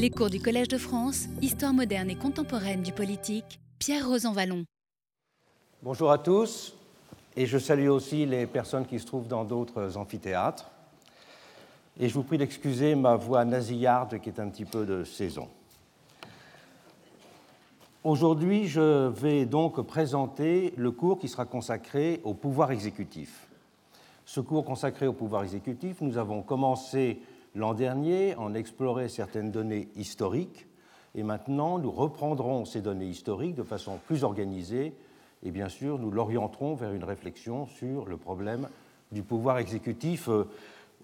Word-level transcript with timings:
Les 0.00 0.10
cours 0.10 0.30
du 0.30 0.38
Collège 0.38 0.68
de 0.68 0.78
France, 0.78 1.26
Histoire 1.42 1.74
moderne 1.74 2.08
et 2.08 2.14
contemporaine 2.14 2.82
du 2.82 2.92
politique, 2.92 3.58
Pierre 3.80 4.08
Rosanvallon. 4.08 4.62
Bonjour 5.82 6.12
à 6.12 6.18
tous, 6.18 6.76
et 7.34 7.46
je 7.46 7.58
salue 7.58 7.88
aussi 7.88 8.24
les 8.24 8.46
personnes 8.46 8.86
qui 8.86 9.00
se 9.00 9.06
trouvent 9.06 9.26
dans 9.26 9.42
d'autres 9.42 9.96
amphithéâtres. 9.96 10.70
Et 11.98 12.08
je 12.08 12.14
vous 12.14 12.22
prie 12.22 12.38
d'excuser 12.38 12.94
ma 12.94 13.16
voix 13.16 13.44
nasillarde 13.44 14.20
qui 14.20 14.28
est 14.28 14.38
un 14.38 14.48
petit 14.50 14.64
peu 14.64 14.86
de 14.86 15.02
saison. 15.02 15.48
Aujourd'hui, 18.04 18.68
je 18.68 19.08
vais 19.08 19.46
donc 19.46 19.80
présenter 19.80 20.74
le 20.76 20.92
cours 20.92 21.18
qui 21.18 21.26
sera 21.26 21.44
consacré 21.44 22.20
au 22.22 22.34
pouvoir 22.34 22.70
exécutif. 22.70 23.48
Ce 24.24 24.38
cours 24.38 24.64
consacré 24.64 25.08
au 25.08 25.12
pouvoir 25.12 25.42
exécutif, 25.42 25.96
nous 26.02 26.18
avons 26.18 26.42
commencé 26.42 27.20
l'an 27.54 27.74
dernier 27.74 28.34
en 28.36 28.54
explorer 28.54 29.08
certaines 29.08 29.50
données 29.50 29.88
historiques 29.96 30.66
et 31.14 31.22
maintenant 31.22 31.78
nous 31.78 31.90
reprendrons 31.90 32.64
ces 32.64 32.80
données 32.80 33.06
historiques 33.06 33.54
de 33.54 33.62
façon 33.62 33.98
plus 34.06 34.24
organisée 34.24 34.94
et 35.42 35.50
bien 35.50 35.68
sûr 35.68 35.98
nous 35.98 36.10
l'orienterons 36.10 36.74
vers 36.74 36.92
une 36.92 37.04
réflexion 37.04 37.66
sur 37.66 38.06
le 38.06 38.16
problème 38.16 38.68
du 39.12 39.22
pouvoir 39.22 39.58
exécutif 39.58 40.28
euh, 40.28 40.44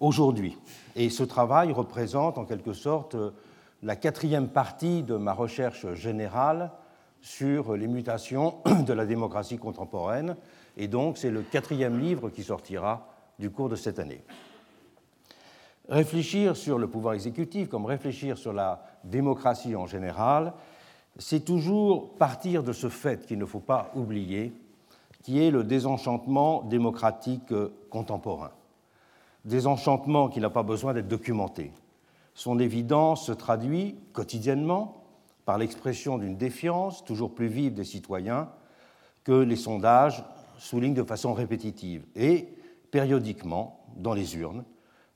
aujourd'hui. 0.01 0.59
Et 0.97 1.11
ce 1.11 1.23
travail 1.23 1.73
représente 1.73 2.39
en 2.39 2.45
quelque 2.45 2.73
sorte 2.73 3.17
la 3.83 3.97
quatrième 3.97 4.49
partie 4.49 5.03
de 5.03 5.17
ma 5.17 5.33
recherche 5.33 5.95
générale 5.95 6.71
sur 7.21 7.77
les 7.77 7.87
mutations 7.87 8.57
de 8.87 8.93
la 8.93 9.07
démocratie 9.07 9.59
contemporaine 9.59 10.37
et 10.77 10.89
donc 10.89 11.19
c'est 11.19 11.31
le 11.31 11.43
quatrième 11.43 11.99
livre 11.99 12.31
qui 12.31 12.43
sortira 12.43 13.09
du 13.39 13.51
cours 13.51 13.69
de 13.69 13.77
cette 13.77 13.99
année. 13.99 14.23
Réfléchir 15.89 16.57
sur 16.57 16.79
le 16.79 16.89
pouvoir 16.89 17.15
exécutif, 17.15 17.69
comme 17.69 17.85
réfléchir 17.85 18.39
sur 18.39 18.55
la 18.55 18.83
démocratie 19.05 19.77
en 19.77 19.87
général, 19.87 20.55
c'est 21.19 21.45
toujours 21.45 22.15
partir 22.15 22.63
de 22.63 22.73
ce 22.73 22.89
fait 22.89 23.27
qu'il 23.27 23.39
ne 23.39 23.45
faut 23.45 23.61
pas 23.61 23.91
oublier, 23.95 24.55
qui 25.23 25.43
est 25.43 25.51
le 25.51 25.63
désenchantement 25.63 26.63
démocratique 26.63 27.53
contemporain. 27.91 28.51
Désenchantement 29.45 30.29
qui 30.29 30.41
n'a 30.41 30.49
pas 30.49 30.63
besoin 30.63 30.95
d'être 30.95 31.09
documenté. 31.09 31.71
Son 32.35 32.59
évidence 32.59 33.27
se 33.27 33.33
traduit 33.33 33.97
quotidiennement 34.15 35.05
par 35.45 35.59
l'expression 35.59 36.17
d'une 36.17 36.37
défiance 36.37 37.05
toujours 37.05 37.35
plus 37.35 37.49
vive 37.49 37.75
des 37.75 37.85
citoyens 37.85 38.49
que 39.23 39.33
les 39.33 39.57
sondages 39.57 40.25
soulignent 40.57 40.95
de 40.95 41.03
façon 41.03 41.35
répétitive 41.35 42.07
et 42.17 42.49
périodiquement 42.91 43.85
dans 43.97 44.15
les 44.15 44.37
urnes 44.37 44.65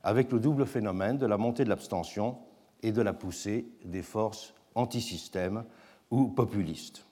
avec 0.02 0.32
le 0.32 0.40
double 0.40 0.66
phénomène 0.66 1.18
de 1.18 1.26
la 1.26 1.36
montée 1.36 1.64
de 1.64 1.68
l'abstention 1.68 2.38
et 2.82 2.92
de 2.92 3.02
la 3.02 3.12
poussée 3.12 3.66
des 3.84 4.02
forces 4.02 4.54
antisystèmes 4.74 5.64
ou 6.10 6.28
populistes. 6.28 7.04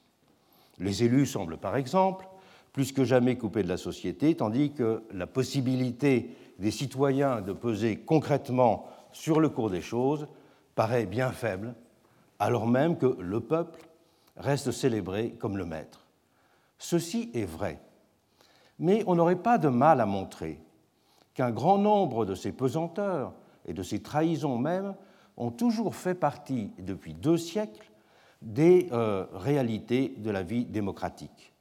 Les 0.79 1.03
élus 1.05 1.27
semblent, 1.27 1.59
par 1.59 1.77
exemple, 1.77 2.29
plus 2.73 2.93
que 2.93 3.05
jamais 3.05 3.37
coupés 3.37 3.63
de 3.63 3.69
la 3.69 3.79
société, 3.79 4.35
tandis 4.35 4.73
que 4.73 5.03
la 5.11 5.27
possibilité 5.27 6.31
des 6.59 6.71
citoyens 6.71 7.41
de 7.41 7.53
peser 7.53 7.97
concrètement 7.97 8.87
sur 9.13 9.41
le 9.41 9.49
cours 9.49 9.71
des 9.71 9.81
choses 9.81 10.29
paraît 10.75 11.07
bien 11.07 11.33
faible, 11.33 11.75
alors 12.39 12.67
même 12.67 12.99
que 12.99 13.17
le 13.19 13.41
peuple 13.41 13.89
reste 14.37 14.71
célébré 14.73 15.31
comme 15.39 15.57
le 15.57 15.65
maître. 15.65 16.07
Ceci 16.79 17.31
est 17.33 17.47
vrai, 17.47 17.81
mais 18.79 19.03
on 19.07 19.15
n'aurait 19.15 19.37
pas 19.37 19.57
de 19.57 19.69
mal 19.69 20.03
à 20.03 20.07
montrer 20.07 20.61
qu'un 21.37 21.51
grand 21.51 21.77
nombre 21.79 22.25
de 22.25 22.35
ces 22.35 22.51
pesanteurs 22.51 23.35
et 23.67 23.75
de 23.75 23.83
ces 23.83 24.01
trahisons 24.01 24.59
même 24.59 24.95
ont 25.37 25.51
toujours 25.51 25.95
fait 25.95 26.15
partie, 26.15 26.73
depuis 26.79 27.13
deux 27.13 27.37
siècles, 27.37 27.93
des 28.41 28.89
euh, 28.91 29.27
réalités 29.35 30.15
de 30.17 30.31
la 30.31 30.43
vie 30.43 30.65
démocratique. 30.65 31.53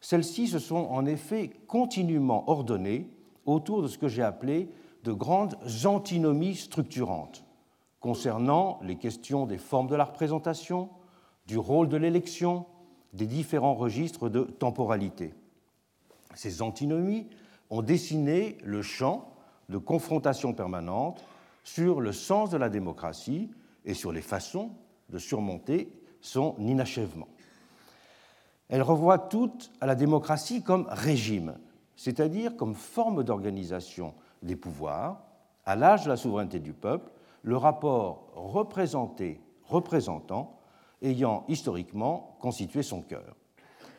Celles-ci 0.00 0.48
se 0.48 0.58
sont 0.58 0.88
en 0.90 1.06
effet 1.06 1.50
continuellement 1.68 2.50
ordonnées 2.50 3.08
autour 3.46 3.82
de 3.82 3.88
ce 3.88 3.98
que 3.98 4.08
j'ai 4.08 4.22
appelé 4.22 4.68
de 5.04 5.12
grandes 5.12 5.56
antinomies 5.84 6.56
structurantes 6.56 7.44
concernant 8.00 8.80
les 8.82 8.96
questions 8.96 9.46
des 9.46 9.58
formes 9.58 9.88
de 9.88 9.94
la 9.94 10.04
représentation, 10.04 10.88
du 11.46 11.56
rôle 11.56 11.88
de 11.88 11.96
l'élection, 11.96 12.66
des 13.12 13.26
différents 13.26 13.74
registres 13.74 14.28
de 14.28 14.42
temporalité. 14.42 15.34
Ces 16.34 16.62
antinomies 16.62 17.28
ont 17.70 17.82
dessiné 17.82 18.58
le 18.64 18.82
champ 18.82 19.32
de 19.68 19.78
confrontation 19.78 20.52
permanente 20.52 21.24
sur 21.64 22.00
le 22.00 22.12
sens 22.12 22.50
de 22.50 22.56
la 22.56 22.68
démocratie 22.68 23.50
et 23.84 23.94
sur 23.94 24.12
les 24.12 24.22
façons 24.22 24.70
de 25.08 25.18
surmonter 25.18 25.92
son 26.20 26.54
inachèvement. 26.58 27.28
Elles 28.68 28.82
revoient 28.82 29.18
toutes 29.18 29.72
à 29.80 29.86
la 29.86 29.94
démocratie 29.94 30.62
comme 30.62 30.86
régime, 30.90 31.56
c'est-à-dire 31.96 32.56
comme 32.56 32.74
forme 32.74 33.24
d'organisation 33.24 34.14
des 34.42 34.56
pouvoirs, 34.56 35.22
à 35.64 35.76
l'âge 35.76 36.04
de 36.04 36.08
la 36.08 36.16
souveraineté 36.16 36.60
du 36.60 36.72
peuple, 36.72 37.10
le 37.42 37.56
rapport 37.56 38.32
représenté-représentant 38.34 40.58
ayant 41.02 41.44
historiquement 41.48 42.36
constitué 42.40 42.82
son 42.82 43.02
cœur. 43.02 43.36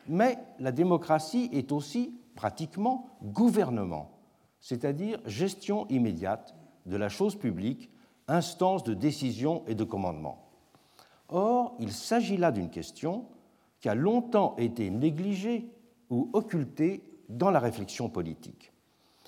Mais 0.08 0.38
la 0.58 0.72
démocratie 0.72 1.48
est 1.52 1.70
aussi 1.72 2.14
pratiquement 2.34 3.06
gouvernement, 3.22 4.10
c'est-à-dire 4.60 5.20
gestion 5.26 5.86
immédiate 5.88 6.54
de 6.86 6.96
la 6.96 7.08
chose 7.08 7.36
publique, 7.36 7.90
instance 8.28 8.82
de 8.84 8.94
décision 8.94 9.62
et 9.66 9.74
de 9.74 9.84
commandement. 9.84 10.48
Or, 11.28 11.76
il 11.78 11.92
s'agit 11.92 12.36
là 12.36 12.52
d'une 12.52 12.70
question 12.70 13.26
qui 13.80 13.88
a 13.88 13.94
longtemps 13.94 14.54
été 14.58 14.90
négligée 14.90 15.68
ou 16.10 16.30
occultée 16.32 17.02
dans 17.28 17.50
la 17.50 17.58
réflexion 17.58 18.08
politique. 18.08 18.72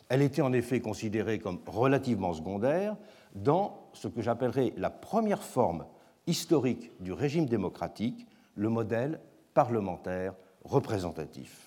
Elle 0.09 0.23
était 0.23 0.43
en 0.43 0.53
effet 0.53 0.81
considérée 0.81 1.39
comme 1.39 1.61
relativement 1.67 2.35
secondaire 2.35 2.97
dans 3.35 3.89
ce 3.95 4.07
que 4.07 4.21
j'appellerais 4.21 4.75
la 4.77 4.91
première 4.91 5.43
forme 5.43 5.87
historique 6.27 6.93
du 7.01 7.13
régime 7.13 7.47
démocratique, 7.47 8.27
le 8.55 8.69
modèle 8.69 9.21
parlementaire 9.55 10.35
représentatif. 10.65 11.64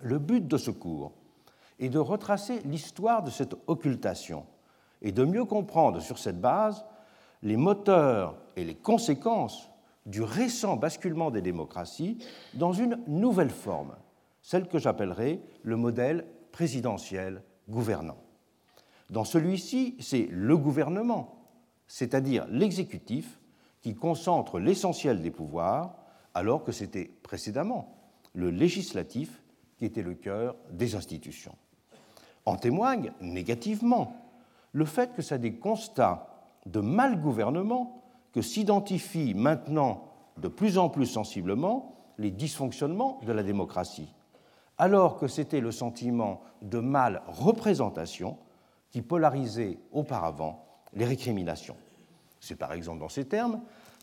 Le 0.00 0.18
but 0.18 0.46
de 0.46 0.56
ce 0.56 0.70
cours 0.70 1.12
est 1.78 1.88
de 1.88 1.98
retracer 1.98 2.60
l'histoire 2.64 3.22
de 3.22 3.30
cette 3.30 3.54
occultation 3.66 4.46
et 5.02 5.12
de 5.12 5.24
mieux 5.24 5.44
comprendre 5.44 6.00
sur 6.00 6.18
cette 6.18 6.40
base 6.40 6.84
les 7.42 7.56
moteurs 7.56 8.36
et 8.56 8.64
les 8.64 8.74
conséquences 8.74 9.70
du 10.06 10.22
récent 10.22 10.76
basculement 10.76 11.30
des 11.30 11.42
démocraties 11.42 12.18
dans 12.54 12.72
une 12.72 12.98
nouvelle 13.06 13.50
forme, 13.50 13.96
celle 14.40 14.68
que 14.68 14.78
j'appellerai 14.78 15.40
le 15.62 15.76
modèle 15.76 16.26
présidentiel 16.52 17.42
gouvernant. 17.68 18.16
Dans 19.10 19.24
celui-ci, 19.24 19.96
c'est 20.00 20.28
le 20.30 20.56
gouvernement, 20.56 21.36
c'est-à-dire 21.86 22.46
l'exécutif, 22.48 23.40
qui 23.82 23.94
concentre 23.94 24.58
l'essentiel 24.58 25.22
des 25.22 25.30
pouvoirs, 25.30 25.96
alors 26.34 26.64
que 26.64 26.72
c'était 26.72 27.10
précédemment 27.22 27.96
le 28.34 28.50
législatif 28.50 29.42
qui 29.76 29.84
était 29.84 30.02
le 30.02 30.14
cœur 30.14 30.56
des 30.70 30.94
institutions. 30.94 31.54
En 32.44 32.56
témoigne 32.56 33.12
négativement 33.20 34.16
le 34.72 34.84
fait 34.84 35.14
que 35.14 35.22
c'est 35.22 35.38
des 35.38 35.54
constats 35.54 36.28
de 36.66 36.80
mal 36.80 37.20
gouvernement 37.20 38.02
que 38.32 38.42
s'identifient 38.42 39.34
maintenant 39.34 40.12
de 40.36 40.48
plus 40.48 40.78
en 40.78 40.88
plus 40.88 41.06
sensiblement 41.06 41.94
les 42.18 42.30
dysfonctionnements 42.30 43.20
de 43.24 43.32
la 43.32 43.42
démocratie, 43.42 44.12
alors 44.78 45.16
que 45.16 45.28
c'était 45.28 45.60
le 45.60 45.72
sentiment 45.72 46.42
de 46.62 46.78
mal 46.78 47.22
représentation 47.26 48.36
qui 48.90 49.02
polarisait 49.02 49.78
auparavant 49.92 50.64
les 50.92 51.04
récriminations. 51.04 51.76
C'est 52.40 52.56
par 52.56 52.72
exemple 52.72 53.00
dans 53.00 53.08
ces 53.08 53.26
termes 53.26 53.60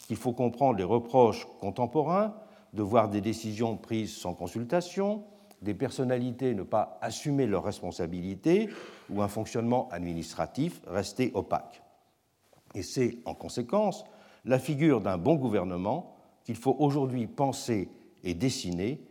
qu'il 0.08 0.18
faut 0.18 0.34
comprendre 0.34 0.78
les 0.78 0.84
reproches 0.84 1.48
contemporains 1.60 2.34
de 2.74 2.82
voir 2.82 3.10
des 3.10 3.22
décisions 3.22 3.78
prises 3.78 4.16
sans 4.16 4.34
consultation, 4.34 5.24
des 5.64 5.74
personnalités 5.74 6.54
ne 6.54 6.64
pas 6.64 6.98
assumer 7.02 7.48
leurs 7.48 7.64
responsabilités 7.64 8.70
ou 9.10 9.22
un 9.22 9.28
fonctionnement 9.28 9.90
administratif 9.90 10.82
resté 10.88 11.32
opaque. 11.34 11.82
Et 12.76 12.84
c'est 12.84 13.18
en 13.26 13.34
conséquence 13.34 14.04
la 14.46 14.60
figure 14.60 15.02
d'un 15.02 15.18
bon 15.18 15.36
gouvernement 15.36 16.16
qu'il 16.44 16.56
faut 16.56 16.76
aujourd'hui 16.80 17.28
penser 17.28 17.90
et 18.24 18.34
dessiner 18.34 19.02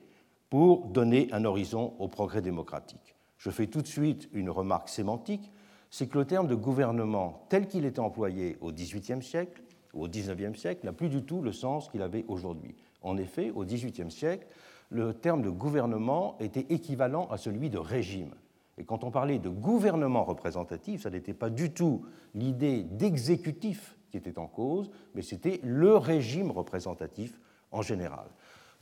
pour 0.50 0.86
donner 0.86 1.28
un 1.32 1.44
horizon 1.44 1.94
au 1.98 2.08
progrès 2.08 2.42
démocratique. 2.42 3.16
Je 3.38 3.50
fais 3.50 3.66
tout 3.66 3.80
de 3.80 3.86
suite 3.86 4.28
une 4.32 4.50
remarque 4.50 4.88
sémantique, 4.88 5.50
c'est 5.90 6.06
que 6.06 6.18
le 6.18 6.26
terme 6.26 6.46
de 6.46 6.54
gouvernement 6.54 7.46
tel 7.48 7.66
qu'il 7.66 7.84
était 7.84 8.00
employé 8.00 8.56
au 8.60 8.70
XVIIIe 8.72 9.22
siècle 9.22 9.62
ou 9.94 10.04
au 10.04 10.08
XIXe 10.08 10.58
siècle 10.58 10.84
n'a 10.84 10.92
plus 10.92 11.08
du 11.08 11.22
tout 11.22 11.42
le 11.42 11.52
sens 11.52 11.88
qu'il 11.88 12.02
avait 12.02 12.24
aujourd'hui. 12.28 12.74
En 13.02 13.16
effet, 13.16 13.50
au 13.50 13.64
XVIIIe 13.64 14.10
siècle, 14.10 14.46
le 14.92 15.14
terme 15.14 15.42
de 15.42 15.50
gouvernement 15.50 16.36
était 16.38 16.66
équivalent 16.68 17.26
à 17.30 17.38
celui 17.38 17.70
de 17.70 17.78
régime. 17.78 18.34
Et 18.78 18.84
quand 18.84 19.04
on 19.04 19.10
parlait 19.10 19.38
de 19.38 19.48
gouvernement 19.48 20.24
représentatif, 20.24 21.02
ça 21.02 21.10
n'était 21.10 21.34
pas 21.34 21.50
du 21.50 21.72
tout 21.72 22.04
l'idée 22.34 22.82
d'exécutif 22.82 23.96
qui 24.10 24.16
était 24.18 24.38
en 24.38 24.46
cause, 24.46 24.90
mais 25.14 25.22
c'était 25.22 25.60
le 25.62 25.96
régime 25.96 26.50
représentatif 26.50 27.38
en 27.70 27.82
général. 27.82 28.26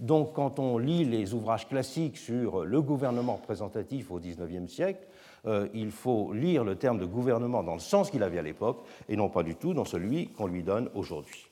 Donc 0.00 0.32
quand 0.32 0.58
on 0.58 0.78
lit 0.78 1.04
les 1.04 1.34
ouvrages 1.34 1.68
classiques 1.68 2.16
sur 2.16 2.64
le 2.64 2.82
gouvernement 2.82 3.34
représentatif 3.34 4.10
au 4.10 4.18
XIXe 4.18 4.72
siècle, 4.72 5.06
euh, 5.46 5.68
il 5.74 5.90
faut 5.90 6.32
lire 6.32 6.64
le 6.64 6.76
terme 6.76 6.98
de 6.98 7.04
gouvernement 7.04 7.62
dans 7.62 7.74
le 7.74 7.80
sens 7.80 8.10
qu'il 8.10 8.22
avait 8.22 8.38
à 8.38 8.42
l'époque 8.42 8.82
et 9.08 9.16
non 9.16 9.28
pas 9.28 9.42
du 9.42 9.54
tout 9.54 9.74
dans 9.74 9.84
celui 9.84 10.28
qu'on 10.28 10.46
lui 10.46 10.62
donne 10.62 10.88
aujourd'hui. 10.94 11.46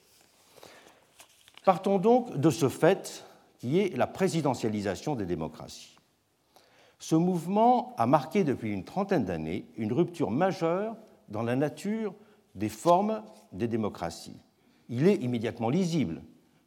Partons 1.64 1.98
donc 1.98 2.36
de 2.36 2.50
ce 2.50 2.68
fait 2.68 3.27
qui 3.58 3.78
est 3.78 3.96
la 3.96 4.06
présidentialisation 4.06 5.14
des 5.14 5.26
démocraties. 5.26 5.96
Ce 6.98 7.14
mouvement 7.14 7.94
a 7.96 8.06
marqué 8.06 8.44
depuis 8.44 8.72
une 8.72 8.84
trentaine 8.84 9.24
d'années 9.24 9.66
une 9.76 9.92
rupture 9.92 10.30
majeure 10.30 10.96
dans 11.28 11.42
la 11.42 11.56
nature 11.56 12.14
des 12.54 12.68
formes 12.68 13.22
des 13.52 13.68
démocraties. 13.68 14.40
Il 14.88 15.06
est 15.06 15.16
immédiatement 15.16 15.70
lisible, 15.70 16.22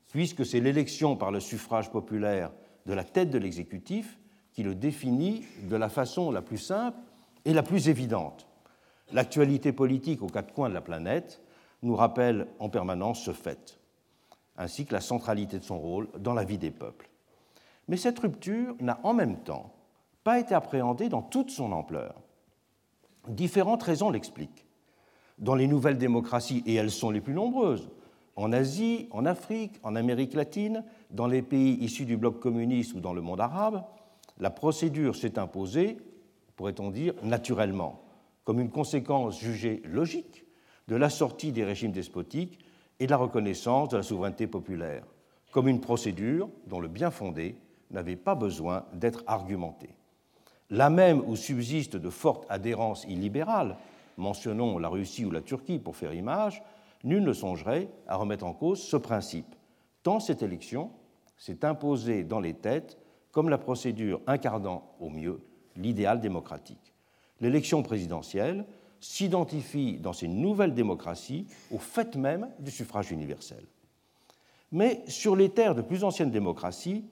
puisque 0.09 0.45
c'est 0.45 0.59
l'élection 0.59 1.15
par 1.15 1.31
le 1.31 1.39
suffrage 1.39 1.91
populaire 1.91 2.51
de 2.85 2.93
la 2.93 3.03
tête 3.03 3.29
de 3.29 3.37
l'exécutif 3.37 4.19
qui 4.53 4.63
le 4.63 4.75
définit 4.75 5.43
de 5.63 5.75
la 5.75 5.89
façon 5.89 6.31
la 6.31 6.41
plus 6.41 6.57
simple 6.57 6.97
et 7.45 7.53
la 7.53 7.63
plus 7.63 7.89
évidente. 7.89 8.47
L'actualité 9.11 9.73
politique 9.73 10.21
aux 10.21 10.27
quatre 10.27 10.53
coins 10.53 10.69
de 10.69 10.73
la 10.73 10.81
planète 10.81 11.41
nous 11.81 11.95
rappelle 11.95 12.47
en 12.59 12.69
permanence 12.69 13.23
ce 13.23 13.31
fait, 13.31 13.80
ainsi 14.57 14.85
que 14.85 14.93
la 14.93 15.01
centralité 15.01 15.59
de 15.59 15.63
son 15.63 15.79
rôle 15.79 16.07
dans 16.19 16.33
la 16.33 16.43
vie 16.43 16.57
des 16.57 16.71
peuples. 16.71 17.09
Mais 17.87 17.97
cette 17.97 18.19
rupture 18.19 18.75
n'a 18.79 18.99
en 19.03 19.13
même 19.13 19.37
temps 19.37 19.73
pas 20.23 20.39
été 20.39 20.53
appréhendée 20.53 21.09
dans 21.09 21.21
toute 21.21 21.49
son 21.49 21.71
ampleur. 21.71 22.15
Différentes 23.27 23.83
raisons 23.83 24.09
l'expliquent. 24.09 24.65
Dans 25.39 25.55
les 25.55 25.67
nouvelles 25.67 25.97
démocraties, 25.97 26.63
et 26.65 26.75
elles 26.75 26.91
sont 26.91 27.09
les 27.09 27.21
plus 27.21 27.33
nombreuses, 27.33 27.89
en 28.35 28.53
Asie, 28.53 29.07
en 29.11 29.25
Afrique, 29.25 29.79
en 29.83 29.95
Amérique 29.95 30.33
latine, 30.33 30.83
dans 31.09 31.27
les 31.27 31.41
pays 31.41 31.73
issus 31.83 32.05
du 32.05 32.17
bloc 32.17 32.39
communiste 32.39 32.93
ou 32.93 32.99
dans 32.99 33.13
le 33.13 33.21
monde 33.21 33.41
arabe, 33.41 33.83
la 34.39 34.49
procédure 34.49 35.15
s'est 35.15 35.37
imposée, 35.37 35.97
pourrait-on 36.55 36.91
dire, 36.91 37.13
naturellement, 37.23 38.01
comme 38.43 38.59
une 38.59 38.71
conséquence 38.71 39.39
jugée 39.39 39.81
logique 39.85 40.45
de 40.87 40.95
la 40.95 41.09
sortie 41.09 41.51
des 41.51 41.63
régimes 41.63 41.91
despotiques 41.91 42.59
et 43.01 43.07
de 43.07 43.11
la 43.11 43.17
reconnaissance 43.17 43.89
de 43.89 43.97
la 43.97 44.03
souveraineté 44.03 44.45
populaire, 44.45 45.03
comme 45.51 45.67
une 45.67 45.81
procédure 45.81 46.49
dont 46.67 46.79
le 46.79 46.87
bien 46.87 47.09
fondé 47.09 47.55
n'avait 47.89 48.15
pas 48.15 48.35
besoin 48.35 48.85
d'être 48.93 49.23
argumenté. 49.25 49.89
Là 50.69 50.91
même 50.91 51.23
où 51.27 51.35
subsiste 51.35 51.95
de 51.95 52.09
fortes 52.11 52.45
adhérences 52.47 53.05
illibérales, 53.05 53.75
mentionnons 54.17 54.77
la 54.77 54.87
Russie 54.87 55.25
ou 55.25 55.31
la 55.31 55.41
Turquie 55.41 55.79
pour 55.79 55.95
faire 55.95 56.13
image, 56.13 56.61
nul 57.03 57.23
ne 57.23 57.33
songerait 57.33 57.89
à 58.07 58.17
remettre 58.17 58.45
en 58.45 58.53
cause 58.53 58.79
ce 58.79 58.97
principe, 58.97 59.55
tant 60.03 60.19
cette 60.19 60.43
élection 60.43 60.91
s'est 61.37 61.65
imposée 61.65 62.23
dans 62.23 62.39
les 62.39 62.53
têtes 62.53 62.99
comme 63.31 63.49
la 63.49 63.57
procédure 63.57 64.21
incarnant 64.27 64.83
au 64.99 65.09
mieux 65.09 65.41
l'idéal 65.75 66.19
démocratique. 66.19 66.93
L'élection 67.39 67.81
présidentielle 67.81 68.63
s'identifie 69.01 69.97
dans 69.97 70.13
ces 70.13 70.27
nouvelles 70.27 70.73
démocraties 70.73 71.47
au 71.71 71.79
fait 71.79 72.15
même 72.15 72.47
du 72.59 72.71
suffrage 72.71 73.11
universel. 73.11 73.65
Mais 74.71 75.03
sur 75.07 75.35
les 75.35 75.49
terres 75.49 75.75
de 75.75 75.81
plus 75.81 76.03
anciennes 76.03 76.31
démocraties, 76.31 77.03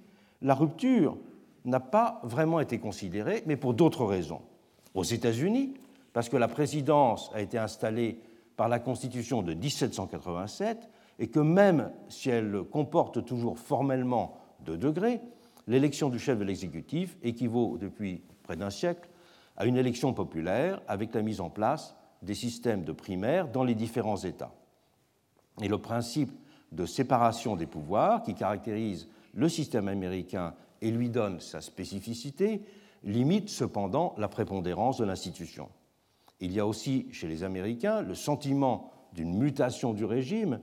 la 0.42 0.54
rupture 0.54 1.18
n'a 1.66 1.82
pas 1.82 2.22
vraiment 2.24 2.62
été 2.62 2.80
considérée, 2.80 3.44
mais 3.46 3.58
pour 3.58 3.74
d'autres 3.74 4.06
raisons. 4.06 4.42
Aux 4.94 5.04
États-Unis, 5.04 5.74
parce 6.14 6.30
que 6.30 6.38
la 6.38 6.48
présidence 6.48 7.30
a 7.34 7.42
été 7.42 7.58
installée 7.58 8.20
par 8.56 8.70
la 8.70 8.80
Constitution 8.80 9.42
de 9.42 9.54
1787 9.54 10.90
et 11.20 11.28
que 11.28 11.40
même 11.40 11.92
si 12.08 12.30
elle 12.30 12.64
comporte 12.72 13.26
toujours 13.26 13.60
formellement 13.60 14.38
deux 14.62 14.78
degrés, 14.78 15.22
l'élection 15.68 16.10
du 16.10 16.20
chef 16.20 16.38
de 16.40 16.44
l'exécutif 16.44 17.18
équivaut 17.24 17.78
depuis 17.80 18.22
près 18.44 18.56
d'un 18.56 18.70
siècle 18.70 19.10
à 19.60 19.66
une 19.66 19.78
élection 19.78 20.14
populaire 20.14 20.82
avec 20.88 21.14
la 21.14 21.22
mise 21.22 21.42
en 21.42 21.50
place 21.50 21.96
des 22.22 22.34
systèmes 22.34 22.84
de 22.84 22.94
primaires 22.94 23.48
dans 23.48 23.64
les 23.64 23.76
différents 23.76 24.18
États. 24.18 24.54
Et 25.62 25.68
le 25.68 25.78
principe 25.78 26.32
de 26.72 26.86
séparation 26.86 27.56
des 27.56 27.66
pouvoirs 27.66 28.24
qui 28.24 28.34
caractérise 28.34 29.08
le 29.34 29.50
système 29.50 29.88
américain 29.88 30.54
et 30.82 30.92
lui 30.92 31.10
donne 31.10 31.40
sa 31.40 31.62
spécificité 31.62 32.62
limite 33.04 33.50
cependant 33.50 34.16
la 34.18 34.28
prépondérance 34.28 34.98
de 34.98 35.06
l'institution. 35.06 35.70
Il 36.40 36.54
y 36.54 36.60
a 36.60 36.66
aussi 36.66 37.08
chez 37.12 37.28
les 37.28 37.44
Américains 37.44 38.02
le 38.02 38.16
sentiment 38.16 38.92
d'une 39.14 39.38
mutation 39.38 39.94
du 39.94 40.06
régime 40.06 40.60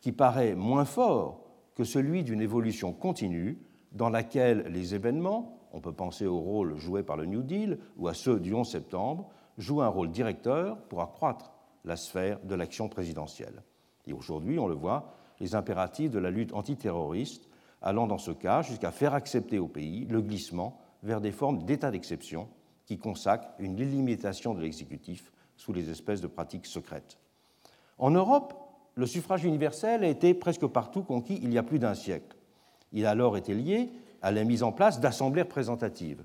qui 0.00 0.12
paraît 0.12 0.54
moins 0.54 0.84
fort 0.84 1.40
que 1.74 1.84
celui 1.84 2.22
d'une 2.22 2.40
évolution 2.40 2.92
continue 2.92 3.58
dans 3.92 4.10
laquelle 4.10 4.66
les 4.70 4.94
événements, 4.94 5.56
on 5.74 5.80
peut 5.80 5.92
penser 5.92 6.24
au 6.24 6.38
rôle 6.38 6.76
joué 6.76 7.02
par 7.02 7.16
le 7.16 7.26
New 7.26 7.42
Deal 7.42 7.78
ou 7.96 8.06
à 8.06 8.14
ceux 8.14 8.38
du 8.38 8.54
11 8.54 8.66
septembre, 8.66 9.28
jouent 9.58 9.82
un 9.82 9.88
rôle 9.88 10.10
directeur 10.10 10.78
pour 10.84 11.02
accroître 11.02 11.52
la 11.84 11.96
sphère 11.96 12.38
de 12.44 12.54
l'action 12.54 12.88
présidentielle. 12.88 13.62
Et 14.06 14.12
aujourd'hui, 14.12 14.58
on 14.58 14.68
le 14.68 14.74
voit, 14.74 15.14
les 15.40 15.56
impératifs 15.56 16.12
de 16.12 16.20
la 16.20 16.30
lutte 16.30 16.54
antiterroriste 16.54 17.48
allant 17.82 18.06
dans 18.06 18.18
ce 18.18 18.30
cas 18.30 18.62
jusqu'à 18.62 18.92
faire 18.92 19.14
accepter 19.14 19.58
au 19.58 19.66
pays 19.66 20.06
le 20.06 20.22
glissement 20.22 20.78
vers 21.02 21.20
des 21.20 21.32
formes 21.32 21.64
d'état 21.64 21.90
d'exception 21.90 22.48
qui 22.86 22.96
consacre 22.96 23.48
une 23.58 23.78
illimitation 23.78 24.54
de 24.54 24.60
l'exécutif 24.60 25.32
sous 25.56 25.72
les 25.72 25.90
espèces 25.90 26.20
de 26.20 26.28
pratiques 26.28 26.66
secrètes. 26.66 27.18
En 27.98 28.12
Europe, 28.12 28.54
le 28.94 29.06
suffrage 29.06 29.44
universel 29.44 30.04
a 30.04 30.08
été 30.08 30.34
presque 30.34 30.66
partout 30.66 31.02
conquis 31.02 31.40
il 31.42 31.52
y 31.52 31.58
a 31.58 31.62
plus 31.64 31.80
d'un 31.80 31.94
siècle. 31.94 32.36
Il 32.92 33.06
a 33.06 33.10
alors 33.10 33.36
été 33.36 33.54
lié 33.54 33.90
à 34.24 34.32
la 34.32 34.42
mise 34.44 34.62
en 34.62 34.72
place 34.72 35.00
d'assemblées 35.00 35.42
représentatives. 35.42 36.24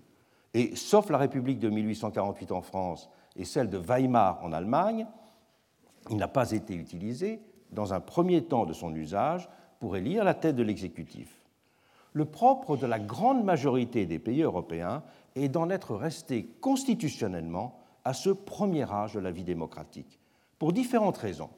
Et 0.54 0.74
sauf 0.78 1.10
la 1.10 1.18
République 1.18 1.60
de 1.60 1.70
1848 1.70 2.54
en 2.54 2.62
France 2.62 3.10
et 3.36 3.44
celle 3.44 3.70
de 3.70 3.78
Weimar 3.78 4.40
en 4.42 4.54
Allemagne, 4.54 5.06
il 6.10 6.16
n'a 6.16 6.30
pas 6.30 6.52
été 6.52 6.76
utilisé 6.76 7.42
dans 7.72 7.94
un 7.94 8.00
premier 8.00 8.46
temps 8.46 8.66
de 8.66 8.72
son 8.72 8.96
usage 8.96 9.50
pour 9.82 9.98
élire 9.98 10.24
la 10.24 10.34
tête 10.34 10.56
de 10.56 10.64
l'exécutif. 10.64 11.46
Le 12.14 12.24
propre 12.24 12.78
de 12.78 12.88
la 12.88 13.00
grande 13.00 13.44
majorité 13.44 14.06
des 14.06 14.18
pays 14.18 14.44
européens 14.44 15.04
et 15.36 15.50
d'en 15.50 15.70
être 15.70 15.94
resté 15.94 16.46
constitutionnellement 16.62 17.82
à 18.06 18.14
ce 18.14 18.30
premier 18.30 18.90
âge 18.90 19.14
de 19.14 19.20
la 19.20 19.30
vie 19.30 19.44
démocratique, 19.44 20.20
pour 20.58 20.72
différentes 20.72 21.18
raisons. 21.18 21.50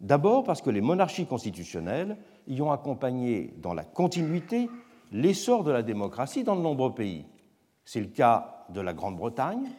D'abord 0.00 0.42
parce 0.42 0.62
que 0.62 0.70
les 0.70 0.80
monarchies 0.80 1.26
constitutionnelles 1.26 2.16
y 2.48 2.60
ont 2.60 2.72
accompagné 2.72 3.54
dans 3.58 3.72
la 3.72 3.84
continuité 3.84 4.68
l'essor 5.14 5.62
de 5.62 5.70
la 5.70 5.84
démocratie 5.84 6.42
dans 6.42 6.56
de 6.56 6.60
nombreux 6.60 6.92
pays. 6.92 7.24
C'est 7.84 8.00
le 8.00 8.08
cas 8.08 8.66
de 8.70 8.80
la 8.80 8.92
Grande-Bretagne, 8.92 9.70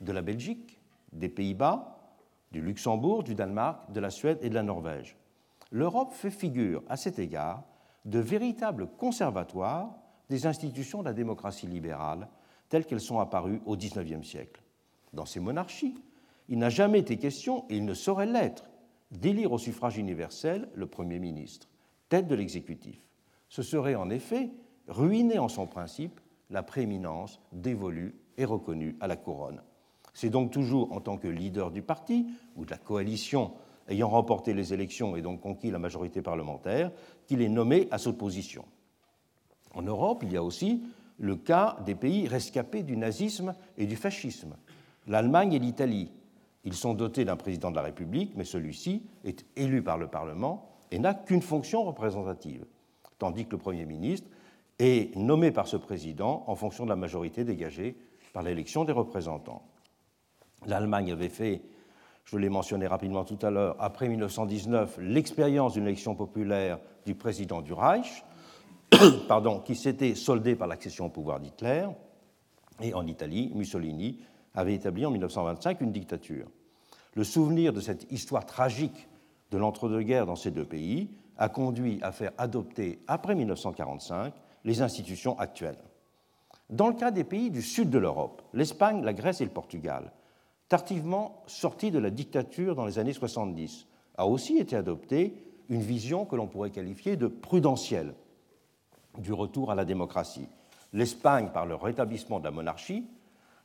de 0.00 0.12
la 0.12 0.20
Belgique, 0.20 0.80
des 1.12 1.28
Pays-Bas, 1.28 1.96
du 2.50 2.60
Luxembourg, 2.60 3.22
du 3.22 3.36
Danemark, 3.36 3.92
de 3.92 4.00
la 4.00 4.10
Suède 4.10 4.38
et 4.42 4.48
de 4.48 4.54
la 4.54 4.64
Norvège. 4.64 5.16
L'Europe 5.70 6.12
fait 6.12 6.32
figure 6.32 6.82
à 6.88 6.96
cet 6.96 7.20
égard 7.20 7.62
de 8.04 8.18
véritable 8.18 8.88
conservatoire 8.98 9.94
des 10.28 10.44
institutions 10.46 11.00
de 11.00 11.04
la 11.04 11.12
démocratie 11.12 11.68
libérale 11.68 12.28
telles 12.68 12.84
qu'elles 12.84 13.00
sont 13.00 13.20
apparues 13.20 13.62
au 13.66 13.76
XIXe 13.76 14.26
siècle. 14.26 14.60
Dans 15.12 15.26
ces 15.26 15.38
monarchies, 15.38 15.94
il 16.48 16.58
n'a 16.58 16.68
jamais 16.68 16.98
été 16.98 17.16
question, 17.16 17.64
et 17.68 17.76
il 17.76 17.84
ne 17.84 17.94
saurait 17.94 18.26
l'être, 18.26 18.64
d'élire 19.12 19.52
au 19.52 19.58
suffrage 19.58 19.98
universel 19.98 20.68
le 20.74 20.86
Premier 20.86 21.20
ministre, 21.20 21.68
tête 22.08 22.26
de 22.26 22.34
l'exécutif. 22.34 22.98
Ce 23.48 23.62
serait 23.62 23.94
en 23.94 24.10
effet 24.10 24.50
ruiner 24.88 25.38
en 25.38 25.48
son 25.48 25.66
principe 25.66 26.20
la 26.50 26.62
prééminence 26.62 27.40
dévolue 27.52 28.14
et 28.36 28.44
reconnue 28.44 28.96
à 29.00 29.06
la 29.06 29.16
couronne. 29.16 29.62
C'est 30.12 30.30
donc 30.30 30.52
toujours 30.52 30.92
en 30.92 31.00
tant 31.00 31.16
que 31.16 31.28
leader 31.28 31.70
du 31.70 31.82
parti 31.82 32.26
ou 32.56 32.64
de 32.64 32.70
la 32.70 32.78
coalition 32.78 33.52
ayant 33.88 34.08
remporté 34.08 34.54
les 34.54 34.72
élections 34.72 35.16
et 35.16 35.22
donc 35.22 35.40
conquis 35.40 35.70
la 35.70 35.78
majorité 35.78 36.22
parlementaire 36.22 36.90
qu'il 37.26 37.42
est 37.42 37.48
nommé 37.48 37.88
à 37.90 37.98
cette 37.98 38.16
position. 38.16 38.64
En 39.74 39.82
Europe, 39.82 40.22
il 40.22 40.32
y 40.32 40.36
a 40.36 40.42
aussi 40.42 40.82
le 41.18 41.36
cas 41.36 41.76
des 41.84 41.94
pays 41.94 42.28
rescapés 42.28 42.82
du 42.82 42.96
nazisme 42.96 43.54
et 43.76 43.86
du 43.86 43.96
fascisme, 43.96 44.56
l'Allemagne 45.06 45.52
et 45.52 45.58
l'Italie. 45.58 46.10
Ils 46.64 46.74
sont 46.74 46.94
dotés 46.94 47.24
d'un 47.24 47.36
président 47.36 47.70
de 47.70 47.76
la 47.76 47.82
République, 47.82 48.32
mais 48.36 48.44
celui-ci 48.44 49.02
est 49.24 49.44
élu 49.56 49.82
par 49.82 49.98
le 49.98 50.06
Parlement 50.06 50.68
et 50.90 50.98
n'a 50.98 51.14
qu'une 51.14 51.42
fonction 51.42 51.82
représentative, 51.82 52.64
tandis 53.18 53.44
que 53.44 53.52
le 53.52 53.58
Premier 53.58 53.84
ministre 53.84 54.28
est 54.78 55.14
nommé 55.16 55.50
par 55.50 55.66
ce 55.66 55.76
président 55.76 56.44
en 56.46 56.54
fonction 56.54 56.84
de 56.84 56.90
la 56.90 56.96
majorité 56.96 57.44
dégagée 57.44 57.96
par 58.32 58.42
l'élection 58.42 58.84
des 58.84 58.92
représentants. 58.92 59.62
L'Allemagne 60.66 61.12
avait 61.12 61.28
fait, 61.28 61.62
je 62.24 62.36
l'ai 62.36 62.48
mentionné 62.48 62.86
rapidement 62.86 63.24
tout 63.24 63.38
à 63.42 63.50
l'heure, 63.50 63.76
après 63.78 64.08
1919, 64.08 64.98
l'expérience 65.00 65.74
d'une 65.74 65.84
élection 65.84 66.14
populaire 66.14 66.78
du 67.06 67.14
président 67.14 67.60
du 67.60 67.72
Reich, 67.72 68.24
pardon, 69.28 69.60
qui 69.60 69.76
s'était 69.76 70.14
soldé 70.14 70.56
par 70.56 70.66
l'accession 70.66 71.06
au 71.06 71.10
pouvoir 71.10 71.40
d'Hitler. 71.40 71.86
Et 72.80 72.94
en 72.94 73.06
Italie, 73.06 73.52
Mussolini 73.54 74.20
avait 74.54 74.74
établi 74.74 75.06
en 75.06 75.10
1925 75.10 75.80
une 75.80 75.92
dictature. 75.92 76.48
Le 77.14 77.24
souvenir 77.24 77.72
de 77.72 77.80
cette 77.80 78.10
histoire 78.10 78.46
tragique 78.46 79.08
de 79.50 79.58
l'entre-deux-guerres 79.58 80.26
dans 80.26 80.36
ces 80.36 80.50
deux 80.50 80.64
pays 80.64 81.10
a 81.36 81.48
conduit 81.48 81.98
à 82.02 82.10
faire 82.10 82.32
adopter, 82.38 83.00
après 83.06 83.34
1945, 83.34 84.32
les 84.64 84.82
institutions 84.82 85.38
actuelles. 85.38 85.78
Dans 86.70 86.88
le 86.88 86.94
cas 86.94 87.10
des 87.10 87.24
pays 87.24 87.50
du 87.50 87.62
sud 87.62 87.90
de 87.90 87.98
l'Europe, 87.98 88.42
l'Espagne, 88.54 89.04
la 89.04 89.12
Grèce 89.12 89.40
et 89.40 89.44
le 89.44 89.50
Portugal, 89.50 90.12
tardivement 90.68 91.42
sortis 91.46 91.90
de 91.90 91.98
la 91.98 92.10
dictature 92.10 92.74
dans 92.74 92.86
les 92.86 92.98
années 92.98 93.12
70, 93.12 93.86
a 94.16 94.26
aussi 94.26 94.58
été 94.58 94.76
adoptée 94.76 95.34
une 95.68 95.82
vision 95.82 96.24
que 96.24 96.36
l'on 96.36 96.46
pourrait 96.46 96.70
qualifier 96.70 97.16
de 97.16 97.26
prudentielle 97.26 98.14
du 99.18 99.32
retour 99.32 99.70
à 99.70 99.74
la 99.74 99.84
démocratie. 99.84 100.48
L'Espagne 100.92 101.50
par 101.52 101.66
le 101.66 101.74
rétablissement 101.74 102.38
de 102.38 102.44
la 102.44 102.50
monarchie, 102.50 103.06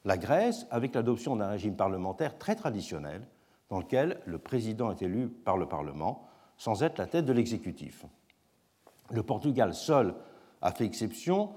la 0.06 0.18
Grèce 0.18 0.66
avec 0.72 0.96
l'adoption 0.96 1.36
d'un 1.36 1.50
régime 1.50 1.76
parlementaire 1.76 2.38
très 2.38 2.56
traditionnel 2.56 3.22
dans 3.70 3.80
lequel 3.80 4.20
le 4.26 4.38
président 4.40 4.92
est 4.92 5.02
élu 5.02 5.28
par 5.28 5.58
le 5.58 5.68
Parlement 5.68 6.28
sans 6.58 6.84
être 6.84 6.98
la 6.98 7.08
tête 7.08 7.26
de 7.26 7.34
l'exécutif. 7.34 8.06
Le 9.12 9.24
Portugal 9.24 9.74
seul 9.74 10.14
a 10.62 10.72
fait 10.72 10.86
exception 10.86 11.50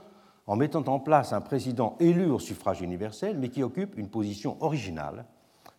en 0.47 0.57
mettant 0.57 0.85
en 0.89 0.99
place 0.99 1.33
un 1.33 1.41
président 1.41 1.97
élu 2.01 2.27
au 2.27 2.39
suffrage 2.39 2.81
universel, 2.81 3.39
mais 3.39 3.49
qui 3.49 3.63
occupe 3.63 3.97
une 3.97 4.09
position 4.09 4.57
originale, 4.61 5.25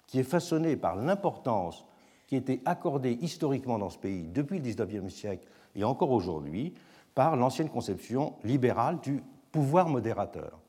qui 0.07 0.19
est 0.19 0.23
façonnée 0.23 0.75
par 0.75 0.95
l'importance 0.95 1.85
qui 2.27 2.35
était 2.35 2.61
accordée 2.65 3.17
historiquement 3.21 3.77
dans 3.77 3.89
ce 3.89 3.97
pays 3.97 4.27
depuis 4.27 4.59
le 4.59 4.63
XIXe 4.63 5.13
siècle 5.13 5.47
et 5.75 5.83
encore 5.83 6.11
aujourd'hui 6.11 6.73
par 7.13 7.35
l'ancienne 7.35 7.69
conception 7.69 8.33
libérale 8.43 8.99
du 9.01 9.21
pouvoir 9.51 9.89
modérateur. 9.89 10.59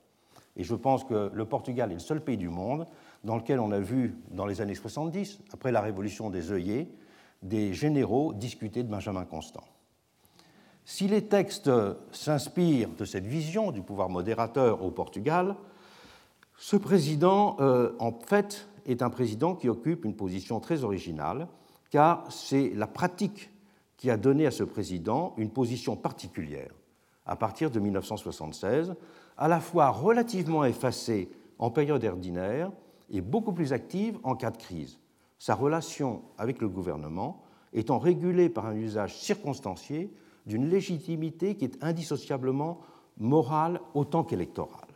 Et 0.56 0.64
je 0.64 0.74
pense 0.74 1.04
que 1.04 1.30
le 1.32 1.44
Portugal 1.46 1.90
est 1.90 1.94
le 1.94 2.00
seul 2.00 2.22
pays 2.22 2.36
du 2.36 2.48
monde 2.48 2.86
dans 3.24 3.36
lequel 3.36 3.58
on 3.60 3.72
a 3.72 3.80
vu, 3.80 4.16
dans 4.30 4.46
les 4.46 4.60
années 4.60 4.74
70, 4.74 5.40
après 5.52 5.72
la 5.72 5.80
révolution 5.80 6.30
des 6.30 6.52
œillets, 6.52 6.88
des 7.42 7.72
généraux 7.72 8.32
discuter 8.32 8.82
de 8.82 8.88
Benjamin 8.88 9.24
Constant. 9.24 9.64
Si 10.84 11.08
les 11.08 11.24
textes 11.24 11.70
s'inspirent 12.12 12.90
de 12.98 13.04
cette 13.04 13.26
vision 13.26 13.72
du 13.72 13.80
pouvoir 13.80 14.10
modérateur 14.10 14.82
au 14.82 14.90
Portugal, 14.90 15.56
ce 16.58 16.76
président, 16.76 17.56
euh, 17.60 17.92
en 17.98 18.12
fait, 18.12 18.68
est 18.86 19.02
un 19.02 19.10
président 19.10 19.54
qui 19.54 19.68
occupe 19.68 20.04
une 20.04 20.14
position 20.14 20.60
très 20.60 20.84
originale, 20.84 21.48
car 21.90 22.30
c'est 22.30 22.70
la 22.74 22.86
pratique 22.86 23.50
qui 23.96 24.10
a 24.10 24.16
donné 24.16 24.46
à 24.46 24.50
ce 24.50 24.62
président 24.62 25.32
une 25.38 25.50
position 25.50 25.96
particulière. 25.96 26.70
À 27.24 27.36
partir 27.36 27.70
de 27.70 27.80
1976, 27.80 28.94
à 29.38 29.48
la 29.48 29.60
fois 29.60 29.88
relativement 29.88 30.64
effacée 30.64 31.30
en 31.58 31.70
période 31.70 32.04
ordinaire 32.04 32.70
et 33.10 33.22
beaucoup 33.22 33.52
plus 33.52 33.72
active 33.72 34.18
en 34.22 34.34
cas 34.34 34.50
de 34.50 34.58
crise, 34.58 34.98
sa 35.38 35.54
relation 35.54 36.22
avec 36.36 36.60
le 36.60 36.68
gouvernement 36.68 37.42
étant 37.72 37.98
régulée 37.98 38.48
par 38.50 38.66
un 38.66 38.76
usage 38.76 39.16
circonstancié 39.16 40.10
d'une 40.46 40.68
légitimité 40.68 41.56
qui 41.56 41.64
est 41.64 41.82
indissociablement 41.82 42.80
morale 43.18 43.80
autant 43.94 44.24
qu'électorale. 44.24 44.88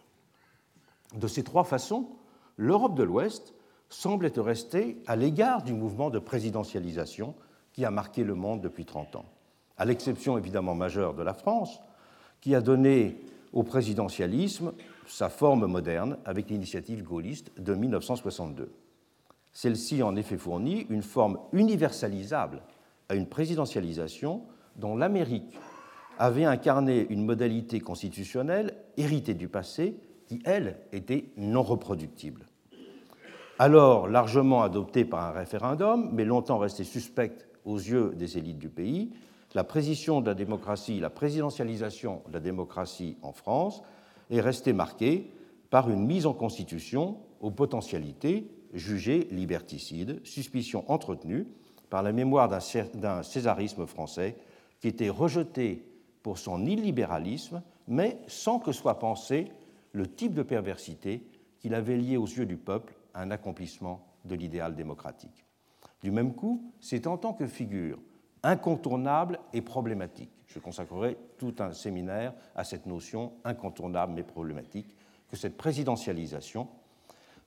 De 1.15 1.27
ces 1.27 1.43
trois 1.43 1.65
façons, 1.65 2.09
l'Europe 2.57 2.95
de 2.95 3.03
l'Ouest 3.03 3.55
semble 3.89 4.27
être 4.27 4.43
restée 4.43 5.03
à 5.07 5.17
l'égard 5.17 5.63
du 5.63 5.73
mouvement 5.73 6.11
de 6.11 6.19
présidentialisation 6.19 7.35
qui 7.73 7.85
a 7.85 7.91
marqué 7.91 8.25
le 8.25 8.35
monde 8.35 8.61
depuis 8.61 8.85
30 8.85 9.17
ans, 9.17 9.25
à 9.79 9.85
l'exception 9.85 10.37
évidemment 10.37 10.75
majeure 10.75 11.15
de 11.15 11.23
la 11.23 11.33
France, 11.33 11.81
qui 12.41 12.55
a 12.55 12.61
donné 12.61 13.21
au 13.53 13.63
présidentialisme 13.63 14.73
sa 15.07 15.31
forme 15.31 15.67
moderne 15.67 16.19
avec 16.25 16.51
l'initiative 16.51 17.03
gaulliste 17.03 17.59
de 17.59 17.75
1962. 17.75 18.71
Celle-ci 19.53 20.03
en 20.03 20.17
effet 20.17 20.37
fournit 20.37 20.87
une 20.91 21.03
forme 21.03 21.39
universalisable 21.53 22.63
à 23.09 23.15
une 23.15 23.27
présidentialisation 23.27 24.43
dont 24.79 24.97
l'Amérique 24.97 25.59
avait 26.19 26.45
incarné 26.45 27.07
une 27.11 27.25
modalité 27.25 27.81
constitutionnelle 27.81 28.75
héritée 28.97 29.35
du 29.35 29.49
passé 29.49 29.97
qui, 30.27 30.41
elle, 30.45 30.79
était 30.93 31.31
non 31.37 31.63
reproductible. 31.63 32.47
Alors 33.59 34.09
largement 34.09 34.63
adoptée 34.63 35.05
par 35.05 35.25
un 35.25 35.33
référendum, 35.33 36.11
mais 36.13 36.25
longtemps 36.25 36.59
restée 36.59 36.85
suspecte 36.85 37.49
aux 37.65 37.77
yeux 37.77 38.15
des 38.17 38.39
élites 38.39 38.59
du 38.59 38.69
pays, 38.69 39.13
la 39.55 39.65
précision 39.65 40.21
de 40.21 40.27
la 40.27 40.35
démocratie, 40.35 41.01
la 41.01 41.11
présidentialisation 41.11 42.23
de 42.29 42.35
la 42.35 42.41
démocratie 42.41 43.17
en 43.23 43.33
France 43.33 43.83
est 44.31 44.41
restée 44.41 44.73
marquée 44.73 45.31
par 45.71 45.91
une 45.91 46.07
mise 46.07 46.27
en 46.27 46.35
constitution 46.35 47.19
aux 47.41 47.51
potentialités 47.51 48.51
jugées 48.75 49.27
liberticides, 49.31 50.21
suspicion 50.25 50.85
entretenue 50.91 51.47
par 51.89 52.03
la 52.03 52.13
mémoire 52.13 52.49
d'un 52.49 53.23
césarisme 53.23 53.87
français 53.87 54.37
qui 54.81 54.89
était 54.89 55.09
rejeté 55.09 55.85
pour 56.23 56.39
son 56.39 56.67
illibéralisme, 56.67 57.63
mais 57.87 58.19
sans 58.27 58.59
que 58.59 58.73
soit 58.73 58.99
pensé 58.99 59.51
le 59.93 60.07
type 60.07 60.35
de 60.35 60.43
perversité 60.43 61.23
qu'il 61.59 61.75
avait 61.75 61.97
lié 61.97 62.17
aux 62.17 62.27
yeux 62.27 62.47
du 62.47 62.57
peuple 62.57 62.95
à 63.15 63.23
un 63.23 63.31
accomplissement 63.31 64.07
de 64.25 64.35
l'idéal 64.35 64.75
démocratique. 64.77 65.45
Du 66.03 66.11
même 66.11 66.35
coup, 66.35 66.73
c'est 66.81 67.07
en 67.07 67.17
tant 67.17 67.33
que 67.33 67.47
figure 67.47 67.99
incontournable 68.43 69.41
et 69.53 69.63
problématique, 69.63 70.31
je 70.47 70.61
consacrerai 70.61 71.19
tout 71.39 71.55
un 71.59 71.73
séminaire 71.73 72.35
à 72.55 72.63
cette 72.63 72.87
notion 72.87 73.33
incontournable 73.45 74.13
mais 74.15 74.23
problématique, 74.23 74.97
que 75.29 75.37
cette 75.37 75.57
présidentialisation 75.57 76.69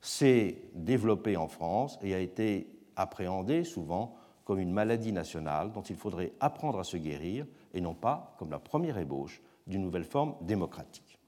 s'est 0.00 0.58
développée 0.74 1.36
en 1.36 1.48
France 1.48 1.98
et 2.02 2.14
a 2.14 2.18
été 2.18 2.68
appréhendée 2.96 3.64
souvent 3.64 4.14
comme 4.44 4.58
une 4.58 4.72
maladie 4.72 5.12
nationale 5.12 5.72
dont 5.72 5.82
il 5.82 5.96
faudrait 5.96 6.32
apprendre 6.40 6.78
à 6.78 6.84
se 6.84 6.96
guérir 6.96 7.46
et 7.74 7.80
non 7.80 7.94
pas 7.94 8.34
comme 8.38 8.50
la 8.50 8.58
première 8.58 8.98
ébauche 8.98 9.40
d'une 9.66 9.82
nouvelle 9.82 10.04
forme 10.04 10.34
démocratique. 10.42 11.18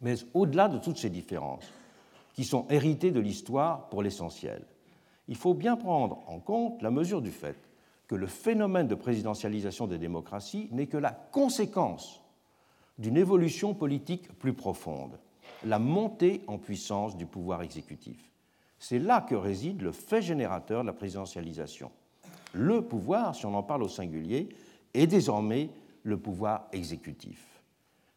Mais 0.00 0.14
au-delà 0.34 0.68
de 0.68 0.78
toutes 0.78 0.98
ces 0.98 1.10
différences, 1.10 1.72
qui 2.34 2.44
sont 2.44 2.66
héritées 2.68 3.10
de 3.10 3.20
l'histoire 3.20 3.88
pour 3.88 4.02
l'essentiel, 4.02 4.62
il 5.26 5.36
faut 5.36 5.54
bien 5.54 5.76
prendre 5.76 6.22
en 6.28 6.38
compte 6.38 6.82
la 6.82 6.90
mesure 6.90 7.22
du 7.22 7.30
fait 7.30 7.56
que 8.06 8.14
le 8.14 8.26
phénomène 8.26 8.86
de 8.86 8.94
présidentialisation 8.94 9.86
des 9.86 9.98
démocraties 9.98 10.68
n'est 10.70 10.86
que 10.86 10.98
la 10.98 11.10
conséquence 11.10 12.22
d'une 12.98 13.16
évolution 13.16 13.74
politique 13.74 14.32
plus 14.38 14.52
profonde, 14.52 15.18
la 15.64 15.78
montée 15.78 16.42
en 16.46 16.58
puissance 16.58 17.16
du 17.16 17.26
pouvoir 17.26 17.62
exécutif. 17.62 18.16
C'est 18.88 19.00
là 19.00 19.20
que 19.20 19.34
réside 19.34 19.82
le 19.82 19.90
fait 19.90 20.22
générateur 20.22 20.82
de 20.82 20.86
la 20.86 20.92
présidentialisation. 20.92 21.90
Le 22.52 22.82
pouvoir, 22.82 23.34
si 23.34 23.44
on 23.44 23.52
en 23.56 23.64
parle 23.64 23.82
au 23.82 23.88
singulier, 23.88 24.48
est 24.94 25.08
désormais 25.08 25.70
le 26.04 26.16
pouvoir 26.16 26.68
exécutif. 26.70 27.44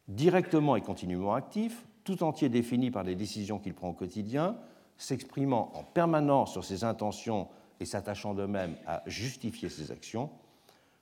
Directement 0.08 0.76
et 0.76 0.82
continuellement 0.82 1.34
actif, 1.34 1.84
tout 2.04 2.22
entier 2.22 2.50
défini 2.50 2.92
par 2.92 3.02
les 3.02 3.16
décisions 3.16 3.58
qu'il 3.58 3.74
prend 3.74 3.90
au 3.90 3.94
quotidien, 3.94 4.58
s'exprimant 4.96 5.72
en 5.74 5.82
permanence 5.82 6.52
sur 6.52 6.64
ses 6.64 6.84
intentions 6.84 7.48
et 7.80 7.86
s'attachant 7.86 8.36
de 8.36 8.46
même 8.46 8.76
à 8.86 9.02
justifier 9.08 9.70
ses 9.70 9.92
actions, 9.92 10.30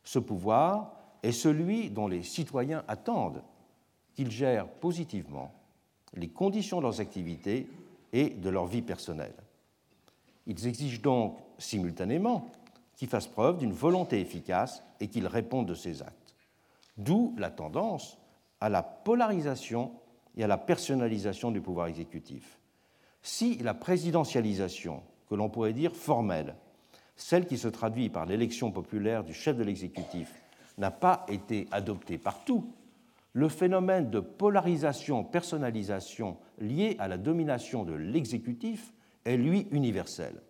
ce 0.06 0.20
pouvoir 0.20 0.94
est 1.24 1.34
celui 1.34 1.90
dont 1.90 2.08
les 2.08 2.24
citoyens 2.24 2.86
attendent 2.88 3.44
qu'il 4.14 4.32
gère 4.32 4.70
positivement 4.70 5.54
les 6.14 6.30
conditions 6.30 6.78
de 6.78 6.84
leurs 6.84 7.02
activités 7.02 7.68
et 8.14 8.30
de 8.30 8.50
leur 8.50 8.66
vie 8.66 8.82
personnelle. 8.82 9.36
Ils 10.48 10.66
exigent 10.66 11.02
donc 11.02 11.38
simultanément 11.60 12.50
qu'il 12.96 13.10
fasse 13.10 13.28
preuve 13.28 13.60
d'une 13.60 13.74
volonté 13.74 14.20
efficace 14.20 14.84
et 15.00 15.08
qu'il 15.08 15.28
réponde 15.28 15.68
de 15.68 15.76
ses 15.76 16.02
actes. 16.02 16.36
D'où 16.98 17.36
la 17.38 17.52
tendance 17.52 18.18
à 18.60 18.70
la 18.70 18.82
polarisation 18.82 19.92
et 20.36 20.44
à 20.44 20.48
la 20.48 20.58
personnalisation 20.58 21.52
du 21.52 21.62
pouvoir 21.62 21.88
exécutif. 21.88 22.60
Si 23.22 23.58
la 23.58 23.74
présidentialisation, 23.74 25.04
que 25.30 25.36
l'on 25.36 25.50
pourrait 25.50 25.74
dire 25.74 25.96
formelle, 25.96 26.56
celle 27.16 27.46
qui 27.46 27.58
se 27.58 27.68
traduit 27.68 28.10
par 28.10 28.26
l'élection 28.26 28.72
populaire 28.72 29.24
du 29.24 29.34
chef 29.34 29.58
de 29.58 29.64
l'exécutif, 29.64 30.34
n'a 30.78 30.92
pas 30.92 31.26
été 31.28 31.68
adoptée 31.72 32.18
partout, 32.18 32.72
le 33.34 33.50
phénomène 33.50 34.10
de 34.10 34.20
polarisation, 34.20 35.24
personnalisation 35.24 36.38
lié 36.60 36.96
à 37.00 37.08
la 37.08 37.18
domination 37.18 37.84
de 37.84 37.94
l'exécutif 37.94 38.94
est 39.28 39.38
lui 39.38 39.68
universel. 39.72 40.42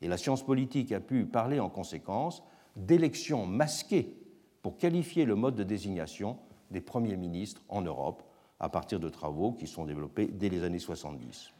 Et 0.00 0.08
la 0.08 0.16
science 0.16 0.44
politique 0.44 0.92
a 0.92 1.00
pu 1.00 1.26
parler 1.26 1.60
en 1.60 1.70
conséquence 1.70 2.42
d'élections 2.76 3.46
masquées 3.46 4.16
pour 4.62 4.76
qualifier 4.78 5.24
le 5.24 5.34
mode 5.34 5.54
de 5.54 5.62
désignation 5.62 6.38
des 6.70 6.80
premiers 6.80 7.16
ministres 7.16 7.62
en 7.68 7.82
Europe, 7.82 8.22
à 8.58 8.68
partir 8.68 8.98
de 8.98 9.08
travaux 9.08 9.52
qui 9.52 9.66
sont 9.66 9.84
développés 9.84 10.26
dès 10.26 10.48
les 10.48 10.64
années 10.64 10.78
70. 10.78 11.52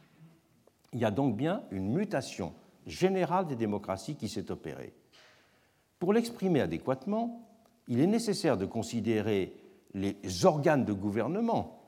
Il 0.93 0.99
y 0.99 1.05
a 1.05 1.11
donc 1.11 1.35
bien 1.35 1.63
une 1.71 1.93
mutation 1.93 2.53
générale 2.85 3.47
des 3.47 3.55
démocraties 3.55 4.15
qui 4.15 4.29
s'est 4.29 4.51
opérée. 4.51 4.93
Pour 5.99 6.13
l'exprimer 6.13 6.61
adéquatement, 6.61 7.47
il 7.87 7.99
est 7.99 8.07
nécessaire 8.07 8.57
de 8.57 8.65
considérer 8.65 9.53
les 9.93 10.45
organes 10.45 10.85
de 10.85 10.93
gouvernement 10.93 11.81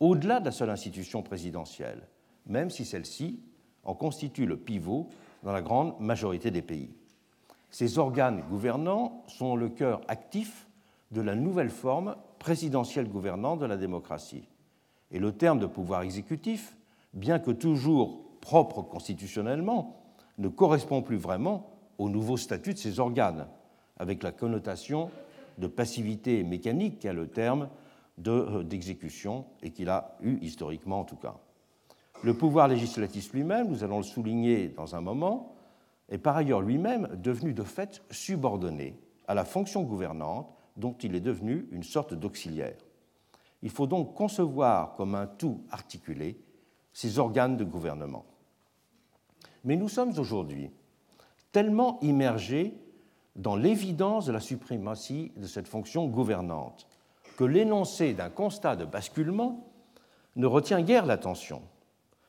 au-delà 0.00 0.40
de 0.40 0.46
la 0.46 0.52
seule 0.52 0.70
institution 0.70 1.22
présidentielle, 1.22 2.08
même 2.46 2.70
si 2.70 2.84
celle-ci 2.84 3.40
en 3.86 3.94
constitue 3.94 4.44
le 4.44 4.58
pivot 4.58 5.08
dans 5.42 5.52
la 5.52 5.62
grande 5.62 5.98
majorité 6.00 6.50
des 6.50 6.62
pays. 6.62 6.90
Ces 7.70 7.98
organes 7.98 8.42
gouvernants 8.50 9.24
sont 9.28 9.56
le 9.56 9.68
cœur 9.68 10.00
actif 10.08 10.66
de 11.12 11.20
la 11.20 11.34
nouvelle 11.34 11.70
forme 11.70 12.16
présidentielle 12.38 13.08
gouvernante 13.08 13.60
de 13.60 13.66
la 13.66 13.76
démocratie. 13.76 14.48
Et 15.10 15.18
le 15.18 15.32
terme 15.32 15.58
de 15.58 15.66
pouvoir 15.66 16.02
exécutif, 16.02 16.76
bien 17.14 17.38
que 17.38 17.52
toujours 17.52 18.20
propre 18.40 18.82
constitutionnellement, 18.82 20.02
ne 20.38 20.48
correspond 20.48 21.02
plus 21.02 21.16
vraiment 21.16 21.70
au 21.98 22.08
nouveau 22.08 22.36
statut 22.36 22.74
de 22.74 22.78
ces 22.78 23.00
organes, 23.00 23.46
avec 23.98 24.22
la 24.22 24.32
connotation 24.32 25.10
de 25.58 25.66
passivité 25.66 26.42
mécanique 26.44 26.98
qu'a 26.98 27.12
le 27.12 27.28
terme 27.28 27.68
euh, 28.26 28.62
d'exécution 28.62 29.46
et 29.62 29.70
qu'il 29.70 29.88
a 29.88 30.16
eu 30.20 30.38
historiquement 30.42 31.00
en 31.00 31.04
tout 31.04 31.16
cas. 31.16 31.36
Le 32.26 32.34
pouvoir 32.34 32.66
législatif 32.66 33.32
lui-même, 33.32 33.68
nous 33.68 33.84
allons 33.84 33.98
le 33.98 34.02
souligner 34.02 34.66
dans 34.66 34.96
un 34.96 35.00
moment, 35.00 35.54
est 36.08 36.18
par 36.18 36.36
ailleurs 36.36 36.60
lui-même 36.60 37.06
devenu 37.22 37.54
de 37.54 37.62
fait 37.62 38.02
subordonné 38.10 38.98
à 39.28 39.34
la 39.34 39.44
fonction 39.44 39.84
gouvernante 39.84 40.52
dont 40.76 40.96
il 41.04 41.14
est 41.14 41.20
devenu 41.20 41.68
une 41.70 41.84
sorte 41.84 42.14
d'auxiliaire. 42.14 42.78
Il 43.62 43.70
faut 43.70 43.86
donc 43.86 44.14
concevoir 44.14 44.96
comme 44.96 45.14
un 45.14 45.28
tout 45.28 45.62
articulé 45.70 46.42
ces 46.92 47.20
organes 47.20 47.56
de 47.56 47.62
gouvernement. 47.62 48.26
Mais 49.62 49.76
nous 49.76 49.88
sommes 49.88 50.18
aujourd'hui 50.18 50.72
tellement 51.52 52.00
immergés 52.00 52.76
dans 53.36 53.54
l'évidence 53.54 54.26
de 54.26 54.32
la 54.32 54.40
suprématie 54.40 55.30
de 55.36 55.46
cette 55.46 55.68
fonction 55.68 56.08
gouvernante 56.08 56.88
que 57.36 57.44
l'énoncé 57.44 58.14
d'un 58.14 58.30
constat 58.30 58.74
de 58.74 58.84
basculement 58.84 59.72
ne 60.34 60.46
retient 60.46 60.82
guère 60.82 61.06
l'attention. 61.06 61.62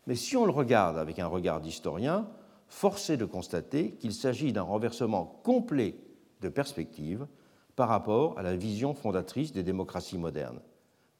Mais 0.07 0.15
si 0.15 0.37
on 0.37 0.45
le 0.45 0.51
regarde 0.51 0.97
avec 0.97 1.19
un 1.19 1.27
regard 1.27 1.59
d'historien, 1.59 2.27
force 2.67 3.09
est 3.09 3.17
de 3.17 3.25
constater 3.25 3.91
qu'il 3.91 4.13
s'agit 4.13 4.53
d'un 4.53 4.63
renversement 4.63 5.39
complet 5.43 5.95
de 6.41 6.49
perspective 6.49 7.27
par 7.75 7.89
rapport 7.89 8.39
à 8.39 8.41
la 8.41 8.55
vision 8.55 8.93
fondatrice 8.93 9.51
des 9.51 9.63
démocraties 9.63 10.17
modernes, 10.17 10.61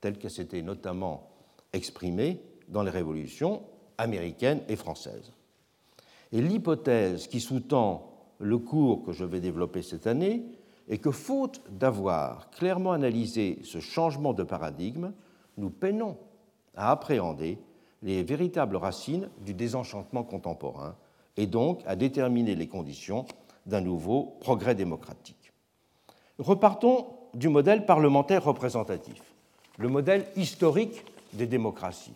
telle 0.02 0.18
qu'elle 0.18 0.32
s'était 0.32 0.62
notamment 0.62 1.30
exprimée 1.74 2.42
dans 2.70 2.82
les 2.82 2.90
révolutions 2.90 3.62
américaines 3.98 4.62
et 4.70 4.76
françaises. 4.76 5.34
Et 6.32 6.42
l'hypothèse 6.42 7.28
qui 7.28 7.40
sous-tend 7.40 8.12
le 8.40 8.58
cours 8.58 9.04
que 9.04 9.12
je 9.12 9.26
vais 9.26 9.40
développer 9.40 9.82
cette 9.82 10.08
année 10.08 10.46
est 10.88 11.00
que, 11.00 11.12
faute 11.12 11.62
d'avoir 11.70 12.50
clairement 12.52 12.94
analysé 12.94 13.60
ce 13.64 13.80
changement 13.80 14.34
de 14.34 14.44
paradigme, 14.44 15.12
nous 15.58 15.70
peinons 15.70 16.18
à 16.76 16.92
appréhender 16.92 17.58
les 18.04 18.24
véritables 18.24 18.76
racines 18.76 19.30
du 19.40 19.54
désenchantement 19.54 20.24
contemporain 20.24 20.96
et 21.36 21.48
donc 21.48 21.82
à 21.86 21.96
déterminer 21.96 22.56
les 22.56 22.68
conditions 22.68 23.26
d'un 23.66 23.82
nouveau 23.82 24.38
progrès 24.40 24.76
démocratique. 24.76 25.52
Repartons 26.40 27.08
du 27.34 27.50
modèle 27.50 27.86
parlementaire 27.86 28.44
représentatif, 28.44 29.22
le 29.78 29.90
modèle 29.90 30.26
historique 30.36 31.06
des 31.34 31.48
démocraties. 31.48 32.14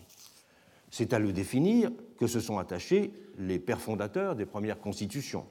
C'est 0.90 1.12
à 1.12 1.18
le 1.18 1.32
définir 1.32 1.90
que 2.18 2.26
se 2.26 2.40
sont 2.40 2.58
attachés 2.58 3.12
les 3.38 3.58
pères 3.58 3.80
fondateurs 3.80 4.36
des 4.36 4.46
premières 4.46 4.80
constitutions, 4.80 5.46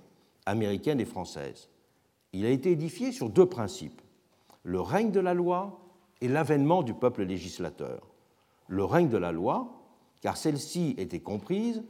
américaines 0.46 1.00
et 1.00 1.06
françaises. 1.06 1.70
Il 2.34 2.46
a 2.46 2.50
été 2.50 2.72
édifié 2.72 3.12
sur 3.12 3.30
deux 3.30 3.46
principes, 3.46 4.02
le 4.64 4.80
règne 4.80 5.12
de 5.12 5.20
la 5.20 5.34
loi 5.34 5.80
et 6.22 6.28
l'avènement 6.28 6.84
du 6.84 6.94
peuple 6.94 7.24
législateur. 7.24 8.08
Le 8.68 8.86
règne 8.86 9.10
de 9.10 9.18
la 9.18 9.32
loi, 9.32 9.81
car 10.22 10.38
celle-ci 10.38 10.96
était 10.98 11.20
comprise 11.20 11.84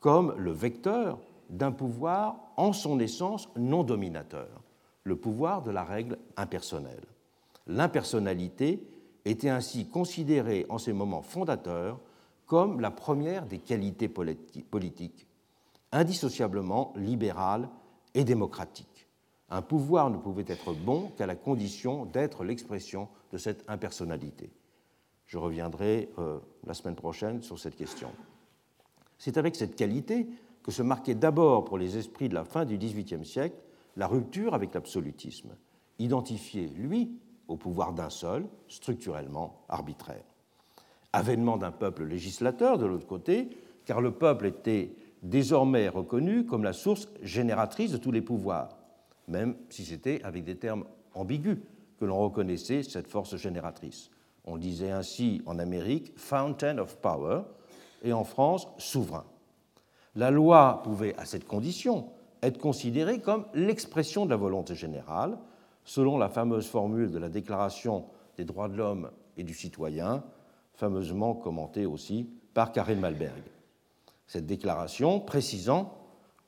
comme 0.00 0.34
le 0.38 0.52
vecteur 0.52 1.18
d'un 1.50 1.72
pouvoir 1.72 2.36
en 2.56 2.72
son 2.72 2.98
essence 2.98 3.48
non 3.56 3.84
dominateur, 3.84 4.62
le 5.04 5.16
pouvoir 5.16 5.62
de 5.62 5.70
la 5.70 5.84
règle 5.84 6.18
impersonnelle. 6.36 7.04
L'impersonnalité 7.66 8.82
était 9.24 9.48
ainsi 9.48 9.86
considérée 9.86 10.66
en 10.68 10.78
ces 10.78 10.92
moments 10.92 11.22
fondateurs 11.22 12.00
comme 12.46 12.80
la 12.80 12.90
première 12.90 13.46
des 13.46 13.58
qualités 13.58 14.08
politiques, 14.08 15.26
indissociablement 15.92 16.92
libérale 16.96 17.68
et 18.14 18.24
démocratique. 18.24 19.08
Un 19.48 19.62
pouvoir 19.62 20.10
ne 20.10 20.16
pouvait 20.16 20.44
être 20.48 20.72
bon 20.72 21.12
qu'à 21.16 21.26
la 21.26 21.34
condition 21.34 22.06
d'être 22.06 22.44
l'expression 22.44 23.08
de 23.32 23.38
cette 23.38 23.64
impersonnalité. 23.68 24.50
Je 25.32 25.38
reviendrai 25.38 26.10
euh, 26.18 26.40
la 26.66 26.74
semaine 26.74 26.94
prochaine 26.94 27.40
sur 27.40 27.58
cette 27.58 27.74
question. 27.74 28.10
C'est 29.16 29.38
avec 29.38 29.56
cette 29.56 29.76
qualité 29.76 30.26
que 30.62 30.70
se 30.70 30.82
marquait 30.82 31.14
d'abord 31.14 31.64
pour 31.64 31.78
les 31.78 31.96
esprits 31.96 32.28
de 32.28 32.34
la 32.34 32.44
fin 32.44 32.66
du 32.66 32.76
XVIIIe 32.76 33.24
siècle 33.24 33.56
la 33.96 34.06
rupture 34.08 34.52
avec 34.52 34.74
l'absolutisme, 34.74 35.56
identifié, 35.98 36.66
lui, 36.76 37.12
au 37.48 37.56
pouvoir 37.56 37.94
d'un 37.94 38.10
seul, 38.10 38.44
structurellement 38.68 39.64
arbitraire. 39.70 40.22
Avènement 41.14 41.56
d'un 41.56 41.72
peuple 41.72 42.04
législateur, 42.04 42.76
de 42.76 42.84
l'autre 42.84 43.06
côté, 43.06 43.48
car 43.86 44.02
le 44.02 44.10
peuple 44.10 44.44
était 44.44 44.94
désormais 45.22 45.88
reconnu 45.88 46.44
comme 46.44 46.62
la 46.62 46.74
source 46.74 47.08
génératrice 47.22 47.92
de 47.92 47.96
tous 47.96 48.12
les 48.12 48.20
pouvoirs, 48.20 48.76
même 49.28 49.56
si 49.70 49.86
c'était 49.86 50.22
avec 50.24 50.44
des 50.44 50.56
termes 50.56 50.84
ambigus 51.14 51.56
que 51.98 52.04
l'on 52.04 52.18
reconnaissait 52.18 52.82
cette 52.82 53.08
force 53.08 53.36
génératrice. 53.36 54.10
On 54.44 54.56
disait 54.56 54.90
ainsi 54.90 55.40
en 55.46 55.58
Amérique 55.58 56.12
Fountain 56.16 56.78
of 56.78 56.96
Power 56.96 57.42
et 58.02 58.12
en 58.12 58.24
France 58.24 58.68
souverain. 58.78 59.24
La 60.14 60.30
loi 60.30 60.80
pouvait, 60.84 61.16
à 61.16 61.24
cette 61.24 61.46
condition, 61.46 62.10
être 62.42 62.58
considérée 62.58 63.20
comme 63.20 63.46
l'expression 63.54 64.24
de 64.24 64.30
la 64.30 64.36
volonté 64.36 64.74
générale, 64.74 65.38
selon 65.84 66.18
la 66.18 66.28
fameuse 66.28 66.66
formule 66.66 67.10
de 67.10 67.18
la 67.18 67.28
Déclaration 67.28 68.04
des 68.36 68.44
droits 68.44 68.68
de 68.68 68.76
l'homme 68.76 69.10
et 69.36 69.44
du 69.44 69.54
citoyen, 69.54 70.24
fameusement 70.74 71.34
commentée 71.34 71.86
aussi 71.86 72.28
par 72.54 72.72
Karel 72.72 72.98
Malberg. 72.98 73.42
Cette 74.26 74.46
déclaration 74.46 75.20
précisant 75.20 75.94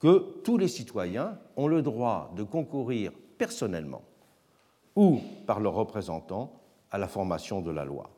que 0.01 0.41
tous 0.43 0.59
les 0.59 0.69
citoyens 0.69 1.39
ont 1.57 1.69
le 1.69 1.83
droit 1.83 2.33
de 2.37 2.43
concourir 2.43 3.13
personnellement 3.39 4.03
ou 4.97 5.21
par 5.47 5.61
leurs 5.61 5.75
représentants 5.75 6.53
à 6.95 6.99
la 6.99 7.09
formation 7.09 7.61
de 7.61 7.73
la 7.73 7.85
loi. 7.85 8.09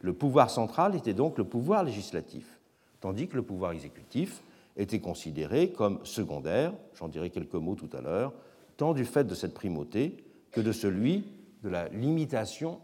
Le 0.00 0.12
pouvoir 0.12 0.50
central 0.50 0.94
était 0.94 1.14
donc 1.14 1.38
le 1.38 1.44
pouvoir 1.44 1.84
législatif, 1.84 2.60
tandis 3.00 3.28
que 3.28 3.36
le 3.36 3.42
pouvoir 3.42 3.72
exécutif 3.72 4.42
était 4.76 5.00
considéré 5.00 5.72
comme 5.72 6.04
secondaire, 6.04 6.74
j'en 6.96 7.08
dirai 7.08 7.30
quelques 7.30 7.54
mots 7.54 7.76
tout 7.76 7.88
à 7.96 8.02
l'heure, 8.02 8.34
tant 8.76 8.92
du 8.92 9.06
fait 9.06 9.24
de 9.24 9.34
cette 9.34 9.54
primauté 9.54 10.22
que 10.52 10.60
de 10.60 10.70
celui 10.70 11.24
de 11.62 11.70
la 11.70 11.88
limitation 11.88 12.78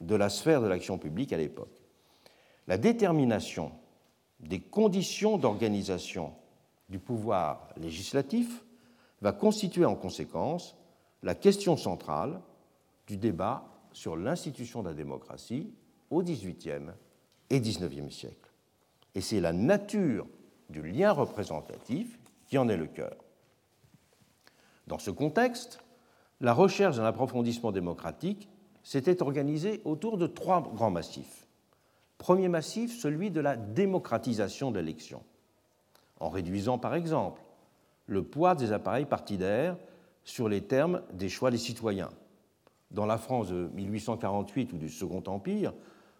de 0.00 0.16
la 0.16 0.28
sphère 0.28 0.60
de 0.60 0.66
l'action 0.66 0.98
publique 0.98 1.32
à 1.32 1.36
l'époque. 1.36 1.80
La 2.66 2.76
détermination 2.76 3.70
des 4.40 4.58
conditions 4.58 5.38
d'organisation 5.38 6.32
du 6.88 6.98
pouvoir 6.98 7.68
législatif 7.76 8.64
va 9.20 9.30
constituer 9.30 9.84
en 9.84 9.94
conséquence 9.94 10.76
la 11.22 11.36
question 11.36 11.76
centrale 11.76 12.40
du 13.06 13.16
débat 13.16 13.64
sur 13.96 14.14
l'institution 14.14 14.82
de 14.82 14.88
la 14.88 14.94
démocratie 14.94 15.72
au 16.10 16.22
XVIIIe 16.22 16.90
et 17.48 17.60
XIXe 17.60 18.14
siècle. 18.14 18.52
Et 19.14 19.22
c'est 19.22 19.40
la 19.40 19.54
nature 19.54 20.26
du 20.68 20.82
lien 20.82 21.12
représentatif 21.12 22.18
qui 22.44 22.58
en 22.58 22.68
est 22.68 22.76
le 22.76 22.88
cœur. 22.88 23.16
Dans 24.86 24.98
ce 24.98 25.10
contexte, 25.10 25.80
la 26.42 26.52
recherche 26.52 26.98
d'un 26.98 27.06
approfondissement 27.06 27.72
démocratique 27.72 28.50
s'était 28.82 29.22
organisée 29.22 29.80
autour 29.86 30.18
de 30.18 30.26
trois 30.26 30.60
grands 30.60 30.90
massifs. 30.90 31.46
Premier 32.18 32.48
massif, 32.48 33.00
celui 33.00 33.30
de 33.30 33.40
la 33.40 33.56
démocratisation 33.56 34.70
de 34.70 34.78
l'élection, 34.78 35.22
en 36.20 36.28
réduisant 36.28 36.76
par 36.76 36.94
exemple 36.94 37.40
le 38.04 38.22
poids 38.22 38.54
des 38.56 38.72
appareils 38.72 39.06
partidaires 39.06 39.78
sur 40.22 40.50
les 40.50 40.60
termes 40.60 41.00
des 41.14 41.30
choix 41.30 41.50
des 41.50 41.56
citoyens. 41.56 42.10
Dans 42.90 43.06
la 43.06 43.18
France 43.18 43.48
de 43.48 43.68
1848 43.74 44.72
ou 44.72 44.78
du 44.78 44.88
Second 44.88 45.22
Empire, 45.26 45.72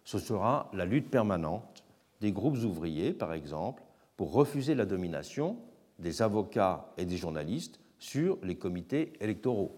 ce 0.03 0.19
sera 0.19 0.69
la 0.73 0.85
lutte 0.85 1.09
permanente 1.09 1.83
des 2.21 2.31
groupes 2.31 2.57
ouvriers, 2.63 3.13
par 3.13 3.33
exemple, 3.33 3.83
pour 4.15 4.33
refuser 4.33 4.75
la 4.75 4.85
domination 4.85 5.57
des 5.99 6.21
avocats 6.21 6.91
et 6.97 7.05
des 7.05 7.17
journalistes 7.17 7.79
sur 7.99 8.37
les 8.43 8.55
comités 8.55 9.13
électoraux. 9.19 9.75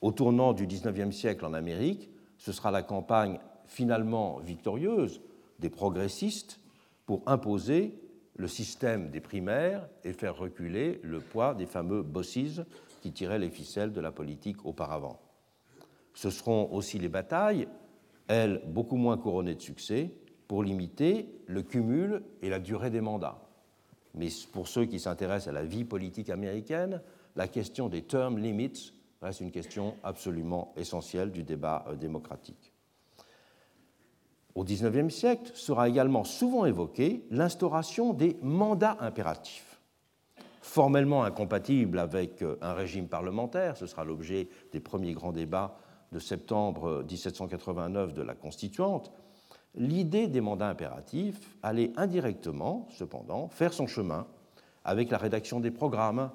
Au 0.00 0.12
tournant 0.12 0.52
du 0.52 0.66
XIXe 0.66 1.14
siècle 1.14 1.44
en 1.44 1.54
Amérique, 1.54 2.10
ce 2.38 2.52
sera 2.52 2.70
la 2.70 2.82
campagne 2.82 3.38
finalement 3.66 4.38
victorieuse 4.38 5.20
des 5.58 5.70
progressistes 5.70 6.60
pour 7.06 7.22
imposer 7.26 7.98
le 8.36 8.48
système 8.48 9.10
des 9.10 9.20
primaires 9.20 9.88
et 10.02 10.12
faire 10.12 10.36
reculer 10.36 11.00
le 11.02 11.20
poids 11.20 11.54
des 11.54 11.66
fameux 11.66 12.02
bosses 12.02 12.60
qui 13.00 13.12
tiraient 13.12 13.38
les 13.38 13.50
ficelles 13.50 13.92
de 13.92 14.00
la 14.00 14.12
politique 14.12 14.64
auparavant. 14.66 15.23
Ce 16.14 16.30
seront 16.30 16.72
aussi 16.72 16.98
les 16.98 17.08
batailles, 17.08 17.68
elles 18.28 18.62
beaucoup 18.66 18.96
moins 18.96 19.18
couronnées 19.18 19.54
de 19.54 19.60
succès, 19.60 20.10
pour 20.48 20.62
limiter 20.62 21.28
le 21.46 21.62
cumul 21.62 22.22
et 22.42 22.48
la 22.48 22.58
durée 22.58 22.90
des 22.90 23.00
mandats. 23.00 23.40
Mais 24.14 24.28
pour 24.52 24.68
ceux 24.68 24.84
qui 24.84 25.00
s'intéressent 25.00 25.48
à 25.48 25.52
la 25.52 25.64
vie 25.64 25.84
politique 25.84 26.30
américaine, 26.30 27.00
la 27.36 27.48
question 27.48 27.88
des 27.88 28.02
term 28.02 28.38
limits 28.38 28.92
reste 29.20 29.40
une 29.40 29.50
question 29.50 29.96
absolument 30.04 30.72
essentielle 30.76 31.32
du 31.32 31.42
débat 31.42 31.84
euh, 31.88 31.96
démocratique. 31.96 32.72
Au 34.54 34.62
XIXe 34.62 35.12
siècle 35.12 35.50
sera 35.54 35.88
également 35.88 36.22
souvent 36.22 36.64
évoquée 36.64 37.24
l'instauration 37.30 38.12
des 38.12 38.36
mandats 38.40 38.96
impératifs. 39.00 39.80
Formellement 40.60 41.24
incompatibles 41.24 41.98
avec 41.98 42.42
euh, 42.42 42.56
un 42.60 42.74
régime 42.74 43.08
parlementaire, 43.08 43.76
ce 43.76 43.86
sera 43.86 44.04
l'objet 44.04 44.48
des 44.72 44.80
premiers 44.80 45.12
grands 45.12 45.32
débats 45.32 45.76
de 46.12 46.18
septembre 46.18 47.04
1789 47.08 48.14
de 48.14 48.22
la 48.22 48.34
Constituante, 48.34 49.12
l'idée 49.74 50.28
des 50.28 50.40
mandats 50.40 50.68
impératifs 50.68 51.56
allait 51.62 51.92
indirectement, 51.96 52.86
cependant, 52.90 53.48
faire 53.48 53.72
son 53.72 53.86
chemin 53.86 54.26
avec 54.84 55.10
la 55.10 55.18
rédaction 55.18 55.60
des 55.60 55.70
programmes 55.70 56.30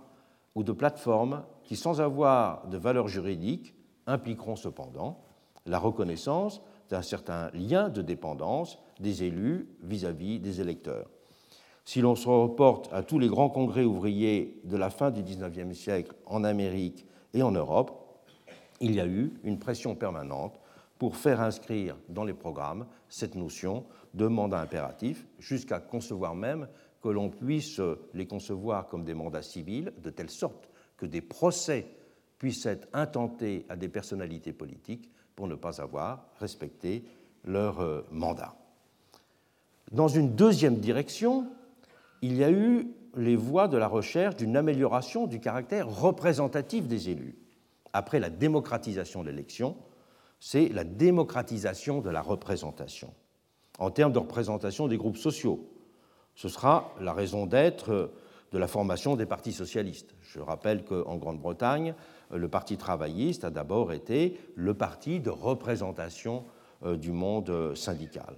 ou 0.56 0.64
de 0.64 0.72
plateformes 0.72 1.44
qui, 1.64 1.76
sans 1.76 2.02
avoir 2.02 2.68
de 2.68 2.78
valeur 2.78 3.08
juridique, 3.08 3.76
impliqueront 4.08 4.56
cependant 4.56 5.22
la 5.66 5.78
reconnaissance 5.78 6.62
d'un 6.90 7.02
certain 7.02 7.52
lien 7.54 7.90
de 7.90 8.02
dépendance 8.02 8.80
des 9.00 9.24
élus 9.24 9.70
vis-à-vis 9.84 10.40
des 10.40 10.62
électeurs. 10.62 11.08
Si 11.86 12.02
l'on 12.02 12.16
se 12.16 12.28
reporte 12.28 12.92
à 12.92 13.04
tous 13.04 13.20
les 13.20 13.28
grands 13.28 13.50
congrès 13.50 13.84
ouvriers 13.84 14.60
de 14.64 14.78
la 14.78 14.90
fin 14.90 15.12
du 15.12 15.24
XIXe 15.24 15.78
siècle 15.78 16.14
en 16.26 16.44
Amérique 16.44 17.06
et 17.34 17.42
en 17.44 17.52
Europe, 17.52 17.99
il 18.80 18.96
y 18.96 19.00
a 19.00 19.08
eu 19.08 19.34
une 19.44 19.60
pression 19.60 19.96
permanente 19.96 20.60
pour 20.98 21.15
faire 21.15 21.42
inscrire 21.42 21.96
dans 22.10 22.24
les 22.24 22.34
programmes 22.34 22.86
cette 23.08 23.36
notion 23.36 23.86
de 24.13 24.28
mandat 24.28 24.60
impératif, 24.60 25.26
jusqu'à 25.39 25.80
concevoir 25.80 26.36
même 26.36 26.68
que 27.02 27.10
l'on 27.10 27.30
puisse 27.30 27.80
les 28.13 28.28
concevoir 28.28 28.88
comme 28.88 29.06
des 29.06 29.13
mandats 29.13 29.42
civils, 29.42 29.94
de 30.04 30.10
telle 30.10 30.30
sorte 30.30 30.70
que 30.98 31.06
des 31.06 31.22
procès 31.22 31.88
puissent 32.38 32.65
être 32.65 32.88
intentés 32.94 33.65
à 33.70 33.76
des 33.76 33.89
personnalités 33.89 34.54
politiques 34.54 35.10
pour 35.36 35.48
ne 35.48 35.56
pas 35.56 35.82
avoir 35.82 36.26
respecté 36.39 37.06
leur 37.46 37.80
euh, 37.80 38.06
mandat. 38.12 38.56
Dans 39.92 40.08
une 40.08 40.36
deuxième 40.36 40.78
direction, 40.78 41.48
il 42.22 42.36
y 42.36 42.44
a 42.44 42.52
eu 42.52 42.88
les 43.15 43.36
voies 43.36 43.68
de 43.68 43.78
la 43.78 43.88
recherche 43.88 44.36
d'une 44.36 44.58
amélioration 44.58 45.28
du 45.28 45.39
caractère 45.39 45.88
représentatif 45.88 46.88
des 46.88 47.10
élus. 47.10 47.36
Après 47.93 48.19
la 48.19 48.30
démocratisation 48.30 49.23
de 49.23 49.30
l'élection, 49.30 49.78
c'est 50.39 50.69
la 50.69 50.84
démocratisation 50.84 52.02
de 52.02 52.10
la 52.10 52.21
représentation. 52.21 53.13
En 53.78 53.91
termes 53.91 54.13
de 54.13 54.19
représentation 54.19 54.88
des 54.88 54.97
groupes 54.97 55.17
sociaux, 55.17 55.69
ce 56.36 56.47
sera 56.47 56.93
la 56.99 57.13
raison 57.13 57.45
d'être 57.45 58.12
de 58.52 58.58
la 58.58 58.67
formation 58.67 59.15
des 59.15 59.25
partis 59.25 59.52
socialistes. 59.52 60.15
Je 60.21 60.39
rappelle 60.39 60.84
qu'en 60.84 61.17
Grande-Bretagne, 61.17 61.93
le 62.32 62.47
Parti 62.47 62.78
travailliste 62.78 63.43
a 63.43 63.49
d'abord 63.49 63.91
été 63.91 64.39
le 64.56 64.73
parti 64.73 65.19
de 65.19 65.30
représentation 65.30 66.45
euh, 66.86 66.95
du 66.95 67.12
monde 67.12 67.49
euh, 67.49 67.75
syndical. 67.75 68.38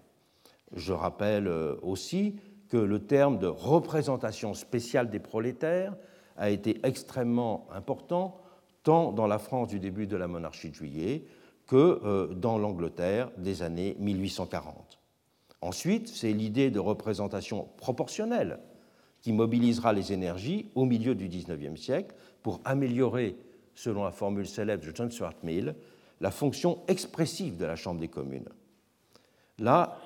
Je 0.74 0.94
rappelle 0.94 1.48
euh, 1.48 1.76
aussi 1.82 2.40
que 2.70 2.78
le 2.78 3.06
terme 3.06 3.38
de 3.38 3.48
représentation 3.48 4.54
spéciale 4.54 5.10
des 5.10 5.20
prolétaires 5.20 5.96
a 6.38 6.50
été 6.50 6.80
extrêmement 6.84 7.68
important 7.74 8.41
tant 8.84 9.12
dans 9.12 9.28
la 9.28 9.40
France 9.40 9.70
du 9.70 9.80
début 9.80 10.08
de 10.08 10.18
la 10.18 10.28
monarchie 10.28 10.70
de 10.70 10.76
juillet 10.76 11.26
que 11.68 12.34
dans 12.34 12.58
l'Angleterre 12.58 13.32
des 13.38 13.62
années 13.62 13.96
1840. 14.00 15.00
Ensuite, 15.62 16.08
c'est 16.08 16.34
l'idée 16.34 16.72
de 16.72 16.80
représentation 16.80 17.70
proportionnelle 17.78 18.60
qui 19.22 19.32
mobilisera 19.32 19.94
les 19.94 20.12
énergies 20.12 20.70
au 20.76 20.86
milieu 20.86 21.16
du 21.16 21.28
XIXe 21.28 21.80
siècle 21.80 22.16
pour 22.42 22.60
améliorer, 22.66 23.38
selon 23.76 24.04
la 24.04 24.12
formule 24.12 24.48
célèbre 24.48 24.84
de 24.86 24.96
John 24.96 25.12
Stuart 25.12 25.36
Mill, 25.44 25.76
la 26.20 26.32
fonction 26.32 26.80
expressive 26.88 27.58
de 27.58 27.66
la 27.66 27.76
Chambre 27.76 28.00
des 28.00 28.08
communes. 28.08 28.50
Là, 29.60 29.98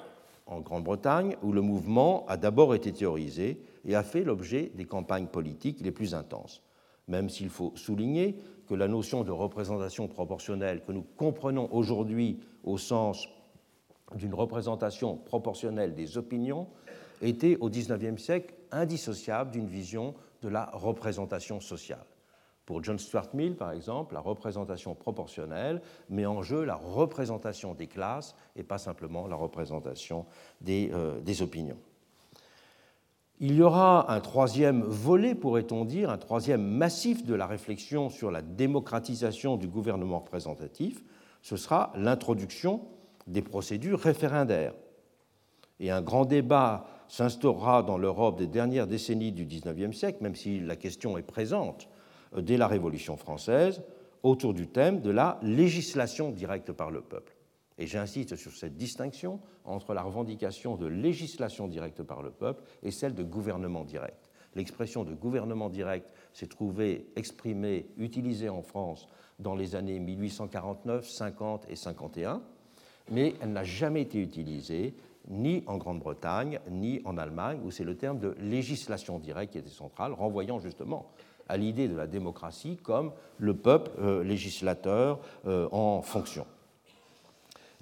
en 0.45 0.59
Grande-Bretagne, 0.59 1.37
où 1.41 1.51
le 1.51 1.61
mouvement 1.61 2.25
a 2.27 2.37
d'abord 2.37 2.75
été 2.75 2.91
théorisé 2.91 3.61
et 3.85 3.95
a 3.95 4.03
fait 4.03 4.23
l'objet 4.23 4.71
des 4.75 4.85
campagnes 4.85 5.27
politiques 5.27 5.79
les 5.81 5.91
plus 5.91 6.13
intenses, 6.13 6.61
même 7.07 7.29
s'il 7.29 7.49
faut 7.49 7.71
souligner 7.75 8.37
que 8.67 8.73
la 8.73 8.87
notion 8.87 9.23
de 9.23 9.31
représentation 9.31 10.07
proportionnelle 10.07 10.81
que 10.83 10.91
nous 10.91 11.05
comprenons 11.17 11.69
aujourd'hui 11.71 12.39
au 12.63 12.77
sens 12.77 13.27
d'une 14.15 14.33
représentation 14.33 15.17
proportionnelle 15.17 15.95
des 15.95 16.17
opinions 16.17 16.67
était 17.21 17.57
au 17.59 17.69
XIXe 17.69 18.21
siècle 18.21 18.53
indissociable 18.71 19.51
d'une 19.51 19.67
vision 19.67 20.15
de 20.41 20.49
la 20.49 20.65
représentation 20.73 21.59
sociale. 21.59 22.05
Pour 22.65 22.83
John 22.83 22.97
Stuart 22.97 23.29
Mill, 23.33 23.55
par 23.55 23.71
exemple, 23.71 24.15
la 24.15 24.19
représentation 24.19 24.95
proportionnelle 24.95 25.81
met 26.09 26.25
en 26.25 26.41
jeu 26.41 26.63
la 26.63 26.75
représentation 26.75 27.75
des 27.75 27.87
classes 27.87 28.35
et 28.55 28.63
pas 28.63 28.79
simplement 28.79 29.27
la 29.27 29.35
représentation 29.35 30.25
des, 30.61 30.89
euh, 30.93 31.19
des 31.21 31.41
opinions. 31.43 31.77
Il 33.41 33.55
y 33.55 33.61
aura 33.61 34.13
un 34.13 34.21
troisième 34.21 34.81
volet, 34.81 35.35
pourrait-on 35.35 35.83
dire, 35.83 36.09
un 36.09 36.17
troisième 36.17 36.61
massif 36.61 37.25
de 37.25 37.33
la 37.35 37.47
réflexion 37.47 38.09
sur 38.09 38.31
la 38.31 38.41
démocratisation 38.41 39.57
du 39.57 39.67
gouvernement 39.67 40.19
représentatif. 40.19 41.03
Ce 41.41 41.57
sera 41.57 41.91
l'introduction 41.95 42.81
des 43.27 43.41
procédures 43.41 43.99
référendaires. 43.99 44.73
Et 45.81 45.91
un 45.91 46.01
grand 46.01 46.25
débat 46.25 46.87
s'instaurera 47.09 47.83
dans 47.83 47.97
l'Europe 47.97 48.37
des 48.37 48.47
dernières 48.47 48.87
décennies 48.87 49.33
du 49.33 49.45
XIXe 49.45 49.95
siècle, 49.95 50.19
même 50.21 50.35
si 50.35 50.61
la 50.61 50.77
question 50.77 51.17
est 51.17 51.23
présente 51.23 51.89
euh, 52.35 52.41
dès 52.41 52.55
la 52.55 52.67
Révolution 52.67 53.17
française, 53.17 53.81
autour 54.23 54.53
du 54.53 54.67
thème 54.67 55.01
de 55.01 55.11
la 55.11 55.39
législation 55.43 56.31
directe 56.31 56.71
par 56.71 56.89
le 56.89 57.01
peuple. 57.01 57.34
Et 57.77 57.87
j'insiste 57.87 58.35
sur 58.35 58.53
cette 58.53 58.77
distinction 58.77 59.39
entre 59.65 59.93
la 59.93 60.01
revendication 60.01 60.75
de 60.75 60.85
législation 60.85 61.67
directe 61.67 62.03
par 62.03 62.21
le 62.21 62.31
peuple 62.31 62.63
et 62.83 62.91
celle 62.91 63.15
de 63.15 63.23
gouvernement 63.23 63.83
direct. 63.83 64.29
L'expression 64.55 65.03
de 65.03 65.13
gouvernement 65.13 65.69
direct 65.69 66.13
s'est 66.31 66.47
trouvée 66.47 67.07
exprimée, 67.17 67.87
utilisée 67.97 68.47
en 68.47 68.61
France 68.61 69.07
dans 69.39 69.55
les 69.55 69.75
années 69.75 69.99
1849, 69.99 71.07
50 71.07 71.65
et 71.69 71.75
51, 71.75 72.41
mais 73.11 73.35
elle 73.41 73.51
n'a 73.51 73.65
jamais 73.65 74.01
été 74.01 74.19
utilisée 74.19 74.95
ni 75.27 75.63
en 75.67 75.77
Grande-Bretagne, 75.77 76.59
ni 76.69 77.01
en 77.03 77.17
Allemagne, 77.17 77.59
où 77.65 77.71
c'est 77.71 77.83
le 77.83 77.97
terme 77.97 78.19
de 78.19 78.35
législation 78.39 79.19
directe 79.19 79.53
qui 79.53 79.57
était 79.59 79.69
central, 79.69 80.13
renvoyant 80.13 80.59
justement 80.59 81.11
à 81.49 81.57
l'idée 81.57 81.87
de 81.87 81.95
la 81.95 82.07
démocratie 82.07 82.77
comme 82.77 83.11
le 83.37 83.55
peuple 83.55 83.91
euh, 83.99 84.23
législateur 84.23 85.19
euh, 85.45 85.67
en 85.71 86.01
fonction. 86.01 86.45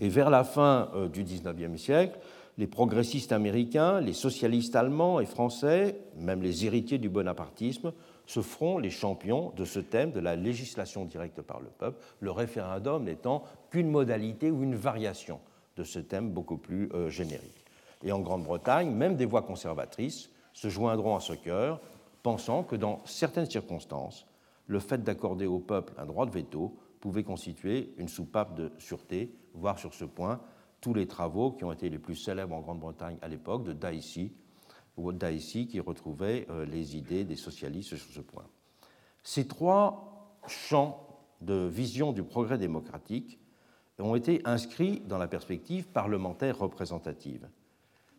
Et 0.03 0.09
vers 0.09 0.29
la 0.29 0.43
fin 0.43 0.91
euh, 0.95 1.07
du 1.07 1.23
XIXe 1.23 1.81
siècle, 1.81 2.19
les 2.57 2.67
progressistes 2.67 3.31
américains, 3.31 4.01
les 4.01 4.11
socialistes 4.11 4.75
allemands 4.75 5.21
et 5.21 5.25
français, 5.25 5.97
même 6.17 6.41
les 6.41 6.65
héritiers 6.65 6.97
du 6.97 7.07
bonapartisme, 7.07 7.93
se 8.25 8.41
feront 8.41 8.79
les 8.79 8.89
champions 8.89 9.53
de 9.55 9.63
ce 9.63 9.79
thème 9.79 10.11
de 10.11 10.19
la 10.19 10.35
législation 10.35 11.05
directe 11.05 11.41
par 11.41 11.61
le 11.61 11.69
peuple, 11.69 12.03
le 12.19 12.31
référendum 12.31 13.05
n'étant 13.05 13.45
qu'une 13.69 13.89
modalité 13.89 14.51
ou 14.51 14.63
une 14.63 14.75
variation 14.75 15.39
de 15.77 15.85
ce 15.85 15.99
thème 15.99 16.31
beaucoup 16.31 16.57
plus 16.57 16.89
euh, 16.93 17.09
générique. 17.09 17.63
Et 18.03 18.11
en 18.11 18.19
Grande-Bretagne, 18.19 18.91
même 18.91 19.15
des 19.15 19.25
voix 19.25 19.43
conservatrices 19.43 20.29
se 20.51 20.67
joindront 20.67 21.15
à 21.15 21.21
ce 21.21 21.31
chœur, 21.31 21.79
pensant 22.23 22.63
que 22.63 22.75
dans 22.75 22.99
certaines 23.05 23.49
circonstances, 23.49 24.27
le 24.67 24.79
fait 24.79 25.01
d'accorder 25.01 25.45
au 25.45 25.59
peuple 25.59 25.93
un 25.97 26.05
droit 26.05 26.25
de 26.25 26.31
veto 26.31 26.75
pouvait 26.99 27.23
constituer 27.23 27.93
une 27.97 28.09
soupape 28.09 28.53
de 28.55 28.69
sûreté, 28.79 29.33
voire 29.53 29.79
sur 29.79 29.93
ce 29.93 30.05
point 30.05 30.41
tous 30.81 30.93
les 30.93 31.07
travaux 31.07 31.51
qui 31.51 31.63
ont 31.63 31.71
été 31.71 31.89
les 31.89 31.99
plus 31.99 32.15
célèbres 32.15 32.55
en 32.55 32.61
Grande-Bretagne 32.61 33.17
à 33.21 33.27
l'époque 33.27 33.63
de 33.63 33.73
Dicey, 33.73 34.31
ou 34.97 35.11
qui 35.11 35.79
retrouvait 35.79 36.45
euh, 36.49 36.65
les 36.65 36.95
idées 36.95 37.23
des 37.23 37.35
socialistes 37.35 37.95
sur 37.95 38.11
ce 38.11 38.19
point. 38.19 38.45
Ces 39.23 39.47
trois 39.47 40.37
champs 40.47 41.07
de 41.41 41.67
vision 41.67 42.11
du 42.11 42.23
progrès 42.23 42.57
démocratique 42.57 43.39
ont 43.99 44.15
été 44.15 44.41
inscrits 44.45 45.01
dans 45.07 45.17
la 45.17 45.27
perspective 45.27 45.87
parlementaire 45.87 46.59
représentative. 46.59 47.47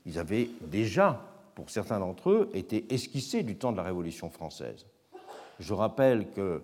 Ils 0.06 0.18
avaient 0.18 0.48
déjà, 0.62 1.20
pour 1.54 1.70
certains 1.70 2.00
d'entre 2.00 2.30
eux, 2.30 2.50
été 2.54 2.92
esquissés 2.92 3.42
du 3.42 3.56
temps 3.56 3.72
de 3.72 3.76
la 3.76 3.82
Révolution 3.82 4.30
française. 4.30 4.86
Je 5.60 5.74
rappelle 5.74 6.30
que 6.32 6.62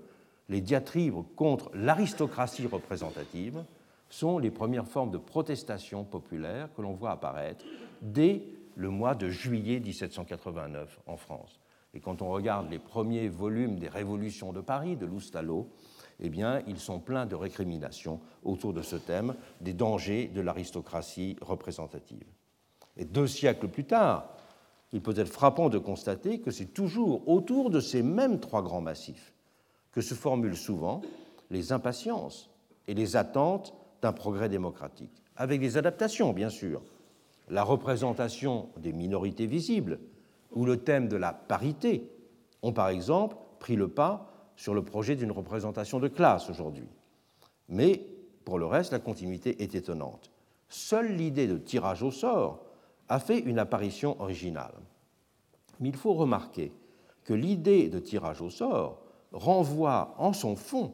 les 0.48 0.60
diatribes 0.60 1.22
contre 1.36 1.70
l'aristocratie 1.74 2.66
représentative 2.66 3.62
sont 4.10 4.38
les 4.38 4.50
premières 4.50 4.86
formes 4.86 5.10
de 5.10 5.18
protestation 5.18 6.04
populaire 6.04 6.68
que 6.74 6.82
l'on 6.82 6.92
voit 6.92 7.12
apparaître 7.12 7.64
dès 8.02 8.42
le 8.76 8.90
mois 8.90 9.14
de 9.14 9.30
juillet 9.30 9.80
1789 9.80 11.00
en 11.06 11.16
France. 11.16 11.60
Et 11.94 12.00
quand 12.00 12.22
on 12.22 12.30
regarde 12.30 12.70
les 12.70 12.78
premiers 12.78 13.28
volumes 13.28 13.78
des 13.78 13.88
Révolutions 13.88 14.52
de 14.52 14.60
Paris 14.60 14.96
de 14.96 15.06
Loustalot, 15.06 15.68
eh 16.20 16.28
bien, 16.28 16.62
ils 16.66 16.78
sont 16.78 17.00
pleins 17.00 17.26
de 17.26 17.34
récriminations 17.34 18.20
autour 18.44 18.72
de 18.72 18.82
ce 18.82 18.96
thème 18.96 19.34
des 19.60 19.72
dangers 19.72 20.28
de 20.28 20.40
l'aristocratie 20.40 21.36
représentative. 21.40 22.26
Et 22.96 23.04
deux 23.04 23.26
siècles 23.26 23.68
plus 23.68 23.84
tard, 23.84 24.28
il 24.92 25.00
peut 25.00 25.14
être 25.16 25.32
frappant 25.32 25.68
de 25.68 25.78
constater 25.78 26.40
que 26.40 26.50
c'est 26.50 26.74
toujours 26.74 27.28
autour 27.28 27.70
de 27.70 27.80
ces 27.80 28.02
mêmes 28.02 28.40
trois 28.40 28.62
grands 28.62 28.80
massifs, 28.80 29.32
que 29.92 30.00
se 30.00 30.14
formulent 30.14 30.56
souvent 30.56 31.00
les 31.50 31.72
impatiences 31.72 32.50
et 32.86 32.94
les 32.94 33.16
attentes 33.16 33.74
d'un 34.02 34.12
progrès 34.12 34.48
démocratique, 34.48 35.22
avec 35.36 35.60
des 35.60 35.76
adaptations 35.76 36.32
bien 36.32 36.48
sûr. 36.48 36.82
La 37.48 37.62
représentation 37.64 38.68
des 38.78 38.92
minorités 38.92 39.46
visibles 39.46 39.98
ou 40.52 40.64
le 40.64 40.78
thème 40.78 41.08
de 41.08 41.16
la 41.16 41.32
parité 41.32 42.10
ont 42.62 42.72
par 42.72 42.88
exemple 42.88 43.36
pris 43.58 43.76
le 43.76 43.88
pas 43.88 44.30
sur 44.56 44.74
le 44.74 44.84
projet 44.84 45.16
d'une 45.16 45.32
représentation 45.32 45.98
de 45.98 46.08
classe 46.08 46.50
aujourd'hui. 46.50 46.88
Mais 47.68 48.04
pour 48.44 48.58
le 48.58 48.66
reste, 48.66 48.92
la 48.92 48.98
continuité 48.98 49.62
est 49.62 49.74
étonnante. 49.74 50.30
Seule 50.68 51.14
l'idée 51.14 51.46
de 51.46 51.58
tirage 51.58 52.02
au 52.02 52.10
sort 52.10 52.60
a 53.08 53.18
fait 53.18 53.38
une 53.38 53.58
apparition 53.58 54.20
originale. 54.20 54.74
Mais 55.80 55.88
il 55.88 55.96
faut 55.96 56.14
remarquer 56.14 56.72
que 57.24 57.34
l'idée 57.34 57.88
de 57.88 57.98
tirage 57.98 58.40
au 58.42 58.50
sort 58.50 59.02
renvoie 59.32 60.14
en 60.18 60.32
son 60.32 60.56
fond 60.56 60.92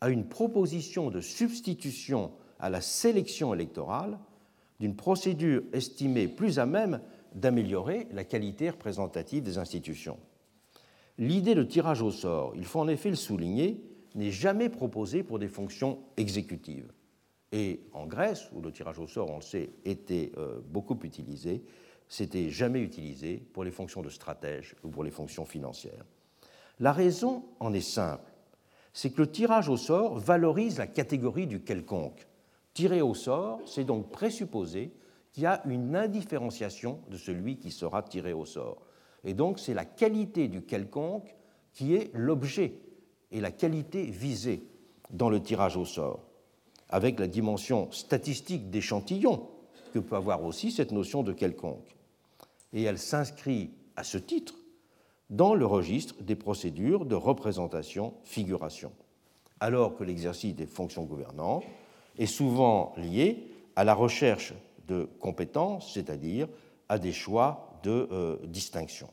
à 0.00 0.10
une 0.10 0.28
proposition 0.28 1.10
de 1.10 1.20
substitution 1.20 2.32
à 2.58 2.70
la 2.70 2.80
sélection 2.80 3.54
électorale 3.54 4.18
d'une 4.80 4.96
procédure 4.96 5.62
estimée 5.72 6.28
plus 6.28 6.58
à 6.58 6.66
même 6.66 7.00
d'améliorer 7.34 8.06
la 8.12 8.24
qualité 8.24 8.70
représentative 8.70 9.42
des 9.42 9.58
institutions. 9.58 10.18
L'idée 11.18 11.54
de 11.54 11.64
tirage 11.64 12.00
au 12.00 12.10
sort, 12.10 12.52
il 12.56 12.64
faut 12.64 12.80
en 12.80 12.88
effet 12.88 13.10
le 13.10 13.16
souligner, 13.16 13.82
n'est 14.14 14.30
jamais 14.30 14.68
proposée 14.68 15.22
pour 15.22 15.38
des 15.38 15.48
fonctions 15.48 15.98
exécutives. 16.16 16.92
Et 17.52 17.80
en 17.92 18.06
Grèce, 18.06 18.48
où 18.52 18.60
le 18.60 18.72
tirage 18.72 18.98
au 18.98 19.06
sort, 19.06 19.30
on 19.30 19.36
le 19.36 19.42
sait, 19.42 19.70
était 19.84 20.32
euh, 20.36 20.60
beaucoup 20.68 20.98
utilisé, 21.02 21.62
c'était 22.08 22.50
jamais 22.50 22.80
utilisé 22.80 23.36
pour 23.52 23.64
les 23.64 23.70
fonctions 23.70 24.02
de 24.02 24.08
stratège 24.08 24.74
ou 24.82 24.88
pour 24.88 25.04
les 25.04 25.10
fonctions 25.10 25.44
financières. 25.44 26.04
La 26.80 26.92
raison 26.92 27.44
en 27.60 27.72
est 27.72 27.80
simple, 27.80 28.30
c'est 28.98 29.10
que 29.10 29.20
le 29.20 29.30
tirage 29.30 29.68
au 29.68 29.76
sort 29.76 30.18
valorise 30.18 30.78
la 30.78 30.88
catégorie 30.88 31.46
du 31.46 31.60
quelconque. 31.60 32.26
Tirer 32.74 33.00
au 33.00 33.14
sort, 33.14 33.60
c'est 33.64 33.84
donc 33.84 34.10
présupposer 34.10 34.90
qu'il 35.30 35.44
y 35.44 35.46
a 35.46 35.62
une 35.66 35.94
indifférenciation 35.94 36.98
de 37.08 37.16
celui 37.16 37.58
qui 37.58 37.70
sera 37.70 38.02
tiré 38.02 38.32
au 38.32 38.44
sort. 38.44 38.82
Et 39.22 39.34
donc 39.34 39.60
c'est 39.60 39.72
la 39.72 39.84
qualité 39.84 40.48
du 40.48 40.62
quelconque 40.62 41.32
qui 41.74 41.94
est 41.94 42.10
l'objet 42.12 42.74
et 43.30 43.40
la 43.40 43.52
qualité 43.52 44.02
visée 44.02 44.64
dans 45.10 45.30
le 45.30 45.40
tirage 45.40 45.76
au 45.76 45.84
sort 45.84 46.24
avec 46.88 47.20
la 47.20 47.28
dimension 47.28 47.92
statistique 47.92 48.68
d'échantillon 48.68 49.48
que 49.94 50.00
peut 50.00 50.16
avoir 50.16 50.42
aussi 50.42 50.72
cette 50.72 50.90
notion 50.90 51.22
de 51.22 51.32
quelconque. 51.32 51.96
Et 52.72 52.82
elle 52.82 52.98
s'inscrit 52.98 53.70
à 53.94 54.02
ce 54.02 54.18
titre 54.18 54.56
dans 55.30 55.54
le 55.54 55.66
registre 55.66 56.14
des 56.22 56.36
procédures 56.36 57.04
de 57.04 57.14
représentation-figuration, 57.14 58.92
alors 59.60 59.96
que 59.96 60.04
l'exercice 60.04 60.54
des 60.54 60.66
fonctions 60.66 61.04
gouvernantes 61.04 61.64
est 62.16 62.26
souvent 62.26 62.94
lié 62.96 63.50
à 63.76 63.84
la 63.84 63.94
recherche 63.94 64.54
de 64.86 65.08
compétences, 65.20 65.92
c'est-à-dire 65.92 66.48
à 66.88 66.98
des 66.98 67.12
choix 67.12 67.78
de 67.82 68.08
euh, 68.10 68.36
distinction. 68.46 69.08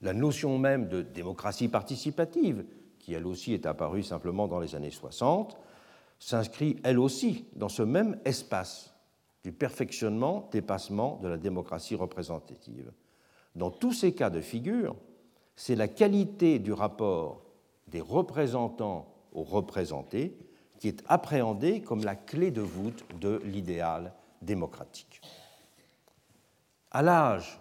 La 0.00 0.12
notion 0.12 0.58
même 0.58 0.88
de 0.88 1.02
démocratie 1.02 1.68
participative, 1.68 2.64
qui 2.98 3.14
elle 3.14 3.26
aussi 3.26 3.52
est 3.52 3.66
apparue 3.66 4.02
simplement 4.02 4.48
dans 4.48 4.60
les 4.60 4.74
années 4.74 4.90
60, 4.90 5.56
s'inscrit 6.18 6.76
elle 6.84 6.98
aussi 6.98 7.44
dans 7.54 7.68
ce 7.68 7.82
même 7.82 8.18
espace 8.24 8.94
du 9.44 9.52
perfectionnement, 9.52 10.48
dépassement 10.50 11.18
de 11.22 11.28
la 11.28 11.36
démocratie 11.36 11.94
représentative. 11.94 12.90
Dans 13.54 13.70
tous 13.70 13.92
ces 13.92 14.12
cas 14.14 14.30
de 14.30 14.40
figure, 14.40 14.96
c'est 15.56 15.76
la 15.76 15.88
qualité 15.88 16.58
du 16.58 16.72
rapport 16.72 17.42
des 17.88 18.00
représentants 18.00 19.14
aux 19.32 19.44
représentés 19.44 20.36
qui 20.78 20.88
est 20.88 21.04
appréhendée 21.06 21.80
comme 21.80 22.04
la 22.04 22.16
clé 22.16 22.50
de 22.50 22.60
voûte 22.60 23.04
de 23.20 23.40
l'idéal 23.44 24.12
démocratique. 24.42 25.20
À 26.90 27.02
l'âge 27.02 27.60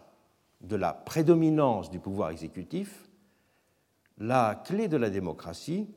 de 0.61 0.75
la 0.75 0.93
prédominance 0.93 1.89
du 1.89 1.99
pouvoir 1.99 2.31
exécutif, 2.31 3.09
la 4.17 4.61
clé 4.65 4.87
de 4.87 4.97
la 4.97 5.09
démocratie 5.09 5.87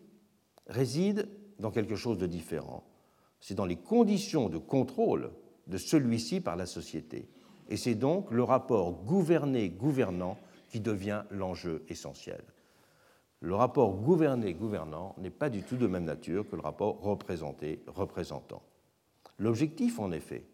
réside 0.67 1.29
dans 1.59 1.71
quelque 1.71 1.97
chose 1.97 2.19
de 2.19 2.27
différent. 2.27 2.85
C'est 3.41 3.55
dans 3.55 3.67
les 3.67 3.77
conditions 3.77 4.49
de 4.49 4.59
contrôle 4.59 5.33
de 5.67 5.79
celui-ci 5.79 6.41
par 6.41 6.57
la 6.57 6.67
société. 6.67 7.29
Et 7.69 7.77
c'est 7.77 7.95
donc 7.95 8.31
le 8.31 8.43
rapport 8.43 8.93
gouverné-gouvernant 9.05 10.39
qui 10.71 10.81
devient 10.81 11.25
l'enjeu 11.31 11.85
essentiel. 11.89 12.43
Le 13.41 13.55
rapport 13.55 13.97
gouverné-gouvernant 13.97 15.15
n'est 15.19 15.31
pas 15.31 15.51
du 15.51 15.63
tout 15.63 15.77
de 15.77 15.87
même 15.87 16.05
nature 16.05 16.49
que 16.49 16.57
le 16.57 16.63
rapport 16.63 17.01
représenté-représentant. 17.01 18.63
L'objectif, 19.39 19.99
en 19.99 20.11
effet, 20.13 20.47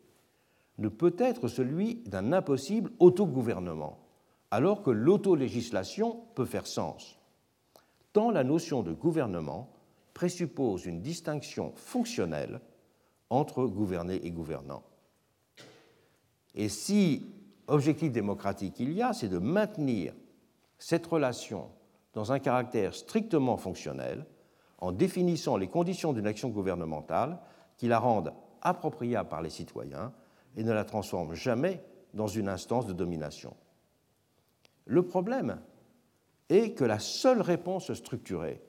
ne 0.79 0.89
peut 0.89 1.15
être 1.19 1.49
celui 1.49 1.97
d'un 2.07 2.33
impossible 2.33 2.91
autogouvernement, 2.99 3.99
alors 4.51 4.83
que 4.83 4.91
l'autolégislation 4.91 6.25
peut 6.35 6.45
faire 6.45 6.67
sens. 6.67 7.19
Tant 8.13 8.31
la 8.31 8.45
notion 8.45 8.83
de 8.83 8.93
gouvernement 8.93 9.71
présuppose 10.13 10.87
une 10.87 11.01
distinction 11.01 11.73
fonctionnelle 11.77 12.61
entre 13.31 13.65
gouverner 13.65 14.21
et 14.27 14.31
gouvernant. 14.31 14.83
Et 16.55 16.69
si 16.69 17.27
objectif 17.67 18.13
démocratique 18.13 18.79
il 18.81 18.93
y 18.93 19.03
a, 19.03 19.13
c'est 19.13 19.29
de 19.29 19.39
maintenir 19.39 20.15
cette 20.79 21.07
relation 21.07 21.71
dans 22.15 22.33
un 22.33 22.39
caractère 22.39 22.95
strictement 22.95 23.57
fonctionnel 23.57 24.27
en 24.79 24.93
définissant 24.93 25.57
les 25.57 25.69
conditions 25.69 26.13
d'une 26.13 26.27
action 26.27 26.49
gouvernementale 26.49 27.39
qui 27.77 27.89
la 27.89 27.99
rendent 27.99 28.33
appropriable 28.61 29.29
par 29.29 29.43
les 29.43 29.51
citoyens 29.51 30.13
et 30.57 30.65
ne 30.65 30.73
la 30.73 30.85
transforment 30.85 31.35
jamais 31.35 31.83
dans 32.15 32.27
une 32.27 32.49
instance 32.49 32.87
de 32.87 32.93
domination. 32.93 33.57
Le 34.85 35.03
problème 35.03 35.61
est 36.49 36.73
que 36.73 36.85
la 36.85 36.99
seule 36.99 37.41
réponse 37.41 37.93
structurée 37.95 38.61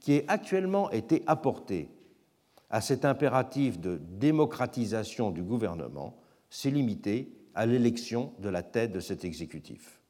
qui 0.00 0.18
a 0.18 0.22
actuellement 0.28 0.90
été 0.90 1.22
apportée 1.26 1.88
à 2.70 2.80
cet 2.80 3.04
impératif 3.04 3.78
de 3.78 4.00
démocratisation 4.02 5.30
du 5.30 5.42
gouvernement 5.42 6.16
s'est 6.54 6.70
limitée 6.70 7.32
à 7.56 7.66
l'élection 7.66 8.32
de 8.38 8.48
la 8.48 8.62
tête 8.62 8.92
de 8.92 9.00
cet 9.00 9.24
exécutif. 9.24 10.00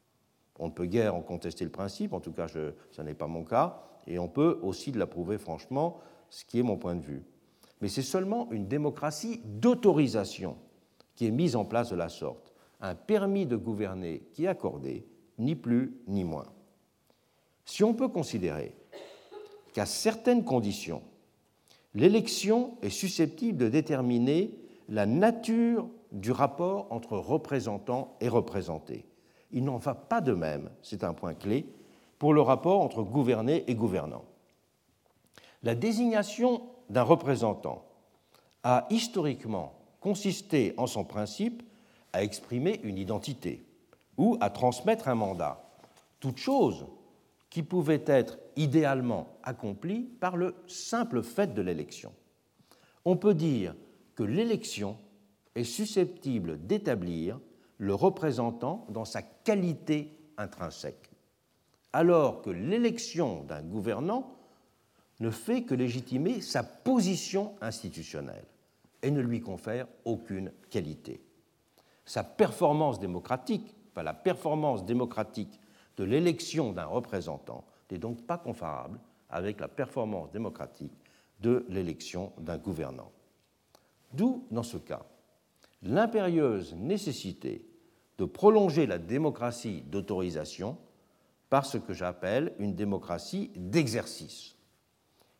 On 0.59 0.66
ne 0.66 0.72
peut 0.72 0.85
guère 0.85 1.14
en 1.14 1.22
contester 1.22 1.64
le 1.64 1.70
principe, 1.70 2.12
en 2.12 2.20
tout 2.20 2.33
cas 2.33 2.48
ce 2.48 3.02
n'est 3.02 3.14
pas 3.14 3.26
mon 3.26 3.44
cas, 3.44 3.83
et 4.07 4.18
on 4.18 4.28
peut 4.28 4.59
aussi 4.62 4.92
l'approuver 4.92 5.38
franchement, 5.38 6.00
ce 6.28 6.44
qui 6.44 6.59
est 6.59 6.62
mon 6.62 6.76
point 6.76 6.96
de 6.96 7.00
vue. 7.00 7.22
Mais 7.80 7.88
c'est 7.88 8.02
seulement 8.02 8.52
une 8.52 8.68
démocratie 8.68 9.40
d'autorisation 9.42 10.59
qui 11.16 11.26
est 11.26 11.30
mise 11.30 11.57
en 11.57 11.64
place 11.64 11.88
de 11.88 11.96
la 11.96 12.11
sorte, 12.11 12.52
un 12.83 12.94
permis 12.94 13.46
de 13.46 13.57
gouverner 13.57 14.28
qui 14.35 14.44
est 14.44 14.48
accordé, 14.48 15.07
ni 15.38 15.54
plus 15.54 15.96
ni 16.09 16.24
moins. 16.24 16.52
Si 17.64 17.83
on 17.85 17.94
peut 17.94 18.09
considérer 18.09 18.76
qu'à 19.72 19.87
certaines 19.87 20.44
conditions, 20.44 21.02
l'élection 21.94 22.76
est 22.83 22.90
susceptible 22.90 23.57
de 23.57 23.70
déterminer 23.70 24.59
la 24.90 25.07
nature 25.07 25.88
du 26.14 26.31
rapport 26.31 26.87
entre 26.90 27.18
représentants 27.18 28.16
et 28.20 28.29
représentés. 28.29 29.05
Il 29.50 29.64
n'en 29.64 29.79
va 29.79 29.94
pas 29.94 30.20
de 30.20 30.33
même, 30.33 30.70
c'est 30.81 31.05
un 31.05 31.12
point 31.12 31.35
clé, 31.35 31.66
pour 32.18 32.33
le 32.33 32.40
rapport 32.40 32.81
entre 32.81 33.03
gouverné 33.03 33.64
et 33.66 33.74
gouvernant. 33.74 34.24
La 35.62 35.74
désignation 35.74 36.62
d'un 36.88 37.03
représentant 37.03 37.85
a 38.62 38.87
historiquement 38.90 39.74
consisté 40.00 40.72
en 40.77 40.87
son 40.87 41.05
principe 41.05 41.62
à 42.12 42.22
exprimer 42.22 42.81
une 42.85 42.98
identité 42.98 43.66
ou 44.16 44.38
à 44.40 44.50
transmettre 44.50 45.09
un 45.09 45.16
mandat, 45.16 45.64
toute 46.20 46.38
chose 46.38 46.87
qui 47.50 47.62
pouvait 47.62 48.05
être 48.07 48.38
idéalement 48.57 49.37
accomplie 49.42 50.03
par 50.03 50.37
le 50.37 50.55
simple 50.66 51.22
fait 51.22 51.55
de 51.55 51.62
l'élection. 51.62 52.12
On 53.05 53.16
peut 53.16 53.35
dire 53.35 53.74
que 54.14 54.22
l'élection 54.22 54.96
est 55.55 55.64
susceptible 55.64 56.67
d'établir 56.67 57.38
le 57.79 57.95
représentant 57.95 58.87
dans 58.88 59.05
sa 59.05 59.23
qualité 59.23 60.17
intrinsèque, 60.37 61.11
alors 61.93 62.43
que 62.43 62.51
l'élection 62.51 63.45
d'un 63.45 63.62
gouvernant 63.62 64.37
ne 65.21 65.31
fait 65.31 65.62
que 65.62 65.75
légitimer 65.75 66.40
sa 66.40 66.62
position 66.62 67.55
institutionnelle 67.61 68.47
et 69.03 69.11
ne 69.11 69.21
lui 69.21 69.40
confère 69.40 69.87
aucune 70.05 70.53
qualité. 70.71 71.23
Sa 72.05 72.25
performance 72.25 72.99
démocratique, 72.99 73.75
enfin 73.93 74.03
la 74.03 74.14
performance 74.14 74.85
démocratique 74.85 75.61
de 75.97 76.05
l'élection 76.05 76.73
d'un 76.73 76.87
représentant 76.87 77.64
n'est 77.90 77.99
donc 77.99 78.27
pas 78.27 78.38
comparable 78.38 78.99
avec 79.31 79.61
la 79.61 79.69
performance 79.69 80.31
démocratique 80.33 80.93
de 81.40 81.64
l'élection 81.69 82.33
d'un 82.38 82.59
gouvernant. 82.59 83.11
D'où, 84.12 84.47
dans 84.51 84.62
ce 84.62 84.79
cas, 84.79 85.05
l'impérieuse 85.85 86.75
nécessité 86.75 87.64
de 88.18 88.25
prolonger 88.25 88.87
la 88.87 88.99
démocratie 88.99 89.83
d'autorisation 89.87 90.79
par 91.51 91.66
ce 91.66 91.79
que 91.79 91.92
j'appelle 91.92 92.55
une 92.59 92.75
démocratie 92.75 93.51
d'exercice. 93.57 94.57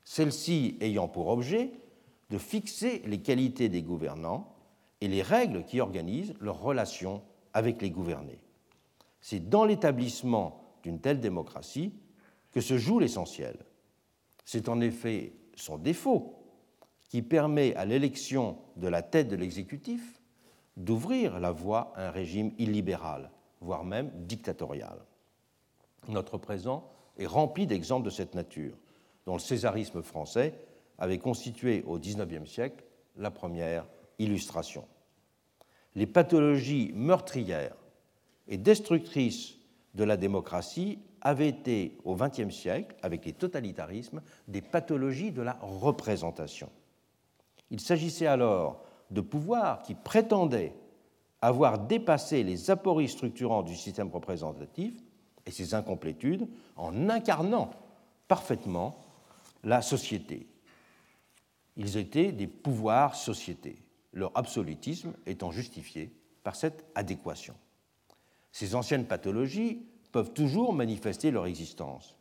Celle-ci 0.05 0.77
ayant 0.81 1.09
pour 1.09 1.29
objet 1.29 1.73
de 2.31 2.39
fixer 2.39 3.03
les 3.07 3.21
qualités 3.21 3.69
des 3.69 3.83
gouvernants 3.83 4.55
et 5.01 5.09
les 5.09 5.23
règles 5.23 5.65
qui 5.65 5.81
organisent 5.81 6.35
leurs 6.41 6.61
relations 6.61 7.23
avec 7.53 7.81
les 7.81 7.91
gouvernés. 7.91 8.41
C'est 9.21 9.49
dans 9.49 9.65
l'établissement 9.65 10.79
d'une 10.83 11.01
telle 11.01 11.21
démocratie 11.21 11.95
que 12.53 12.61
se 12.61 12.77
joue 12.77 12.99
l'essentiel. 12.99 13.57
C'est 14.45 14.69
en 14.69 14.81
effet 14.81 15.33
son 15.55 15.79
défaut 15.79 16.35
qui 17.09 17.23
permet 17.23 17.75
à 17.77 17.85
l'élection 17.85 18.59
de 18.77 18.89
la 18.89 19.03
tête 19.03 19.29
de 19.29 19.37
l'exécutif 19.37 20.21
d'ouvrir 20.77 21.39
la 21.41 21.53
voie 21.53 21.93
à 21.97 22.09
un 22.09 22.11
régime 22.11 22.53
illibéral, 22.59 23.31
voire 23.61 23.85
même 23.85 24.11
dictatorial. 24.15 24.99
Notre 26.09 26.39
présent 26.39 26.91
est 27.19 27.27
rempli 27.27 27.67
d'exemples 27.67 28.05
de 28.05 28.11
cette 28.11 28.35
nature, 28.35 28.77
dont 29.27 29.35
le 29.35 29.41
césarisme 29.41 30.03
français 30.03 30.55
avait 30.99 31.19
constitué 31.19 31.83
au 31.87 31.99
XIXe 31.99 32.49
siècle 32.49 32.85
la 33.17 33.31
première 33.31 33.87
illustration. 34.19 34.87
Les 35.95 36.07
pathologies 36.07 36.93
meurtrières 36.95 37.77
et 38.49 38.59
destructrices 38.59 39.55
de 39.95 40.05
la 40.05 40.17
démocratie 40.17 40.99
avaient 41.21 41.49
été 41.49 41.97
au 42.05 42.17
XXe 42.17 42.55
siècle, 42.55 42.97
avec 43.03 43.25
les 43.25 43.33
totalitarismes, 43.33 44.21
des 44.49 44.61
pathologies 44.61 45.33
de 45.33 45.41
la 45.41 45.57
représentation. 45.63 46.69
Il 47.71 47.81
s'agissait 47.81 48.27
alors 48.27 48.85
de 49.15 49.21
pouvoirs 49.21 49.83
qui 49.83 49.95
prétendaient 49.95 50.75
avoir 51.41 51.79
dépassé 51.79 52.43
les 52.43 52.71
apories 52.71 53.09
structurants 53.09 53.63
du 53.63 53.77
système 53.77 54.11
représentatif 54.11 54.95
et 55.47 55.51
ses 55.51 55.75
incomplétudes 55.75 56.49
en 56.77 57.09
incarnant 57.09 57.71
parfaitement 58.29 58.99
la 59.63 59.81
société. 59.83 60.49
Ils 61.77 61.97
étaient 61.97 62.33
des 62.33 62.47
pouvoirs 62.47 63.15
sociétés, 63.15 63.77
leur 64.13 64.33
absolutisme 64.35 65.15
étant 65.27 65.51
justifié 65.51 66.13
par 66.43 66.57
cette 66.57 66.85
adéquation. 66.95 67.55
Ces 68.53 68.75
anciennes 68.75 69.07
pathologies 69.07 69.87
peuvent 70.13 70.33
toujours 70.33 70.73
manifester 70.73 71.31
leur 71.31 71.47
existence, 71.47 72.17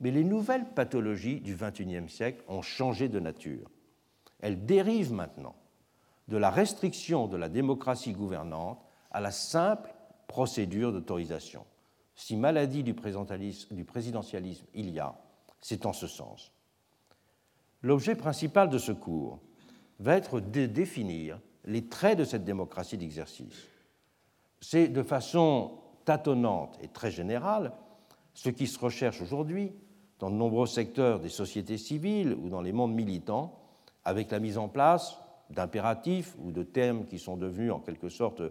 mais 0.00 0.10
les 0.10 0.24
nouvelles 0.24 0.68
pathologies 0.74 1.40
du 1.40 1.56
XXIe 1.56 2.08
siècle 2.08 2.42
ont 2.48 2.62
changé 2.62 3.08
de 3.08 3.20
nature. 3.20 3.70
Elles 4.40 4.64
dérivent 4.64 5.12
maintenant 5.12 5.54
de 6.28 6.36
la 6.36 6.50
restriction 6.50 7.26
de 7.26 7.36
la 7.36 7.48
démocratie 7.48 8.12
gouvernante 8.12 8.80
à 9.10 9.20
la 9.20 9.30
simple 9.30 9.94
procédure 10.28 10.92
d'autorisation. 10.92 11.64
Si 12.14 12.36
maladie 12.36 12.82
du 12.82 12.94
présidentialisme 12.94 14.66
il 14.74 14.90
y 14.90 14.98
a, 14.98 15.14
c'est 15.60 15.86
en 15.86 15.92
ce 15.92 16.06
sens. 16.06 16.52
L'objet 17.82 18.14
principal 18.14 18.70
de 18.70 18.78
ce 18.78 18.92
cours 18.92 19.40
va 19.98 20.16
être 20.16 20.40
de 20.40 20.66
définir 20.66 21.40
les 21.64 21.86
traits 21.86 22.18
de 22.18 22.24
cette 22.24 22.44
démocratie 22.44 22.98
d'exercice. 22.98 23.66
C'est 24.60 24.88
de 24.88 25.02
façon 25.02 25.78
tâtonnante 26.04 26.78
et 26.82 26.88
très 26.88 27.10
générale 27.10 27.72
ce 28.34 28.50
qui 28.50 28.66
se 28.66 28.78
recherche 28.78 29.20
aujourd'hui 29.20 29.72
dans 30.18 30.30
de 30.30 30.36
nombreux 30.36 30.66
secteurs 30.66 31.20
des 31.20 31.28
sociétés 31.28 31.78
civiles 31.78 32.34
ou 32.34 32.48
dans 32.48 32.62
les 32.62 32.72
mondes 32.72 32.94
militants, 32.94 33.58
avec 34.04 34.30
la 34.30 34.38
mise 34.38 34.58
en 34.58 34.68
place 34.68 35.18
d'impératifs 35.52 36.36
ou 36.42 36.52
de 36.52 36.62
termes 36.62 37.06
qui 37.06 37.18
sont 37.18 37.36
devenus 37.36 37.72
en 37.72 37.80
quelque 37.80 38.08
sorte 38.08 38.42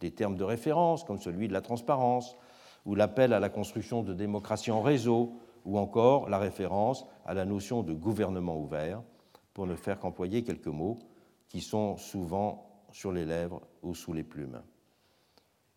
des 0.00 0.10
termes 0.10 0.36
de 0.36 0.44
référence, 0.44 1.04
comme 1.04 1.18
celui 1.18 1.48
de 1.48 1.52
la 1.52 1.60
transparence, 1.60 2.36
ou 2.86 2.94
l'appel 2.94 3.32
à 3.32 3.40
la 3.40 3.48
construction 3.48 4.02
de 4.02 4.14
démocratie 4.14 4.70
en 4.70 4.82
réseau, 4.82 5.34
ou 5.64 5.78
encore 5.78 6.28
la 6.28 6.38
référence 6.38 7.06
à 7.26 7.34
la 7.34 7.44
notion 7.44 7.82
de 7.82 7.92
gouvernement 7.92 8.58
ouvert, 8.58 9.02
pour 9.52 9.66
ne 9.66 9.74
faire 9.74 9.98
qu'employer 9.98 10.42
quelques 10.42 10.66
mots 10.66 10.98
qui 11.48 11.60
sont 11.60 11.96
souvent 11.96 12.66
sur 12.92 13.12
les 13.12 13.26
lèvres 13.26 13.60
ou 13.82 13.94
sous 13.94 14.12
les 14.12 14.22
plumes. 14.22 14.62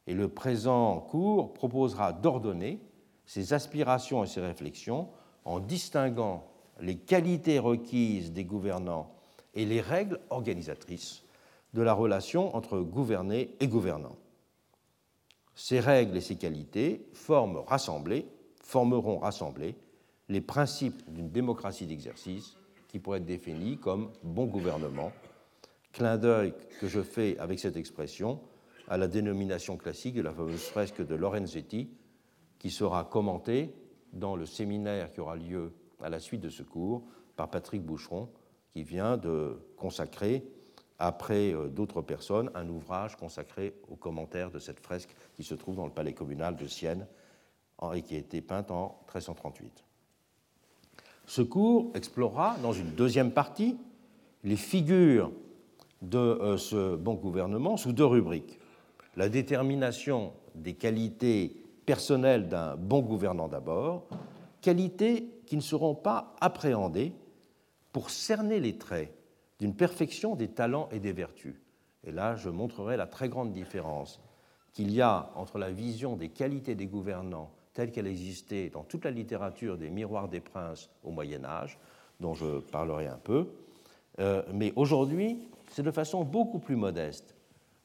Et 0.07 0.13
le 0.13 0.29
présent 0.29 0.99
cours 0.99 1.53
proposera 1.53 2.13
d'ordonner 2.13 2.81
ces 3.25 3.53
aspirations 3.53 4.23
et 4.23 4.27
ces 4.27 4.41
réflexions 4.41 5.09
en 5.45 5.59
distinguant 5.59 6.45
les 6.79 6.97
qualités 6.97 7.59
requises 7.59 8.31
des 8.31 8.45
gouvernants 8.45 9.12
et 9.53 9.65
les 9.65 9.81
règles 9.81 10.19
organisatrices 10.29 11.23
de 11.73 11.81
la 11.81 11.93
relation 11.93 12.55
entre 12.55 12.79
gouverné 12.79 13.55
et 13.59 13.67
gouvernant. 13.67 14.15
Ces 15.55 15.79
règles 15.79 16.17
et 16.17 16.21
ces 16.21 16.35
qualités 16.35 17.05
formeront 17.13 17.63
rassemblés 17.63 18.25
les 20.29 20.41
principes 20.41 21.03
d'une 21.11 21.29
démocratie 21.29 21.85
d'exercice 21.85 22.57
qui 22.87 22.99
pourrait 22.99 23.19
être 23.19 23.25
définie 23.25 23.77
comme 23.77 24.11
bon 24.23 24.45
gouvernement. 24.45 25.11
Clin 25.91 26.17
d'œil 26.17 26.53
que 26.79 26.87
je 26.87 27.01
fais 27.01 27.37
avec 27.37 27.59
cette 27.59 27.75
expression 27.75 28.39
à 28.87 28.97
la 28.97 29.07
dénomination 29.07 29.77
classique 29.77 30.15
de 30.15 30.21
la 30.21 30.33
fameuse 30.33 30.65
fresque 30.65 31.05
de 31.05 31.15
Lorenzetti, 31.15 31.89
qui 32.59 32.69
sera 32.69 33.03
commentée 33.03 33.73
dans 34.11 34.35
le 34.35 34.45
séminaire 34.45 35.11
qui 35.11 35.21
aura 35.21 35.35
lieu 35.35 35.73
à 36.01 36.09
la 36.09 36.19
suite 36.19 36.41
de 36.41 36.49
ce 36.49 36.63
cours 36.63 37.03
par 37.35 37.49
Patrick 37.49 37.83
Boucheron, 37.83 38.29
qui 38.73 38.83
vient 38.83 39.17
de 39.17 39.57
consacrer, 39.77 40.43
après 40.99 41.53
euh, 41.53 41.67
d'autres 41.67 42.01
personnes, 42.01 42.49
un 42.55 42.67
ouvrage 42.69 43.15
consacré 43.15 43.75
aux 43.89 43.95
commentaires 43.95 44.51
de 44.51 44.59
cette 44.59 44.79
fresque 44.79 45.15
qui 45.35 45.43
se 45.43 45.53
trouve 45.53 45.75
dans 45.75 45.85
le 45.85 45.91
palais 45.91 46.13
communal 46.13 46.55
de 46.55 46.67
Sienne 46.67 47.07
et 47.93 48.01
qui 48.01 48.15
a 48.15 48.19
été 48.19 48.41
peinte 48.41 48.71
en 48.71 48.99
1338. 49.07 49.83
Ce 51.25 51.41
cours 51.41 51.91
explorera, 51.95 52.55
dans 52.61 52.71
une 52.71 52.91
deuxième 52.91 53.31
partie, 53.31 53.77
les 54.43 54.55
figures 54.55 55.31
de 56.01 56.17
euh, 56.17 56.57
ce 56.57 56.95
bon 56.95 57.15
gouvernement 57.15 57.77
sous 57.77 57.93
deux 57.93 58.05
rubriques. 58.05 58.59
La 59.15 59.29
détermination 59.29 60.33
des 60.55 60.73
qualités 60.73 61.63
personnelles 61.85 62.47
d'un 62.47 62.75
bon 62.75 63.01
gouvernant 63.01 63.47
d'abord, 63.47 64.07
qualités 64.61 65.27
qui 65.45 65.55
ne 65.55 65.61
seront 65.61 65.95
pas 65.95 66.35
appréhendées 66.41 67.13
pour 67.93 68.09
cerner 68.09 68.59
les 68.59 68.77
traits 68.77 69.13
d'une 69.59 69.75
perfection 69.75 70.35
des 70.35 70.49
talents 70.49 70.89
et 70.91 70.99
des 70.99 71.13
vertus. 71.13 71.55
Et 72.03 72.11
là, 72.11 72.35
je 72.35 72.49
montrerai 72.49 72.97
la 72.97 73.07
très 73.07 73.29
grande 73.29 73.53
différence 73.53 74.19
qu'il 74.73 74.91
y 74.91 75.01
a 75.01 75.31
entre 75.35 75.57
la 75.57 75.71
vision 75.71 76.17
des 76.17 76.29
qualités 76.29 76.75
des 76.75 76.87
gouvernants 76.87 77.51
telle 77.73 77.91
qu'elle 77.91 78.07
existait 78.07 78.69
dans 78.69 78.83
toute 78.83 79.05
la 79.05 79.11
littérature 79.11 79.77
des 79.77 79.89
miroirs 79.89 80.27
des 80.27 80.41
princes 80.41 80.89
au 81.03 81.11
Moyen 81.11 81.43
Âge, 81.43 81.79
dont 82.19 82.33
je 82.33 82.59
parlerai 82.59 83.07
un 83.07 83.17
peu. 83.17 83.47
Euh, 84.19 84.43
mais 84.53 84.73
aujourd'hui, 84.75 85.49
c'est 85.71 85.83
de 85.83 85.91
façon 85.91 86.23
beaucoup 86.23 86.59
plus 86.59 86.75
modeste. 86.75 87.35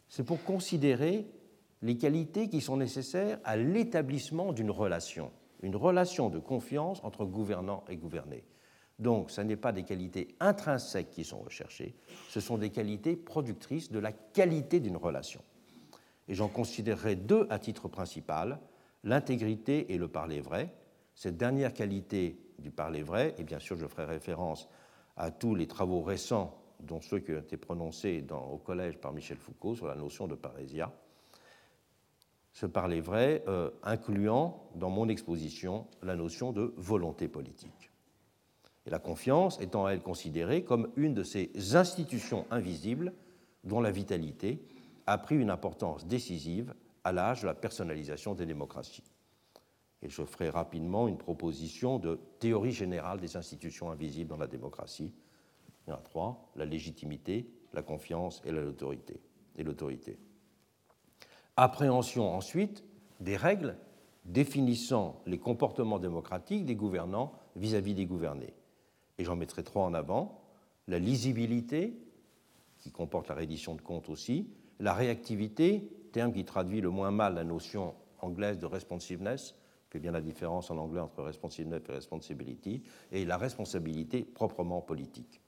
C'est 0.09 0.25
pour 0.25 0.43
considérer 0.45 1.27
les 1.81 1.97
qualités 1.97 2.49
qui 2.49 2.61
sont 2.61 2.77
nécessaires 2.77 3.39
à 3.45 3.57
l'établissement 3.57 4.53
d'une 4.53 4.71
relation, 4.71 5.31
une 5.63 5.77
relation 5.77 6.29
de 6.29 6.39
confiance 6.39 7.03
entre 7.05 7.25
gouvernant 7.25 7.85
et 7.89 7.97
gouverné. 7.97 8.45
Donc, 8.99 9.31
ce 9.31 9.41
n'est 9.41 9.57
pas 9.57 9.73
des 9.73 9.85
qualités 9.85 10.35
intrinsèques 10.41 11.11
qui 11.11 11.25
sont 11.25 11.39
recherchées, 11.39 11.95
ce 12.29 12.41
sont 12.41 12.59
des 12.59 12.71
qualités 12.71 13.15
productrices 13.15 13.93
de 13.93 14.01
la 14.01 14.13
qualité 14.13 14.81
d'une 14.81 14.97
relation. 14.97 15.41
Et 16.27 16.35
j'en 16.35 16.49
considérerai 16.49 17.15
deux 17.15 17.47
à 17.49 17.59
titre 17.59 17.89
principal, 17.89 18.59
l'intégrité 19.05 19.93
et 19.95 19.99
le 19.99 20.09
parler 20.09 20.41
vrai. 20.41 20.75
Cette 21.15 21.37
dernière 21.37 21.73
qualité 21.73 22.41
du 22.59 22.71
parler 22.71 23.03
vrai, 23.03 23.35
et 23.39 23.45
bien 23.45 23.61
sûr 23.61 23.77
je 23.77 23.87
ferai 23.87 24.05
référence 24.05 24.69
à 25.17 25.31
tous 25.31 25.55
les 25.55 25.69
travaux 25.69 26.03
récents, 26.03 26.61
dont 26.81 27.01
ceux 27.01 27.21
qui 27.21 27.33
ont 27.33 27.39
été 27.39 27.57
prononcés 27.57 28.25
au 28.31 28.59
collège 28.59 28.99
par 28.99 29.13
Michel 29.13 29.39
Foucault 29.39 29.77
sur 29.77 29.87
la 29.87 29.95
notion 29.95 30.27
de 30.27 30.35
parésia, 30.35 30.93
ce 32.53 32.67
parler 32.67 33.01
vrai 33.01 33.45
euh, 33.47 33.71
incluant 33.85 34.69
dans 34.75 34.91
mon 34.91 35.09
exposition 35.09 35.87
la 36.03 36.17
notion 36.17 36.53
de 36.53 36.75
volonté 36.77 37.29
politique 37.29 37.93
la 38.91 38.99
confiance 38.99 39.61
étant 39.61 39.89
elle 39.89 40.03
considérée 40.03 40.65
comme 40.65 40.91
une 40.97 41.15
de 41.15 41.23
ces 41.23 41.51
institutions 41.77 42.47
invisibles 42.51 43.13
dont 43.65 43.81
la 43.81 43.91
vitalité 43.91 44.63
a 45.07 45.19
pris 45.19 45.37
une 45.37 45.51
importance 45.51 46.07
décisive 46.07 46.75
à 47.05 47.13
l'âge 47.13 47.43
de 47.43 47.47
la 47.47 47.55
personnalisation 47.55 48.35
des 48.35 48.47
démocraties. 48.47 49.05
Et 50.03 50.09
je 50.09 50.23
ferai 50.23 50.51
rapidement 50.51 51.09
une 51.09 51.19
proposition 51.19 51.99
de 51.99 52.21
théorie 52.39 52.73
générale 52.73 53.21
des 53.21 53.37
institutions 53.37 53.91
invisibles 53.91 54.31
dans 54.31 54.37
la 54.37 54.47
démocratie. 54.47 55.13
Il 55.87 55.91
y 55.91 55.93
en 55.93 55.97
a 55.97 56.03
trois, 56.03 56.51
la 56.55 56.65
légitimité, 56.65 57.51
la 57.73 57.83
confiance 57.83 58.43
et 58.45 58.53
l'autorité. 58.53 59.21
Et. 59.57 60.19
Appréhension 61.57 62.33
ensuite 62.33 62.85
des 63.19 63.37
règles 63.37 63.77
définissant 64.25 65.21
les 65.27 65.39
comportements 65.39 65.99
démocratiques 65.99 66.65
des 66.65 66.77
gouvernants 66.77 67.33
vis-à-vis 67.57 67.93
-vis 67.93 67.97
des 67.97 68.07
gouvernés 68.07 68.55
et 69.19 69.25
j'en 69.25 69.37
mettrai 69.37 69.63
trois 69.63 69.85
en 69.85 69.95
avant, 69.95 70.41
la 70.87 70.99
lisibilité, 70.99 71.99
qui 72.79 72.91
comporte 72.91 73.29
la 73.29 73.35
reddition 73.35 73.75
de 73.75 73.83
comptes 73.83 74.09
aussi, 74.09 74.49
la 74.79 74.95
réactivité, 74.95 75.91
terme 76.13 76.33
qui 76.33 76.45
traduit 76.45 76.81
le 76.81 76.91
moins 76.91 77.11
mal 77.11 77.35
la 77.35 77.45
notion 77.45 77.95
anglaise 78.21 78.59
de 78.59 78.67
responsiveness, 78.67 79.55
fait 79.91 79.99
bien 79.99 80.13
la 80.13 80.21
différence 80.21 80.71
en 80.71 80.77
anglais 80.79 81.01
entre 81.01 81.23
responsiveness 81.23 81.83
et 81.89 81.93
responsibility, 81.93 82.83
et 83.11 83.25
la 83.25 83.37
responsabilité 83.37 84.23
proprement 84.23 84.81
politique. 84.81 85.41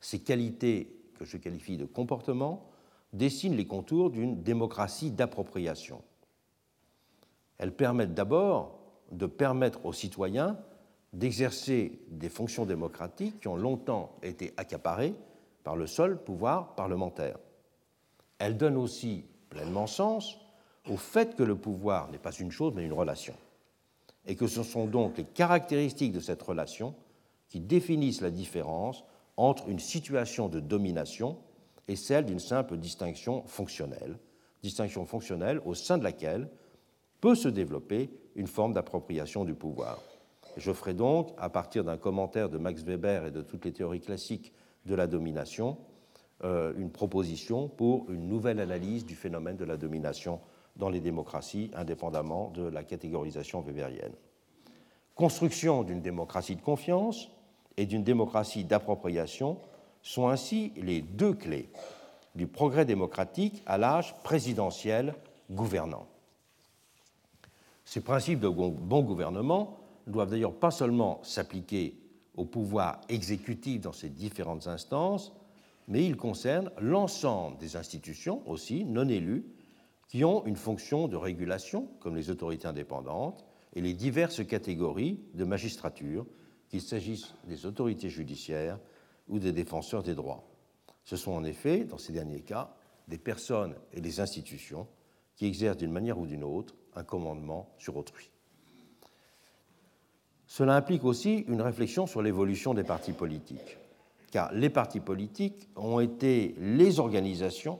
Ces 0.00 0.20
qualités 0.20 0.96
que 1.14 1.24
je 1.24 1.36
qualifie 1.36 1.76
de 1.76 1.84
comportement 1.84 2.68
dessinent 3.12 3.56
les 3.56 3.66
contours 3.66 4.10
d'une 4.10 4.42
démocratie 4.42 5.10
d'appropriation. 5.10 6.02
Elles 7.58 7.74
permettent 7.74 8.14
d'abord 8.14 8.78
de 9.10 9.26
permettre 9.26 9.84
aux 9.84 9.92
citoyens 9.92 10.58
d'exercer 11.12 12.00
des 12.08 12.28
fonctions 12.28 12.64
démocratiques 12.64 13.40
qui 13.40 13.48
ont 13.48 13.56
longtemps 13.56 14.16
été 14.22 14.54
accaparées 14.56 15.14
par 15.62 15.76
le 15.76 15.86
seul 15.86 16.22
pouvoir 16.22 16.74
parlementaire. 16.74 17.38
Elles 18.38 18.56
donnent 18.56 18.76
aussi 18.76 19.24
pleinement 19.50 19.86
sens 19.86 20.38
au 20.88 20.96
fait 20.96 21.36
que 21.36 21.42
le 21.42 21.56
pouvoir 21.56 22.10
n'est 22.10 22.18
pas 22.18 22.32
une 22.32 22.50
chose 22.50 22.72
mais 22.74 22.84
une 22.84 22.92
relation, 22.92 23.34
et 24.26 24.34
que 24.34 24.46
ce 24.46 24.62
sont 24.62 24.86
donc 24.86 25.18
les 25.18 25.24
caractéristiques 25.24 26.12
de 26.12 26.20
cette 26.20 26.42
relation 26.42 26.94
qui 27.48 27.60
définissent 27.60 28.22
la 28.22 28.30
différence 28.30 29.04
entre 29.36 29.68
une 29.68 29.78
situation 29.78 30.48
de 30.48 30.60
domination 30.60 31.38
et 31.88 31.96
celle 31.96 32.24
d'une 32.24 32.40
simple 32.40 32.76
distinction 32.78 33.42
fonctionnelle, 33.46 34.18
distinction 34.62 35.04
fonctionnelle 35.04 35.60
au 35.64 35.74
sein 35.74 35.98
de 35.98 36.04
laquelle 36.04 36.48
peut 37.20 37.34
se 37.34 37.48
développer 37.48 38.10
une 38.34 38.46
forme 38.46 38.72
d'appropriation 38.72 39.44
du 39.44 39.54
pouvoir. 39.54 40.00
Je 40.56 40.72
ferai 40.72 40.94
donc, 40.94 41.30
à 41.38 41.48
partir 41.48 41.84
d'un 41.84 41.96
commentaire 41.96 42.48
de 42.48 42.58
Max 42.58 42.82
Weber 42.82 43.26
et 43.26 43.30
de 43.30 43.42
toutes 43.42 43.64
les 43.64 43.72
théories 43.72 44.00
classiques 44.00 44.52
de 44.86 44.94
la 44.94 45.06
domination, 45.06 45.78
euh, 46.44 46.72
une 46.76 46.90
proposition 46.90 47.68
pour 47.68 48.10
une 48.10 48.28
nouvelle 48.28 48.60
analyse 48.60 49.06
du 49.06 49.14
phénomène 49.14 49.56
de 49.56 49.64
la 49.64 49.76
domination 49.76 50.40
dans 50.76 50.88
les 50.88 51.00
démocraties, 51.00 51.70
indépendamment 51.74 52.50
de 52.50 52.62
la 52.62 52.82
catégorisation 52.82 53.60
weberienne. 53.60 54.12
Construction 55.14 55.84
d'une 55.84 56.00
démocratie 56.00 56.56
de 56.56 56.62
confiance 56.62 57.30
et 57.76 57.86
d'une 57.86 58.02
démocratie 58.02 58.64
d'appropriation 58.64 59.58
sont 60.02 60.28
ainsi 60.28 60.72
les 60.76 61.00
deux 61.00 61.34
clés 61.34 61.70
du 62.34 62.46
progrès 62.46 62.84
démocratique 62.84 63.62
à 63.66 63.78
l'âge 63.78 64.14
présidentiel 64.22 65.14
gouvernant. 65.50 66.06
Ces 67.84 68.00
principes 68.00 68.40
de 68.40 68.48
bon 68.48 69.02
gouvernement 69.02 69.78
ne 69.78 69.81
doivent 70.06 70.30
d'ailleurs 70.30 70.58
pas 70.58 70.70
seulement 70.70 71.20
s'appliquer 71.22 71.98
au 72.34 72.44
pouvoir 72.44 73.00
exécutif 73.08 73.80
dans 73.80 73.92
ses 73.92 74.08
différentes 74.08 74.66
instances, 74.66 75.32
mais 75.88 76.04
ils 76.04 76.16
concernent 76.16 76.70
l'ensemble 76.80 77.58
des 77.58 77.76
institutions 77.76 78.42
aussi 78.48 78.84
non 78.84 79.08
élues 79.08 79.44
qui 80.08 80.24
ont 80.24 80.44
une 80.46 80.56
fonction 80.56 81.08
de 81.08 81.16
régulation, 81.16 81.88
comme 82.00 82.16
les 82.16 82.30
autorités 82.30 82.68
indépendantes, 82.68 83.44
et 83.74 83.80
les 83.80 83.94
diverses 83.94 84.46
catégories 84.46 85.20
de 85.34 85.44
magistrature, 85.44 86.26
qu'il 86.68 86.82
s'agisse 86.82 87.34
des 87.44 87.66
autorités 87.66 88.10
judiciaires 88.10 88.78
ou 89.28 89.38
des 89.38 89.52
défenseurs 89.52 90.02
des 90.02 90.14
droits. 90.14 90.48
Ce 91.04 91.16
sont 91.16 91.32
en 91.32 91.44
effet, 91.44 91.84
dans 91.84 91.98
ces 91.98 92.12
derniers 92.12 92.42
cas, 92.42 92.74
des 93.08 93.18
personnes 93.18 93.74
et 93.92 94.00
des 94.00 94.20
institutions 94.20 94.86
qui 95.34 95.46
exercent 95.46 95.78
d'une 95.78 95.92
manière 95.92 96.18
ou 96.18 96.26
d'une 96.26 96.44
autre 96.44 96.74
un 96.94 97.04
commandement 97.04 97.74
sur 97.78 97.96
autrui. 97.96 98.31
Cela 100.52 100.76
implique 100.76 101.04
aussi 101.04 101.46
une 101.48 101.62
réflexion 101.62 102.06
sur 102.06 102.20
l'évolution 102.20 102.74
des 102.74 102.84
partis 102.84 103.14
politiques, 103.14 103.78
car 104.30 104.52
les 104.52 104.68
partis 104.68 105.00
politiques 105.00 105.66
ont 105.76 105.98
été 105.98 106.54
les 106.58 107.00
organisations 107.00 107.78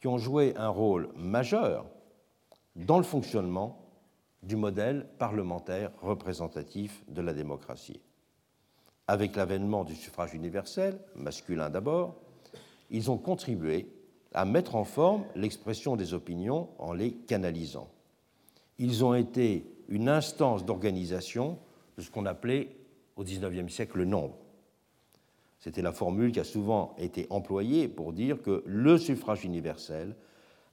qui 0.00 0.06
ont 0.06 0.16
joué 0.16 0.54
un 0.56 0.68
rôle 0.68 1.08
majeur 1.16 1.84
dans 2.76 2.98
le 2.98 3.02
fonctionnement 3.02 3.76
du 4.44 4.54
modèle 4.54 5.08
parlementaire 5.18 5.90
représentatif 6.00 7.02
de 7.08 7.22
la 7.22 7.32
démocratie. 7.32 8.00
Avec 9.08 9.34
l'avènement 9.34 9.82
du 9.82 9.96
suffrage 9.96 10.32
universel, 10.32 11.00
masculin 11.16 11.70
d'abord, 11.70 12.14
ils 12.90 13.10
ont 13.10 13.18
contribué 13.18 13.88
à 14.32 14.44
mettre 14.44 14.76
en 14.76 14.84
forme 14.84 15.24
l'expression 15.34 15.96
des 15.96 16.14
opinions 16.14 16.68
en 16.78 16.92
les 16.92 17.14
canalisant. 17.14 17.88
Ils 18.78 19.04
ont 19.04 19.14
été 19.14 19.66
une 19.88 20.08
instance 20.08 20.64
d'organisation 20.64 21.58
de 21.96 22.02
ce 22.02 22.10
qu'on 22.10 22.26
appelait 22.26 22.76
au 23.16 23.24
XIXe 23.24 23.72
siècle 23.72 23.98
le 23.98 24.04
nombre. 24.04 24.36
C'était 25.60 25.82
la 25.82 25.92
formule 25.92 26.32
qui 26.32 26.40
a 26.40 26.44
souvent 26.44 26.94
été 26.98 27.26
employée 27.30 27.88
pour 27.88 28.12
dire 28.12 28.42
que 28.42 28.62
le 28.66 28.98
suffrage 28.98 29.44
universel 29.44 30.14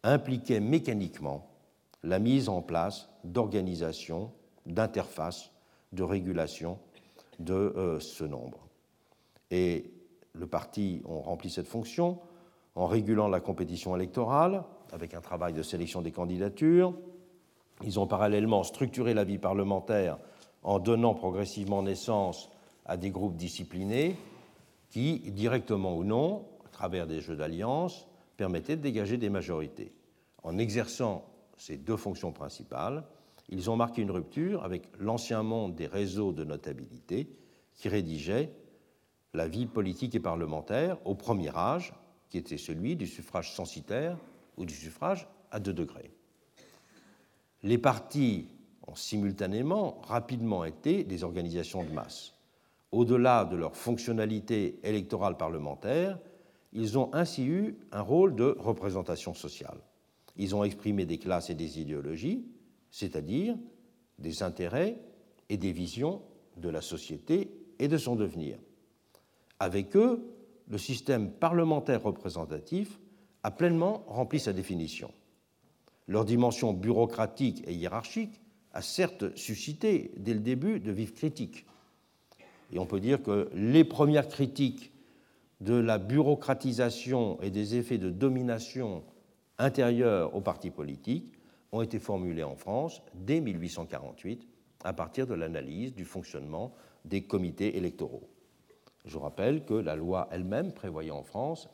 impliquait 0.04 0.60
mécaniquement 0.60 1.47
la 2.04 2.20
mise 2.20 2.49
en 2.49 2.62
place 2.62 3.10
d'organisations, 3.24 4.32
d'interfaces, 4.66 5.52
de 5.93 6.04
régulation 6.04 6.80
de 7.39 7.54
euh, 7.54 7.99
ce 7.99 8.24
nombre. 8.24 8.68
Et 9.52 9.91
le 10.34 10.47
parti 10.47 11.02
ont 11.06 11.22
rempli 11.22 11.49
cette 11.49 11.68
fonction 11.68 12.20
en 12.76 12.88
régulant 12.88 13.28
la 13.28 13.39
compétition 13.39 13.95
électorale 13.95 14.64
avec 14.91 15.14
un 15.14 15.22
travail 15.22 15.54
de 15.54 15.62
sélection 15.62 16.02
des 16.02 16.12
candidatures. 16.12 16.93
Ils 17.84 18.00
ont 18.00 18.08
parallèlement 18.08 18.64
structuré 18.64 19.14
la 19.14 19.24
vie 19.24 19.38
parlementaire 19.38 20.18
en 20.64 20.80
donnant 20.80 21.14
progressivement 21.14 21.82
naissance 21.82 22.50
à 22.86 22.98
des 22.98 23.10
groupes 23.10 23.36
disciplinés 23.36 24.16
qui, 24.90 25.20
directement 25.32 25.96
ou 25.96 26.04
non, 26.04 26.46
à 26.66 26.70
travers 26.70 27.08
des 27.08 27.22
jeux 27.22 27.36
d'alliance, 27.36 28.08
permettaient 28.38 28.76
de 28.76 28.82
dégager 28.82 29.18
des 29.18 29.30
majorités. 29.30 29.94
En 30.44 30.58
exerçant 30.58 31.26
ces 31.58 31.78
deux 31.78 31.98
fonctions 31.98 32.32
principales, 32.32 33.04
ils 33.50 33.70
ont 33.70 33.76
marqué 33.76 34.02
une 34.02 34.12
rupture 34.12 34.64
avec 34.64 34.84
l'ancien 35.00 35.44
monde 35.44 35.76
des 35.76 35.88
réseaux 35.88 36.32
de 36.32 36.44
notabilité 36.44 37.28
qui 37.76 37.90
rédigeait 37.90 38.52
la 39.34 39.48
vie 39.48 39.66
politique 39.66 40.16
et 40.16 40.20
parlementaire 40.20 40.98
au 41.06 41.16
premier 41.16 41.56
âge, 41.56 41.94
qui 42.30 42.38
était 42.38 42.58
celui 42.58 42.96
du 42.96 43.08
suffrage 43.08 43.54
censitaire 43.54 44.18
ou 44.58 44.66
du 44.66 44.74
suffrage 44.74 45.28
à 45.52 45.60
deux 45.60 45.74
degrés. 45.74 46.12
Les 47.64 47.78
partis 47.78 48.47
ont 48.88 48.95
simultanément 48.95 50.01
rapidement 50.01 50.66
été 50.66 51.03
des 51.03 51.24
organisations 51.24 51.84
de 51.84 51.91
masse. 51.91 52.34
Au-delà 52.91 53.45
de 53.45 53.55
leur 53.55 53.76
fonctionnalité 53.76 54.80
électorale 54.84 55.38
parlementaire, 55.38 56.20
ils 56.74 56.97
ont 56.97 57.14
ainsi 57.14 57.45
eu 57.45 57.78
un 57.91 58.01
rôle 58.01 58.36
de 58.36 58.55
représentation 58.59 59.34
sociale. 59.34 59.78
Ils 60.38 60.55
ont 60.55 60.64
exprimé 60.64 61.05
des 61.05 61.18
classes 61.18 61.49
et 61.49 61.55
des 61.55 61.80
idéologies, 61.80 62.45
c'est-à-dire 62.89 63.55
des 64.18 64.43
intérêts 64.43 64.97
et 65.49 65.57
des 65.57 65.72
visions 65.72 66.22
de 66.57 66.70
la 66.70 66.82
société 66.82 67.51
et 67.80 67.88
de 67.88 67.97
son 67.97 68.16
devenir. 68.16 68.57
Avec 69.59 69.95
eux, 69.95 70.24
le 70.68 70.78
système 70.78 71.32
parlementaire 71.32 72.03
représentatif 72.03 72.99
a 73.43 73.51
pleinement 73.51 74.03
rempli 74.07 74.39
sa 74.39 74.53
définition. 74.53 75.12
Leur 76.12 76.26
dimension 76.26 76.74
bureaucratique 76.74 77.64
et 77.68 77.74
hiérarchique 77.74 78.41
a 78.74 78.82
certes 78.82 79.34
suscité 79.38 80.12
dès 80.18 80.34
le 80.34 80.41
début 80.41 80.82
de 80.82 80.91
vives 80.91 81.14
critiques. 81.14 81.66
Et 82.74 82.80
on 82.80 82.86
peut 82.86 82.99
dire 82.99 83.24
que 83.24 83.49
les 83.53 83.86
premières 83.86 84.28
critiques 84.28 84.91
de 85.62 85.74
la 85.74 85.99
bureaucratisation 85.99 87.39
et 87.41 87.49
des 87.49 87.78
effets 87.78 87.97
de 87.97 88.09
domination 88.09 89.05
intérieure 89.57 90.36
aux 90.36 90.41
partis 90.41 90.70
politiques 90.70 91.32
ont 91.72 91.82
été 91.82 91.97
formulées 91.97 92.43
en 92.43 92.57
France 92.57 93.01
dès 93.14 93.39
1848 93.39 94.45
à 94.84 94.91
partir 94.91 95.28
de 95.28 95.34
l'analyse 95.34 95.95
du 95.95 96.03
fonctionnement 96.03 96.74
des 97.05 97.22
comités 97.22 97.78
électoraux. 97.78 98.28
Je 99.05 99.18
rappelle 99.18 99.64
que 99.64 99.76
la 99.76 99.95
loi 99.95 100.28
elle-même 100.30 100.74
prévoyait 100.74 101.09
en 101.09 101.24
France 101.24 101.70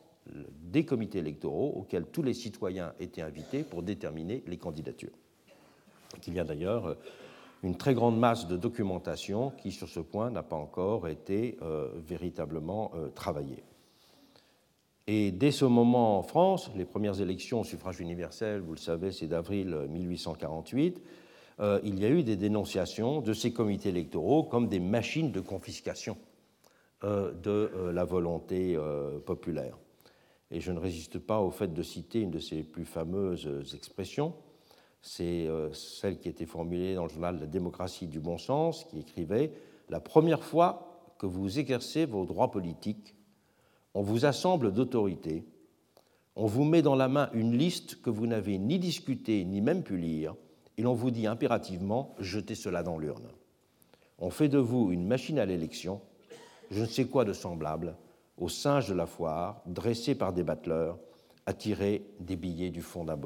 des 0.62 0.84
comités 0.84 1.18
électoraux 1.18 1.72
auxquels 1.76 2.06
tous 2.06 2.22
les 2.22 2.34
citoyens 2.34 2.92
étaient 3.00 3.22
invités 3.22 3.62
pour 3.62 3.82
déterminer 3.82 4.42
les 4.46 4.56
candidatures. 4.56 5.16
Il 6.26 6.34
y 6.34 6.40
a 6.40 6.44
d'ailleurs 6.44 6.96
une 7.62 7.76
très 7.76 7.94
grande 7.94 8.18
masse 8.18 8.46
de 8.46 8.56
documentation 8.56 9.50
qui, 9.50 9.72
sur 9.72 9.88
ce 9.88 10.00
point, 10.00 10.30
n'a 10.30 10.42
pas 10.42 10.56
encore 10.56 11.08
été 11.08 11.56
euh, 11.62 11.88
véritablement 11.96 12.92
euh, 12.94 13.08
travaillée. 13.08 13.62
Et 15.06 15.32
dès 15.32 15.50
ce 15.50 15.64
moment 15.64 16.18
en 16.18 16.22
France, 16.22 16.70
les 16.76 16.84
premières 16.84 17.20
élections 17.20 17.60
au 17.60 17.64
suffrage 17.64 18.00
universel, 18.00 18.60
vous 18.60 18.74
le 18.74 18.78
savez, 18.78 19.10
c'est 19.10 19.26
d'avril 19.26 19.86
1848, 19.88 21.02
euh, 21.60 21.80
il 21.82 21.98
y 21.98 22.04
a 22.04 22.10
eu 22.10 22.22
des 22.22 22.36
dénonciations 22.36 23.20
de 23.20 23.32
ces 23.32 23.52
comités 23.52 23.88
électoraux 23.88 24.44
comme 24.44 24.68
des 24.68 24.80
machines 24.80 25.32
de 25.32 25.40
confiscation 25.40 26.16
de 27.00 27.92
la 27.92 28.04
volonté 28.04 28.76
populaire. 29.24 29.78
Et 30.50 30.60
je 30.60 30.72
ne 30.72 30.78
résiste 30.78 31.18
pas 31.18 31.40
au 31.40 31.50
fait 31.50 31.72
de 31.72 31.82
citer 31.82 32.20
une 32.20 32.30
de 32.30 32.38
ses 32.38 32.62
plus 32.62 32.84
fameuses 32.84 33.74
expressions, 33.74 34.34
c'est 35.02 35.46
euh, 35.46 35.72
celle 35.72 36.18
qui 36.18 36.28
était 36.28 36.46
formulée 36.46 36.94
dans 36.94 37.04
le 37.04 37.08
journal 37.08 37.38
La 37.38 37.46
démocratie 37.46 38.06
du 38.06 38.20
bon 38.20 38.38
sens, 38.38 38.84
qui 38.84 38.98
écrivait 38.98 39.52
La 39.88 40.00
première 40.00 40.42
fois 40.42 41.14
que 41.18 41.26
vous 41.26 41.58
exercez 41.58 42.06
vos 42.06 42.24
droits 42.24 42.50
politiques, 42.50 43.14
on 43.94 44.02
vous 44.02 44.24
assemble 44.24 44.72
d'autorités, 44.72 45.44
on 46.36 46.46
vous 46.46 46.64
met 46.64 46.82
dans 46.82 46.94
la 46.94 47.08
main 47.08 47.30
une 47.32 47.56
liste 47.56 48.00
que 48.00 48.10
vous 48.10 48.26
n'avez 48.26 48.58
ni 48.58 48.78
discutée 48.78 49.44
ni 49.44 49.60
même 49.60 49.82
pu 49.82 49.96
lire, 49.96 50.34
et 50.76 50.82
l'on 50.82 50.94
vous 50.94 51.10
dit 51.10 51.26
impérativement 51.26 52.14
jetez 52.18 52.54
cela 52.54 52.82
dans 52.82 52.98
l'urne. 52.98 53.28
On 54.18 54.30
fait 54.30 54.48
de 54.48 54.58
vous 54.58 54.92
une 54.92 55.06
machine 55.06 55.38
à 55.38 55.46
l'élection, 55.46 56.00
je 56.70 56.82
ne 56.82 56.86
sais 56.86 57.06
quoi 57.06 57.24
de 57.24 57.32
semblable, 57.32 57.96
au 58.38 58.48
singe 58.48 58.88
de 58.88 58.94
la 58.94 59.06
foire, 59.06 59.62
dressé 59.66 60.14
par 60.14 60.32
des 60.32 60.42
battleurs, 60.42 60.98
à 61.46 61.52
tirer 61.52 62.04
des 62.20 62.36
billets 62.36 62.70
du 62.70 62.82
fond 62.82 63.04
d'un. 63.04 63.18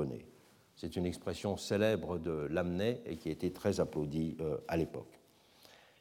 C'est 0.76 0.96
une 0.96 1.06
expression 1.06 1.56
célèbre 1.56 2.18
de 2.18 2.46
Lamennais 2.50 3.02
et 3.06 3.16
qui 3.16 3.28
a 3.28 3.32
été 3.32 3.52
très 3.52 3.80
applaudie 3.80 4.36
euh, 4.40 4.56
à 4.68 4.76
l'époque. 4.76 5.20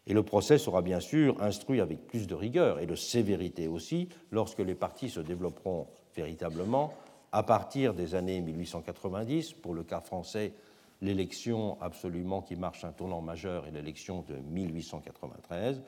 Et 0.07 0.13
le 0.13 0.23
procès 0.23 0.57
sera 0.57 0.81
bien 0.81 0.99
sûr 0.99 1.41
instruit 1.41 1.81
avec 1.81 2.07
plus 2.07 2.27
de 2.27 2.33
rigueur 2.33 2.79
et 2.79 2.87
de 2.87 2.95
sévérité 2.95 3.67
aussi 3.67 4.09
lorsque 4.31 4.59
les 4.59 4.75
partis 4.75 5.09
se 5.09 5.19
développeront 5.19 5.87
véritablement 6.15 6.93
à 7.31 7.43
partir 7.43 7.93
des 7.93 8.15
années 8.15 8.41
1890, 8.41 9.53
pour 9.53 9.73
le 9.73 9.83
cas 9.83 10.01
français, 10.01 10.53
l'élection 11.01 11.81
absolument 11.81 12.41
qui 12.41 12.55
marche 12.55 12.83
un 12.83 12.91
tournant 12.91 13.21
majeur 13.21 13.67
est 13.67 13.71
l'élection 13.71 14.23
de 14.27 14.35
1893, 14.35 15.81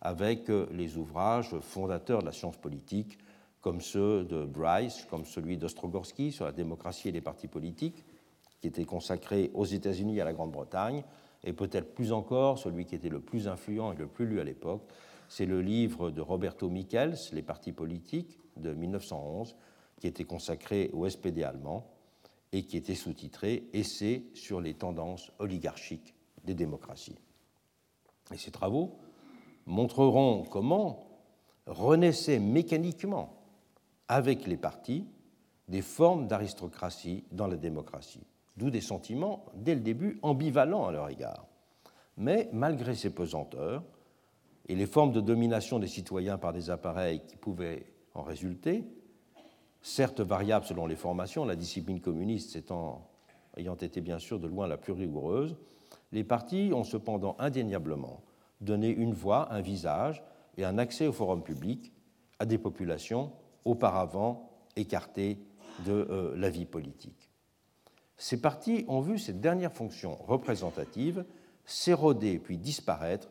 avec 0.00 0.48
les 0.70 0.96
ouvrages 0.96 1.58
fondateurs 1.60 2.20
de 2.20 2.26
la 2.26 2.32
science 2.32 2.56
politique, 2.56 3.18
comme 3.60 3.80
ceux 3.80 4.24
de 4.24 4.44
Bryce, 4.44 5.06
comme 5.10 5.24
celui 5.24 5.56
d'Ostrogorsky 5.56 6.32
sur 6.32 6.44
la 6.44 6.52
démocratie 6.52 7.08
et 7.08 7.12
les 7.12 7.20
partis 7.20 7.48
politiques, 7.48 8.04
qui 8.60 8.68
était 8.68 8.84
consacré 8.84 9.50
aux 9.54 9.64
États-Unis 9.64 10.18
et 10.18 10.20
à 10.20 10.24
la 10.24 10.32
Grande-Bretagne, 10.32 11.02
et 11.44 11.52
peut-être 11.52 11.94
plus 11.94 12.12
encore 12.12 12.58
celui 12.58 12.86
qui 12.86 12.94
était 12.94 13.08
le 13.08 13.20
plus 13.20 13.48
influent 13.48 13.92
et 13.92 13.96
le 13.96 14.06
plus 14.06 14.26
lu 14.26 14.40
à 14.40 14.44
l'époque, 14.44 14.82
c'est 15.28 15.46
le 15.46 15.60
livre 15.60 16.10
de 16.10 16.20
Roberto 16.20 16.68
Michels, 16.68 17.16
Les 17.32 17.42
partis 17.42 17.72
politiques, 17.72 18.38
de 18.56 18.72
1911, 18.72 19.56
qui 20.00 20.06
était 20.06 20.24
consacré 20.24 20.90
au 20.92 21.08
SPD 21.08 21.42
allemand 21.42 21.86
et 22.52 22.64
qui 22.64 22.76
était 22.76 22.94
sous-titré 22.94 23.68
Essai 23.72 24.24
sur 24.34 24.60
les 24.60 24.74
tendances 24.74 25.30
oligarchiques 25.38 26.14
des 26.44 26.54
démocraties. 26.54 27.18
Et 28.32 28.38
ces 28.38 28.50
travaux 28.50 28.98
montreront 29.68 30.44
comment 30.50 31.06
renaissaient 31.66 32.38
mécaniquement 32.40 33.34
avec 34.08 34.46
les 34.46 34.56
partis 34.56 35.06
des 35.68 35.82
formes 35.82 36.26
d'aristocratie 36.26 37.24
dans 37.30 37.46
la 37.46 37.56
démocratie, 37.56 38.26
d'où 38.56 38.70
des 38.70 38.80
sentiments, 38.80 39.44
dès 39.54 39.74
le 39.74 39.82
début, 39.82 40.18
ambivalents 40.22 40.86
à 40.86 40.92
leur 40.92 41.10
égard. 41.10 41.46
Mais 42.16 42.48
malgré 42.52 42.94
ces 42.94 43.10
pesanteurs 43.10 43.84
et 44.66 44.74
les 44.74 44.86
formes 44.86 45.12
de 45.12 45.20
domination 45.20 45.78
des 45.78 45.86
citoyens 45.86 46.38
par 46.38 46.52
des 46.52 46.70
appareils 46.70 47.20
qui 47.26 47.36
pouvaient 47.36 47.84
en 48.14 48.22
résulter, 48.22 48.84
certes 49.82 50.20
variable 50.20 50.64
selon 50.64 50.86
les 50.86 50.96
formations, 50.96 51.44
la 51.44 51.56
discipline 51.56 52.00
communiste 52.00 52.58
ayant 53.56 53.76
été 53.76 54.00
bien 54.00 54.18
sûr 54.18 54.40
de 54.40 54.48
loin 54.48 54.66
la 54.66 54.78
plus 54.78 54.92
rigoureuse, 54.92 55.56
les 56.12 56.24
partis 56.24 56.72
ont 56.72 56.84
cependant 56.84 57.36
indéniablement 57.38 58.22
donné 58.60 58.88
une 58.88 59.14
voix, 59.14 59.52
un 59.52 59.60
visage 59.60 60.22
et 60.56 60.64
un 60.64 60.78
accès 60.78 61.06
au 61.06 61.12
forum 61.12 61.42
public 61.42 61.92
à 62.38 62.46
des 62.46 62.58
populations 62.58 63.32
auparavant 63.64 64.50
écartées 64.76 65.38
de 65.84 65.92
euh, 65.92 66.36
la 66.36 66.50
vie 66.50 66.66
politique. 66.66 67.30
Ces 68.16 68.40
partis 68.40 68.84
ont 68.88 69.00
vu 69.00 69.18
cette 69.18 69.40
dernière 69.40 69.72
fonction 69.72 70.16
représentative 70.16 71.24
s'éroder 71.64 72.38
puis 72.38 72.58
disparaître 72.58 73.28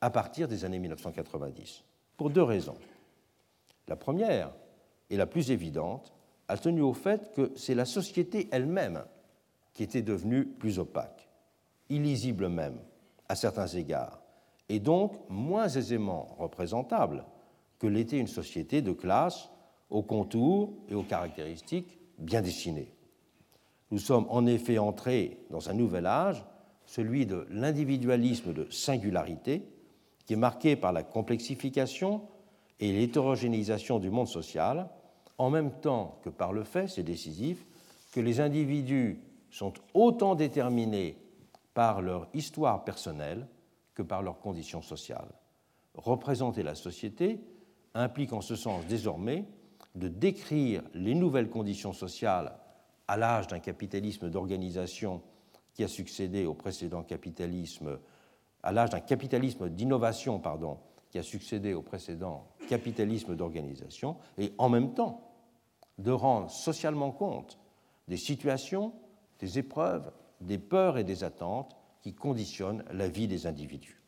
à 0.00 0.10
partir 0.10 0.46
des 0.46 0.64
années 0.64 0.78
1990, 0.78 1.82
pour 2.16 2.30
deux 2.30 2.42
raisons. 2.42 2.76
La 3.88 3.96
première, 3.96 4.52
et 5.10 5.16
la 5.16 5.26
plus 5.26 5.50
évidente 5.50 6.12
a 6.48 6.56
tenu 6.56 6.82
au 6.82 6.92
fait 6.92 7.32
que 7.34 7.52
c'est 7.56 7.74
la 7.74 7.84
société 7.84 8.48
elle-même 8.52 9.04
qui 9.74 9.82
était 9.82 10.02
devenue 10.02 10.44
plus 10.44 10.78
opaque, 10.78 11.28
illisible 11.88 12.48
même 12.48 12.78
à 13.28 13.34
certains 13.34 13.66
égards, 13.66 14.20
et 14.68 14.80
donc 14.80 15.14
moins 15.28 15.68
aisément 15.68 16.34
représentable 16.38 17.24
que 17.78 17.86
l'était 17.86 18.18
une 18.18 18.26
société 18.26 18.82
de 18.82 18.92
classe 18.92 19.50
aux 19.90 20.02
contours 20.02 20.74
et 20.88 20.94
aux 20.94 21.02
caractéristiques 21.02 21.98
bien 22.18 22.42
dessinées. 22.42 22.92
Nous 23.90 23.98
sommes 23.98 24.26
en 24.28 24.46
effet 24.46 24.78
entrés 24.78 25.38
dans 25.50 25.70
un 25.70 25.74
nouvel 25.74 26.06
âge, 26.06 26.44
celui 26.84 27.26
de 27.26 27.46
l'individualisme 27.50 28.52
de 28.52 28.70
singularité, 28.70 29.62
qui 30.26 30.34
est 30.34 30.36
marqué 30.36 30.76
par 30.76 30.92
la 30.92 31.02
complexification 31.02 32.22
et 32.80 32.92
l'hétérogénéisation 32.92 33.98
du 33.98 34.10
monde 34.10 34.28
social, 34.28 34.88
en 35.38 35.50
même 35.50 35.70
temps 35.80 36.18
que 36.22 36.30
par 36.30 36.52
le 36.52 36.64
fait, 36.64 36.88
c'est 36.88 37.02
décisif, 37.02 37.64
que 38.12 38.20
les 38.20 38.40
individus 38.40 39.20
sont 39.50 39.72
autant 39.94 40.34
déterminés 40.34 41.16
par 41.72 42.02
leur 42.02 42.28
histoire 42.34 42.84
personnelle 42.84 43.46
que 43.98 44.02
par 44.04 44.22
leurs 44.22 44.38
conditions 44.38 44.80
sociales. 44.80 45.28
Représenter 45.96 46.62
la 46.62 46.76
société 46.76 47.40
implique 47.94 48.32
en 48.32 48.40
ce 48.40 48.54
sens 48.54 48.86
désormais 48.86 49.44
de 49.96 50.06
décrire 50.06 50.84
les 50.94 51.16
nouvelles 51.16 51.50
conditions 51.50 51.92
sociales 51.92 52.56
à 53.08 53.16
l'âge 53.16 53.48
d'un 53.48 53.58
capitalisme 53.58 54.30
d'organisation 54.30 55.20
qui 55.74 55.82
a 55.82 55.88
succédé 55.88 56.46
au 56.46 56.54
précédent 56.54 57.02
capitalisme, 57.02 57.98
à 58.62 58.70
l'âge 58.70 58.90
d'un 58.90 59.00
capitalisme 59.00 59.68
d'innovation, 59.68 60.38
pardon, 60.38 60.78
qui 61.10 61.18
a 61.18 61.24
succédé 61.24 61.74
au 61.74 61.82
précédent 61.82 62.46
capitalisme 62.68 63.34
d'organisation, 63.34 64.16
et 64.36 64.52
en 64.58 64.68
même 64.68 64.94
temps 64.94 65.28
de 65.98 66.12
rendre 66.12 66.52
socialement 66.52 67.10
compte 67.10 67.58
des 68.06 68.16
situations, 68.16 68.92
des 69.40 69.58
épreuves, 69.58 70.12
des 70.40 70.58
peurs 70.58 70.98
et 70.98 71.04
des 71.04 71.24
attentes 71.24 71.74
qui 72.14 72.64
la 72.92 73.08
vie 73.08 73.28
des 73.28 73.46
individus. 73.46 74.02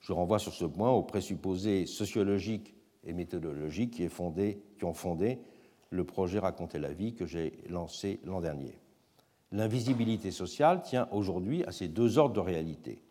Je 0.00 0.12
renvoie 0.12 0.38
sur 0.38 0.54
ce 0.54 0.64
point 0.64 0.90
aux 0.90 1.02
présupposés 1.02 1.86
sociologiques 1.86 2.74
et 3.04 3.12
méthodologiques 3.12 3.92
qui, 3.92 4.08
qui 4.08 4.84
ont 4.84 4.94
fondé 4.94 5.38
le 5.90 6.04
projet 6.04 6.38
Raconter 6.38 6.78
la 6.78 6.92
vie 6.92 7.14
que 7.14 7.26
j'ai 7.26 7.52
lancé 7.68 8.20
l'an 8.24 8.40
dernier. 8.40 8.78
L'invisibilité 9.52 10.30
sociale 10.30 10.82
tient 10.82 11.08
aujourd'hui 11.10 11.64
à 11.64 11.72
ces 11.72 11.88
deux 11.88 12.18
ordres 12.18 12.34
de 12.34 12.40
réalité. 12.40 13.02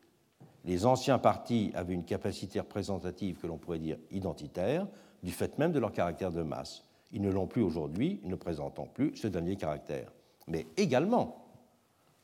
Les 0.65 0.85
anciens 0.85 1.19
partis 1.19 1.71
avaient 1.73 1.93
une 1.93 2.05
capacité 2.05 2.59
représentative 2.59 3.37
que 3.37 3.47
l'on 3.47 3.57
pourrait 3.57 3.79
dire 3.79 3.97
identitaire, 4.11 4.87
du 5.21 5.31
fait 5.31 5.57
même 5.57 5.71
de 5.71 5.79
leur 5.79 5.91
caractère 5.91 6.31
de 6.31 6.43
masse. 6.43 6.83
Ils 7.11 7.21
ne 7.21 7.29
l'ont 7.31 7.47
plus 7.47 7.61
aujourd'hui, 7.61 8.21
ne 8.23 8.35
présentant 8.35 8.85
plus 8.85 9.15
ce 9.15 9.27
dernier 9.27 9.55
caractère. 9.57 10.11
Mais 10.47 10.65
également 10.77 11.48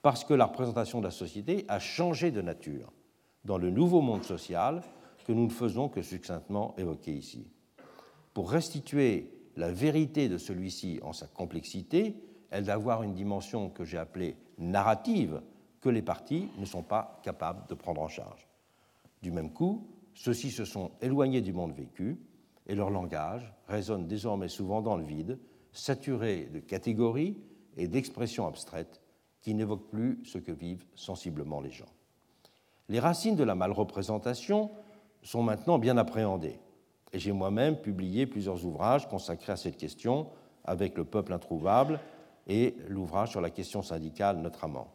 parce 0.05 0.23
que 0.23 0.35
la 0.35 0.45
représentation 0.45 0.99
de 0.99 1.05
la 1.05 1.09
société 1.09 1.65
a 1.67 1.79
changé 1.79 2.29
de 2.29 2.39
nature 2.39 2.93
dans 3.43 3.57
le 3.57 3.71
nouveau 3.71 4.01
monde 4.01 4.23
social 4.23 4.83
que 5.25 5.31
nous 5.31 5.45
ne 5.45 5.51
faisons 5.51 5.89
que 5.89 6.03
succinctement 6.03 6.75
évoquer 6.77 7.11
ici. 7.11 7.47
Pour 8.35 8.51
restituer 8.51 9.33
la 9.55 9.71
vérité 9.71 10.29
de 10.29 10.37
celui-ci 10.37 10.99
en 11.01 11.11
sa 11.11 11.25
complexité, 11.25 12.21
elle 12.51 12.65
doit 12.65 12.75
avoir 12.75 13.01
une 13.01 13.15
dimension 13.15 13.71
que 13.71 13.83
j'ai 13.83 13.97
appelée 13.97 14.37
narrative, 14.59 15.41
que 15.81 15.89
les 15.89 16.03
partis 16.03 16.49
ne 16.59 16.65
sont 16.65 16.83
pas 16.83 17.19
capables 17.23 17.67
de 17.67 17.73
prendre 17.73 18.01
en 18.01 18.07
charge. 18.07 18.47
Du 19.23 19.31
même 19.31 19.51
coup, 19.51 19.87
ceux-ci 20.13 20.51
se 20.51 20.65
sont 20.65 20.91
éloignés 21.01 21.41
du 21.41 21.51
monde 21.51 21.73
vécu, 21.73 22.19
et 22.67 22.75
leur 22.75 22.91
langage 22.91 23.51
résonne 23.67 24.05
désormais 24.05 24.49
souvent 24.49 24.83
dans 24.83 24.97
le 24.97 25.03
vide, 25.03 25.39
saturé 25.71 26.47
de 26.53 26.59
catégories 26.59 27.39
et 27.75 27.87
d'expressions 27.87 28.45
abstraites 28.45 29.01
qui 29.45 29.53
n'évoquent 29.53 29.91
plus 29.91 30.19
ce 30.25 30.39
que 30.39 30.51
vivent 30.51 30.87
sensiblement 30.95 31.61
les 31.61 31.69
gens. 31.69 31.85
Les 32.89 32.99
racines 32.99 33.35
de 33.35 33.43
la 33.43 33.53
malreprésentation 33.53 34.71
sont 35.21 35.43
maintenant 35.43 35.77
bien 35.77 35.97
appréhendées, 35.97 36.59
et 37.13 37.19
j'ai 37.19 37.31
moi-même 37.31 37.77
publié 37.77 38.25
plusieurs 38.25 38.65
ouvrages 38.65 39.07
consacrés 39.07 39.51
à 39.51 39.55
cette 39.55 39.77
question 39.77 40.29
avec 40.63 40.97
Le 40.97 41.05
peuple 41.05 41.31
introuvable 41.31 41.99
et 42.47 42.75
l'ouvrage 42.87 43.29
sur 43.29 43.39
la 43.39 43.51
question 43.51 43.83
syndicale 43.83 44.37
Notre 44.37 44.63
amant. 44.63 44.87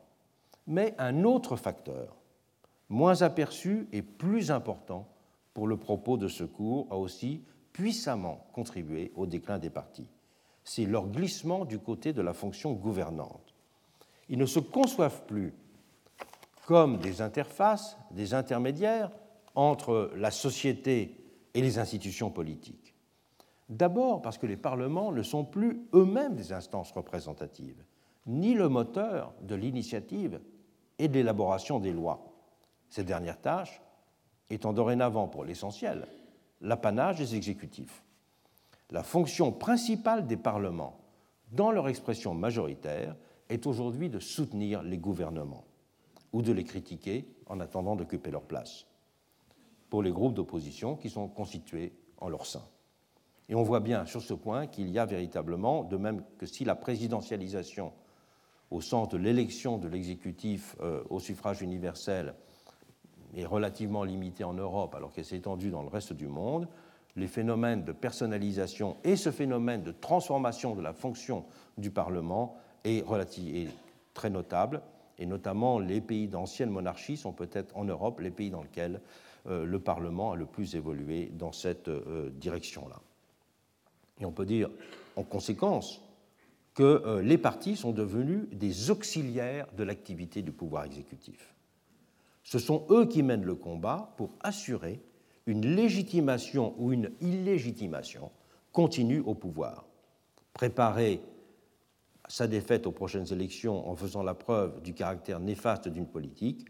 Mais 0.66 0.96
un 0.98 1.22
autre 1.22 1.54
facteur, 1.54 2.16
moins 2.88 3.22
aperçu 3.22 3.86
et 3.92 4.02
plus 4.02 4.50
important 4.50 5.06
pour 5.54 5.68
le 5.68 5.76
propos 5.76 6.16
de 6.16 6.26
ce 6.26 6.42
cours, 6.42 6.88
a 6.90 6.96
aussi 6.96 7.44
puissamment 7.72 8.48
contribué 8.52 9.12
au 9.14 9.26
déclin 9.26 9.60
des 9.60 9.70
partis. 9.70 10.08
C'est 10.64 10.86
leur 10.86 11.06
glissement 11.06 11.64
du 11.64 11.78
côté 11.78 12.12
de 12.12 12.20
la 12.20 12.32
fonction 12.32 12.72
gouvernante. 12.72 13.49
Ils 14.30 14.38
ne 14.38 14.46
se 14.46 14.60
conçoivent 14.60 15.24
plus 15.26 15.52
comme 16.66 16.98
des 16.98 17.20
interfaces, 17.20 17.98
des 18.12 18.32
intermédiaires 18.32 19.10
entre 19.56 20.12
la 20.14 20.30
société 20.30 21.16
et 21.52 21.60
les 21.60 21.78
institutions 21.78 22.30
politiques. 22.30 22.94
D'abord 23.68 24.22
parce 24.22 24.38
que 24.38 24.46
les 24.46 24.56
parlements 24.56 25.10
ne 25.10 25.22
sont 25.22 25.44
plus 25.44 25.82
eux-mêmes 25.94 26.36
des 26.36 26.52
instances 26.52 26.92
représentatives, 26.92 27.82
ni 28.26 28.54
le 28.54 28.68
moteur 28.68 29.32
de 29.42 29.56
l'initiative 29.56 30.40
et 31.00 31.08
de 31.08 31.14
l'élaboration 31.14 31.80
des 31.80 31.92
lois. 31.92 32.32
Ces 32.88 33.02
dernières 33.02 33.40
tâches 33.40 33.82
étant 34.48 34.72
dorénavant, 34.72 35.26
pour 35.26 35.44
l'essentiel, 35.44 36.06
l'apanage 36.60 37.18
des 37.18 37.34
exécutifs. 37.34 38.04
La 38.90 39.02
fonction 39.02 39.50
principale 39.50 40.26
des 40.26 40.36
parlements, 40.36 41.00
dans 41.50 41.72
leur 41.72 41.88
expression 41.88 42.34
majoritaire, 42.34 43.16
est 43.50 43.66
aujourd'hui 43.66 44.08
de 44.08 44.18
soutenir 44.18 44.82
les 44.82 44.98
gouvernements 44.98 45.64
ou 46.32 46.42
de 46.42 46.52
les 46.52 46.64
critiquer 46.64 47.28
en 47.46 47.60
attendant 47.60 47.96
d'occuper 47.96 48.30
leur 48.30 48.44
place 48.44 48.86
pour 49.90 50.02
les 50.02 50.12
groupes 50.12 50.34
d'opposition 50.34 50.96
qui 50.96 51.10
sont 51.10 51.28
constitués 51.28 51.92
en 52.18 52.28
leur 52.28 52.46
sein. 52.46 52.64
Et 53.48 53.56
on 53.56 53.64
voit 53.64 53.80
bien 53.80 54.06
sur 54.06 54.22
ce 54.22 54.32
point 54.32 54.68
qu'il 54.68 54.88
y 54.90 54.98
a 54.98 55.04
véritablement, 55.04 55.82
de 55.82 55.96
même 55.96 56.22
que 56.38 56.46
si 56.46 56.64
la 56.64 56.76
présidentialisation 56.76 57.92
au 58.70 58.80
sens 58.80 59.08
de 59.08 59.16
l'élection 59.16 59.78
de 59.78 59.88
l'exécutif 59.88 60.76
euh, 60.80 61.02
au 61.10 61.18
suffrage 61.18 61.60
universel 61.60 62.34
est 63.34 63.44
relativement 63.44 64.04
limitée 64.04 64.44
en 64.44 64.54
Europe 64.54 64.94
alors 64.94 65.12
qu'elle 65.12 65.24
s'est 65.24 65.38
étendue 65.38 65.70
dans 65.70 65.82
le 65.82 65.88
reste 65.88 66.12
du 66.12 66.28
monde, 66.28 66.68
les 67.16 67.26
phénomènes 67.26 67.82
de 67.82 67.90
personnalisation 67.90 68.96
et 69.02 69.16
ce 69.16 69.32
phénomène 69.32 69.82
de 69.82 69.90
transformation 69.90 70.76
de 70.76 70.82
la 70.82 70.92
fonction 70.92 71.44
du 71.76 71.90
Parlement 71.90 72.56
est, 72.84 73.04
est 73.08 73.68
très 74.14 74.30
notable, 74.30 74.82
et 75.18 75.26
notamment 75.26 75.78
les 75.78 76.00
pays 76.00 76.28
d'ancienne 76.28 76.70
monarchie 76.70 77.16
sont 77.16 77.32
peut-être 77.32 77.76
en 77.76 77.84
Europe 77.84 78.20
les 78.20 78.30
pays 78.30 78.50
dans 78.50 78.62
lesquels 78.62 79.00
euh, 79.46 79.64
le 79.64 79.78
Parlement 79.78 80.32
a 80.32 80.36
le 80.36 80.46
plus 80.46 80.74
évolué 80.74 81.30
dans 81.32 81.52
cette 81.52 81.88
euh, 81.88 82.30
direction-là. 82.30 83.00
Et 84.20 84.24
on 84.24 84.32
peut 84.32 84.46
dire, 84.46 84.70
en 85.16 85.22
conséquence, 85.22 86.02
que 86.74 86.82
euh, 86.82 87.22
les 87.22 87.38
partis 87.38 87.76
sont 87.76 87.92
devenus 87.92 88.48
des 88.52 88.90
auxiliaires 88.90 89.66
de 89.76 89.82
l'activité 89.82 90.42
du 90.42 90.52
pouvoir 90.52 90.84
exécutif. 90.84 91.54
Ce 92.42 92.58
sont 92.58 92.86
eux 92.90 93.06
qui 93.06 93.22
mènent 93.22 93.44
le 93.44 93.54
combat 93.54 94.14
pour 94.16 94.30
assurer 94.40 95.00
une 95.46 95.74
légitimation 95.74 96.74
ou 96.78 96.92
une 96.92 97.10
illégitimation 97.20 98.30
continue 98.72 99.20
au 99.20 99.34
pouvoir, 99.34 99.84
préparer 100.52 101.20
sa 102.30 102.46
défaite 102.46 102.86
aux 102.86 102.92
prochaines 102.92 103.32
élections 103.32 103.88
en 103.90 103.96
faisant 103.96 104.22
la 104.22 104.34
preuve 104.34 104.80
du 104.82 104.94
caractère 104.94 105.40
néfaste 105.40 105.88
d'une 105.88 106.06
politique, 106.06 106.68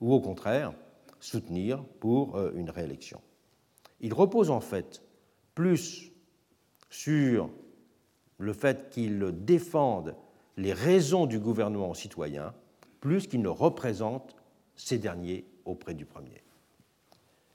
ou 0.00 0.14
au 0.14 0.20
contraire, 0.20 0.72
soutenir 1.20 1.84
pour 2.00 2.36
euh, 2.36 2.50
une 2.56 2.70
réélection. 2.70 3.20
Il 4.00 4.14
repose 4.14 4.48
en 4.48 4.60
fait 4.60 5.02
plus 5.54 6.10
sur 6.88 7.50
le 8.38 8.52
fait 8.54 8.88
qu'ils 8.88 9.32
défendent 9.44 10.16
les 10.56 10.72
raisons 10.72 11.26
du 11.26 11.38
gouvernement 11.38 11.90
aux 11.90 11.94
citoyens, 11.94 12.54
plus 13.00 13.26
qu'ils 13.26 13.42
ne 13.42 13.48
représentent 13.48 14.34
ces 14.76 14.96
derniers 14.96 15.44
auprès 15.66 15.92
du 15.92 16.06
premier. 16.06 16.42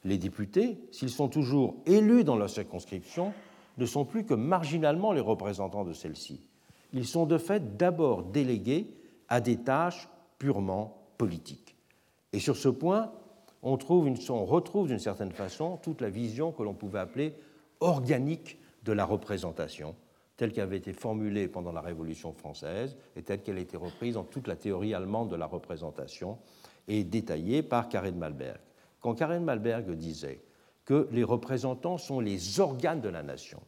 Les 0.03 0.19
députés, 0.19 0.77
s'ils 0.91 1.09
sont 1.09 1.27
toujours 1.27 1.75
élus 1.87 2.23
dans 2.23 2.35
leur 2.35 2.51
circonscription, 2.51 3.33
ne 3.79 3.85
sont 3.87 4.05
plus 4.05 4.25
que 4.25 4.35
marginalement 4.35 5.11
les 5.11 5.21
représentants 5.21 5.85
de 5.85 5.93
celle-ci. 5.93 6.47
Ils 6.97 7.05
sont 7.05 7.27
de 7.27 7.37
fait 7.37 7.77
d'abord 7.77 8.23
délégués 8.23 8.87
à 9.29 9.39
des 9.39 9.57
tâches 9.57 10.09
purement 10.39 11.05
politiques. 11.19 11.75
Et 12.33 12.39
sur 12.39 12.57
ce 12.57 12.69
point, 12.69 13.11
on, 13.61 13.75
retrouve 13.75 14.87
d'une 14.87 14.99
certaine 14.99 15.31
façon 15.31 15.77
toute 15.77 16.01
la 16.01 16.09
vision 16.09 16.51
que 16.51 16.63
l'on 16.63 16.73
pouvait 16.73 16.97
appeler 16.97 17.35
organique 17.81 18.57
de 18.83 18.93
la 18.93 19.05
représentation, 19.05 19.95
telle 20.37 20.51
qu'elle 20.51 20.63
avait 20.63 20.77
été 20.77 20.91
formulée 20.91 21.47
pendant 21.47 21.71
la 21.71 21.81
Révolution 21.81 22.33
française 22.33 22.97
et 23.15 23.21
telle 23.21 23.43
qu'elle 23.43 23.57
a 23.57 23.61
été 23.61 23.77
reprise 23.77 24.15
dans 24.15 24.23
toute 24.23 24.47
la 24.47 24.55
théorie 24.55 24.95
allemande 24.95 25.29
de 25.29 25.35
la 25.35 25.45
représentation 25.45 26.39
et 26.87 27.03
détaillée 27.03 27.61
par 27.61 27.89
Karen 27.89 28.17
Malberg. 28.17 28.59
Quand 29.01 29.13
Karen 29.13 29.43
Malberg 29.43 29.91
disait 29.91 30.41
que 30.83 31.07
les 31.11 31.23
représentants 31.23 31.99
sont 31.99 32.19
les 32.19 32.59
organes 32.59 33.01
de 33.01 33.09
la 33.09 33.21
nation, 33.21 33.59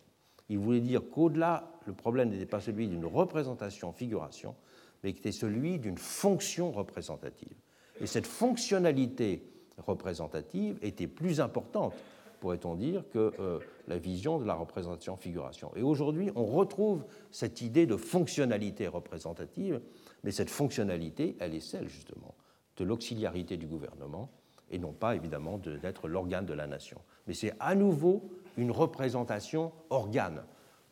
il 0.49 0.57
voulait 0.57 0.81
dire 0.81 1.03
qu'au-delà, 1.11 1.71
le 1.89 1.95
problème 1.95 2.29
n'était 2.29 2.45
pas 2.45 2.61
celui 2.61 2.87
d'une 2.87 3.05
représentation-figuration, 3.05 4.55
mais 5.03 5.11
qu'il 5.11 5.19
était 5.21 5.31
celui 5.31 5.79
d'une 5.79 5.97
fonction 5.97 6.71
représentative. 6.71 7.55
Et 7.99 8.05
cette 8.05 8.27
fonctionnalité 8.27 9.43
représentative 9.79 10.77
était 10.83 11.07
plus 11.07 11.41
importante, 11.41 11.95
pourrait-on 12.39 12.75
dire, 12.75 13.03
que 13.09 13.33
euh, 13.39 13.59
la 13.87 13.97
vision 13.97 14.37
de 14.37 14.45
la 14.45 14.53
représentation-figuration. 14.53 15.71
Et 15.75 15.81
aujourd'hui, 15.81 16.29
on 16.35 16.45
retrouve 16.45 17.03
cette 17.31 17.61
idée 17.61 17.87
de 17.87 17.97
fonctionnalité 17.97 18.87
représentative, 18.87 19.81
mais 20.23 20.31
cette 20.31 20.51
fonctionnalité, 20.51 21.35
elle 21.39 21.55
est 21.55 21.59
celle 21.59 21.89
justement 21.89 22.35
de 22.77 22.83
l'auxiliarité 22.83 23.57
du 23.57 23.65
gouvernement 23.65 24.29
et 24.69 24.77
non 24.77 24.93
pas 24.93 25.15
évidemment 25.15 25.57
d'être 25.57 26.07
l'organe 26.07 26.45
de 26.45 26.53
la 26.53 26.67
nation. 26.67 27.01
Mais 27.25 27.33
c'est 27.33 27.53
à 27.59 27.73
nouveau 27.73 28.29
une 28.57 28.69
représentation 28.69 29.71
organe, 29.89 30.43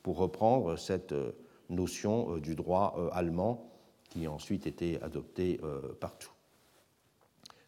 pour 0.03 0.17
reprendre 0.17 0.77
cette 0.77 1.11
euh, 1.11 1.31
notion 1.69 2.35
euh, 2.35 2.39
du 2.39 2.55
droit 2.55 3.11
allemand 3.11 3.69
qui 4.09 4.25
a 4.25 4.31
ensuite 4.31 4.67
été 4.67 5.01
adoptée 5.01 5.59
partout. 5.99 6.31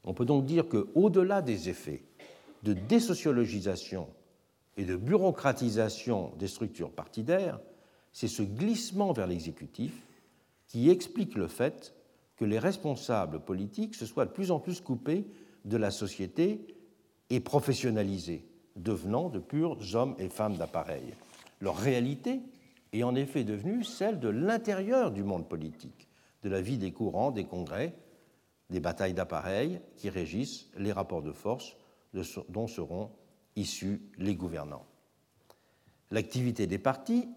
On 0.05 0.13
peut 0.13 0.23
donc 0.23 0.45
dire 0.45 0.69
qu'au-delà 0.69 1.41
des 1.41 1.67
effets 1.67 2.03
de 2.63 2.71
désociologisation 2.71 4.07
et 4.77 4.85
de 4.85 4.95
bureaucratisation 4.95 6.31
des 6.39 6.47
structures 6.47 6.91
partidaires, 6.91 7.59
c'est 8.13 8.29
ce 8.29 8.41
glissement 8.41 9.11
vers 9.11 9.27
l'exécutif 9.27 10.07
qui 10.67 10.89
explique 10.89 11.35
le 11.35 11.47
fait 11.47 11.93
que 12.37 12.45
les 12.45 12.59
responsables 12.59 13.41
politiques 13.41 13.95
se 13.95 14.05
soient 14.05 14.25
de 14.25 14.31
plus 14.31 14.51
en 14.51 14.59
plus 14.59 14.79
coupés 14.79 15.27
de 15.65 15.77
la 15.77 15.91
société 15.91 16.65
et 17.29 17.41
professionnalisés, 17.41 18.45
devenant 18.75 19.29
de 19.29 19.39
purs 19.39 19.77
hommes 19.93 20.15
et 20.17 20.29
femmes 20.29 20.57
d'appareil. 20.57 21.13
Leur 21.59 21.77
réalité 21.77 22.41
est 22.93 23.03
en 23.03 23.15
effet 23.15 23.43
devenue 23.43 23.83
celle 23.83 24.19
de 24.19 24.29
l'intérieur 24.29 25.11
du 25.11 25.23
monde 25.23 25.47
politique, 25.47 26.07
de 26.43 26.49
la 26.49 26.61
vie 26.61 26.77
des 26.77 26.91
courants, 26.91 27.31
des 27.31 27.45
congrès, 27.45 27.95
des 28.69 28.79
batailles 28.79 29.13
d'appareils 29.13 29.81
qui 29.97 30.09
régissent 30.09 30.69
les 30.77 30.91
rapports 30.91 31.21
de 31.21 31.31
force 31.31 31.75
dont 32.49 32.67
seront 32.67 33.11
issus 33.55 34.01
les 34.17 34.35
gouvernants. 34.35 34.85
L'activité 36.11 36.65
des 36.65 36.79
partis 36.79 37.27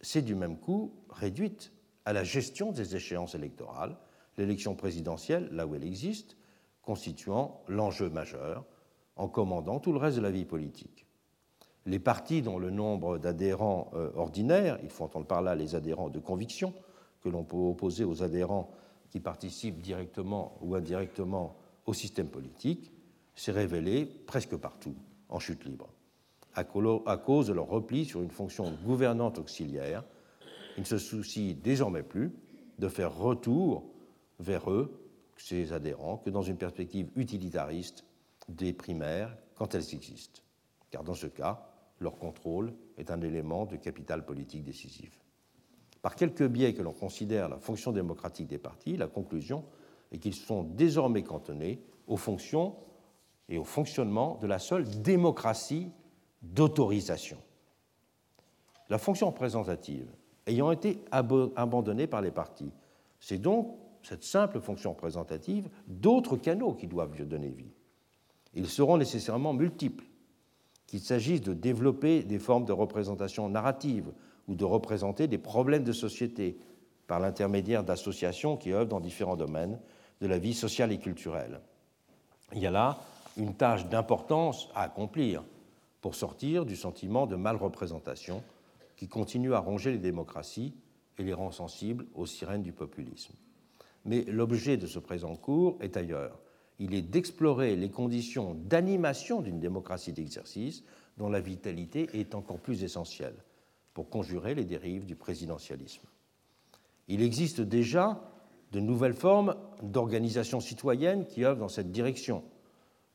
s'est 0.00 0.22
du 0.22 0.34
même 0.34 0.58
coup 0.58 0.92
réduite 1.08 1.72
à 2.04 2.12
la 2.12 2.24
gestion 2.24 2.72
des 2.72 2.96
échéances 2.96 3.34
électorales, 3.34 3.96
l'élection 4.36 4.74
présidentielle, 4.74 5.48
là 5.52 5.66
où 5.66 5.74
elle 5.74 5.84
existe, 5.84 6.36
constituant 6.82 7.62
l'enjeu 7.68 8.08
majeur, 8.10 8.64
en 9.16 9.28
commandant 9.28 9.80
tout 9.80 9.92
le 9.92 9.98
reste 9.98 10.16
de 10.16 10.22
la 10.22 10.30
vie 10.30 10.46
politique. 10.46 11.06
Les 11.86 11.98
partis 11.98 12.42
dont 12.42 12.58
le 12.58 12.70
nombre 12.70 13.18
d'adhérents 13.18 13.90
euh, 13.94 14.10
ordinaires, 14.14 14.78
il 14.82 14.90
faut 14.90 15.04
entendre 15.04 15.26
par 15.26 15.42
là 15.42 15.54
les 15.54 15.74
adhérents 15.74 16.10
de 16.10 16.18
conviction, 16.18 16.74
que 17.22 17.28
l'on 17.28 17.44
peut 17.44 17.56
opposer 17.56 18.04
aux 18.04 18.22
adhérents 18.22 18.70
qui 19.10 19.20
participent 19.20 19.80
directement 19.80 20.56
ou 20.60 20.74
indirectement 20.74 21.56
au 21.86 21.94
système 21.94 22.28
politique, 22.28 22.92
s'est 23.34 23.52
révélé 23.52 24.04
presque 24.04 24.56
partout 24.56 24.94
en 25.28 25.38
chute 25.38 25.64
libre, 25.64 25.88
à 26.54 26.64
cause 26.64 27.46
de 27.46 27.52
leur 27.52 27.68
repli 27.68 28.04
sur 28.04 28.22
une 28.22 28.30
fonction 28.30 28.72
gouvernante 28.84 29.38
auxiliaire. 29.38 30.04
Ils 30.76 30.80
ne 30.80 30.86
se 30.86 30.98
soucient 30.98 31.56
désormais 31.62 32.02
plus 32.02 32.32
de 32.78 32.88
faire 32.88 33.16
retour 33.16 33.84
vers 34.38 34.70
eux, 34.70 35.00
ces 35.36 35.72
adhérents, 35.72 36.18
que 36.18 36.30
dans 36.30 36.42
une 36.42 36.56
perspective 36.56 37.08
utilitariste 37.16 38.04
des 38.48 38.72
primaires 38.72 39.34
quand 39.54 39.74
elles 39.74 39.94
existent, 39.94 40.42
car 40.90 41.02
dans 41.02 41.14
ce 41.14 41.26
cas, 41.26 41.69
leur 42.00 42.18
contrôle 42.18 42.72
est 42.98 43.10
un 43.10 43.20
élément 43.20 43.66
de 43.66 43.76
capital 43.76 44.24
politique 44.24 44.64
décisif. 44.64 45.20
Par 46.02 46.16
quelques 46.16 46.46
biais 46.46 46.72
que 46.72 46.82
l'on 46.82 46.92
considère 46.92 47.48
la 47.48 47.58
fonction 47.58 47.92
démocratique 47.92 48.48
des 48.48 48.58
partis, 48.58 48.96
la 48.96 49.06
conclusion 49.06 49.64
est 50.12 50.18
qu'ils 50.18 50.34
sont 50.34 50.64
désormais 50.64 51.22
cantonnés 51.22 51.82
aux 52.06 52.16
fonctions 52.16 52.74
et 53.48 53.58
au 53.58 53.64
fonctionnement 53.64 54.38
de 54.40 54.46
la 54.46 54.58
seule 54.58 54.88
démocratie 55.02 55.90
d'autorisation. 56.42 57.38
La 58.88 58.98
fonction 58.98 59.28
représentative 59.28 60.10
ayant 60.46 60.72
été 60.72 61.04
abandonnée 61.10 62.06
par 62.06 62.22
les 62.22 62.30
partis, 62.30 62.72
c'est 63.20 63.38
donc 63.38 63.76
cette 64.02 64.24
simple 64.24 64.60
fonction 64.60 64.92
représentative 64.92 65.68
d'autres 65.86 66.36
canaux 66.36 66.72
qui 66.72 66.86
doivent 66.86 67.14
lui 67.14 67.26
donner 67.26 67.50
vie. 67.50 67.72
Ils 68.54 68.68
seront 68.68 68.96
nécessairement 68.96 69.52
multiples, 69.52 70.04
qu'il 70.90 71.00
s'agisse 71.00 71.40
de 71.40 71.54
développer 71.54 72.24
des 72.24 72.40
formes 72.40 72.64
de 72.64 72.72
représentation 72.72 73.48
narrative 73.48 74.10
ou 74.48 74.56
de 74.56 74.64
représenter 74.64 75.28
des 75.28 75.38
problèmes 75.38 75.84
de 75.84 75.92
société 75.92 76.58
par 77.06 77.20
l'intermédiaire 77.20 77.84
d'associations 77.84 78.56
qui 78.56 78.72
œuvrent 78.72 78.88
dans 78.88 78.98
différents 78.98 79.36
domaines 79.36 79.78
de 80.20 80.26
la 80.26 80.38
vie 80.38 80.52
sociale 80.52 80.90
et 80.90 80.98
culturelle. 80.98 81.60
Il 82.54 82.58
y 82.58 82.66
a 82.66 82.72
là 82.72 82.98
une 83.36 83.54
tâche 83.54 83.86
d'importance 83.86 84.68
à 84.74 84.82
accomplir 84.82 85.44
pour 86.00 86.16
sortir 86.16 86.66
du 86.66 86.74
sentiment 86.74 87.28
de 87.28 87.36
mal-représentation 87.36 88.42
qui 88.96 89.06
continue 89.06 89.54
à 89.54 89.60
ronger 89.60 89.92
les 89.92 89.98
démocraties 89.98 90.74
et 91.18 91.22
les 91.22 91.34
rend 91.34 91.52
sensibles 91.52 92.06
aux 92.16 92.26
sirènes 92.26 92.64
du 92.64 92.72
populisme. 92.72 93.34
Mais 94.04 94.24
l'objet 94.24 94.76
de 94.76 94.88
ce 94.88 94.98
présent 94.98 95.36
cours 95.36 95.78
est 95.80 95.96
ailleurs. 95.96 96.40
Il 96.80 96.94
est 96.94 97.02
d'explorer 97.02 97.76
les 97.76 97.90
conditions 97.90 98.54
d'animation 98.54 99.42
d'une 99.42 99.60
démocratie 99.60 100.12
d'exercice 100.12 100.82
dont 101.18 101.28
la 101.28 101.40
vitalité 101.40 102.08
est 102.14 102.34
encore 102.34 102.58
plus 102.58 102.82
essentielle 102.82 103.36
pour 103.92 104.08
conjurer 104.08 104.54
les 104.54 104.64
dérives 104.64 105.04
du 105.04 105.14
présidentialisme. 105.14 106.02
Il 107.06 107.22
existe 107.22 107.60
déjà 107.60 108.22
de 108.72 108.80
nouvelles 108.80 109.14
formes 109.14 109.56
d'organisation 109.82 110.58
citoyenne 110.58 111.26
qui 111.26 111.44
œuvrent 111.44 111.60
dans 111.60 111.68
cette 111.68 111.92
direction. 111.92 112.42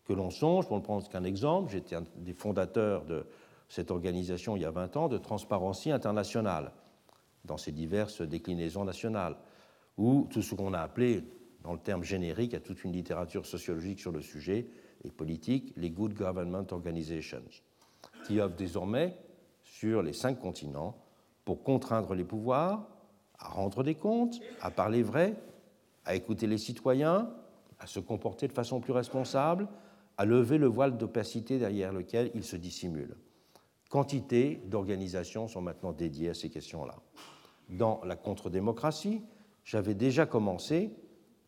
Que 0.06 0.14
l'on 0.14 0.30
songe, 0.30 0.68
pour 0.68 0.78
ne 0.78 0.84
prendre 0.84 1.08
qu'un 1.10 1.24
exemple, 1.24 1.72
j'étais 1.72 1.96
un 1.96 2.04
des 2.18 2.34
fondateurs 2.34 3.06
de 3.06 3.26
cette 3.68 3.90
organisation 3.90 4.56
il 4.56 4.62
y 4.62 4.66
a 4.66 4.72
20 4.72 4.96
ans, 4.98 5.08
de 5.08 5.18
Transparency 5.18 5.90
International, 5.90 6.72
dans 7.46 7.58
ses 7.58 7.72
diverses 7.72 8.22
déclinaisons 8.22 8.86
nationales, 8.86 9.38
ou 9.98 10.28
tout 10.30 10.44
ce 10.44 10.54
qu'on 10.54 10.74
a 10.74 10.80
appelé, 10.80 11.24
dans 11.66 11.74
le 11.74 11.80
terme 11.80 12.04
générique, 12.04 12.54
à 12.54 12.60
toute 12.60 12.84
une 12.84 12.92
littérature 12.92 13.48
sociologique 13.48 14.00
sur 14.00 14.12
le 14.12 14.22
sujet 14.22 14.68
et 15.04 15.10
politique, 15.10 15.74
les 15.76 15.90
Good 15.90 16.14
Government 16.14 16.68
Organizations, 16.70 17.44
qui 18.28 18.40
œuvrent 18.40 18.56
désormais 18.56 19.18
sur 19.64 20.04
les 20.04 20.14
cinq 20.14 20.40
continents 20.40 20.96
pour 21.44 21.64
contraindre 21.64 22.14
les 22.14 22.24
pouvoirs, 22.24 22.88
à 23.40 23.48
rendre 23.48 23.84
des 23.84 23.96
comptes, 23.96 24.40
à 24.62 24.70
parler 24.70 25.02
vrai, 25.02 25.34
à 26.06 26.14
écouter 26.14 26.46
les 26.46 26.60
citoyens, 26.60 27.32
à 27.80 27.88
se 27.88 28.00
comporter 28.00 28.48
de 28.48 28.54
façon 28.54 28.80
plus 28.80 28.94
responsable, 28.94 29.68
à 30.18 30.26
lever 30.26 30.60
le 30.60 30.68
voile 30.68 30.98
d'opacité 30.98 31.58
derrière 31.58 31.92
lequel 31.92 32.30
ils 32.36 32.44
se 32.44 32.56
dissimulent. 32.56 33.18
Quantité 33.90 34.62
d'organisations 34.68 35.48
sont 35.48 35.62
maintenant 35.62 35.94
dédiées 35.94 36.30
à 36.30 36.34
ces 36.36 36.52
questions-là. 36.52 36.96
Dans 37.70 38.02
la 38.06 38.16
contre-démocratie, 38.16 39.24
j'avais 39.64 39.96
déjà 39.96 40.28
commencé 40.28 40.92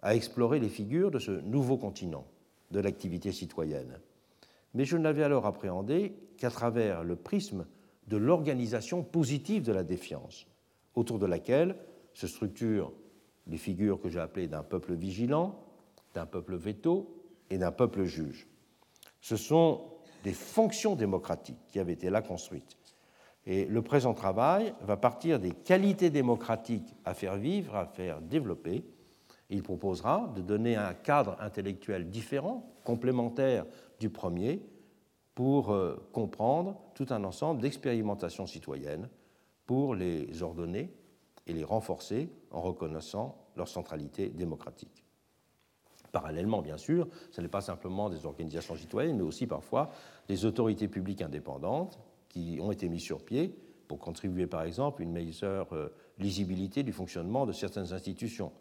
à 0.02 0.16
explorer 0.16 0.60
les 0.60 0.70
figures 0.70 1.12
de 1.12 1.20
ce 1.20 1.32
nouveau 1.32 1.78
continent 1.78 2.26
de 2.72 2.80
l'activité 2.80 3.32
citoyenne. 3.32 4.00
Mais 4.74 4.86
je 4.86 4.98
ne 4.98 5.04
l'avais 5.04 5.24
alors 5.24 5.46
appréhendé 5.46 6.14
qu'à 6.38 6.50
travers 6.50 7.04
le 7.04 7.16
prisme 7.16 7.66
de 8.08 8.18
l'organisation 8.18 9.04
positive 9.04 9.64
de 9.64 9.72
la 9.72 9.84
défiance, 9.84 10.48
autour 10.96 11.20
de 11.20 11.26
laquelle 11.26 11.76
se 12.14 12.28
structurent 12.28 12.92
les 13.48 13.58
figures 13.58 14.00
que 14.02 14.10
j'ai 14.10 14.20
appelées 14.20 14.48
d'un 14.48 14.64
peuple 14.64 14.94
vigilant, 14.94 15.60
d'un 16.14 16.26
peuple 16.26 16.56
veto 16.56 17.24
et 17.50 17.58
d'un 17.58 17.72
peuple 17.72 18.04
juge. 18.04 18.48
Ce 19.22 19.36
sont 19.36 19.82
des 20.24 20.34
fonctions 20.34 20.96
démocratiques 20.96 21.60
qui 21.68 21.80
avaient 21.80 21.94
été 21.94 22.10
là 22.10 22.22
construites. 22.22 22.78
Et 23.46 23.66
le 23.66 23.82
présent 23.82 24.14
travail 24.14 24.74
va 24.82 24.98
partir 24.98 25.40
des 25.40 25.52
qualités 25.52 26.10
démocratiques 26.10 26.96
à 27.06 27.14
faire 27.14 27.38
vivre, 27.38 27.76
à 27.76 27.86
faire 27.86 28.20
développer. 28.22 28.84
Il 29.50 29.64
proposera 29.64 30.32
de 30.36 30.42
donner 30.42 30.76
un 30.76 30.94
cadre 30.94 31.38
intellectuel 31.40 32.10
différent, 32.10 32.70
complémentaire 32.84 33.66
du 34.00 34.10
premier, 34.10 34.62
pour 35.36 35.72
euh, 35.72 35.96
comprendre 36.12 36.78
tout 36.96 37.06
un 37.12 37.24
ensemble 37.24 37.62
d'expérimentations 37.62 38.48
citoyennes 38.48 39.08
pour 39.66 39.94
les 39.94 40.42
ordonner 40.42 40.92
et 41.46 41.54
les 41.54 41.64
renforcer 41.64 42.30
en 42.52 42.62
reconnaissant 42.62 43.38
leur 43.56 43.68
centralité 43.68 44.30
démocratique. 44.30 45.04
Parallèlement, 46.12 46.62
bien 46.62 46.78
sûr, 46.78 47.08
ce 47.32 47.42
n'est 47.42 47.48
pas 47.48 47.62
simplement 47.62 48.10
des 48.10 48.26
organisations 48.26 48.76
citoyennes, 48.76 49.18
mais 49.18 49.24
aussi 49.24 49.46
parfois 49.46 49.92
des 50.28 50.46
autorités 50.46 50.88
publiques 50.88 51.22
indépendantes 51.22 52.00
qui 52.30 52.58
ont 52.62 52.72
été 52.72 52.90
mises 52.90 53.04
sur 53.04 53.24
pied 53.24 53.56
pour 53.88 54.00
contribuer, 54.00 54.48
par 54.48 54.64
exemple, 54.64 55.02
à 55.02 55.06
une 55.06 55.12
meilleure 55.12 55.72
euh, 55.74 55.94
lisibilité 56.18 56.84
du 56.84 56.92
fonctionnement 56.92 57.46
de 57.46 57.52
certaines 57.52 57.94
institutions. 57.94 58.52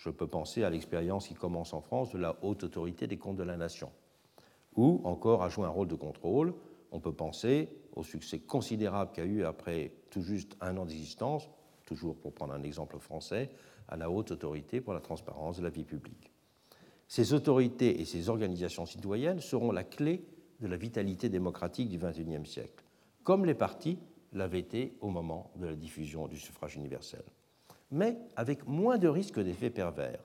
Je 0.00 0.08
peux 0.08 0.26
penser 0.26 0.64
à 0.64 0.70
l'expérience 0.70 1.28
qui 1.28 1.34
commence 1.34 1.74
en 1.74 1.82
France 1.82 2.10
de 2.10 2.16
la 2.16 2.34
haute 2.40 2.64
autorité 2.64 3.06
des 3.06 3.18
comptes 3.18 3.36
de 3.36 3.42
la 3.42 3.58
nation, 3.58 3.90
ou 4.74 5.02
encore 5.04 5.42
à 5.42 5.50
jouer 5.50 5.66
un 5.66 5.70
rôle 5.70 5.88
de 5.88 5.94
contrôle. 5.94 6.54
On 6.90 7.00
peut 7.00 7.12
penser 7.12 7.68
au 7.94 8.02
succès 8.02 8.38
considérable 8.38 9.10
qu'a 9.12 9.26
eu 9.26 9.44
après 9.44 9.92
tout 10.08 10.22
juste 10.22 10.56
un 10.62 10.78
an 10.78 10.86
d'existence, 10.86 11.50
toujours 11.84 12.16
pour 12.16 12.32
prendre 12.32 12.54
un 12.54 12.62
exemple 12.62 12.98
français, 12.98 13.50
à 13.88 13.98
la 13.98 14.10
haute 14.10 14.30
autorité 14.30 14.80
pour 14.80 14.94
la 14.94 15.00
transparence 15.00 15.58
de 15.58 15.64
la 15.64 15.68
vie 15.68 15.84
publique. 15.84 16.32
Ces 17.06 17.34
autorités 17.34 18.00
et 18.00 18.06
ces 18.06 18.30
organisations 18.30 18.86
citoyennes 18.86 19.40
seront 19.40 19.70
la 19.70 19.84
clé 19.84 20.24
de 20.60 20.66
la 20.66 20.78
vitalité 20.78 21.28
démocratique 21.28 21.90
du 21.90 21.98
XXIe 21.98 22.46
siècle, 22.46 22.84
comme 23.22 23.44
les 23.44 23.54
partis 23.54 23.98
l'avaient 24.32 24.60
été 24.60 24.96
au 25.02 25.10
moment 25.10 25.50
de 25.56 25.66
la 25.66 25.76
diffusion 25.76 26.26
du 26.26 26.38
suffrage 26.38 26.76
universel, 26.76 27.24
mais 27.90 28.18
avec 28.36 28.66
moins 28.66 28.98
de 28.98 29.08
risques 29.08 29.40
d'effets 29.40 29.70
pervers, 29.70 30.20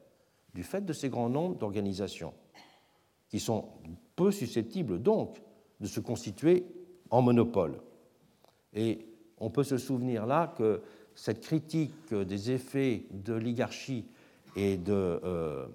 du 0.54 0.64
fait 0.64 0.86
de 0.86 0.94
ces 0.94 1.10
grands 1.10 1.30
nombres 1.30 1.56
d'organisations, 1.56 2.34
qui 3.30 3.40
sont 3.40 3.70
peu 4.16 4.32
susceptibles 4.32 5.02
donc 5.02 5.42
de 5.80 5.88
se 5.88 6.00
constituer 6.00 6.66
en 7.10 7.22
monopole. 7.22 7.80
Et 8.74 9.08
on 9.40 9.50
peut 9.50 9.64
se 9.64 9.78
souvenir 9.78 10.26
là 10.26 10.54
que 10.58 10.82
cette 11.16 11.42
critique 11.42 12.14
des 12.14 12.52
effets 12.52 13.06
de 13.12 13.34
et 14.58 14.78
de, 14.78 14.94
euh, 14.94 15.66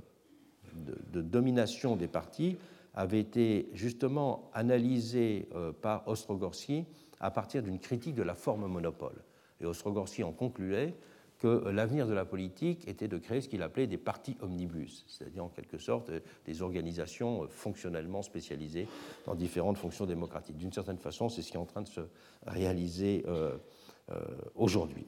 de, 0.74 1.20
domination 1.20 1.96
des 1.96 2.08
partis 2.08 2.56
avait 2.94 3.20
été 3.20 3.68
justement 3.72 4.50
analysée 4.54 5.48
euh, 5.54 5.72
par 5.72 6.06
Ostrogorski 6.08 6.84
à 7.20 7.30
partir 7.30 7.62
d'une 7.62 7.78
critique 7.78 8.14
de 8.14 8.22
la 8.22 8.34
forme 8.34 8.66
monopole. 8.66 9.22
Et 9.60 9.66
Ostrogorski 9.66 10.22
en 10.22 10.32
concluait 10.32 10.94
que 11.40 11.68
l'avenir 11.70 12.06
de 12.06 12.12
la 12.12 12.26
politique 12.26 12.86
était 12.86 13.08
de 13.08 13.16
créer 13.16 13.40
ce 13.40 13.48
qu'il 13.48 13.62
appelait 13.62 13.86
des 13.86 13.96
partis 13.96 14.36
omnibus, 14.42 15.06
c'est-à-dire 15.08 15.42
en 15.42 15.48
quelque 15.48 15.78
sorte 15.78 16.10
des 16.44 16.62
organisations 16.62 17.48
fonctionnellement 17.48 18.20
spécialisées 18.20 18.86
dans 19.24 19.34
différentes 19.34 19.78
fonctions 19.78 20.04
démocratiques. 20.04 20.58
D'une 20.58 20.72
certaine 20.72 20.98
façon, 20.98 21.30
c'est 21.30 21.40
ce 21.40 21.50
qui 21.50 21.56
est 21.56 21.60
en 21.60 21.64
train 21.64 21.80
de 21.80 21.88
se 21.88 22.02
réaliser 22.46 23.24
euh, 23.26 23.56
euh, 24.10 24.20
aujourd'hui. 24.54 25.06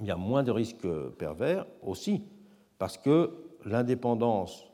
Il 0.00 0.06
y 0.06 0.10
a 0.10 0.16
moins 0.16 0.42
de 0.42 0.50
risques 0.50 0.86
pervers 1.18 1.66
aussi 1.82 2.24
parce 2.78 2.98
que 2.98 3.30
l'indépendance 3.64 4.66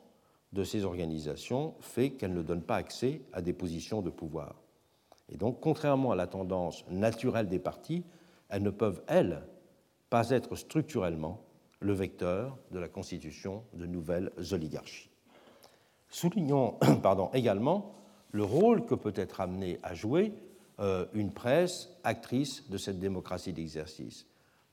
de 0.51 0.63
ces 0.65 0.83
organisations 0.83 1.75
fait 1.79 2.11
qu'elles 2.11 2.33
ne 2.33 2.41
donnent 2.41 2.63
pas 2.63 2.75
accès 2.75 3.21
à 3.31 3.41
des 3.41 3.53
positions 3.53 4.01
de 4.01 4.09
pouvoir. 4.09 4.55
Et 5.29 5.37
donc, 5.37 5.61
contrairement 5.61 6.11
à 6.11 6.15
la 6.15 6.27
tendance 6.27 6.83
naturelle 6.89 7.47
des 7.47 7.59
partis, 7.59 8.03
elles 8.49 8.63
ne 8.63 8.71
peuvent, 8.71 9.01
elles, 9.07 9.43
pas 10.09 10.29
être 10.29 10.55
structurellement 10.55 11.41
le 11.79 11.93
vecteur 11.93 12.57
de 12.71 12.79
la 12.79 12.89
constitution 12.89 13.63
de 13.73 13.85
nouvelles 13.85 14.31
oligarchies. 14.51 15.09
Soulignons 16.09 16.77
également 17.33 17.95
le 18.31 18.43
rôle 18.43 18.85
que 18.85 18.95
peut 18.95 19.13
être 19.15 19.41
amenée 19.41 19.79
à 19.83 19.93
jouer 19.93 20.33
euh, 20.79 21.05
une 21.13 21.31
presse 21.31 21.89
actrice 22.03 22.69
de 22.69 22.77
cette 22.77 22.99
démocratie 22.99 23.53
d'exercice. 23.53 24.25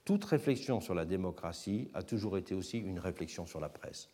Toute 0.05 0.24
réflexion 0.24 0.80
sur 0.80 0.95
la 0.95 1.05
démocratie 1.05 1.91
a 1.95 2.03
toujours 2.03 2.39
été 2.39 2.55
aussi 2.55 2.78
une 2.78 2.99
réflexion 2.99 3.47
sur 3.47 3.61
la 3.61 3.68
presse. 3.68 4.09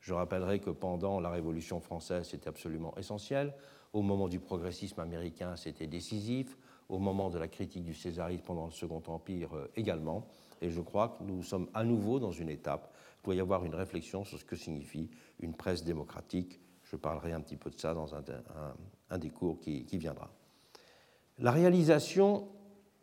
Je 0.00 0.12
rappellerai 0.12 0.60
que 0.60 0.70
pendant 0.70 1.20
la 1.20 1.30
Révolution 1.30 1.80
française, 1.80 2.28
c'était 2.30 2.48
absolument 2.48 2.96
essentiel. 2.96 3.54
Au 3.92 4.02
moment 4.02 4.28
du 4.28 4.40
progressisme 4.40 5.00
américain, 5.00 5.56
c'était 5.56 5.86
décisif. 5.86 6.56
Au 6.88 6.98
moment 6.98 7.30
de 7.30 7.38
la 7.38 7.48
critique 7.48 7.84
du 7.84 7.94
césarisme 7.94 8.44
pendant 8.44 8.66
le 8.66 8.72
Second 8.72 9.02
Empire 9.06 9.56
euh, 9.56 9.70
également. 9.76 10.26
Et 10.60 10.70
je 10.70 10.80
crois 10.80 11.16
que 11.18 11.24
nous 11.24 11.42
sommes 11.42 11.68
à 11.74 11.84
nouveau 11.84 12.18
dans 12.18 12.32
une 12.32 12.48
étape. 12.48 12.92
Il 13.22 13.24
doit 13.26 13.34
y 13.34 13.40
avoir 13.40 13.64
une 13.64 13.74
réflexion 13.74 14.24
sur 14.24 14.38
ce 14.38 14.44
que 14.44 14.56
signifie 14.56 15.10
une 15.40 15.54
presse 15.54 15.84
démocratique. 15.84 16.60
Je 16.84 16.96
parlerai 16.96 17.32
un 17.32 17.40
petit 17.40 17.56
peu 17.56 17.70
de 17.70 17.78
ça 17.78 17.94
dans 17.94 18.14
un, 18.14 19.18
des 19.18 19.30
cours 19.30 19.58
qui, 19.60 19.84
viendra. 19.98 20.30
La 21.38 21.50
réalisation 21.50 22.48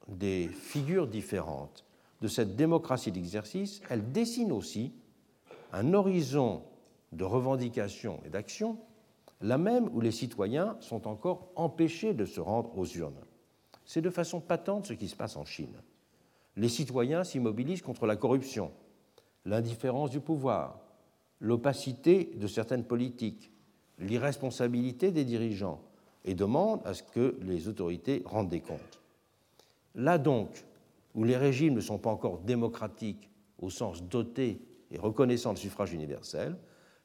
des 0.08 0.48
figures 0.48 1.08
différentes 1.08 1.86
de 2.22 2.28
cette 2.28 2.56
démocratie 2.56 3.12
d'exercice, 3.12 3.82
elle 3.90 4.12
dessine 4.12 4.52
aussi 4.52 4.94
un 5.74 5.94
horizon 5.94 6.64
de 7.12 7.26
revendication 7.26 8.22
et 8.26 8.30
d'action, 8.30 8.80
la 9.42 9.58
même 9.58 9.90
où 9.94 10.00
les 10.00 10.12
citoyens 10.12 10.78
sont 10.80 11.08
encore 11.08 11.50
empêchés 11.56 12.14
de 12.14 12.26
se 12.26 12.40
rendre 12.40 12.78
aux 12.78 12.86
urnes. 12.86 13.20
C'est 13.86 14.02
de 14.02 14.10
façon 14.10 14.40
patente 14.40 14.88
ce 14.88 14.94
qui 14.94 15.10
se 15.10 15.16
passe 15.16 15.36
en 15.36 15.44
Chine 15.44 15.76
les 16.56 16.70
citoyens 16.70 17.24
s'immobilisent 17.24 17.82
contre 17.82 18.06
la 18.06 18.16
corruption, 18.16 18.72
l'indifférence 19.46 20.12
du 20.12 20.20
pouvoir, 20.20 20.80
l'opacité 21.40 22.32
de 22.36 22.48
certaines 22.48 22.86
politiques, 22.86 23.52
l'irresponsabilité 24.00 25.12
des 25.12 25.26
dirigeants 25.26 25.82
et 26.26 26.36
demandent 26.36 26.82
à 26.86 26.94
ce 26.94 27.04
que 27.04 27.38
les 27.42 27.68
autorités 27.68 28.22
rendent 28.26 28.50
des 28.50 28.62
comptes. 28.62 29.02
Là 29.96 30.18
donc, 30.18 30.64
où 31.16 31.24
les 31.24 31.38
régimes 31.38 31.76
ne 31.76 31.82
sont 31.82 32.00
pas 32.00 32.10
encore 32.10 32.40
démocratiques 32.40 33.30
au 33.60 33.70
sens 33.70 34.04
doté 34.04 34.62
et 34.92 34.98
reconnaissant 34.98 35.52
le 35.52 35.58
suffrage 35.58 35.94
universel, 35.94 36.58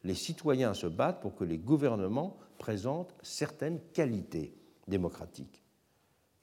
les 0.04 0.14
citoyens 0.14 0.74
se 0.74 0.86
battent 0.86 1.20
pour 1.20 1.34
que 1.34 1.44
les 1.44 1.58
gouvernements 1.58 2.36
présentent 2.58 3.14
certaines 3.22 3.80
qualités 3.92 4.54
démocratiques. 4.86 5.62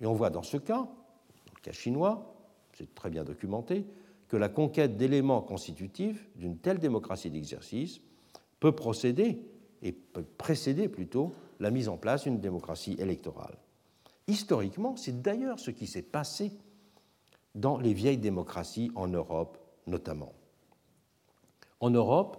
Et 0.01 0.05
on 0.05 0.13
voit 0.13 0.29
dans 0.29 0.43
ce 0.43 0.57
cas, 0.57 0.83
dans 0.83 1.53
le 1.55 1.61
cas 1.61 1.71
chinois, 1.71 2.34
c'est 2.75 2.93
très 2.93 3.09
bien 3.09 3.23
documenté, 3.23 3.85
que 4.27 4.37
la 4.37 4.49
conquête 4.49 4.97
d'éléments 4.97 5.41
constitutifs 5.41 6.27
d'une 6.35 6.57
telle 6.57 6.79
démocratie 6.79 7.29
d'exercice 7.29 8.01
peut 8.59 8.73
procéder, 8.73 9.39
et 9.81 9.91
peut 9.91 10.25
précéder 10.37 10.87
plutôt, 10.89 11.33
la 11.59 11.71
mise 11.71 11.89
en 11.89 11.97
place 11.97 12.23
d'une 12.23 12.39
démocratie 12.39 12.95
électorale. 12.99 13.57
Historiquement, 14.27 14.95
c'est 14.95 15.21
d'ailleurs 15.21 15.59
ce 15.59 15.71
qui 15.71 15.87
s'est 15.87 16.01
passé 16.01 16.51
dans 17.53 17.77
les 17.77 17.93
vieilles 17.93 18.17
démocraties 18.17 18.91
en 18.95 19.07
Europe 19.07 19.57
notamment. 19.87 20.33
En 21.79 21.89
Europe, 21.89 22.37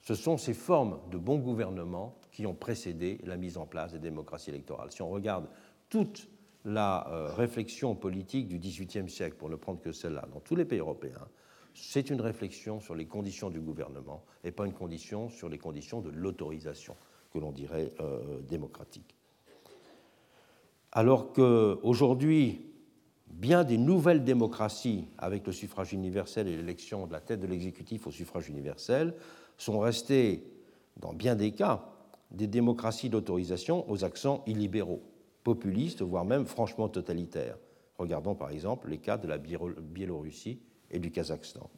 ce 0.00 0.14
sont 0.14 0.38
ces 0.38 0.54
formes 0.54 1.00
de 1.10 1.18
bon 1.18 1.38
gouvernement 1.38 2.16
qui 2.30 2.46
ont 2.46 2.54
précédé 2.54 3.18
la 3.24 3.36
mise 3.36 3.56
en 3.56 3.66
place 3.66 3.92
des 3.92 3.98
démocraties 3.98 4.50
électorales. 4.50 4.92
Si 4.92 5.02
on 5.02 5.10
regarde 5.10 5.48
toute 5.88 6.28
la 6.66 7.08
euh, 7.08 7.32
réflexion 7.32 7.94
politique 7.94 8.48
du 8.48 8.58
XVIIIe 8.58 9.08
siècle, 9.08 9.36
pour 9.36 9.48
ne 9.48 9.54
prendre 9.54 9.80
que 9.80 9.92
celle-là, 9.92 10.26
dans 10.32 10.40
tous 10.40 10.56
les 10.56 10.64
pays 10.64 10.80
européens, 10.80 11.28
c'est 11.74 12.10
une 12.10 12.20
réflexion 12.20 12.80
sur 12.80 12.96
les 12.96 13.06
conditions 13.06 13.50
du 13.50 13.60
gouvernement 13.60 14.24
et 14.42 14.50
pas 14.50 14.66
une 14.66 14.72
condition 14.72 15.28
sur 15.30 15.48
les 15.48 15.58
conditions 15.58 16.00
de 16.00 16.10
l'autorisation, 16.10 16.96
que 17.32 17.38
l'on 17.38 17.52
dirait 17.52 17.92
euh, 18.00 18.40
démocratique. 18.42 19.14
Alors 20.90 21.32
qu'aujourd'hui, 21.32 22.66
bien 23.28 23.62
des 23.62 23.78
nouvelles 23.78 24.24
démocraties, 24.24 25.06
avec 25.18 25.46
le 25.46 25.52
suffrage 25.52 25.92
universel 25.92 26.48
et 26.48 26.56
l'élection 26.56 27.06
de 27.06 27.12
la 27.12 27.20
tête 27.20 27.38
de 27.40 27.46
l'exécutif 27.46 28.08
au 28.08 28.10
suffrage 28.10 28.48
universel, 28.48 29.14
sont 29.56 29.78
restées, 29.78 30.42
dans 30.96 31.12
bien 31.12 31.36
des 31.36 31.52
cas, 31.52 31.92
des 32.32 32.48
démocraties 32.48 33.08
d'autorisation 33.08 33.88
aux 33.88 34.02
accents 34.02 34.42
illibéraux 34.46 35.02
populistes, 35.46 36.02
voire 36.02 36.24
même 36.24 36.44
franchement 36.44 36.88
totalitaires. 36.88 37.56
Regardons 37.98 38.34
par 38.34 38.50
exemple 38.50 38.90
les 38.90 38.98
cas 38.98 39.16
de 39.16 39.28
la 39.28 39.38
Biélorussie 39.38 40.60
et 40.90 40.98
du 40.98 41.12
Kazakhstan. 41.12 41.70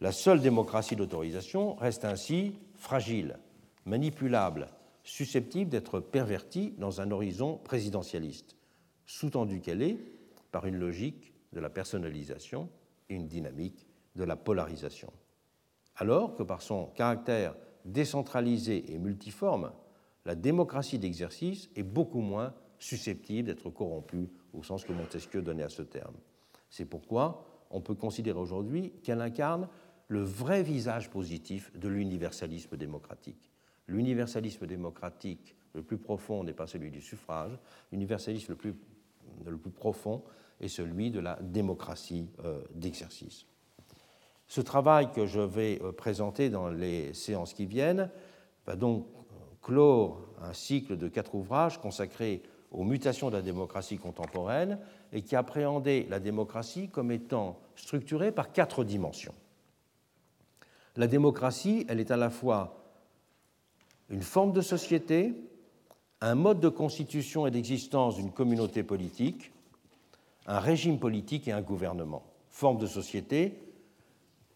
La 0.00 0.12
seule 0.12 0.42
démocratie 0.42 0.94
d'autorisation 0.94 1.74
reste 1.76 2.04
ainsi 2.04 2.58
fragile, 2.74 3.38
manipulable, 3.86 4.68
susceptible 5.04 5.70
d'être 5.70 6.00
pervertie 6.00 6.74
dans 6.76 7.00
un 7.00 7.10
horizon 7.12 7.56
présidentialiste, 7.56 8.56
sous-tendu 9.06 9.62
qu'elle 9.62 9.80
est 9.80 9.96
par 10.52 10.66
une 10.66 10.76
logique 10.76 11.32
de 11.54 11.60
la 11.60 11.70
personnalisation 11.70 12.68
et 13.08 13.14
une 13.14 13.26
dynamique 13.26 13.86
de 14.16 14.24
la 14.24 14.36
polarisation. 14.36 15.10
Alors 15.96 16.34
que 16.34 16.42
par 16.42 16.60
son 16.60 16.88
caractère 16.88 17.54
décentralisé 17.86 18.92
et 18.92 18.98
multiforme, 18.98 19.72
la 20.26 20.34
démocratie 20.34 20.98
d'exercice 20.98 21.70
est 21.74 21.82
beaucoup 21.82 22.20
moins 22.20 22.52
susceptible 22.78 23.48
d'être 23.48 23.70
corrompue 23.70 24.28
au 24.52 24.62
sens 24.62 24.84
que 24.84 24.92
Montesquieu 24.92 25.42
donnait 25.42 25.62
à 25.62 25.68
ce 25.68 25.82
terme. 25.82 26.14
C'est 26.70 26.84
pourquoi 26.84 27.46
on 27.70 27.80
peut 27.80 27.94
considérer 27.94 28.38
aujourd'hui 28.38 28.92
qu'elle 29.02 29.20
incarne 29.20 29.68
le 30.08 30.22
vrai 30.22 30.62
visage 30.62 31.10
positif 31.10 31.76
de 31.76 31.88
l'universalisme 31.88 32.76
démocratique. 32.76 33.50
L'universalisme 33.88 34.66
démocratique 34.66 35.56
le 35.74 35.82
plus 35.82 35.98
profond 35.98 36.44
n'est 36.44 36.52
pas 36.52 36.66
celui 36.66 36.90
du 36.90 37.00
suffrage, 37.00 37.58
l'universalisme 37.92 38.52
le 38.52 38.56
plus, 38.56 38.74
le 39.44 39.56
plus 39.58 39.70
profond 39.70 40.22
est 40.60 40.68
celui 40.68 41.10
de 41.10 41.20
la 41.20 41.38
démocratie 41.42 42.30
euh, 42.44 42.62
d'exercice. 42.74 43.46
Ce 44.46 44.60
travail 44.60 45.10
que 45.12 45.26
je 45.26 45.40
vais 45.40 45.80
euh, 45.82 45.92
présenter 45.92 46.50
dans 46.50 46.68
les 46.68 47.12
séances 47.14 47.52
qui 47.52 47.66
viennent 47.66 48.10
va 48.64 48.76
donc 48.76 49.06
clore 49.60 50.20
un 50.40 50.52
cycle 50.52 50.96
de 50.96 51.08
quatre 51.08 51.34
ouvrages 51.34 51.80
consacrés 51.80 52.42
aux 52.70 52.84
mutations 52.84 53.30
de 53.30 53.36
la 53.36 53.42
démocratie 53.42 53.98
contemporaine 53.98 54.78
et 55.12 55.22
qui 55.22 55.36
appréhendait 55.36 56.06
la 56.08 56.20
démocratie 56.20 56.88
comme 56.88 57.10
étant 57.10 57.58
structurée 57.76 58.32
par 58.32 58.52
quatre 58.52 58.84
dimensions. 58.84 59.34
La 60.96 61.06
démocratie, 61.06 61.86
elle 61.88 62.00
est 62.00 62.10
à 62.10 62.16
la 62.16 62.30
fois 62.30 62.84
une 64.08 64.22
forme 64.22 64.52
de 64.52 64.60
société, 64.60 65.34
un 66.20 66.34
mode 66.34 66.60
de 66.60 66.68
constitution 66.68 67.46
et 67.46 67.50
d'existence 67.50 68.16
d'une 68.16 68.32
communauté 68.32 68.82
politique, 68.82 69.52
un 70.46 70.58
régime 70.58 70.98
politique 70.98 71.48
et 71.48 71.52
un 71.52 71.62
gouvernement. 71.62 72.24
Forme 72.48 72.78
de 72.78 72.86
société, 72.86 73.60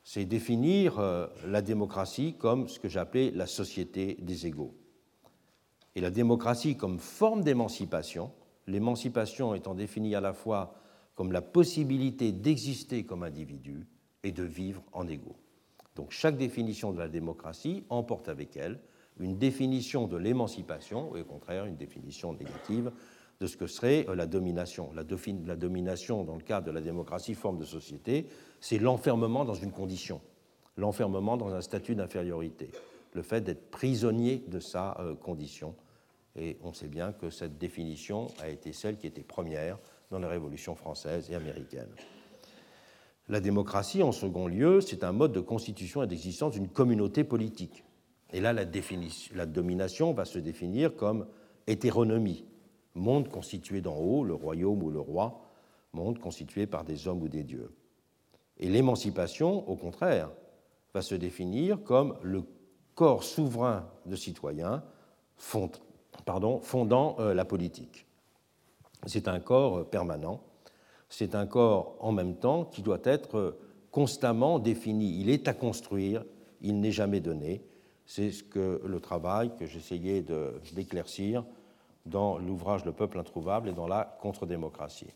c'est 0.02 0.24
définir 0.24 0.98
euh, 0.98 1.26
la 1.46 1.60
démocratie 1.60 2.34
comme 2.38 2.68
ce 2.68 2.78
que 2.78 2.88
j'appelais 2.88 3.30
la 3.32 3.46
société 3.46 4.16
des 4.20 4.46
égaux 4.46 4.74
et 5.96 6.00
la 6.00 6.10
démocratie 6.10 6.76
comme 6.76 6.98
forme 6.98 7.42
d'émancipation, 7.42 8.30
l'émancipation 8.66 9.54
étant 9.54 9.74
définie 9.74 10.14
à 10.14 10.20
la 10.20 10.32
fois 10.32 10.74
comme 11.14 11.32
la 11.32 11.42
possibilité 11.42 12.32
d'exister 12.32 13.04
comme 13.04 13.22
individu 13.22 13.86
et 14.22 14.32
de 14.32 14.42
vivre 14.42 14.82
en 14.92 15.06
égaux. 15.08 15.36
Donc 15.96 16.12
chaque 16.12 16.36
définition 16.36 16.92
de 16.92 16.98
la 16.98 17.08
démocratie 17.08 17.84
emporte 17.88 18.28
avec 18.28 18.56
elle 18.56 18.80
une 19.18 19.36
définition 19.36 20.06
de 20.06 20.16
l'émancipation, 20.16 21.14
et 21.14 21.20
au 21.20 21.24
contraire 21.24 21.66
une 21.66 21.76
définition 21.76 22.32
négative 22.32 22.90
de 23.40 23.46
ce 23.46 23.56
que 23.56 23.66
serait 23.66 24.06
euh, 24.08 24.14
la 24.14 24.26
domination. 24.26 24.90
La, 24.94 25.02
la 25.46 25.56
domination, 25.56 26.24
dans 26.24 26.36
le 26.36 26.42
cadre 26.42 26.66
de 26.66 26.70
la 26.70 26.80
démocratie, 26.80 27.34
forme 27.34 27.58
de 27.58 27.64
société, 27.64 28.26
c'est 28.60 28.78
l'enfermement 28.78 29.44
dans 29.44 29.54
une 29.54 29.72
condition, 29.72 30.20
l'enfermement 30.76 31.36
dans 31.36 31.52
un 31.52 31.60
statut 31.60 31.94
d'infériorité 31.94 32.70
le 33.12 33.22
fait 33.22 33.40
d'être 33.40 33.70
prisonnier 33.70 34.44
de 34.48 34.60
sa 34.60 34.96
euh, 35.00 35.14
condition. 35.14 35.74
Et 36.36 36.58
on 36.62 36.72
sait 36.72 36.88
bien 36.88 37.12
que 37.12 37.30
cette 37.30 37.58
définition 37.58 38.28
a 38.40 38.48
été 38.48 38.72
celle 38.72 38.96
qui 38.96 39.06
était 39.06 39.22
première 39.22 39.78
dans 40.10 40.18
la 40.18 40.28
Révolution 40.28 40.74
française 40.74 41.30
et 41.30 41.34
américaine. 41.34 41.88
La 43.28 43.40
démocratie, 43.40 44.02
en 44.02 44.12
second 44.12 44.48
lieu, 44.48 44.80
c'est 44.80 45.04
un 45.04 45.12
mode 45.12 45.32
de 45.32 45.40
constitution 45.40 46.02
et 46.02 46.06
d'existence 46.06 46.54
d'une 46.54 46.68
communauté 46.68 47.24
politique. 47.24 47.84
Et 48.32 48.40
là, 48.40 48.52
la, 48.52 48.64
la, 49.34 49.46
domination 49.46 50.12
va 50.12 50.24
se 50.24 50.38
définir 50.38 50.96
comme 50.96 51.26
hétéronomie, 51.66 52.44
monde 52.94 53.28
constitué 53.28 53.80
d'en 53.80 53.96
haut, 53.96 54.24
le 54.24 54.34
royaume 54.34 54.82
ou 54.82 54.90
le 54.90 55.00
roi, 55.00 55.48
monde 55.92 56.18
constitué 56.18 56.66
par 56.66 56.84
des 56.84 57.08
hommes 57.08 57.22
ou 57.22 57.28
des 57.28 57.44
dieux. 57.44 57.72
Et 58.58 58.68
l'émancipation, 58.68 59.68
au 59.68 59.76
contraire, 59.76 60.30
va 60.94 61.02
se 61.02 61.14
définir 61.14 61.82
comme 61.82 62.16
le 62.22 62.42
corps 63.00 63.24
souverain 63.24 63.86
de 64.04 64.14
citoyens 64.14 64.82
fondant 65.38 67.16
euh, 67.18 67.32
la 67.32 67.46
politique. 67.46 68.04
C'est 69.06 69.26
un 69.26 69.40
corps 69.40 69.78
euh, 69.78 69.84
permanent, 69.84 70.42
c'est 71.08 71.34
un 71.34 71.46
corps 71.46 71.96
en 72.00 72.12
même 72.12 72.36
temps 72.36 72.66
qui 72.66 72.82
doit 72.82 73.00
être 73.04 73.38
euh, 73.38 73.58
constamment 73.90 74.58
défini. 74.58 75.18
Il 75.18 75.30
est 75.30 75.48
à 75.48 75.54
construire, 75.54 76.26
il 76.60 76.78
n'est 76.78 76.92
jamais 76.92 77.20
donné. 77.20 77.64
C'est 78.04 78.32
ce 78.32 78.42
que 78.42 78.82
le 78.84 79.00
travail 79.00 79.56
que 79.56 79.64
j'essayais 79.64 80.22
d'éclaircir 80.74 81.42
dans 82.04 82.36
l'ouvrage 82.36 82.84
Le 82.84 82.92
peuple 82.92 83.18
introuvable 83.18 83.70
et 83.70 83.72
dans 83.72 83.88
la 83.88 84.18
contre-démocratie. 84.20 85.14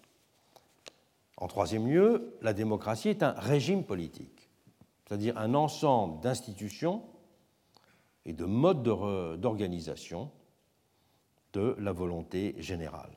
En 1.37 1.49
troisième 1.49 1.87
lieu, 1.87 2.35
la 2.41 2.55
démocratie 2.55 3.11
est 3.11 3.23
un 3.23 3.33
régime 3.33 3.85
politique, 3.85 4.49
c'est-à-dire 5.05 5.37
un 5.37 5.53
ensemble 5.53 6.23
d'institutions 6.23 7.03
et 8.27 8.33
de 8.33 8.45
mode 8.45 8.83
d'organisation 8.83 10.31
de 11.53 11.77
la 11.79 11.93
volonté 11.93 12.55
générale. 12.59 13.17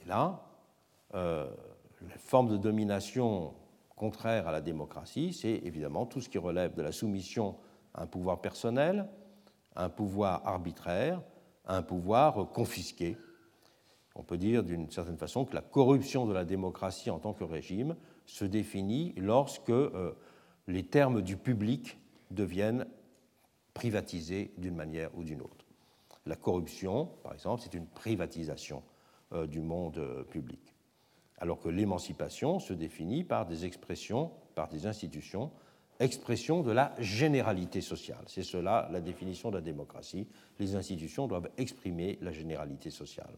Et 0.00 0.06
là, 0.06 0.46
euh, 1.14 1.50
la 2.08 2.18
forme 2.18 2.48
de 2.48 2.56
domination 2.56 3.54
contraire 3.96 4.48
à 4.48 4.52
la 4.52 4.60
démocratie, 4.60 5.32
c'est 5.32 5.60
évidemment 5.64 6.06
tout 6.06 6.20
ce 6.20 6.28
qui 6.28 6.38
relève 6.38 6.74
de 6.74 6.82
la 6.82 6.92
soumission 6.92 7.56
à 7.94 8.04
un 8.04 8.06
pouvoir 8.06 8.40
personnel, 8.40 9.06
à 9.74 9.84
un 9.84 9.88
pouvoir 9.88 10.46
arbitraire, 10.46 11.20
à 11.66 11.76
un 11.76 11.82
pouvoir 11.82 12.50
confisqué. 12.52 13.16
On 14.14 14.22
peut 14.22 14.38
dire 14.38 14.62
d'une 14.62 14.90
certaine 14.90 15.18
façon 15.18 15.44
que 15.44 15.54
la 15.54 15.60
corruption 15.60 16.26
de 16.26 16.32
la 16.32 16.44
démocratie 16.44 17.10
en 17.10 17.18
tant 17.18 17.32
que 17.32 17.44
régime 17.44 17.96
se 18.26 18.44
définit 18.44 19.12
lorsque 19.16 19.70
euh, 19.70 20.12
les 20.66 20.84
termes 20.84 21.22
du 21.22 21.36
public 21.36 21.98
deviennent 22.30 22.86
privatisé 23.80 24.52
d'une 24.58 24.76
manière 24.76 25.08
ou 25.16 25.24
d'une 25.24 25.40
autre. 25.40 25.64
La 26.26 26.36
corruption, 26.36 27.06
par 27.22 27.32
exemple, 27.32 27.62
c'est 27.62 27.72
une 27.72 27.86
privatisation 27.86 28.82
euh, 29.32 29.46
du 29.46 29.62
monde 29.62 29.96
euh, 29.96 30.22
public, 30.22 30.74
alors 31.38 31.58
que 31.58 31.70
l'émancipation 31.70 32.58
se 32.58 32.74
définit 32.74 33.24
par 33.24 33.46
des 33.46 33.64
expressions, 33.64 34.32
par 34.54 34.68
des 34.68 34.84
institutions, 34.84 35.50
expression 35.98 36.60
de 36.60 36.72
la 36.72 36.94
généralité 36.98 37.80
sociale. 37.80 38.22
C'est 38.26 38.42
cela 38.42 38.86
la 38.92 39.00
définition 39.00 39.50
de 39.50 39.56
la 39.56 39.62
démocratie. 39.62 40.28
Les 40.58 40.74
institutions 40.74 41.26
doivent 41.26 41.48
exprimer 41.56 42.18
la 42.20 42.32
généralité 42.32 42.90
sociale. 42.90 43.32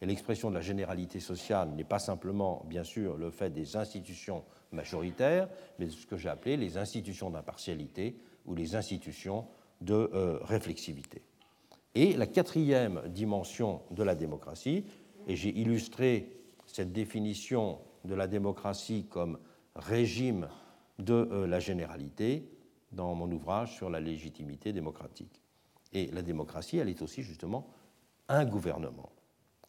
Et 0.00 0.06
l'expression 0.06 0.48
de 0.48 0.54
la 0.54 0.62
généralité 0.62 1.20
sociale 1.20 1.72
n'est 1.72 1.84
pas 1.84 1.98
simplement, 1.98 2.64
bien 2.70 2.84
sûr, 2.84 3.18
le 3.18 3.30
fait 3.30 3.50
des 3.50 3.76
institutions 3.76 4.44
majoritaires, 4.72 5.46
mais 5.78 5.90
ce 5.90 6.06
que 6.06 6.16
j'ai 6.16 6.30
appelé 6.30 6.56
les 6.56 6.78
institutions 6.78 7.28
d'impartialité, 7.28 8.16
ou 8.48 8.54
les 8.54 8.74
institutions 8.74 9.46
de 9.80 9.94
euh, 9.94 10.38
réflexivité. 10.42 11.22
Et 11.94 12.14
la 12.14 12.26
quatrième 12.26 13.02
dimension 13.08 13.82
de 13.90 14.02
la 14.02 14.14
démocratie, 14.14 14.84
et 15.26 15.36
j'ai 15.36 15.50
illustré 15.50 16.30
cette 16.66 16.92
définition 16.92 17.80
de 18.04 18.14
la 18.14 18.26
démocratie 18.26 19.06
comme 19.08 19.38
régime 19.74 20.48
de 20.98 21.14
euh, 21.14 21.46
la 21.46 21.60
généralité 21.60 22.48
dans 22.92 23.14
mon 23.14 23.30
ouvrage 23.30 23.76
sur 23.76 23.90
la 23.90 24.00
légitimité 24.00 24.72
démocratique. 24.72 25.42
Et 25.92 26.06
la 26.08 26.22
démocratie, 26.22 26.78
elle 26.78 26.88
est 26.88 27.02
aussi 27.02 27.22
justement 27.22 27.68
un 28.28 28.44
gouvernement, 28.44 29.10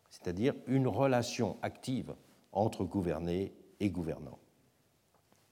c'est-à-dire 0.10 0.54
une 0.68 0.88
relation 0.88 1.58
active 1.62 2.14
entre 2.52 2.84
gouverné 2.84 3.54
et 3.80 3.90
gouvernant, 3.90 4.40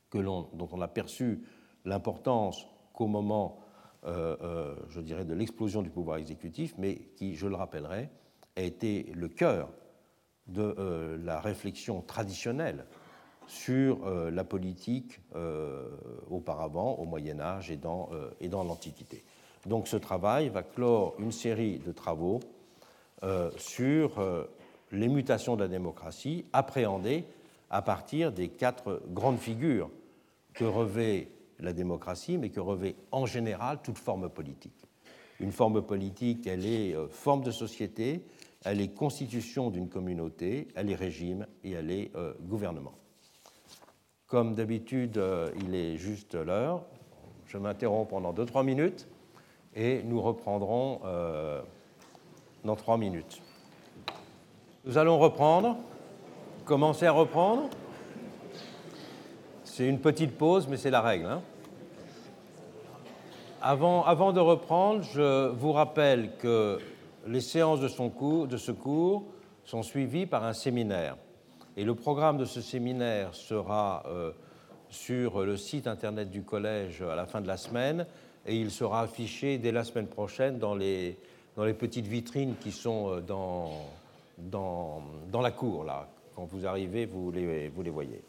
que 0.09 0.17
dont 0.17 0.69
on 0.71 0.81
a 0.81 0.87
perçu 0.87 1.43
l'importance 1.85 2.67
qu'au 2.93 3.07
moment, 3.07 3.59
je 4.05 4.99
dirais, 5.01 5.25
de 5.25 5.33
l'explosion 5.33 5.81
du 5.81 5.89
pouvoir 5.89 6.17
exécutif, 6.17 6.73
mais 6.77 6.95
qui, 7.15 7.35
je 7.35 7.47
le 7.47 7.55
rappellerai, 7.55 8.09
a 8.55 8.61
été 8.61 9.11
le 9.13 9.27
cœur 9.27 9.69
de 10.47 11.19
la 11.23 11.39
réflexion 11.39 12.01
traditionnelle 12.01 12.85
sur 13.47 14.09
la 14.09 14.43
politique 14.43 15.19
auparavant, 16.29 16.95
au 16.95 17.05
Moyen 17.05 17.39
Âge 17.39 17.71
et 17.71 17.77
dans, 17.77 18.09
et 18.39 18.49
dans 18.49 18.63
l'Antiquité. 18.63 19.23
Donc 19.65 19.87
ce 19.87 19.97
travail 19.97 20.49
va 20.49 20.63
clore 20.63 21.15
une 21.19 21.31
série 21.31 21.79
de 21.79 21.91
travaux 21.91 22.39
sur 23.57 24.47
les 24.91 25.07
mutations 25.07 25.55
de 25.55 25.63
la 25.63 25.67
démocratie 25.67 26.45
appréhendées 26.53 27.25
à 27.69 27.81
partir 27.81 28.31
des 28.31 28.47
quatre 28.47 29.01
grandes 29.09 29.39
figures 29.39 29.89
que 30.53 30.63
revêt 30.63 31.27
la 31.59 31.73
démocratie, 31.73 32.37
mais 32.37 32.49
que 32.49 32.59
revêt 32.59 32.95
en 33.11 33.25
général 33.25 33.79
toute 33.83 33.97
forme 33.97 34.29
politique. 34.29 34.87
Une 35.39 35.51
forme 35.51 35.81
politique, 35.81 36.47
elle 36.47 36.65
est 36.65 36.95
euh, 36.95 37.07
forme 37.07 37.43
de 37.43 37.51
société, 37.51 38.23
elle 38.63 38.81
est 38.81 38.89
constitution 38.89 39.69
d'une 39.69 39.87
communauté, 39.87 40.67
elle 40.75 40.89
est 40.89 40.95
régime 40.95 41.45
et 41.63 41.71
elle 41.71 41.91
est 41.91 42.11
euh, 42.15 42.33
gouvernement. 42.41 42.93
Comme 44.25 44.55
d'habitude, 44.55 45.17
euh, 45.17 45.51
il 45.61 45.75
est 45.75 45.97
juste 45.97 46.33
l'heure. 46.33 46.83
Je 47.45 47.57
m'interromps 47.57 48.09
pendant 48.09 48.33
2-3 48.33 48.65
minutes 48.65 49.07
et 49.75 50.01
nous 50.03 50.21
reprendrons 50.21 50.99
dans 52.65 52.75
3 52.75 52.97
minutes. 52.97 53.41
Nous 54.83 54.97
allons 54.97 55.17
reprendre, 55.17 55.77
commencer 56.65 57.05
à 57.05 57.11
reprendre. 57.11 57.69
C'est 59.77 59.87
une 59.87 59.99
petite 59.99 60.35
pause, 60.35 60.67
mais 60.67 60.75
c'est 60.75 60.89
la 60.89 61.01
règle. 61.01 61.27
Hein. 61.27 61.43
avant, 63.61 64.33
de 64.33 64.39
reprendre, 64.39 65.03
je 65.03 65.49
vous 65.49 65.71
rappelle 65.71 66.31
que 66.39 66.79
les 67.27 67.41
séances 67.41 67.79
de, 67.79 67.87
son 67.87 68.09
cours, 68.09 68.47
de 68.47 68.57
ce 68.57 68.71
cours 68.71 69.25
sont 69.65 69.83
suivies 69.83 70.25
par 70.25 70.45
un 70.45 70.53
séminaire. 70.53 71.15
Et 71.75 71.83
le 71.83 71.93
programme 71.93 72.39
de 72.39 72.45
ce 72.45 72.59
séminaire 72.59 73.35
sera 73.35 74.01
euh, 74.07 74.31
sur 74.89 75.45
le 75.45 75.55
site 75.57 75.85
internet 75.85 76.31
du 76.31 76.41
collège 76.41 77.03
à 77.03 77.15
la 77.15 77.27
fin 77.27 77.39
de 77.39 77.47
la 77.47 77.57
semaine 77.57 78.07
et 78.47 78.55
il 78.55 78.71
sera 78.71 79.01
affiché 79.01 79.59
dès 79.59 79.71
la 79.71 79.83
semaine 79.83 80.07
prochaine 80.07 80.57
dans 80.57 80.73
les, 80.73 81.19
dans 81.55 81.65
les 81.65 81.75
petites 81.75 82.07
vitrines 82.07 82.55
qui 82.59 82.71
sont 82.71 83.11
euh, 83.11 83.21
dans, 83.21 83.73
dans, 84.39 85.03
dans, 85.31 85.41
la 85.41 85.51
cour, 85.51 85.83
là. 85.83 86.07
Quand 86.35 86.45
vous 86.45 86.65
arrivez, 86.65 87.05
vous 87.05 87.31
les, 87.31 87.69
vous 87.69 87.83
les 87.83 87.91
voyez. 87.91 88.23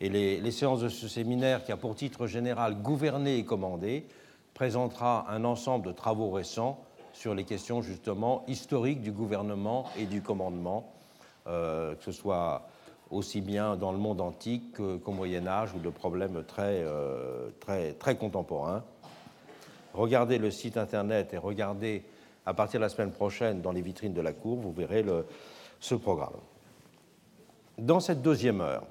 Et 0.00 0.10
les, 0.10 0.50
séances 0.50 0.80
de 0.80 0.88
ce 0.90 1.08
séminaire, 1.08 1.64
qui 1.64 1.72
a 1.72 1.76
pour 1.76 1.94
titre 1.94 2.26
général 2.26 2.82
Gouverner 2.82 3.38
et 3.38 3.44
commander, 3.44 4.06
présentera 4.52 5.26
un 5.30 5.44
ensemble 5.44 5.86
de 5.86 5.92
travaux 5.92 6.30
récents 6.30 6.84
sur 7.14 7.34
les 7.34 7.44
questions 7.44 7.80
justement 7.80 8.44
historiques 8.46 9.00
du 9.00 9.10
gouvernement 9.10 9.86
et 9.98 10.04
du 10.04 10.20
commandement, 10.20 10.92
euh, 11.46 11.94
que 11.94 12.04
ce 12.04 12.12
soit 12.12 12.68
aussi 13.10 13.40
bien 13.40 13.76
dans 13.76 13.92
le 13.92 13.98
monde 13.98 14.20
antique 14.20 14.76
qu'au 14.76 15.12
Moyen 15.12 15.46
Âge 15.46 15.72
ou 15.74 15.78
de 15.78 15.88
problèmes 15.88 16.44
très, 16.46 16.82
euh, 16.84 17.48
très, 17.60 17.92
très 17.92 18.16
contemporains. 18.16 18.84
Regardez 19.94 20.36
le 20.36 20.50
site 20.50 20.76
internet 20.76 21.32
et 21.32 21.38
regardez 21.38 22.02
à 22.44 22.52
partir 22.52 22.80
de 22.80 22.82
la 22.82 22.90
semaine 22.90 23.12
prochaine 23.12 23.62
dans 23.62 23.72
les 23.72 23.80
vitrines 23.80 24.12
de 24.12 24.20
la 24.20 24.32
Cour, 24.32 24.58
vous 24.58 24.72
verrez 24.72 25.04
ce 25.80 25.94
programme. 25.94 26.36
Dans 27.78 28.00
cette 28.00 28.20
deuxième 28.20 28.60
heure 28.60 28.84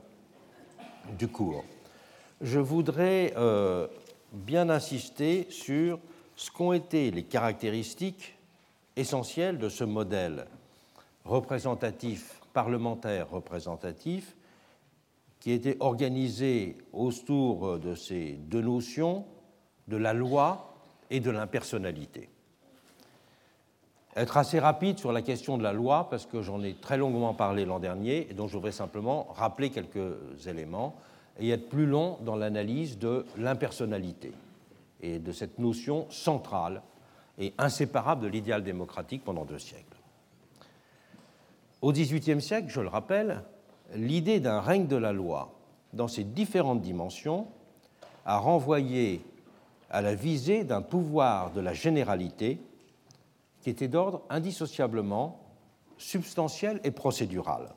du 1.17 1.27
cours, 1.27 1.63
je 2.41 2.59
voudrais 2.59 3.33
euh, 3.37 3.87
bien 4.31 4.69
insister 4.69 5.47
sur 5.49 5.99
ce 6.35 6.51
qu'ont 6.51 6.73
été 6.73 7.11
les 7.11 7.23
caractéristiques 7.23 8.37
essentielles 8.95 9.57
de 9.57 9.69
ce 9.69 9.83
modèle 9.83 10.45
représentatif, 11.23 12.41
parlementaire 12.53 13.29
représentatif, 13.29 14.35
qui 15.39 15.51
était 15.51 15.77
organisé 15.79 16.77
autour 16.91 17.79
de 17.79 17.95
ces 17.95 18.33
deux 18.33 18.61
notions, 18.61 19.25
de 19.87 19.97
la 19.97 20.13
loi 20.13 20.75
et 21.09 21.19
de 21.19 21.29
l'impersonnalité 21.29 22.29
être 24.15 24.37
assez 24.37 24.59
rapide 24.59 24.97
sur 24.97 25.11
la 25.11 25.21
question 25.21 25.57
de 25.57 25.63
la 25.63 25.73
loi, 25.73 26.07
parce 26.09 26.25
que 26.25 26.41
j'en 26.41 26.63
ai 26.63 26.73
très 26.73 26.97
longuement 26.97 27.33
parlé 27.33 27.65
l'an 27.65 27.79
dernier, 27.79 28.27
et 28.29 28.33
donc 28.33 28.49
je 28.49 28.53
voudrais 28.53 28.71
simplement 28.71 29.27
rappeler 29.35 29.69
quelques 29.69 30.47
éléments, 30.47 30.95
et 31.39 31.49
être 31.49 31.67
plus 31.67 31.85
long 31.85 32.17
dans 32.21 32.35
l'analyse 32.35 32.97
de 32.97 33.25
l'impersonnalité 33.37 34.31
et 35.01 35.19
de 35.19 35.31
cette 35.33 35.59
notion 35.59 36.07
centrale 36.09 36.81
et 37.37 37.53
inséparable 37.57 38.21
de 38.21 38.27
l'idéal 38.27 38.63
démocratique 38.63 39.23
pendant 39.25 39.43
deux 39.43 39.59
siècles. 39.59 39.97
Au 41.81 41.91
XVIIIe 41.91 42.41
siècle, 42.41 42.67
je 42.69 42.79
le 42.79 42.87
rappelle, 42.87 43.43
l'idée 43.93 44.39
d'un 44.39 44.61
règne 44.61 44.87
de 44.87 44.95
la 44.95 45.11
loi 45.11 45.51
dans 45.91 46.07
ses 46.07 46.23
différentes 46.23 46.81
dimensions 46.81 47.47
a 48.25 48.37
renvoyé 48.37 49.21
à 49.89 50.01
la 50.01 50.15
visée 50.15 50.63
d'un 50.63 50.81
pouvoir 50.81 51.51
de 51.51 51.59
la 51.61 51.73
généralité 51.73 52.59
qui 53.65 53.71
était 53.71 53.87
d'ordre 53.87 54.21
indissociablement 54.29 55.39
substantiel 55.97 56.79
et 56.83 56.91
procédural. 56.91 57.73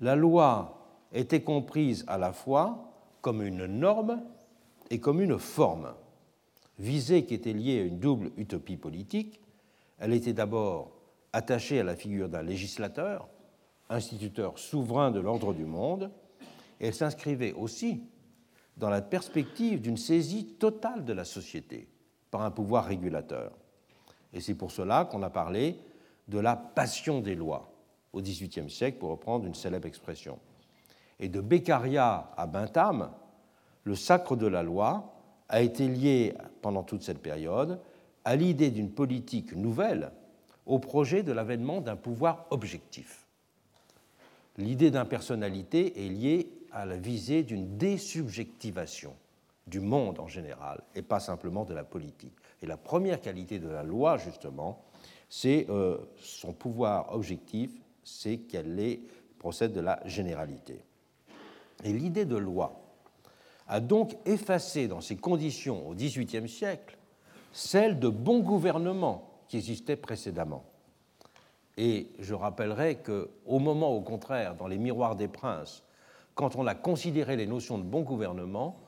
La 0.00 0.16
loi 0.16 0.88
était 1.12 1.42
comprise 1.42 2.04
à 2.08 2.18
la 2.18 2.32
fois 2.32 2.90
comme 3.20 3.42
une 3.42 3.66
norme 3.66 4.20
et 4.90 4.98
comme 4.98 5.20
une 5.20 5.38
forme. 5.38 5.94
Visée 6.80 7.26
qui 7.26 7.34
était 7.34 7.52
liée 7.52 7.78
à 7.78 7.84
une 7.84 8.00
double 8.00 8.32
utopie 8.36 8.76
politique, 8.76 9.40
elle 10.00 10.12
était 10.12 10.32
d'abord 10.32 10.90
attachée 11.32 11.78
à 11.78 11.84
la 11.84 11.94
figure 11.94 12.28
d'un 12.28 12.42
législateur, 12.42 13.28
instituteur 13.88 14.58
souverain 14.58 15.12
de 15.12 15.20
l'ordre 15.20 15.54
du 15.54 15.64
monde, 15.64 16.10
et 16.80 16.88
elle 16.88 16.94
s'inscrivait 16.94 17.52
aussi 17.52 18.02
dans 18.78 18.90
la 18.90 19.00
perspective 19.00 19.80
d'une 19.80 19.96
saisie 19.96 20.56
totale 20.58 21.04
de 21.04 21.12
la 21.12 21.24
société 21.24 21.88
par 22.32 22.42
un 22.42 22.50
pouvoir 22.50 22.86
régulateur. 22.86 23.52
Et 24.36 24.40
c'est 24.40 24.54
pour 24.54 24.70
cela 24.70 25.06
qu'on 25.06 25.22
a 25.22 25.30
parlé 25.30 25.78
de 26.28 26.38
la 26.38 26.56
passion 26.56 27.22
des 27.22 27.34
lois 27.34 27.72
au 28.12 28.20
XVIIIe 28.20 28.70
siècle, 28.70 28.98
pour 28.98 29.08
reprendre 29.08 29.46
une 29.46 29.54
célèbre 29.54 29.88
expression. 29.88 30.38
Et 31.18 31.30
de 31.30 31.40
Beccaria 31.40 32.30
à 32.36 32.46
Bentham, 32.46 33.10
le 33.84 33.94
sacre 33.94 34.36
de 34.36 34.46
la 34.46 34.62
loi 34.62 35.14
a 35.48 35.62
été 35.62 35.88
lié 35.88 36.34
pendant 36.60 36.82
toute 36.82 37.02
cette 37.02 37.22
période 37.22 37.80
à 38.26 38.36
l'idée 38.36 38.70
d'une 38.70 38.90
politique 38.90 39.56
nouvelle, 39.56 40.12
au 40.66 40.80
projet 40.80 41.22
de 41.22 41.32
l'avènement 41.32 41.80
d'un 41.80 41.96
pouvoir 41.96 42.44
objectif. 42.50 43.26
L'idée 44.58 44.90
d'impersonnalité 44.90 46.04
est 46.04 46.10
liée 46.10 46.50
à 46.72 46.84
la 46.84 46.98
visée 46.98 47.42
d'une 47.42 47.78
désubjectivation 47.78 49.14
du 49.66 49.80
monde 49.80 50.20
en 50.20 50.28
général 50.28 50.82
et 50.94 51.02
pas 51.02 51.20
simplement 51.20 51.64
de 51.64 51.72
la 51.72 51.84
politique. 51.84 52.36
Et 52.62 52.66
la 52.66 52.76
première 52.76 53.20
qualité 53.20 53.58
de 53.58 53.68
la 53.68 53.82
loi, 53.82 54.16
justement, 54.16 54.84
c'est 55.28 55.66
euh, 55.68 55.98
son 56.18 56.52
pouvoir 56.52 57.14
objectif, 57.14 57.70
c'est 58.04 58.38
qu'elle 58.38 59.00
procède 59.38 59.72
de 59.72 59.80
la 59.80 60.00
généralité. 60.06 60.84
Et 61.84 61.92
l'idée 61.92 62.24
de 62.24 62.36
loi 62.36 62.80
a 63.68 63.80
donc 63.80 64.16
effacé 64.24 64.88
dans 64.88 65.00
ses 65.00 65.16
conditions 65.16 65.88
au 65.88 65.94
XVIIIe 65.94 66.48
siècle 66.48 66.96
celle 67.52 67.98
de 67.98 68.08
bon 68.08 68.40
gouvernement 68.40 69.30
qui 69.48 69.56
existait 69.56 69.96
précédemment. 69.96 70.64
Et 71.78 72.08
je 72.18 72.34
rappellerai 72.34 72.96
qu'au 72.96 73.58
moment, 73.58 73.94
au 73.94 74.00
contraire, 74.00 74.54
dans 74.54 74.66
les 74.66 74.78
miroirs 74.78 75.16
des 75.16 75.28
princes, 75.28 75.82
quand 76.34 76.56
on 76.56 76.66
a 76.66 76.74
considéré 76.74 77.36
les 77.36 77.46
notions 77.46 77.78
de 77.78 77.82
bon 77.82 78.02
gouvernement, 78.02 78.78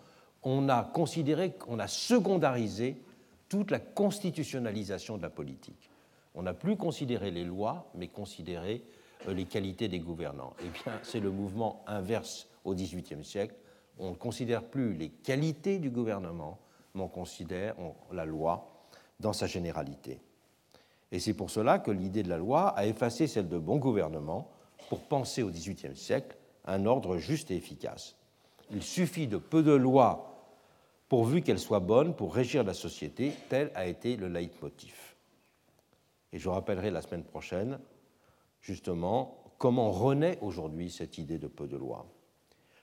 on 0.42 0.68
a 0.68 0.82
considéré, 0.82 1.52
qu'on 1.52 1.78
a 1.78 1.86
secondarisé 1.86 3.02
toute 3.48 3.70
la 3.70 3.78
constitutionnalisation 3.78 5.16
de 5.16 5.22
la 5.22 5.30
politique. 5.30 5.90
On 6.34 6.42
n'a 6.42 6.54
plus 6.54 6.76
considéré 6.76 7.30
les 7.30 7.44
lois, 7.44 7.90
mais 7.94 8.08
considéré 8.08 8.84
euh, 9.26 9.34
les 9.34 9.44
qualités 9.44 9.88
des 9.88 10.00
gouvernants. 10.00 10.54
Eh 10.60 10.68
bien, 10.68 11.00
c'est 11.02 11.20
le 11.20 11.30
mouvement 11.30 11.82
inverse 11.86 12.48
au 12.64 12.74
XVIIIe 12.74 13.24
siècle. 13.24 13.54
On 13.98 14.10
ne 14.10 14.14
considère 14.14 14.62
plus 14.62 14.94
les 14.94 15.08
qualités 15.08 15.78
du 15.78 15.90
gouvernement, 15.90 16.58
mais 16.94 17.02
on 17.02 17.08
considère 17.08 17.74
la 18.12 18.24
loi 18.24 18.86
dans 19.18 19.32
sa 19.32 19.46
généralité. 19.46 20.20
Et 21.10 21.18
c'est 21.18 21.34
pour 21.34 21.50
cela 21.50 21.78
que 21.78 21.90
l'idée 21.90 22.22
de 22.22 22.28
la 22.28 22.38
loi 22.38 22.68
a 22.68 22.86
effacé 22.86 23.26
celle 23.26 23.48
de 23.48 23.58
bon 23.58 23.78
gouvernement 23.78 24.50
pour 24.88 25.00
penser 25.00 25.42
au 25.42 25.50
XVIIIe 25.50 25.96
siècle 25.96 26.36
un 26.66 26.86
ordre 26.86 27.16
juste 27.16 27.50
et 27.50 27.56
efficace. 27.56 28.16
Il 28.70 28.82
suffit 28.82 29.26
de 29.26 29.38
peu 29.38 29.62
de 29.62 29.72
lois 29.72 30.37
pourvu 31.08 31.42
qu'elle 31.42 31.58
soit 31.58 31.80
bonne 31.80 32.14
pour 32.14 32.34
régir 32.34 32.64
la 32.64 32.74
société, 32.74 33.32
tel 33.48 33.70
a 33.74 33.86
été 33.86 34.16
le 34.16 34.28
leitmotiv. 34.28 34.94
Et 36.32 36.38
je 36.38 36.48
rappellerai 36.48 36.90
la 36.90 37.02
semaine 37.02 37.24
prochaine, 37.24 37.78
justement, 38.60 39.42
comment 39.58 39.90
renaît 39.90 40.38
aujourd'hui 40.42 40.90
cette 40.90 41.18
idée 41.18 41.38
de 41.38 41.48
peu 41.48 41.66
de 41.66 41.76
loi. 41.76 42.06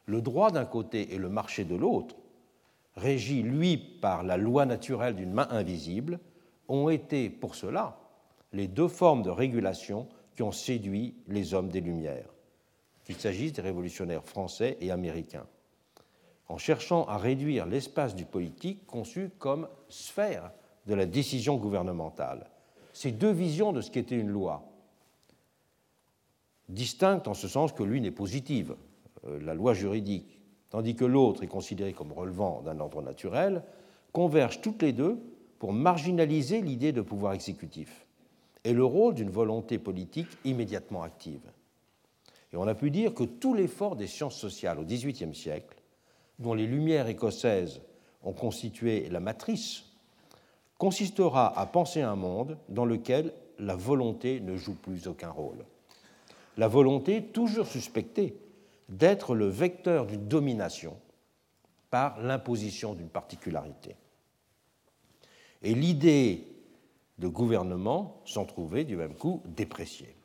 Le 0.06 0.22
droit 0.22 0.52
d'un 0.52 0.66
côté 0.66 1.14
et 1.14 1.18
le 1.18 1.30
marché 1.30 1.64
de 1.64 1.76
l'autre 1.76 2.16
régi 2.96 3.42
lui 3.42 3.78
par 3.78 4.24
la 4.24 4.38
loi 4.38 4.66
naturelle 4.66 5.16
d'une 5.16 5.34
main 5.34 5.48
invisible, 5.50 6.20
ont 6.68 6.90
été 6.90 7.30
pour 7.30 7.56
cela 7.56 8.00
les 8.54 8.68
deux 8.68 8.88
formes 8.88 9.22
de 9.22 9.30
régulation 9.30 10.08
qui 10.36 10.44
ont 10.44 10.52
séduit 10.52 11.16
les 11.28 11.54
hommes 11.54 11.70
des 11.70 11.82
Lumières, 11.82 12.34
qu'il 13.04 13.16
s'agisse 13.16 13.54
des 13.54 13.62
révolutionnaires 13.62 14.24
français 14.24 14.78
et 14.80 14.92
américains. 14.92 15.46
En 16.48 16.58
cherchant 16.58 17.06
à 17.06 17.18
réduire 17.18 17.66
l'espace 17.66 18.16
du 18.16 18.26
politique 18.26 18.86
conçu 18.86 19.32
comme 19.40 19.68
sphère 19.90 20.52
de 20.86 20.94
la 20.94 21.06
décision 21.06 21.58
gouvernementale, 21.58 22.50
ces 22.94 23.12
deux 23.12 23.32
visions 23.32 23.74
de 23.74 23.82
ce 23.82 23.92
qu'était 23.92 24.20
une 24.20 24.30
loi, 24.30 24.64
distinctes 26.70 27.28
en 27.28 27.34
ce 27.34 27.48
sens 27.48 27.74
que 27.74 27.84
l'une 27.84 28.06
est 28.06 28.12
positive, 28.12 28.76
euh, 29.28 29.40
la 29.42 29.54
loi 29.54 29.74
juridique, 29.74 30.40
tandis 30.70 30.96
que 30.96 31.06
l'autre 31.06 31.44
est 31.44 31.48
considérée 31.48 31.94
comme 31.94 32.12
relevant 32.12 32.62
d'un 32.62 32.80
ordre 32.80 33.02
naturel, 33.02 33.64
convergent 34.12 34.62
toutes 34.62 34.82
les 34.82 34.94
deux 34.94 35.20
pour 35.60 35.74
marginaliser 35.74 36.62
l'idée 36.62 36.92
de 36.92 37.02
pouvoir 37.02 37.34
exécutif 37.34 38.06
et 38.64 38.74
le 38.74 38.84
rôle 38.84 39.14
d'une 39.14 39.30
volonté 39.30 39.78
politique 39.78 40.28
immédiatement 40.44 41.04
active. 41.04 41.52
Et 42.52 42.58
on 42.58 42.68
a 42.68 42.76
pu 42.76 42.92
dire 42.92 43.14
que 43.14 43.24
tout 43.24 43.54
l'effort 43.54 43.96
des 43.96 44.08
sciences 44.08 44.38
sociales 44.38 44.80
au 44.80 44.84
XVIIIe 44.84 45.36
siècle, 45.36 45.76
dont 46.40 46.54
les 46.54 46.68
Lumières 46.68 47.08
écossaises 47.08 47.82
ont 48.24 48.34
constitué 48.34 49.10
la 49.10 49.20
matrice, 49.20 49.84
consistera 50.78 51.58
à 51.58 51.66
penser 51.66 52.02
un 52.02 52.16
monde 52.16 52.58
dans 52.70 52.86
lequel 52.86 53.34
la 53.60 53.76
volonté 53.76 54.40
ne 54.42 54.58
joue 54.58 54.76
plus 54.76 55.08
aucun 55.08 55.30
rôle. 55.30 55.66
La 56.58 56.68
volonté, 56.68 57.24
toujours 57.24 57.68
suspectée 57.68 58.36
d'être 58.90 59.36
le 59.36 59.48
vecteur 59.48 60.06
d'une 60.06 60.28
domination 60.28 60.98
par 61.90 62.20
l'imposition 62.22 62.94
d'une 62.94 63.10
particularité. 63.10 63.96
Et 65.62 65.74
l'idée 65.74 66.48
de 67.18 67.28
gouvernement 67.28 68.22
s'en 68.26 68.46
trouvait 68.46 68.84
du 68.84 68.96
même 68.96 69.16
coup 69.16 69.42
dépréciée. 69.46 70.16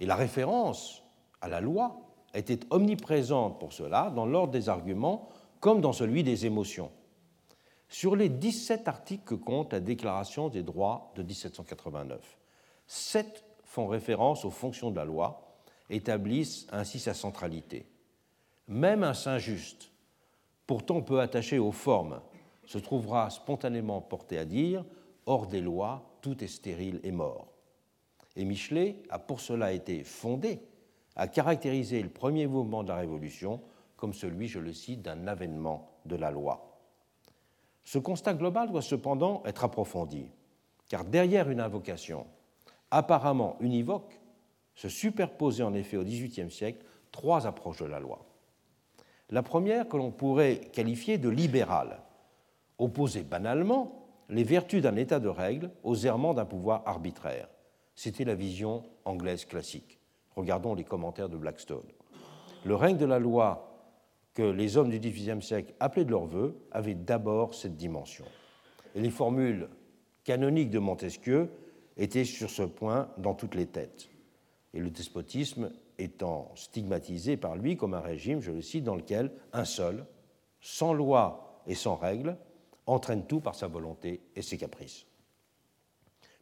Et 0.00 0.06
la 0.06 0.14
référence 0.14 1.02
à 1.40 1.48
la 1.48 1.60
loi 1.60 2.00
était 2.34 2.60
omniprésente 2.70 3.58
pour 3.58 3.72
cela 3.72 4.10
dans 4.10 4.26
l'ordre 4.26 4.52
des 4.52 4.68
arguments 4.68 5.28
comme 5.60 5.80
dans 5.80 5.92
celui 5.92 6.24
des 6.24 6.46
émotions. 6.46 6.90
Sur 7.88 8.16
les 8.16 8.28
17 8.28 8.88
articles 8.88 9.24
que 9.24 9.34
compte 9.34 9.72
la 9.72 9.80
Déclaration 9.80 10.48
des 10.48 10.62
droits 10.62 11.12
de 11.14 11.22
1789, 11.22 12.38
7 12.86 13.44
font 13.64 13.86
référence 13.86 14.44
aux 14.44 14.50
fonctions 14.50 14.90
de 14.90 14.96
la 14.96 15.04
loi, 15.04 15.56
établissent 15.90 16.66
ainsi 16.72 16.98
sa 16.98 17.14
centralité. 17.14 17.86
Même 18.66 19.04
un 19.04 19.14
saint 19.14 19.38
juste, 19.38 19.90
pourtant 20.66 21.02
peu 21.02 21.20
attaché 21.20 21.58
aux 21.58 21.72
formes, 21.72 22.20
se 22.64 22.78
trouvera 22.78 23.28
spontanément 23.30 24.00
porté 24.00 24.38
à 24.38 24.44
dire 24.44 24.84
hors 25.26 25.46
des 25.46 25.60
lois, 25.60 26.16
tout 26.22 26.42
est 26.42 26.48
stérile 26.48 27.00
et 27.02 27.12
mort. 27.12 27.48
Et 28.36 28.44
Michelet 28.44 29.02
a 29.10 29.18
pour 29.18 29.40
cela 29.40 29.72
été 29.72 30.04
fondé 30.04 30.60
à 31.16 31.28
caractériser 31.28 32.02
le 32.02 32.08
premier 32.08 32.46
mouvement 32.46 32.82
de 32.82 32.88
la 32.88 32.96
Révolution 32.96 33.60
comme 34.02 34.14
celui, 34.14 34.48
je 34.48 34.58
le 34.58 34.72
cite, 34.72 35.02
d'un 35.02 35.28
avènement 35.28 35.92
de 36.06 36.16
la 36.16 36.32
loi. 36.32 36.80
Ce 37.84 37.98
constat 37.98 38.34
global 38.34 38.68
doit 38.68 38.82
cependant 38.82 39.44
être 39.46 39.62
approfondi, 39.62 40.28
car 40.88 41.04
derrière 41.04 41.48
une 41.50 41.60
invocation 41.60 42.26
apparemment 42.90 43.56
univoque 43.60 44.20
se 44.74 44.88
superposaient 44.88 45.62
en 45.62 45.74
effet 45.74 45.96
au 45.96 46.02
XVIIIe 46.02 46.50
siècle 46.50 46.84
trois 47.12 47.46
approches 47.46 47.78
de 47.78 47.86
la 47.86 48.00
loi. 48.00 48.26
La 49.30 49.44
première, 49.44 49.88
que 49.88 49.96
l'on 49.96 50.10
pourrait 50.10 50.56
qualifier 50.72 51.16
de 51.16 51.28
libérale, 51.28 52.00
opposait 52.78 53.22
banalement 53.22 54.08
les 54.28 54.42
vertus 54.42 54.82
d'un 54.82 54.96
état 54.96 55.20
de 55.20 55.28
règle 55.28 55.70
aux 55.84 55.94
errements 55.94 56.34
d'un 56.34 56.44
pouvoir 56.44 56.82
arbitraire. 56.86 57.48
C'était 57.94 58.24
la 58.24 58.34
vision 58.34 58.82
anglaise 59.04 59.44
classique. 59.44 60.01
Regardons 60.36 60.74
les 60.74 60.84
commentaires 60.84 61.28
de 61.28 61.36
Blackstone. 61.36 61.86
Le 62.64 62.74
règne 62.74 62.96
de 62.96 63.06
la 63.06 63.18
loi 63.18 63.68
que 64.34 64.42
les 64.42 64.76
hommes 64.76 64.90
du 64.90 64.98
XVIIIe 64.98 65.42
siècle 65.42 65.74
appelaient 65.80 66.04
de 66.04 66.10
leur 66.10 66.26
vœu 66.26 66.56
avait 66.70 66.94
d'abord 66.94 67.54
cette 67.54 67.76
dimension. 67.76 68.24
Et 68.94 69.00
les 69.00 69.10
formules 69.10 69.68
canoniques 70.24 70.70
de 70.70 70.78
Montesquieu 70.78 71.50
étaient 71.96 72.24
sur 72.24 72.48
ce 72.48 72.62
point 72.62 73.10
dans 73.18 73.34
toutes 73.34 73.54
les 73.54 73.66
têtes. 73.66 74.08
Et 74.74 74.80
le 74.80 74.90
despotisme 74.90 75.70
étant 75.98 76.50
stigmatisé 76.54 77.36
par 77.36 77.56
lui 77.56 77.76
comme 77.76 77.94
un 77.94 78.00
régime, 78.00 78.40
je 78.40 78.52
le 78.52 78.62
cite, 78.62 78.84
dans 78.84 78.96
lequel 78.96 79.30
un 79.52 79.64
seul, 79.64 80.06
sans 80.60 80.94
loi 80.94 81.62
et 81.66 81.74
sans 81.74 81.96
règle, 81.96 82.36
entraîne 82.86 83.26
tout 83.26 83.40
par 83.40 83.54
sa 83.54 83.68
volonté 83.68 84.22
et 84.34 84.42
ses 84.42 84.56
caprices. 84.56 85.06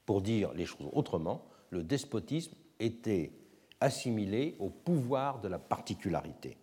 Pour 0.06 0.22
dire 0.22 0.52
les 0.54 0.66
choses 0.66 0.88
autrement, 0.92 1.44
le 1.70 1.82
despotisme 1.82 2.54
était 2.78 3.32
assimilé 3.80 4.56
au 4.58 4.68
pouvoir 4.68 5.40
de 5.40 5.48
la 5.48 5.58
particularité, 5.58 6.56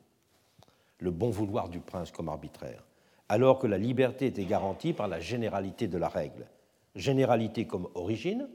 le 0.99 1.11
bon 1.11 1.29
vouloir 1.29 1.69
du 1.69 1.79
prince 1.79 2.11
comme 2.11 2.29
arbitraire, 2.29 2.85
alors 3.29 3.59
que 3.59 3.67
la 3.67 3.77
liberté 3.77 4.27
était 4.27 4.45
garantie 4.45 4.93
par 4.93 5.07
la 5.07 5.19
généralité 5.19 5.87
de 5.87 5.97
la 5.97 6.07
règle. 6.07 6.47
Généralité 6.95 7.67
comme 7.67 7.89
origine, 7.95 8.47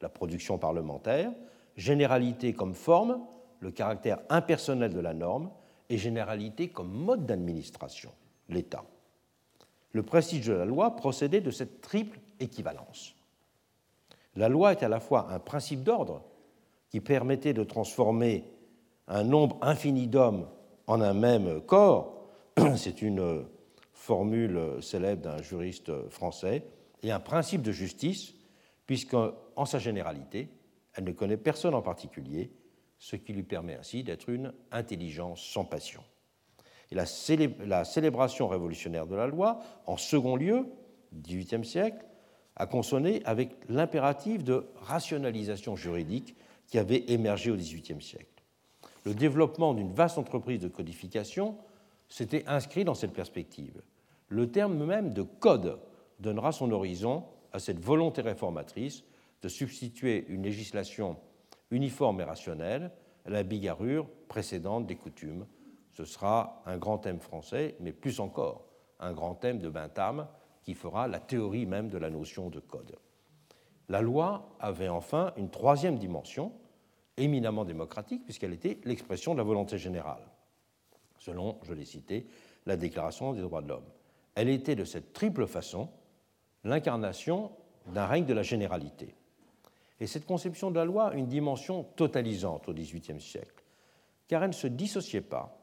la 0.00 0.08
production 0.08 0.58
parlementaire, 0.58 1.32
généralité 1.76 2.52
comme 2.52 2.74
forme, 2.74 3.20
le 3.60 3.70
caractère 3.70 4.20
impersonnel 4.28 4.92
de 4.92 5.00
la 5.00 5.14
norme, 5.14 5.50
et 5.90 5.98
généralité 5.98 6.68
comme 6.68 6.90
mode 6.90 7.26
d'administration, 7.26 8.10
l'État. 8.48 8.84
Le 9.92 10.02
prestige 10.02 10.46
de 10.46 10.52
la 10.52 10.64
loi 10.64 10.96
procédait 10.96 11.40
de 11.40 11.50
cette 11.50 11.80
triple 11.80 12.18
équivalence. 12.40 13.14
La 14.36 14.48
loi 14.48 14.72
est 14.72 14.82
à 14.82 14.88
la 14.88 15.00
fois 15.00 15.28
un 15.30 15.38
principe 15.38 15.82
d'ordre 15.82 16.22
qui 16.94 17.00
permettait 17.00 17.54
de 17.54 17.64
transformer 17.64 18.44
un 19.08 19.24
nombre 19.24 19.58
infini 19.62 20.06
d'hommes 20.06 20.46
en 20.86 21.00
un 21.00 21.12
même 21.12 21.60
corps, 21.62 22.24
c'est 22.76 23.02
une 23.02 23.46
formule 23.92 24.76
célèbre 24.80 25.22
d'un 25.22 25.42
juriste 25.42 25.90
français, 26.10 26.62
et 27.02 27.10
un 27.10 27.18
principe 27.18 27.62
de 27.62 27.72
justice, 27.72 28.34
puisque 28.86 29.16
en 29.56 29.64
sa 29.64 29.80
généralité, 29.80 30.50
elle 30.94 31.02
ne 31.02 31.10
connaît 31.10 31.36
personne 31.36 31.74
en 31.74 31.82
particulier, 31.82 32.52
ce 32.96 33.16
qui 33.16 33.32
lui 33.32 33.42
permet 33.42 33.74
ainsi 33.74 34.04
d'être 34.04 34.28
une 34.28 34.52
intelligence 34.70 35.42
sans 35.42 35.64
passion. 35.64 36.04
La, 36.92 37.06
célébration 37.06 38.46
révolutionnaire 38.46 39.08
de 39.08 39.16
la 39.16 39.26
loi, 39.26 39.58
en 39.86 39.96
second 39.96 40.36
lieu, 40.36 40.64
XVIIIe 41.12 41.64
siècle, 41.64 42.06
a 42.54 42.68
consonné 42.68 43.20
avec 43.24 43.50
l'impératif 43.68 44.44
de 44.44 44.68
rationalisation 44.76 45.74
juridique 45.74 46.36
qui 46.74 46.78
avait 46.80 47.04
émergé 47.06 47.52
au 47.52 47.56
XVIIIe 47.56 48.02
siècle. 48.02 48.42
Le 49.04 49.14
développement 49.14 49.74
d'une 49.74 49.92
vaste 49.92 50.18
entreprise 50.18 50.58
de 50.58 50.66
codification 50.66 51.56
s'était 52.08 52.42
inscrit 52.48 52.82
dans 52.82 52.94
cette 52.94 53.12
perspective. 53.12 53.80
Le 54.26 54.50
terme 54.50 54.84
même 54.84 55.14
de 55.14 55.22
code 55.22 55.78
donnera 56.18 56.50
son 56.50 56.72
horizon 56.72 57.26
à 57.52 57.60
cette 57.60 57.78
volonté 57.78 58.22
réformatrice 58.22 59.04
de 59.40 59.48
substituer 59.48 60.24
une 60.26 60.42
législation 60.42 61.16
uniforme 61.70 62.20
et 62.22 62.24
rationnelle 62.24 62.90
à 63.24 63.30
la 63.30 63.44
bigarrure 63.44 64.08
précédente 64.26 64.88
des 64.88 64.96
coutumes, 64.96 65.46
ce 65.92 66.04
sera 66.04 66.60
un 66.66 66.76
grand 66.76 66.98
thème 66.98 67.20
français, 67.20 67.76
mais 67.78 67.92
plus 67.92 68.18
encore 68.18 68.66
un 68.98 69.12
grand 69.12 69.36
thème 69.36 69.60
de 69.60 69.68
Bentham 69.68 70.26
qui 70.64 70.74
fera 70.74 71.06
la 71.06 71.20
théorie 71.20 71.66
même 71.66 71.88
de 71.88 71.98
la 71.98 72.10
notion 72.10 72.50
de 72.50 72.58
code. 72.58 72.96
La 73.88 74.00
loi 74.00 74.56
avait 74.58 74.88
enfin 74.88 75.32
une 75.36 75.50
troisième 75.50 75.98
dimension, 75.98 76.50
éminemment 77.16 77.64
démocratique, 77.64 78.24
puisqu'elle 78.24 78.52
était 78.52 78.78
l'expression 78.84 79.32
de 79.32 79.38
la 79.38 79.44
volonté 79.44 79.78
générale, 79.78 80.22
selon, 81.18 81.58
je 81.62 81.72
l'ai 81.72 81.84
cité, 81.84 82.26
la 82.66 82.76
Déclaration 82.76 83.32
des 83.32 83.40
droits 83.40 83.62
de 83.62 83.68
l'homme. 83.68 83.84
Elle 84.34 84.48
était 84.48 84.74
de 84.74 84.84
cette 84.84 85.12
triple 85.12 85.46
façon 85.46 85.88
l'incarnation 86.64 87.52
d'un 87.86 88.06
règne 88.06 88.24
de 88.24 88.34
la 88.34 88.42
généralité. 88.42 89.14
Et 90.00 90.06
cette 90.06 90.26
conception 90.26 90.70
de 90.70 90.76
la 90.76 90.84
loi 90.84 91.08
a 91.08 91.14
une 91.14 91.28
dimension 91.28 91.84
totalisante 91.96 92.68
au 92.68 92.74
XVIIIe 92.74 93.20
siècle, 93.20 93.64
car 94.26 94.42
elle 94.42 94.50
ne 94.50 94.54
se 94.54 94.66
dissociait 94.66 95.20
pas 95.20 95.56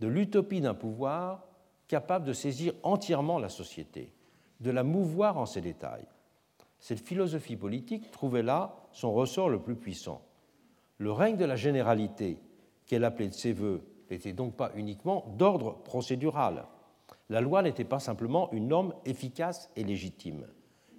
de 0.00 0.06
l'utopie 0.06 0.60
d'un 0.60 0.74
pouvoir 0.74 1.46
capable 1.88 2.24
de 2.24 2.32
saisir 2.32 2.74
entièrement 2.82 3.38
la 3.38 3.48
société, 3.48 4.12
de 4.60 4.70
la 4.70 4.82
mouvoir 4.82 5.38
en 5.38 5.46
ses 5.46 5.60
détails. 5.60 6.06
Cette 6.78 7.06
philosophie 7.06 7.56
politique 7.56 8.10
trouvait 8.10 8.42
là 8.42 8.74
son 8.92 9.12
ressort 9.12 9.48
le 9.48 9.60
plus 9.60 9.76
puissant. 9.76 10.22
Le 11.02 11.10
règne 11.10 11.36
de 11.36 11.44
la 11.44 11.56
généralité, 11.56 12.38
qu'elle 12.86 13.02
appelait 13.02 13.26
de 13.26 13.34
ses 13.34 13.52
voeux, 13.52 13.82
n'était 14.08 14.32
donc 14.32 14.54
pas 14.54 14.70
uniquement 14.76 15.34
d'ordre 15.36 15.82
procédural. 15.82 16.66
La 17.28 17.40
loi 17.40 17.60
n'était 17.60 17.82
pas 17.82 17.98
simplement 17.98 18.52
une 18.52 18.68
norme 18.68 18.94
efficace 19.04 19.68
et 19.74 19.82
légitime. 19.82 20.46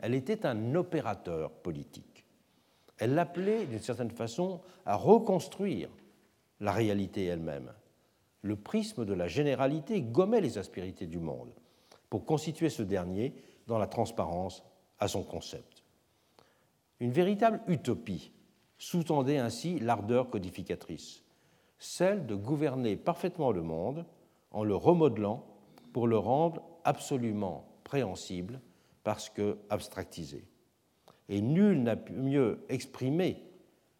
Elle 0.01 0.13
était 0.13 0.45
un 0.45 0.75
opérateur 0.75 1.51
politique. 1.51 2.25
Elle 2.97 3.13
l'appelait, 3.13 3.65
d'une 3.65 3.79
certaine 3.79 4.11
façon, 4.11 4.59
à 4.85 4.97
reconstruire 4.97 5.87
la 6.59 6.73
réalité 6.73 7.23
elle-même, 7.23 7.71
le 8.41 8.57
prisme 8.57 9.05
de 9.05 9.13
la 9.13 9.29
généralité 9.29 10.01
gommait 10.01 10.41
les 10.41 10.57
aspérités 10.57 11.07
du 11.07 11.19
monde. 11.19 11.53
pour 12.09 12.25
constituer 12.25 12.69
ce 12.69 12.83
dernier 12.83 13.33
dans 13.67 13.77
la 13.77 13.87
transparence 13.87 14.65
à 14.99 15.07
son 15.07 15.23
concept. 15.23 15.81
Une 16.99 17.11
véritable 17.11 17.61
utopie 17.67 18.33
sous-tendait 18.83 19.37
ainsi 19.37 19.79
l'ardeur 19.79 20.29
codificatrice, 20.29 21.23
celle 21.79 22.25
de 22.25 22.35
gouverner 22.35 22.97
parfaitement 22.97 23.53
le 23.53 23.61
monde 23.61 24.05
en 24.51 24.65
le 24.65 24.75
remodelant 24.75 25.45
pour 25.93 26.05
le 26.05 26.17
rendre 26.17 26.61
absolument 26.83 27.65
préhensible 27.85 28.59
parce 29.05 29.29
que 29.29 29.57
abstractisé. 29.69 30.43
Et 31.29 31.39
nul 31.39 31.81
n'a 31.81 31.95
pu 31.95 32.11
mieux 32.11 32.59
exprimer 32.67 33.41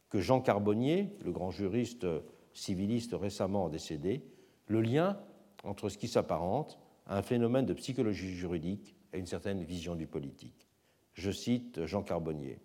que 0.09 0.19
Jean 0.19 0.41
Carbonnier, 0.41 1.15
le 1.23 1.31
grand 1.31 1.49
juriste 1.49 2.05
civiliste 2.51 3.13
récemment 3.13 3.69
décédé, 3.69 4.21
le 4.67 4.81
lien 4.81 5.17
entre 5.63 5.87
ce 5.87 5.97
qui 5.97 6.09
s'apparente 6.09 6.77
à 7.07 7.17
un 7.17 7.21
phénomène 7.21 7.65
de 7.65 7.73
psychologie 7.73 8.33
juridique 8.33 8.95
et 9.13 9.19
une 9.19 9.27
certaine 9.27 9.63
vision 9.63 9.95
du 9.95 10.07
politique. 10.07 10.67
Je 11.13 11.31
cite 11.31 11.85
Jean 11.85 12.03
Carbonnier. 12.03 12.59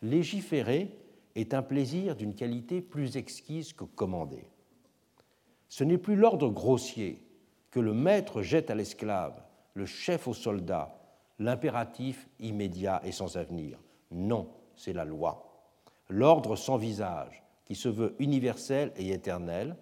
Légiférer 0.00 1.03
est 1.34 1.54
un 1.54 1.62
plaisir 1.62 2.16
d'une 2.16 2.34
qualité 2.34 2.80
plus 2.80 3.16
exquise 3.16 3.72
que 3.72 3.84
commander. 3.84 4.46
Ce 5.68 5.84
n'est 5.84 5.98
plus 5.98 6.16
l'ordre 6.16 6.50
grossier 6.50 7.24
que 7.70 7.80
le 7.80 7.92
maître 7.92 8.42
jette 8.42 8.70
à 8.70 8.74
l'esclave, 8.74 9.42
le 9.74 9.86
chef 9.86 10.28
au 10.28 10.34
soldat, 10.34 10.96
l'impératif 11.38 12.28
immédiat 12.38 13.00
et 13.04 13.12
sans 13.12 13.36
avenir. 13.36 13.78
Non, 14.12 14.48
c'est 14.76 14.92
la 14.92 15.04
loi. 15.04 15.50
L'ordre 16.08 16.54
sans 16.54 16.76
visage, 16.76 17.42
qui 17.64 17.74
se 17.74 17.88
veut 17.88 18.14
universel 18.18 18.92
et 18.96 19.10
éternel, 19.10 19.76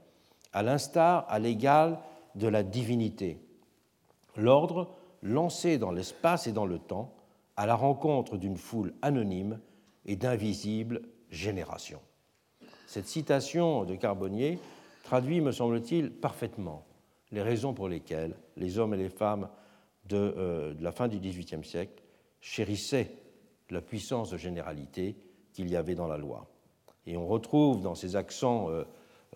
à 0.53 0.63
l'instar, 0.63 1.27
à 1.29 1.39
l'égal 1.39 1.99
de 2.35 2.49
la 2.49 2.63
divinité. 2.63 3.39
L'ordre 4.37 4.95
lancé 5.23 5.79
dans 5.79 5.91
l'espace 5.91 6.47
et 6.47 6.53
dans 6.53 6.67
le 6.67 6.79
temps, 6.79 7.15
à 7.57 7.67
la 7.67 7.75
rencontre 7.75 8.39
d'une 8.39 8.57
foule 8.57 8.95
anonyme 9.03 9.61
et 10.07 10.17
d'invisibles 10.17 11.03
générations. 11.33 12.01
Cette 12.87 13.09
citation 13.09 13.85
de 13.85 13.97
Carbonnier 13.97 14.59
traduit, 15.03 15.41
me 15.41 15.51
semble-t-il, 15.51 16.13
parfaitement 16.13 16.85
les 17.33 17.43
raisons 17.43 17.73
pour 17.73 17.89
lesquelles 17.89 18.37
les 18.57 18.79
hommes 18.79 18.95
et 18.95 18.99
les 18.99 19.09
femmes 19.09 19.49
de, 20.07 20.17
euh, 20.17 20.75
la 20.81 20.93
fin 20.93 21.09
du 21.09 21.19
XVIIIe 21.19 21.65
siècle 21.65 22.03
chérissaient 22.41 23.11
la 23.71 23.81
puissance 23.81 24.31
de 24.31 24.37
généralité 24.37 25.17
qu'il 25.53 25.71
y 25.71 25.77
avait 25.77 25.95
dans 25.95 26.07
la 26.07 26.19
loi. 26.19 26.47
Et 27.07 27.17
on 27.17 27.27
retrouve 27.27 27.81
dans 27.81 27.95
ces 27.95 28.17
accents 28.17 28.69
euh, 28.69 28.85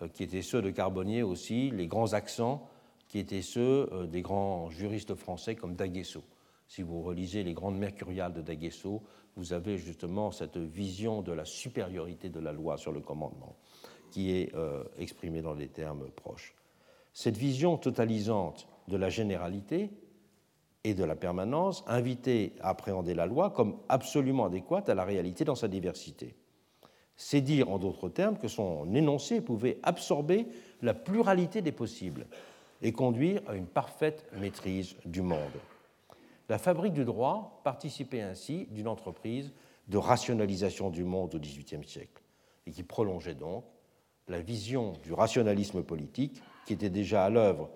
euh, 0.01 0.07
qui 0.07 0.23
étaient 0.23 0.43
ceux 0.43 0.61
de 0.61 0.69
Carbonnier 0.69 1.23
aussi 1.23 1.71
les 1.71 1.87
grands 1.87 2.13
accents 2.13 2.69
qui 3.07 3.19
étaient 3.19 3.41
ceux 3.41 3.89
des 4.11 4.21
grands 4.21 4.69
juristes 4.69 5.15
français 5.15 5.55
comme 5.55 5.75
Daguesseau. 5.75 6.23
Si 6.67 6.81
vous 6.81 7.01
relisez 7.01 7.41
les 7.41 7.53
grandes 7.53 7.77
mercuriales 7.77 8.33
de 8.33 8.41
Daguesseau, 8.41 9.01
vous 9.37 9.53
avez 9.53 9.77
justement 9.77 10.31
cette 10.31 10.57
vision 10.57 11.21
de 11.21 11.31
la 11.31 11.45
supériorité 11.45 12.27
de 12.29 12.39
la 12.39 12.51
loi 12.51 12.77
sur 12.77 12.91
le 12.91 12.99
commandement 12.99 13.55
qui 14.11 14.31
est 14.31 14.51
exprimée 14.97 15.41
dans 15.41 15.55
des 15.55 15.67
termes 15.67 16.09
proches. 16.09 16.55
Cette 17.13 17.37
vision 17.37 17.77
totalisante 17.77 18.67
de 18.87 18.97
la 18.97 19.09
généralité 19.09 19.91
et 20.83 20.93
de 20.93 21.03
la 21.03 21.15
permanence 21.15 21.83
invitait 21.87 22.53
à 22.61 22.69
appréhender 22.69 23.13
la 23.13 23.25
loi 23.25 23.49
comme 23.49 23.77
absolument 23.89 24.45
adéquate 24.45 24.89
à 24.89 24.95
la 24.95 25.03
réalité 25.03 25.43
dans 25.43 25.55
sa 25.55 25.67
diversité. 25.67 26.35
C'est 27.15 27.41
dire 27.41 27.69
en 27.69 27.79
d'autres 27.79 28.09
termes 28.09 28.37
que 28.37 28.47
son 28.47 28.93
énoncé 28.93 29.41
pouvait 29.41 29.79
absorber 29.83 30.47
la 30.81 30.93
pluralité 30.93 31.61
des 31.61 31.71
possibles 31.71 32.27
et 32.81 32.93
conduire 32.93 33.41
à 33.47 33.55
une 33.55 33.67
parfaite 33.67 34.25
maîtrise 34.39 34.95
du 35.05 35.21
monde. 35.21 35.59
La 36.49 36.57
fabrique 36.57 36.93
du 36.93 37.05
droit 37.05 37.61
participait 37.63 38.21
ainsi 38.21 38.67
d'une 38.71 38.87
entreprise 38.87 39.51
de 39.87 39.97
rationalisation 39.97 40.89
du 40.89 41.03
monde 41.03 41.35
au 41.35 41.39
XVIIIe 41.39 41.85
siècle 41.85 42.23
et 42.65 42.71
qui 42.71 42.83
prolongeait 42.83 43.35
donc 43.35 43.65
la 44.27 44.41
vision 44.41 44.93
du 45.03 45.13
rationalisme 45.13 45.83
politique 45.83 46.41
qui 46.65 46.73
était 46.73 46.89
déjà 46.89 47.25
à 47.25 47.29
l'œuvre 47.29 47.69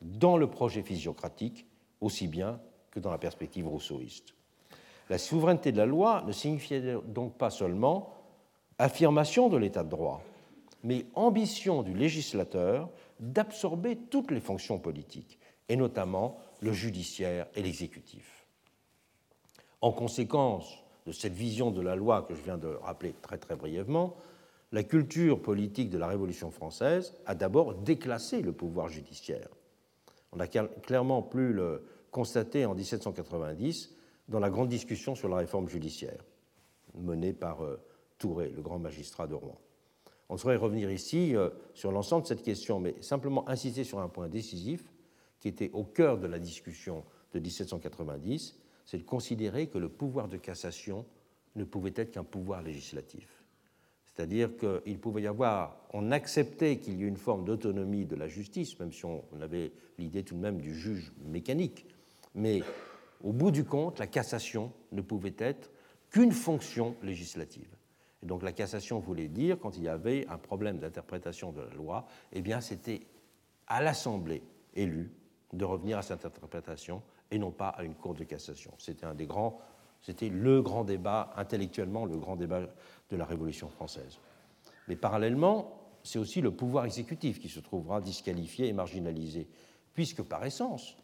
dans 0.00 0.36
le 0.36 0.48
projet 0.48 0.82
physiocratique 0.82 1.66
aussi 2.00 2.28
bien 2.28 2.60
que 2.90 3.00
dans 3.00 3.10
la 3.10 3.18
perspective 3.18 3.66
rousseauiste. 3.66 4.34
La 5.10 5.18
souveraineté 5.18 5.72
de 5.72 5.78
la 5.78 5.86
loi 5.86 6.22
ne 6.26 6.32
signifiait 6.32 6.96
donc 7.06 7.36
pas 7.36 7.50
seulement 7.50 8.14
affirmation 8.78 9.48
de 9.48 9.56
l'état 9.56 9.84
de 9.84 9.88
droit, 9.88 10.22
mais 10.84 11.06
ambition 11.14 11.82
du 11.82 11.94
législateur 11.94 12.88
d'absorber 13.18 13.96
toutes 13.96 14.30
les 14.30 14.40
fonctions 14.40 14.78
politiques, 14.78 15.38
et 15.68 15.76
notamment 15.76 16.38
le 16.60 16.72
judiciaire 16.72 17.46
et 17.54 17.62
l'exécutif. 17.62 18.46
En 19.80 19.92
conséquence 19.92 20.78
de 21.06 21.12
cette 21.12 21.32
vision 21.32 21.70
de 21.70 21.80
la 21.80 21.96
loi 21.96 22.22
que 22.22 22.34
je 22.34 22.42
viens 22.42 22.58
de 22.58 22.68
rappeler 22.68 23.14
très 23.22 23.38
très 23.38 23.56
brièvement, 23.56 24.16
la 24.72 24.82
culture 24.82 25.40
politique 25.40 25.88
de 25.88 25.98
la 25.98 26.08
Révolution 26.08 26.50
française 26.50 27.14
a 27.24 27.34
d'abord 27.34 27.74
déclassé 27.74 28.42
le 28.42 28.52
pouvoir 28.52 28.88
judiciaire. 28.88 29.48
On 30.32 30.36
n'a 30.36 30.46
clairement 30.46 31.22
plus 31.22 31.52
le 31.52 31.84
constaté 32.10 32.66
en 32.66 32.74
1790 32.74 33.94
dans 34.28 34.40
la 34.40 34.50
grande 34.50 34.68
discussion 34.68 35.14
sur 35.14 35.28
la 35.28 35.36
réforme 35.36 35.68
judiciaire 35.68 36.22
menée 36.94 37.32
par 37.32 37.64
euh, 37.64 37.80
Touré, 38.18 38.50
le 38.50 38.62
grand 38.62 38.78
magistrat 38.78 39.26
de 39.26 39.34
Rouen. 39.34 39.58
On 40.28 40.36
saurait 40.36 40.56
revenir 40.56 40.90
ici 40.90 41.36
euh, 41.36 41.50
sur 41.72 41.92
l'ensemble 41.92 42.22
de 42.22 42.28
cette 42.28 42.42
question, 42.42 42.80
mais 42.80 42.96
simplement 43.00 43.48
insister 43.48 43.84
sur 43.84 44.00
un 44.00 44.08
point 44.08 44.28
décisif 44.28 44.82
qui 45.40 45.48
était 45.48 45.70
au 45.72 45.84
cœur 45.84 46.18
de 46.18 46.26
la 46.26 46.38
discussion 46.38 47.04
de 47.32 47.38
1790, 47.38 48.58
c'est 48.84 48.98
de 48.98 49.02
considérer 49.02 49.68
que 49.68 49.78
le 49.78 49.88
pouvoir 49.88 50.28
de 50.28 50.36
cassation 50.36 51.04
ne 51.56 51.64
pouvait 51.64 51.92
être 51.94 52.12
qu'un 52.12 52.24
pouvoir 52.24 52.62
législatif. 52.62 53.28
C'est-à-dire 54.06 54.50
qu'il 54.56 54.98
pouvait 54.98 55.22
y 55.22 55.26
avoir, 55.26 55.76
on 55.92 56.10
acceptait 56.10 56.78
qu'il 56.78 56.98
y 57.00 57.04
ait 57.04 57.08
une 57.08 57.16
forme 57.16 57.44
d'autonomie 57.44 58.04
de 58.04 58.16
la 58.16 58.26
justice, 58.26 58.78
même 58.80 58.92
si 58.92 59.04
on 59.04 59.22
avait 59.40 59.72
l'idée 59.98 60.24
tout 60.24 60.34
de 60.34 60.40
même 60.40 60.60
du 60.60 60.74
juge 60.74 61.12
mécanique, 61.24 61.86
mais 62.34 62.62
au 63.22 63.32
bout 63.32 63.50
du 63.50 63.64
compte, 63.64 63.98
la 63.98 64.06
cassation 64.06 64.72
ne 64.92 65.02
pouvait 65.02 65.34
être 65.38 65.70
qu'une 66.10 66.32
fonction 66.32 66.96
législative. 67.02 67.68
Et 68.22 68.26
donc 68.26 68.42
la 68.42 68.52
cassation 68.52 68.98
voulait 68.98 69.28
dire, 69.28 69.58
quand 69.58 69.76
il 69.76 69.84
y 69.84 69.88
avait 69.88 70.26
un 70.28 70.38
problème 70.38 70.78
d'interprétation 70.78 71.52
de 71.52 71.60
la 71.60 71.74
loi, 71.74 72.06
eh 72.32 72.40
bien 72.40 72.60
c'était 72.60 73.02
à 73.66 73.82
l'Assemblée 73.82 74.42
élue 74.74 75.10
de 75.52 75.64
revenir 75.64 75.98
à 75.98 76.02
cette 76.02 76.24
interprétation 76.24 77.02
et 77.30 77.38
non 77.38 77.50
pas 77.50 77.68
à 77.68 77.82
une 77.82 77.94
cour 77.94 78.14
de 78.14 78.24
cassation. 78.24 78.72
C'était 78.78 79.06
un 79.06 79.14
des 79.14 79.26
grands 79.26 79.58
c'était 80.00 80.28
le 80.28 80.62
grand 80.62 80.84
débat, 80.84 81.32
intellectuellement, 81.36 82.04
le 82.04 82.16
grand 82.16 82.36
débat 82.36 82.60
de 83.10 83.16
la 83.16 83.24
Révolution 83.24 83.68
française. 83.68 84.18
Mais 84.86 84.96
parallèlement, 84.96 85.72
c'est 86.02 86.18
aussi 86.18 86.40
le 86.40 86.50
pouvoir 86.50 86.84
exécutif 86.84 87.40
qui 87.40 87.48
se 87.48 87.60
trouvera 87.60 88.00
disqualifié 88.00 88.68
et 88.68 88.72
marginalisé, 88.72 89.48
puisque 89.94 90.22
par 90.22 90.44
essence, 90.44 90.96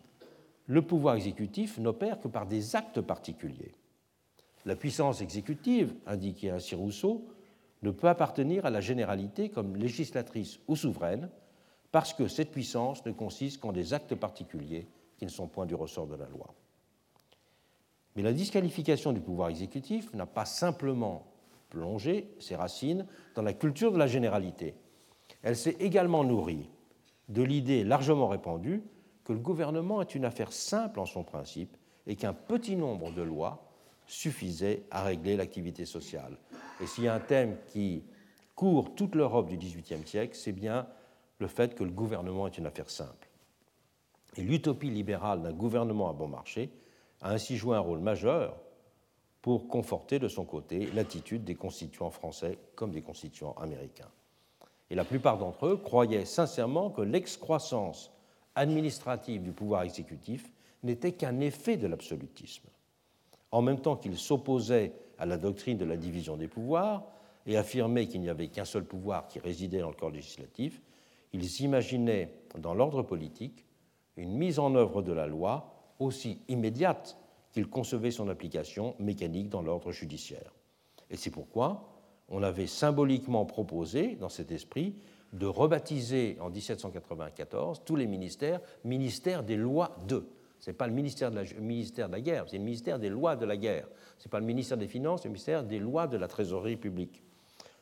le 0.66 0.82
pouvoir 0.82 1.16
exécutif 1.16 1.78
n'opère 1.78 2.20
que 2.20 2.28
par 2.28 2.46
des 2.46 2.76
actes 2.76 3.00
particuliers. 3.00 3.74
La 4.64 4.76
puissance 4.76 5.20
exécutive, 5.20 5.94
indiquait 6.06 6.50
ainsi 6.50 6.74
Rousseau, 6.74 7.26
ne 7.82 7.90
peut 7.90 8.08
appartenir 8.08 8.64
à 8.64 8.70
la 8.70 8.80
généralité 8.80 9.50
comme 9.50 9.76
législatrice 9.76 10.58
ou 10.68 10.76
souveraine, 10.76 11.28
parce 11.94 12.12
que 12.12 12.26
cette 12.26 12.50
puissance 12.50 13.06
ne 13.06 13.12
consiste 13.12 13.60
qu'en 13.60 13.70
des 13.70 13.94
actes 13.94 14.16
particuliers 14.16 14.88
qui 15.16 15.26
ne 15.26 15.30
sont 15.30 15.46
point 15.46 15.64
du 15.64 15.76
ressort 15.76 16.08
de 16.08 16.16
la 16.16 16.26
loi. 16.26 16.52
Mais 18.16 18.22
la 18.22 18.32
disqualification 18.32 19.12
du 19.12 19.20
pouvoir 19.20 19.48
exécutif 19.50 20.12
n'a 20.12 20.26
pas 20.26 20.44
simplement 20.44 21.24
plongé 21.70 22.34
ses 22.40 22.56
racines 22.56 23.06
dans 23.36 23.42
la 23.42 23.52
culture 23.52 23.92
de 23.92 23.98
la 23.98 24.08
généralité. 24.08 24.74
Elle 25.44 25.54
s'est 25.54 25.76
également 25.78 26.24
nourrie 26.24 26.68
de 27.28 27.44
l'idée 27.44 27.84
largement 27.84 28.26
répandue 28.26 28.82
que 29.22 29.32
le 29.32 29.38
gouvernement 29.38 30.02
est 30.02 30.16
une 30.16 30.24
affaire 30.24 30.52
simple 30.52 30.98
en 30.98 31.06
son 31.06 31.22
principe 31.22 31.76
et 32.08 32.16
qu'un 32.16 32.32
petit 32.32 32.74
nombre 32.74 33.12
de 33.12 33.22
lois 33.22 33.70
suffisait 34.08 34.82
à 34.90 35.04
régler 35.04 35.36
l'activité 35.36 35.84
sociale. 35.84 36.38
Et 36.80 36.88
s'il 36.88 37.04
y 37.04 37.08
a 37.08 37.14
un 37.14 37.20
thème 37.20 37.56
qui 37.68 38.02
court 38.56 38.96
toute 38.96 39.14
l'Europe 39.14 39.48
du 39.48 39.56
XVIIIe 39.56 40.04
siècle, 40.04 40.34
c'est 40.34 40.50
bien 40.50 40.88
le 41.38 41.46
fait 41.46 41.74
que 41.74 41.84
le 41.84 41.90
gouvernement 41.90 42.46
est 42.46 42.58
une 42.58 42.66
affaire 42.66 42.90
simple. 42.90 43.28
Et 44.36 44.42
l'utopie 44.42 44.90
libérale 44.90 45.42
d'un 45.42 45.52
gouvernement 45.52 46.10
à 46.10 46.12
bon 46.12 46.28
marché 46.28 46.70
a 47.22 47.30
ainsi 47.30 47.56
joué 47.56 47.76
un 47.76 47.80
rôle 47.80 48.00
majeur 48.00 48.56
pour 49.42 49.68
conforter 49.68 50.18
de 50.18 50.28
son 50.28 50.44
côté 50.44 50.86
l'attitude 50.94 51.44
des 51.44 51.54
constituants 51.54 52.10
français 52.10 52.58
comme 52.74 52.90
des 52.90 53.02
constituants 53.02 53.54
américains. 53.60 54.10
Et 54.90 54.94
la 54.94 55.04
plupart 55.04 55.38
d'entre 55.38 55.66
eux 55.66 55.76
croyaient 55.76 56.24
sincèrement 56.24 56.90
que 56.90 57.02
l'excroissance 57.02 58.12
administrative 58.54 59.42
du 59.42 59.52
pouvoir 59.52 59.82
exécutif 59.82 60.50
n'était 60.82 61.12
qu'un 61.12 61.40
effet 61.40 61.76
de 61.76 61.86
l'absolutisme. 61.86 62.68
En 63.50 63.62
même 63.62 63.80
temps 63.80 63.96
qu'ils 63.96 64.18
s'opposaient 64.18 64.92
à 65.18 65.26
la 65.26 65.36
doctrine 65.36 65.78
de 65.78 65.84
la 65.84 65.96
division 65.96 66.36
des 66.36 66.48
pouvoirs 66.48 67.04
et 67.46 67.56
affirmaient 67.56 68.06
qu'il 68.06 68.20
n'y 68.20 68.28
avait 68.28 68.48
qu'un 68.48 68.64
seul 68.64 68.84
pouvoir 68.84 69.28
qui 69.28 69.38
résidait 69.38 69.80
dans 69.80 69.90
le 69.90 69.94
corps 69.94 70.10
législatif, 70.10 70.80
ils 71.34 71.62
imaginaient 71.62 72.32
dans 72.56 72.74
l'ordre 72.74 73.02
politique 73.02 73.66
une 74.16 74.32
mise 74.32 74.60
en 74.60 74.76
œuvre 74.76 75.02
de 75.02 75.12
la 75.12 75.26
loi 75.26 75.74
aussi 75.98 76.38
immédiate 76.48 77.18
qu'il 77.52 77.68
concevait 77.68 78.12
son 78.12 78.28
application 78.28 78.94
mécanique 79.00 79.48
dans 79.48 79.60
l'ordre 79.60 79.90
judiciaire. 79.90 80.54
Et 81.10 81.16
c'est 81.16 81.30
pourquoi 81.30 81.90
on 82.28 82.42
avait 82.44 82.68
symboliquement 82.68 83.44
proposé, 83.44 84.14
dans 84.14 84.28
cet 84.28 84.52
esprit, 84.52 84.94
de 85.32 85.46
rebaptiser 85.46 86.38
en 86.40 86.50
1794 86.50 87.82
tous 87.84 87.96
les 87.96 88.06
ministères 88.06 88.60
ministères 88.84 89.42
des 89.42 89.56
lois 89.56 89.96
de. 90.06 90.28
Ce 90.60 90.70
n'est 90.70 90.76
pas 90.76 90.86
le 90.86 90.92
ministère 90.92 91.32
de, 91.32 91.42
ministère 91.60 92.06
de 92.06 92.12
la 92.12 92.20
guerre, 92.20 92.44
c'est 92.48 92.58
le 92.58 92.64
ministère 92.64 93.00
des 93.00 93.10
lois 93.10 93.34
de 93.34 93.44
la 93.44 93.56
guerre. 93.56 93.88
Ce 94.18 94.28
n'est 94.28 94.30
pas 94.30 94.38
le 94.38 94.46
ministère 94.46 94.78
des 94.78 94.86
Finances, 94.86 95.22
c'est 95.22 95.28
le 95.28 95.32
ministère 95.32 95.64
des 95.64 95.80
lois 95.80 96.06
de 96.06 96.16
la 96.16 96.28
trésorerie 96.28 96.76
publique. 96.76 97.24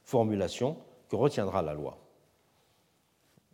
Formulation 0.02 0.78
que 1.10 1.16
retiendra 1.16 1.60
la 1.60 1.74
loi. 1.74 2.01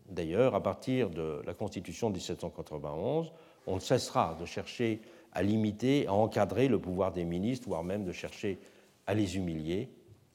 D'ailleurs, 0.09 0.55
à 0.55 0.63
partir 0.63 1.11
de 1.11 1.43
la 1.45 1.55
Constitution 1.55 2.09
de 2.09 2.15
1791, 2.15 3.33
on 3.67 3.75
ne 3.75 3.81
cessera 3.81 4.37
de 4.41 4.47
chercher 4.47 5.03
à 5.33 5.43
limiter, 5.43 6.07
à 6.07 6.15
encadrer 6.15 6.69
le 6.69 6.79
pouvoir 6.79 7.13
des 7.13 7.25
ministres, 7.25 7.69
voire 7.69 7.85
même 7.85 8.05
de 8.05 8.13
chercher 8.13 8.59
à 9.07 9.15
les 9.15 9.37
humilier. 9.37 9.91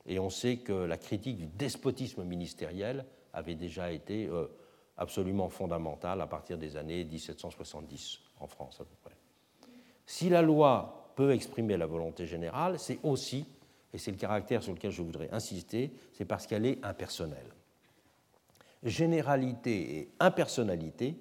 Et 0.06 0.20
on 0.20 0.30
sait 0.30 0.58
que 0.58 0.74
la 0.74 0.98
critique 0.98 1.38
du 1.38 1.48
despotisme 1.48 2.24
ministériel 2.24 3.06
avait 3.34 3.56
déjà 3.56 3.92
été 3.92 4.28
euh, 4.28 4.48
absolument 4.98 5.50
fondamentale 5.50 6.22
à 6.22 6.28
partir 6.28 6.58
des 6.58 6.78
années 6.78 7.04
1770 7.04 8.20
en 8.40 8.48
France 8.48 8.80
à 8.82 8.84
peu 8.84 8.96
près. 9.02 9.16
Si 10.06 10.30
la 10.30 10.42
loi 10.42 11.12
peut 11.16 11.32
exprimer 11.32 11.78
la 11.78 11.86
volonté 11.86 12.26
générale, 12.26 12.78
c'est 12.78 13.00
aussi, 13.04 13.46
et 13.94 13.98
c'est 13.98 14.12
le 14.12 14.18
caractère 14.18 14.62
sur 14.62 14.74
lequel 14.74 14.92
je 14.92 15.02
voudrais 15.02 15.30
insister, 15.32 15.92
c'est 16.14 16.26
parce 16.26 16.46
qu'elle 16.46 16.66
est 16.66 16.84
impersonnelle. 16.84 17.53
Généralité 18.84 19.98
et 19.98 20.10
impersonnalité 20.20 21.16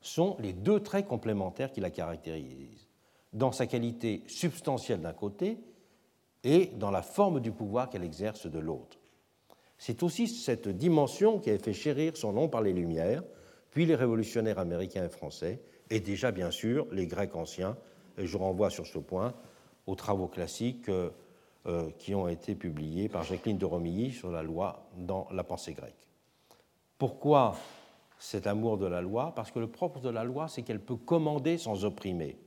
sont 0.00 0.36
les 0.40 0.52
deux 0.52 0.80
traits 0.80 1.06
complémentaires 1.06 1.72
qui 1.72 1.80
la 1.80 1.90
caractérisent, 1.90 2.88
dans 3.32 3.52
sa 3.52 3.66
qualité 3.66 4.22
substantielle 4.26 5.00
d'un 5.00 5.12
côté 5.12 5.58
et 6.44 6.66
dans 6.66 6.90
la 6.90 7.02
forme 7.02 7.40
du 7.40 7.52
pouvoir 7.52 7.90
qu'elle 7.90 8.04
exerce 8.04 8.46
de 8.46 8.58
l'autre. 8.58 8.98
C'est 9.78 10.02
aussi 10.02 10.26
cette 10.26 10.68
dimension 10.68 11.38
qui 11.38 11.50
a 11.50 11.58
fait 11.58 11.74
chérir 11.74 12.16
son 12.16 12.32
nom 12.32 12.48
par 12.48 12.62
les 12.62 12.72
Lumières, 12.72 13.22
puis 13.70 13.84
les 13.84 13.94
révolutionnaires 13.94 14.58
américains 14.58 15.04
et 15.04 15.10
français, 15.10 15.60
et 15.90 16.00
déjà 16.00 16.32
bien 16.32 16.50
sûr 16.50 16.86
les 16.92 17.06
Grecs 17.06 17.36
anciens. 17.36 17.76
Et 18.16 18.26
je 18.26 18.38
renvoie 18.38 18.70
sur 18.70 18.86
ce 18.86 18.98
point 18.98 19.34
aux 19.86 19.94
travaux 19.94 20.28
classiques 20.28 20.88
euh, 20.88 21.10
euh, 21.66 21.90
qui 21.98 22.14
ont 22.14 22.28
été 22.28 22.54
publiés 22.54 23.08
par 23.08 23.24
Jacqueline 23.24 23.58
de 23.58 23.66
Romilly 23.66 24.12
sur 24.12 24.30
la 24.30 24.42
loi 24.42 24.88
dans 24.96 25.28
la 25.30 25.44
pensée 25.44 25.74
grecque. 25.74 26.05
Pourquoi 26.98 27.56
cet 28.18 28.46
amour 28.46 28.78
de 28.78 28.86
la 28.86 29.02
loi? 29.02 29.34
Parce 29.34 29.50
que 29.50 29.58
le 29.58 29.70
propre 29.70 30.00
de 30.00 30.08
la 30.08 30.24
loi, 30.24 30.48
c'est 30.48 30.62
qu'elle 30.62 30.80
peut 30.80 30.96
commander 30.96 31.58
sans 31.58 31.84
opprimer. 31.84 32.38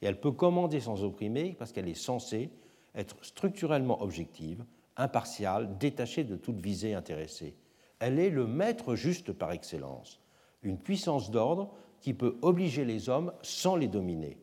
Et 0.00 0.06
elle 0.06 0.18
peut 0.18 0.32
commander 0.32 0.80
sans 0.80 1.04
opprimer 1.04 1.54
parce 1.58 1.72
qu'elle 1.72 1.88
est 1.88 1.94
censée 1.94 2.50
être 2.94 3.16
structurellement 3.22 4.02
objective, 4.02 4.64
impartiale, 4.96 5.78
détachée 5.78 6.24
de 6.24 6.36
toute 6.36 6.60
visée 6.60 6.94
intéressée. 6.94 7.54
Elle 7.98 8.18
est 8.18 8.30
le 8.30 8.46
maître 8.46 8.94
juste 8.94 9.32
par 9.32 9.52
excellence, 9.52 10.20
une 10.62 10.78
puissance 10.78 11.30
d'ordre 11.30 11.72
qui 12.00 12.14
peut 12.14 12.36
obliger 12.42 12.84
les 12.84 13.08
hommes 13.08 13.32
sans 13.42 13.76
les 13.76 13.88
dominer. 13.88 14.38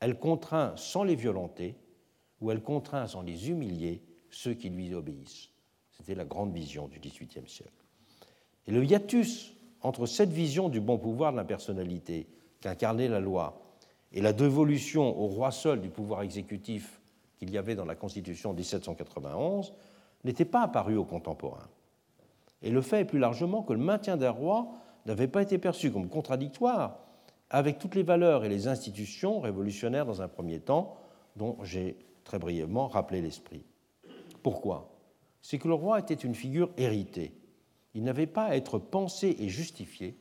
Elle 0.00 0.18
contraint 0.18 0.74
sans 0.76 1.04
les 1.04 1.14
violenter, 1.14 1.76
ou 2.40 2.50
elle 2.50 2.62
contraint 2.62 3.06
sans 3.06 3.22
les 3.22 3.50
humilier 3.50 4.02
ceux 4.30 4.54
qui 4.54 4.70
lui 4.70 4.94
obéissent. 4.94 5.50
C'était 5.90 6.14
la 6.14 6.24
grande 6.24 6.52
vision 6.52 6.88
du 6.88 6.98
XVIIIe 6.98 7.48
siècle. 7.48 7.72
Et 8.68 8.70
le 8.70 8.84
hiatus 8.84 9.54
entre 9.80 10.04
cette 10.04 10.30
vision 10.30 10.68
du 10.68 10.80
bon 10.80 10.98
pouvoir 10.98 11.32
de 11.32 11.38
la 11.38 11.44
personnalité 11.44 12.28
qu'incarnait 12.60 13.08
la 13.08 13.18
loi 13.18 13.62
et 14.12 14.20
la 14.20 14.34
dévolution 14.34 15.18
au 15.18 15.26
roi 15.26 15.50
seul 15.50 15.80
du 15.80 15.88
pouvoir 15.88 16.22
exécutif 16.22 17.00
qu'il 17.38 17.50
y 17.50 17.56
avait 17.56 17.74
dans 17.74 17.86
la 17.86 17.94
Constitution 17.94 18.52
de 18.52 18.58
1791 18.58 19.72
n'était 20.24 20.44
pas 20.44 20.62
apparu 20.62 20.96
aux 20.96 21.04
contemporains. 21.04 21.68
Et 22.60 22.70
le 22.70 22.82
fait 22.82 23.00
est 23.00 23.04
plus 23.06 23.18
largement 23.18 23.62
que 23.62 23.72
le 23.72 23.78
maintien 23.78 24.18
d'un 24.18 24.30
roi 24.30 24.68
n'avait 25.06 25.28
pas 25.28 25.42
été 25.42 25.56
perçu 25.56 25.90
comme 25.90 26.08
contradictoire 26.08 26.98
avec 27.48 27.78
toutes 27.78 27.94
les 27.94 28.02
valeurs 28.02 28.44
et 28.44 28.50
les 28.50 28.68
institutions 28.68 29.40
révolutionnaires 29.40 30.04
dans 30.04 30.20
un 30.20 30.28
premier 30.28 30.60
temps, 30.60 30.96
dont 31.36 31.56
j'ai 31.62 31.96
très 32.24 32.38
brièvement 32.38 32.88
rappelé 32.88 33.22
l'esprit. 33.22 33.64
Pourquoi? 34.42 34.90
C'est 35.40 35.58
que 35.58 35.68
le 35.68 35.74
roi 35.74 36.00
était 36.00 36.12
une 36.12 36.34
figure 36.34 36.70
héritée. 36.76 37.32
Il 37.98 38.04
n'avait 38.04 38.28
pas 38.28 38.44
à 38.44 38.54
être 38.54 38.78
pensé 38.78 39.34
et 39.40 39.48
justifié 39.48 40.16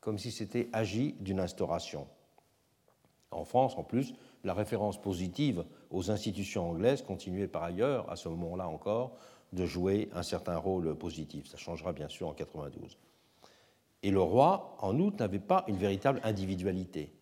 comme 0.00 0.18
si 0.18 0.30
c'était 0.30 0.70
agi 0.72 1.16
d'une 1.20 1.38
instauration. 1.38 2.06
En 3.30 3.44
France, 3.44 3.76
en 3.76 3.84
plus, 3.84 4.14
la 4.42 4.54
référence 4.54 4.98
positive 4.98 5.66
aux 5.90 6.10
institutions 6.10 6.70
anglaises 6.70 7.02
continuait 7.02 7.46
par 7.46 7.62
ailleurs, 7.62 8.10
à 8.10 8.16
ce 8.16 8.30
moment-là 8.30 8.68
encore, 8.68 9.18
de 9.52 9.66
jouer 9.66 10.08
un 10.14 10.22
certain 10.22 10.56
rôle 10.56 10.96
positif. 10.96 11.46
Ça 11.46 11.58
changera 11.58 11.92
bien 11.92 12.08
sûr 12.08 12.26
en 12.26 12.32
92. 12.32 12.96
Et 14.02 14.10
le 14.10 14.22
roi, 14.22 14.74
en 14.78 14.98
outre, 14.98 15.18
n'avait 15.18 15.40
pas 15.40 15.66
une 15.68 15.76
véritable 15.76 16.22
individualité. 16.24 17.12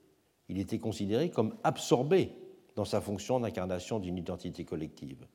Il 0.48 0.60
était 0.60 0.78
considéré 0.78 1.28
comme 1.28 1.56
absorbé 1.64 2.36
dans 2.76 2.84
sa 2.84 3.00
fonction 3.00 3.40
d'incarnation 3.40 3.98
d'une 3.98 4.16
identité 4.16 4.64
collective. 4.64 5.26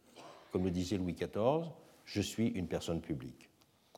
Comme 0.53 0.64
le 0.64 0.72
disait 0.72 0.95
Louis 0.95 1.15
XIV, 1.15 1.69
je 2.06 2.22
suis 2.22 2.48
une 2.48 2.69
personne 2.69 3.02
publique. 3.02 3.49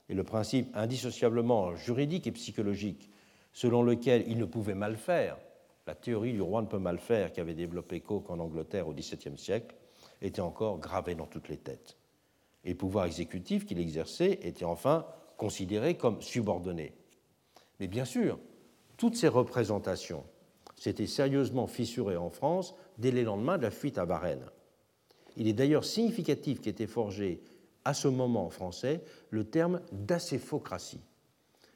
Et 0.10 0.14
le 0.14 0.24
principe 0.24 0.76
indissociablement 0.76 1.76
juridique 1.76 2.28
et 2.28 2.32
psychologique 2.32 3.10
selon 3.54 3.84
lequel 3.84 4.24
il 4.28 4.38
ne 4.38 4.46
pouvait 4.46 4.76
mal 4.76 4.98
faire 4.98 5.38
la 5.88 5.94
théorie 5.94 6.34
du 6.34 6.42
roi 6.42 6.62
ne 6.62 6.68
peut 6.68 6.80
mal 6.80 6.98
faire 6.98 7.32
qu'avait 7.32 7.54
développé 7.54 8.00
Coke 8.00 8.30
en 8.32 8.40
Angleterre 8.40 8.88
au 8.88 8.94
XVIIe 8.94 9.38
siècle 9.38 9.76
était 10.22 10.42
encore 10.42 10.80
gravée 10.80 11.16
dans 11.16 11.28
toutes 11.28 11.50
les 11.50 11.58
têtes. 11.58 11.98
Et 12.64 12.70
le 12.70 12.78
pouvoir 12.78 13.06
exécutif 13.06 13.66
qu'il 13.66 13.80
exerçait 13.80 14.40
était 14.42 14.66
enfin 14.66 15.06
considéré 15.38 15.96
comme 15.96 16.22
subordonné. 16.22 16.94
Mais 17.80 17.88
bien 17.88 18.06
sûr, 18.06 18.40
toutes 18.98 19.16
ces 19.16 19.28
représentations 19.28 20.24
s'étaient 20.76 21.06
sérieusement 21.06 21.68
fissurées 21.68 22.18
en 22.18 22.30
France 22.30 22.74
dès 22.98 23.12
les 23.12 23.24
lendemains 23.24 23.58
de 23.58 23.64
la 23.64 23.72
fuite 23.72 24.00
à 24.00 24.06
Varennes. 24.06 24.50
Il 25.38 25.48
est 25.48 25.54
d'ailleurs 25.54 25.86
significatif 25.86 26.62
qu'était 26.62 26.88
forgé 26.88 27.44
à 27.86 27.94
ce 27.94 28.08
moment 28.08 28.48
en 28.48 28.50
français 28.50 29.02
le 29.30 29.46
terme 29.46 29.82
d'acéphocratie. 29.92 31.02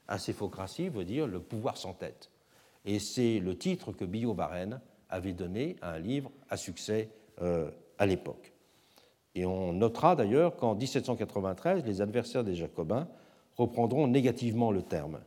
Acéphocratie 0.07 0.89
veut 0.89 1.05
dire 1.05 1.27
le 1.27 1.39
pouvoir 1.39 1.77
sans 1.77 1.93
tête. 1.93 2.31
Et 2.85 2.99
c'est 2.99 3.39
le 3.39 3.57
titre 3.57 3.91
que 3.91 4.05
Billot 4.05 4.33
Varenne 4.33 4.81
avait 5.09 5.33
donné 5.33 5.75
à 5.81 5.93
un 5.93 5.99
livre 5.99 6.31
à 6.49 6.57
succès 6.57 7.09
euh, 7.41 7.69
à 7.97 8.05
l'époque. 8.05 8.53
Et 9.35 9.45
on 9.45 9.73
notera 9.73 10.15
d'ailleurs 10.15 10.55
qu'en 10.55 10.75
1793, 10.75 11.85
les 11.85 12.01
adversaires 12.01 12.43
des 12.43 12.55
Jacobins 12.55 13.07
reprendront 13.55 14.07
négativement 14.07 14.71
le 14.71 14.81
terme. 14.81 15.19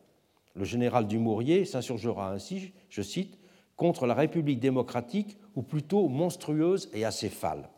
Le 0.55 0.65
général 0.65 1.07
Dumouriez 1.07 1.65
s'insurgera 1.65 2.31
ainsi, 2.33 2.73
je 2.89 3.03
cite, 3.03 3.39
contre 3.77 4.07
la 4.07 4.15
République 4.15 4.61
démocratique, 4.61 5.39
ou 5.55 5.63
plutôt 5.63 6.09
monstrueuse 6.09 6.91
et 6.93 7.05
acéphale. 7.05 7.69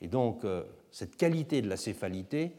Et 0.00 0.08
donc, 0.08 0.44
euh, 0.44 0.64
cette 0.96 1.16
qualité 1.16 1.60
de 1.60 1.68
l'acéphalité, 1.68 2.56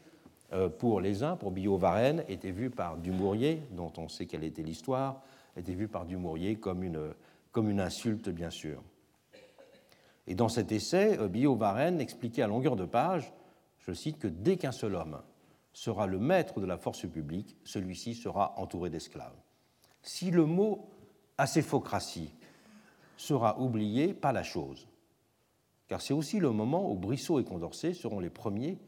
euh, 0.52 0.68
pour 0.68 1.00
les 1.00 1.24
uns, 1.24 1.34
pour 1.34 1.50
Billot 1.50 1.76
Varenne, 1.76 2.22
était 2.28 2.52
vue 2.52 2.70
par 2.70 2.96
Dumouriez, 2.96 3.64
dont 3.72 3.92
on 3.96 4.08
sait 4.08 4.26
quelle 4.26 4.44
était 4.44 4.62
l'histoire, 4.62 5.22
était 5.56 5.74
vu 5.74 5.88
par 5.88 6.06
Dumouriez 6.06 6.54
comme 6.54 6.84
une, 6.84 7.80
insulte, 7.80 8.28
bien 8.28 8.50
sûr. 8.50 8.80
Et 10.28 10.36
dans 10.36 10.48
cet 10.48 10.70
essai, 10.70 11.18
euh, 11.18 11.26
Billot 11.26 11.56
Varenne 11.56 12.00
expliquait 12.00 12.42
à 12.42 12.46
longueur 12.46 12.76
de 12.76 12.84
page, 12.84 13.32
je 13.80 13.92
cite, 13.92 14.20
que 14.20 14.28
dès 14.28 14.56
qu'un 14.56 14.70
seul 14.70 14.94
homme 14.94 15.20
sera 15.72 16.06
le 16.06 16.20
maître 16.20 16.60
de 16.60 16.66
la 16.66 16.78
force 16.78 17.08
publique, 17.08 17.56
celui-ci 17.64 18.14
sera 18.14 18.54
entouré 18.56 18.88
d'esclaves. 18.88 19.34
Si 20.04 20.30
le 20.30 20.46
mot 20.46 20.88
acéphocratie 21.38 22.32
sera 23.16 23.58
oublié, 23.58 24.14
pas 24.14 24.30
la 24.30 24.44
chose. 24.44 24.86
Car 25.88 26.02
c'est 26.02 26.14
aussi 26.14 26.38
le 26.38 26.50
moment 26.50 26.90
où 26.90 26.94
Brissot 26.94 27.40
et 27.40 27.44
Condorcet 27.44 27.94
seront 27.94 28.20
les 28.20 28.30
premiers 28.30 28.78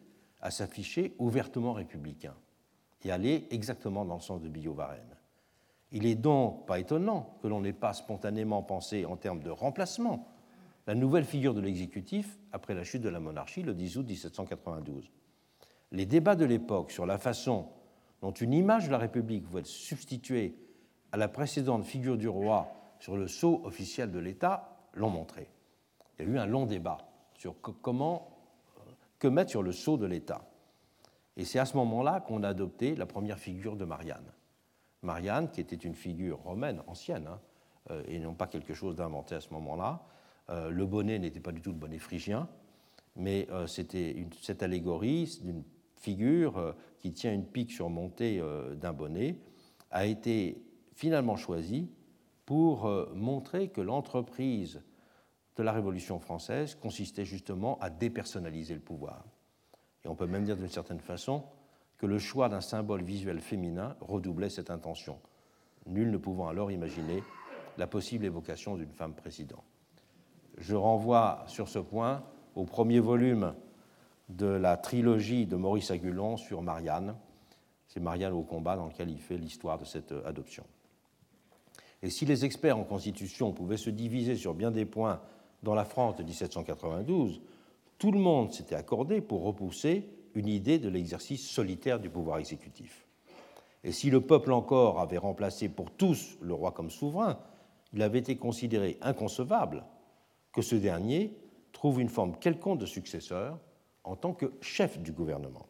à 0.41 0.51
s'afficher 0.51 1.15
ouvertement 1.19 1.73
républicains 1.73 2.37
et 3.03 3.11
aller 3.11 3.47
exactement 3.51 4.05
dans 4.05 4.17
le 4.17 4.21
sens 4.21 4.43
de 4.43 4.49
Billot-Varenne. 4.49 5.17
Il 5.93 6.07
est 6.07 6.15
donc 6.15 6.67
pas 6.67 6.79
étonnant 6.79 7.37
que 7.43 7.49
l'on 7.49 7.63
n'ait 7.63 7.73
pas 7.73 7.95
spontanément 7.95 8.63
pensé 8.63 9.05
en 9.07 9.17
termes 9.17 9.43
de 9.43 9.51
remplacement 9.51 10.29
la 10.87 10.95
nouvelle 10.95 11.25
figure 11.25 11.55
de 11.55 11.61
l'exécutif 11.61 12.39
après 12.53 12.75
la 12.75 12.85
chute 12.85 13.03
de 13.03 13.09
la 13.09 13.21
monarchie 13.21 13.63
le 13.63 13.75
10 13.75 13.97
août 13.99 14.07
1792. 14.07 15.11
Les 15.93 16.07
débats 16.07 16.37
de 16.37 16.45
l'époque 16.45 16.91
sur 16.91 17.07
la 17.07 17.19
façon 17.19 17.69
dont 18.23 18.33
une 18.33 18.53
image 18.53 18.87
de 18.87 18.93
la 18.93 18.99
République 18.99 19.45
pouvait 19.45 19.61
être 19.61 19.67
substituée 19.67 20.55
à 21.13 21.17
la 21.17 21.29
précédente 21.29 21.85
figure 21.85 22.19
du 22.19 22.29
roi 22.29 22.73
sur 22.99 23.17
le 23.17 23.27
sceau 23.27 23.63
officiel 23.65 24.11
de 24.11 24.19
l'État 24.19 24.89
l'ont 24.95 25.11
montré. 25.11 25.49
Il 26.21 26.29
y 26.29 26.31
a 26.31 26.35
eu 26.35 26.39
un 26.39 26.47
long 26.47 26.67
débat 26.67 26.99
sur 27.35 27.55
comment, 27.61 28.37
que 29.19 29.29
mettre 29.29 29.51
sur 29.51 29.63
le 29.63 29.73
sceau 29.73 29.97
de 29.97 30.07
l'État. 30.07 30.51
Et 31.37 31.45
c'est 31.45 31.59
à 31.59 31.65
ce 31.65 31.77
moment-là 31.79 32.21
qu'on 32.21 32.43
a 32.43 32.49
adopté 32.49 32.95
la 32.95 33.07
première 33.07 33.39
figure 33.39 33.77
de 33.77 33.85
Marianne. 33.85 34.33
Marianne, 35.03 35.51
qui 35.51 35.61
était 35.61 35.77
une 35.77 35.95
figure 35.95 36.39
romaine 36.39 36.83
ancienne, 36.87 37.27
hein, 37.27 37.41
et 38.07 38.19
non 38.19 38.35
pas 38.35 38.47
quelque 38.47 38.75
chose 38.75 38.97
d'inventé 38.97 39.35
à 39.35 39.41
ce 39.41 39.53
moment-là. 39.55 40.03
le 40.49 40.87
bonnet 40.87 41.19
n'était 41.19 41.41
pas 41.41 41.53
du 41.53 41.63
tout 41.63 41.71
le 41.71 41.77
bonnet 41.77 41.99
phrygien, 41.99 42.49
mais 43.17 43.49
c'était 43.67 44.27
cette 44.43 44.63
allégorie 44.63 45.41
d'une 45.43 45.65
figure 45.97 46.75
qui 46.99 47.13
tient 47.13 47.33
une 47.33 47.47
pique 47.47 47.73
surmontée 47.73 48.43
d'un 48.75 48.93
bonnet 48.93 49.39
a 49.91 50.07
été 50.07 50.63
finalement 50.95 51.37
choisie 51.37 51.91
pour 52.45 52.89
montrer 53.15 53.69
que 53.69 53.81
l'entreprise 53.81 54.83
de 55.61 55.65
la 55.65 55.73
Révolution 55.73 56.19
française 56.19 56.75
consistait 56.75 57.27
justement 57.27 57.79
à 57.81 57.91
dépersonnaliser 57.91 58.73
le 58.73 58.81
pouvoir. 58.81 59.27
Et 60.03 60.09
on 60.09 60.15
peut 60.15 60.27
même 60.27 60.45
dire 60.45 60.57
d'une 60.57 60.71
certaine 60.71 61.01
façon 61.01 61.45
que 61.99 62.07
le 62.07 62.19
choix 62.19 62.49
d'un 62.49 62.63
symbole 62.63 63.03
visuel 63.03 63.41
féminin 63.41 63.95
redoublait 64.01 64.49
cette 64.49 64.71
intention, 64.71 65.19
nul 65.85 66.11
ne 66.11 66.17
pouvant 66.17 66.49
alors 66.49 66.73
imaginer 66.73 67.23
la 67.77 67.87
possible 67.87 68.25
évocation 68.25 68.77
d'une 68.77 68.91
femme 68.91 69.13
président. 69.13 69.63
Je 70.57 70.75
renvoie 70.75 71.45
sur 71.47 71.69
ce 71.69 71.79
point 71.79 72.23
au 72.55 72.65
premier 72.65 72.99
volume 72.99 73.55
de 74.31 74.47
la 74.47 74.79
trilogie 74.79 75.45
de 75.45 75.57
Maurice 75.57 75.91
Agulon 75.91 76.39
sur 76.39 76.63
Marianne. 76.63 77.17
C'est 77.87 78.01
Marianne 78.01 78.33
au 78.33 78.43
combat 78.43 78.77
dans 78.77 78.87
lequel 78.87 79.11
il 79.11 79.21
fait 79.21 79.37
l'histoire 79.37 79.77
de 79.77 79.85
cette 79.85 80.13
adoption. 80.25 80.65
Et 82.03 82.09
si 82.09 82.25
les 82.25 82.47
experts 82.47 82.79
en 82.79 82.85
constitution 82.85 83.53
pouvaient 83.53 83.77
se 83.77 83.91
diviser 83.91 84.37
sur 84.37 84.55
bien 84.55 84.71
des 84.71 84.87
points 84.87 85.21
dans 85.63 85.75
la 85.75 85.85
France 85.85 86.17
de 86.17 86.23
1792, 86.23 87.41
tout 87.99 88.13
le 88.13 88.19
monde 88.19 88.53
s'était 88.53 88.75
accordé 88.75 89.21
pour 89.21 89.43
repousser 89.43 90.09
une 90.35 90.49
idée 90.49 90.79
de 90.79 90.89
l'exercice 90.89 91.49
solitaire 91.49 92.01
du 92.01 92.09
pouvoir 92.09 92.39
exécutif. 92.39 93.07
Et 93.85 93.93
si 93.93 94.11
le 94.11 94.21
peuple 94.21 94.53
encore 94.53 95.01
avait 95.01 95.19
remplacé 95.19 95.69
pour 95.69 95.91
tous 95.91 96.37
le 96.41 96.55
roi 96.55 96.73
comme 96.73 96.91
souverain, 96.91 97.39
il 97.93 98.03
avait 98.03 98.19
été 98.19 98.37
considéré 98.37 98.99
inconcevable 99.01 99.85
que 100.53 100.63
ce 100.63 100.77
dernier 100.77 101.37
trouve 101.73 102.01
une 102.01 102.09
forme 102.09 102.37
quelconque 102.39 102.79
de 102.79 102.87
successeur 102.87 103.59
en 104.05 104.17
tant 104.17 104.33
que 104.33 104.53
chef 104.61 104.99
du 104.99 105.13
gouvernement. 105.13 105.67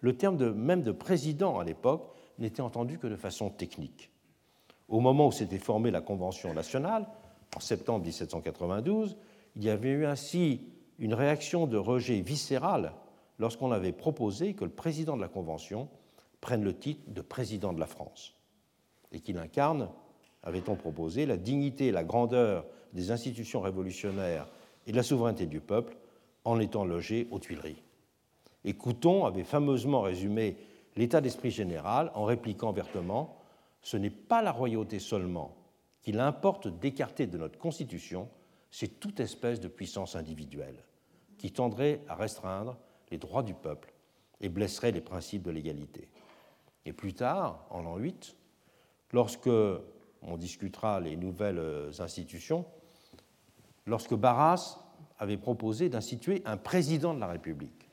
Le 0.00 0.16
terme 0.16 0.52
même 0.52 0.82
de 0.82 0.92
président 0.92 1.58
à 1.58 1.64
l'époque 1.64 2.14
n'était 2.38 2.62
entendu 2.62 2.98
que 2.98 3.06
de 3.06 3.16
façon 3.16 3.50
technique. 3.50 4.10
Au 4.88 5.00
moment 5.00 5.28
où 5.28 5.32
s'était 5.32 5.58
formée 5.58 5.90
la 5.90 6.00
Convention 6.00 6.52
nationale, 6.54 7.06
en 7.56 7.60
septembre 7.60 8.04
1792, 8.04 9.16
il 9.56 9.64
y 9.64 9.70
avait 9.70 9.90
eu 9.90 10.06
ainsi 10.06 10.60
une 10.98 11.14
réaction 11.14 11.66
de 11.66 11.76
rejet 11.76 12.20
viscéral 12.20 12.92
lorsqu'on 13.38 13.72
avait 13.72 13.92
proposé 13.92 14.54
que 14.54 14.64
le 14.64 14.70
président 14.70 15.16
de 15.16 15.22
la 15.22 15.28
Convention 15.28 15.88
prenne 16.40 16.62
le 16.62 16.76
titre 16.76 17.02
de 17.08 17.20
président 17.20 17.72
de 17.72 17.80
la 17.80 17.86
France 17.86 18.34
et 19.12 19.20
qu'il 19.20 19.38
incarne, 19.38 19.88
avait-on 20.42 20.76
proposé, 20.76 21.26
la 21.26 21.36
dignité 21.36 21.88
et 21.88 21.92
la 21.92 22.04
grandeur 22.04 22.64
des 22.92 23.10
institutions 23.10 23.60
révolutionnaires 23.60 24.46
et 24.86 24.92
de 24.92 24.96
la 24.96 25.02
souveraineté 25.02 25.46
du 25.46 25.60
peuple 25.60 25.96
en 26.44 26.58
étant 26.60 26.84
logé 26.84 27.28
aux 27.30 27.38
Tuileries. 27.38 27.82
Et 28.64 28.74
Couton 28.74 29.24
avait 29.24 29.44
fameusement 29.44 30.02
résumé 30.02 30.56
l'état 30.96 31.20
d'esprit 31.20 31.50
général 31.50 32.10
en 32.14 32.24
répliquant 32.24 32.72
vertement 32.72 33.36
Ce 33.82 33.96
n'est 33.96 34.10
pas 34.10 34.42
la 34.42 34.52
royauté 34.52 34.98
seulement 34.98 35.56
qu'il 36.02 36.20
importe 36.20 36.68
d'écarter 36.68 37.26
de 37.26 37.38
notre 37.38 37.58
Constitution, 37.58 38.28
c'est 38.70 39.00
toute 39.00 39.20
espèce 39.20 39.60
de 39.60 39.68
puissance 39.68 40.16
individuelle 40.16 40.84
qui 41.38 41.52
tendrait 41.52 42.00
à 42.08 42.14
restreindre 42.14 42.76
les 43.10 43.18
droits 43.18 43.42
du 43.42 43.54
peuple 43.54 43.92
et 44.40 44.48
blesserait 44.48 44.92
les 44.92 45.00
principes 45.00 45.42
de 45.42 45.50
l'égalité. 45.50 46.08
Et 46.86 46.92
plus 46.92 47.14
tard, 47.14 47.66
en 47.70 47.82
l'an 47.82 47.96
8, 47.96 48.36
lorsque 49.12 49.50
on 50.22 50.36
discutera 50.36 51.00
les 51.00 51.16
nouvelles 51.16 51.90
institutions, 51.98 52.64
lorsque 53.86 54.14
Barras 54.14 54.78
avait 55.18 55.36
proposé 55.36 55.88
d'instituer 55.88 56.42
un 56.46 56.56
président 56.56 57.14
de 57.14 57.20
la 57.20 57.26
République. 57.26 57.88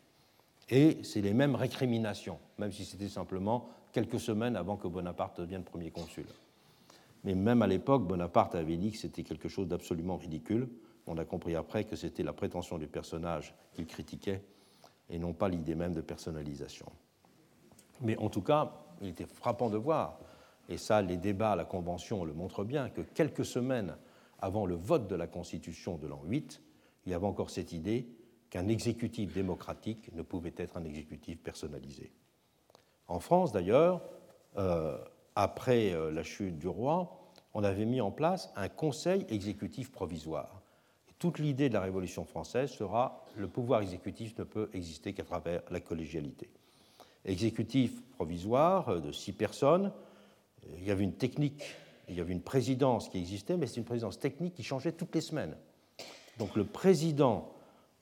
Et 0.69 0.99
c'est 1.03 1.21
les 1.21 1.33
mêmes 1.33 1.55
récriminations, 1.55 2.39
même 2.57 2.71
si 2.71 2.85
c'était 2.85 3.09
simplement 3.09 3.69
quelques 3.91 4.19
semaines 4.19 4.55
avant 4.55 4.77
que 4.77 4.87
Bonaparte 4.87 5.39
devienne 5.39 5.63
premier 5.63 5.91
consul. 5.91 6.25
Mais 7.27 7.35
même 7.35 7.61
à 7.61 7.67
l'époque, 7.67 8.07
Bonaparte 8.07 8.55
avait 8.55 8.77
dit 8.77 8.89
que 8.89 8.97
c'était 8.97 9.23
quelque 9.23 9.49
chose 9.49 9.67
d'absolument 9.67 10.15
ridicule. 10.15 10.69
On 11.07 11.17
a 11.17 11.25
compris 11.25 11.57
après 11.57 11.83
que 11.83 11.97
c'était 11.97 12.23
la 12.23 12.31
prétention 12.31 12.77
du 12.77 12.87
personnage 12.87 13.53
qu'il 13.73 13.85
critiquait 13.85 14.41
et 15.09 15.19
non 15.19 15.33
pas 15.33 15.49
l'idée 15.49 15.75
même 15.75 15.93
de 15.93 15.99
personnalisation. 15.99 16.85
Mais 17.99 18.15
en 18.15 18.29
tout 18.29 18.41
cas, 18.41 18.71
il 19.01 19.09
était 19.09 19.25
frappant 19.25 19.69
de 19.69 19.75
voir, 19.75 20.19
et 20.69 20.77
ça 20.77 21.01
les 21.01 21.17
débats 21.17 21.51
à 21.51 21.55
la 21.57 21.65
Convention 21.65 22.23
le 22.23 22.31
montrent 22.31 22.63
bien, 22.63 22.89
que 22.89 23.01
quelques 23.01 23.43
semaines 23.43 23.97
avant 24.39 24.65
le 24.65 24.75
vote 24.75 25.09
de 25.09 25.15
la 25.15 25.27
Constitution 25.27 25.97
de 25.97 26.07
l'an 26.07 26.21
8, 26.23 26.61
il 27.05 27.11
y 27.11 27.13
avait 27.13 27.27
encore 27.27 27.49
cette 27.49 27.73
idée 27.73 28.07
qu'un 28.49 28.69
exécutif 28.69 29.33
démocratique 29.33 30.15
ne 30.15 30.21
pouvait 30.21 30.53
être 30.55 30.77
un 30.77 30.85
exécutif 30.85 31.39
personnalisé. 31.43 32.09
En 33.09 33.19
France, 33.19 33.51
d'ailleurs, 33.51 34.01
euh, 34.57 34.97
après 35.37 35.93
euh, 35.93 36.11
la 36.11 36.23
chute 36.23 36.57
du 36.57 36.67
roi, 36.67 37.15
on 37.53 37.63
avait 37.63 37.85
mis 37.85 38.01
en 38.01 38.09
place 38.09 38.51
un 38.55 38.69
conseil 38.69 39.23
exécutif 39.29 39.91
provisoire. 39.91 40.63
toute 41.19 41.37
l'idée 41.37 41.69
de 41.69 41.75
la 41.75 41.81
Révolution 41.81 42.25
française 42.25 42.71
sera 42.71 43.23
le 43.35 43.47
pouvoir 43.47 43.81
exécutif 43.81 44.35
ne 44.39 44.43
peut 44.43 44.67
exister 44.73 45.13
qu'à 45.13 45.23
travers 45.23 45.61
la 45.69 45.79
collégialité. 45.79 46.49
Exécutif 47.23 48.01
provisoire 48.15 48.89
euh, 48.89 48.99
de 48.99 49.11
six 49.11 49.31
personnes, 49.31 49.91
il 50.79 50.85
y 50.85 50.91
avait 50.91 51.03
une 51.03 51.13
technique, 51.13 51.63
il 52.09 52.15
y 52.15 52.19
avait 52.19 52.33
une 52.33 52.41
présidence 52.41 53.07
qui 53.07 53.19
existait, 53.19 53.57
mais 53.57 53.67
c'est 53.67 53.77
une 53.77 53.85
présidence 53.85 54.19
technique 54.19 54.55
qui 54.55 54.63
changeait 54.63 54.91
toutes 54.91 55.13
les 55.13 55.21
semaines. 55.21 55.55
Donc 56.39 56.55
le 56.55 56.65
président 56.65 57.51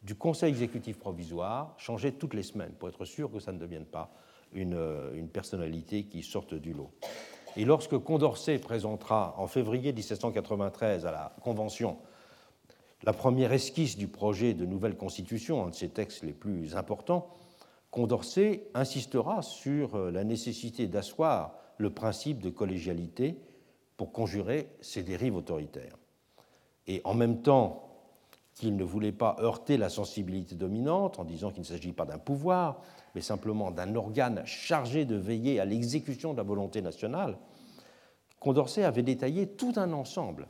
du 0.04 0.16
Conseil 0.16 0.52
exécutif 0.52 0.98
provisoire 0.98 1.76
changeait 1.78 2.14
toutes 2.14 2.34
les 2.34 2.44
semaines 2.44 2.72
pour 2.80 2.88
être 2.88 3.04
sûr 3.04 3.30
que 3.30 3.40
ça 3.40 3.52
ne 3.52 3.60
devienne 3.60 3.86
pas 3.86 4.10
une, 4.54 4.76
euh, 4.76 5.14
une 5.16 5.30
personnalité 5.30 6.04
qui 6.04 6.24
sorte 6.24 6.54
du 6.54 6.74
lot. 6.74 6.92
Et 7.58 7.66
lorsque 7.66 7.98
Condorcet 7.98 8.60
présentera 8.60 9.36
en 9.38 9.48
février 9.48 9.94
1793 9.94 11.06
à 11.06 11.12
la 11.12 11.36
Convention 11.42 11.98
la 13.04 13.14
première 13.14 13.54
esquisse 13.54 13.98
du 13.98 14.08
projet 14.08 14.54
de 14.54 14.66
nouvelle 14.66 14.98
constitution, 14.98 15.64
un 15.64 15.70
de 15.70 15.76
ses 15.76 15.90
textes 15.90 16.24
les 16.24 16.34
plus 16.34 16.76
importants, 16.76 17.28
Condorcet 17.92 18.68
insistera 18.74 19.42
sur 19.42 19.96
euh, 19.96 20.12
la 20.12 20.24
nécessité 20.24 20.88
d'asseoir 20.88 21.56
le 21.78 21.92
principe 21.92 22.42
de 22.42 22.50
collégialité 22.50 23.38
pour 23.96 24.12
conjurer 24.12 24.70
ces 24.82 25.04
dérives 25.04 25.36
autoritaires. 25.36 25.98
Et 26.88 27.02
en 27.04 27.14
même 27.14 27.42
temps 27.42 27.84
qu'il 28.56 28.76
ne 28.76 28.84
voulait 28.84 29.12
pas 29.12 29.36
heurter 29.40 29.78
la 29.78 29.90
sensibilité 29.90 30.56
dominante 30.56 31.20
en 31.20 31.26
disant 31.26 31.52
qu'il 31.52 31.62
ne 31.62 31.68
s'agit 31.68 31.92
pas 31.92 32.06
d'un 32.06 32.18
pouvoir, 32.18 32.82
mais 33.16 33.22
simplement 33.22 33.72
d'un 33.72 33.96
organe 33.96 34.46
chargé 34.46 35.06
de 35.06 35.16
veiller 35.16 35.62
à 35.62 35.66
l'exécution 35.66 36.34
de 36.34 36.38
la 36.38 36.44
volonté 36.44 36.82
nationale, 36.82 37.38
Condorcet 38.40 38.84
avait 38.84 39.04
détaillé 39.04 39.48
tout 39.48 39.74
un 39.78 39.94
ensemble 39.94 40.48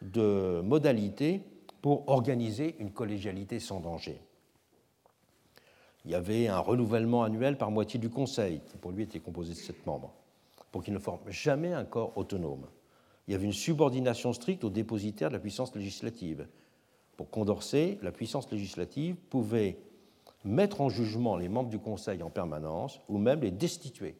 de 0.00 0.62
modalités 0.64 1.42
pour 1.82 2.08
organiser 2.08 2.74
une 2.78 2.90
collégialité 2.90 3.60
sans 3.60 3.80
danger. 3.80 4.20
Il 6.04 6.10
y 6.10 6.14
avait 6.14 6.48
un 6.48 6.58
renouvellement 6.58 7.22
annuel 7.22 7.58
par 7.58 7.70
moitié 7.70 8.00
du 8.00 8.08
Conseil, 8.08 8.60
qui 8.66 8.76
pour 8.78 8.90
lui 8.90 9.04
était 9.04 9.20
composé 9.20 9.52
de 9.52 9.58
sept 9.58 9.86
membres, 9.86 10.12
pour 10.72 10.82
qu'il 10.82 10.94
ne 10.94 10.98
forme 10.98 11.20
jamais 11.28 11.72
un 11.72 11.84
corps 11.84 12.16
autonome. 12.16 12.66
Il 13.28 13.32
y 13.32 13.34
avait 13.34 13.44
une 13.46 13.52
subordination 13.52 14.32
stricte 14.32 14.64
aux 14.64 14.70
dépositaires 14.70 15.28
de 15.28 15.34
la 15.34 15.40
puissance 15.40 15.74
législative. 15.76 16.48
Pour 17.16 17.30
Condorcet, 17.30 17.98
la 18.02 18.10
puissance 18.10 18.50
législative 18.50 19.14
pouvait 19.30 19.78
mettre 20.44 20.80
en 20.80 20.88
jugement 20.88 21.36
les 21.36 21.48
membres 21.48 21.70
du 21.70 21.78
Conseil 21.78 22.22
en 22.22 22.30
permanence 22.30 23.00
ou 23.08 23.18
même 23.18 23.40
les 23.40 23.50
destituer 23.50 24.16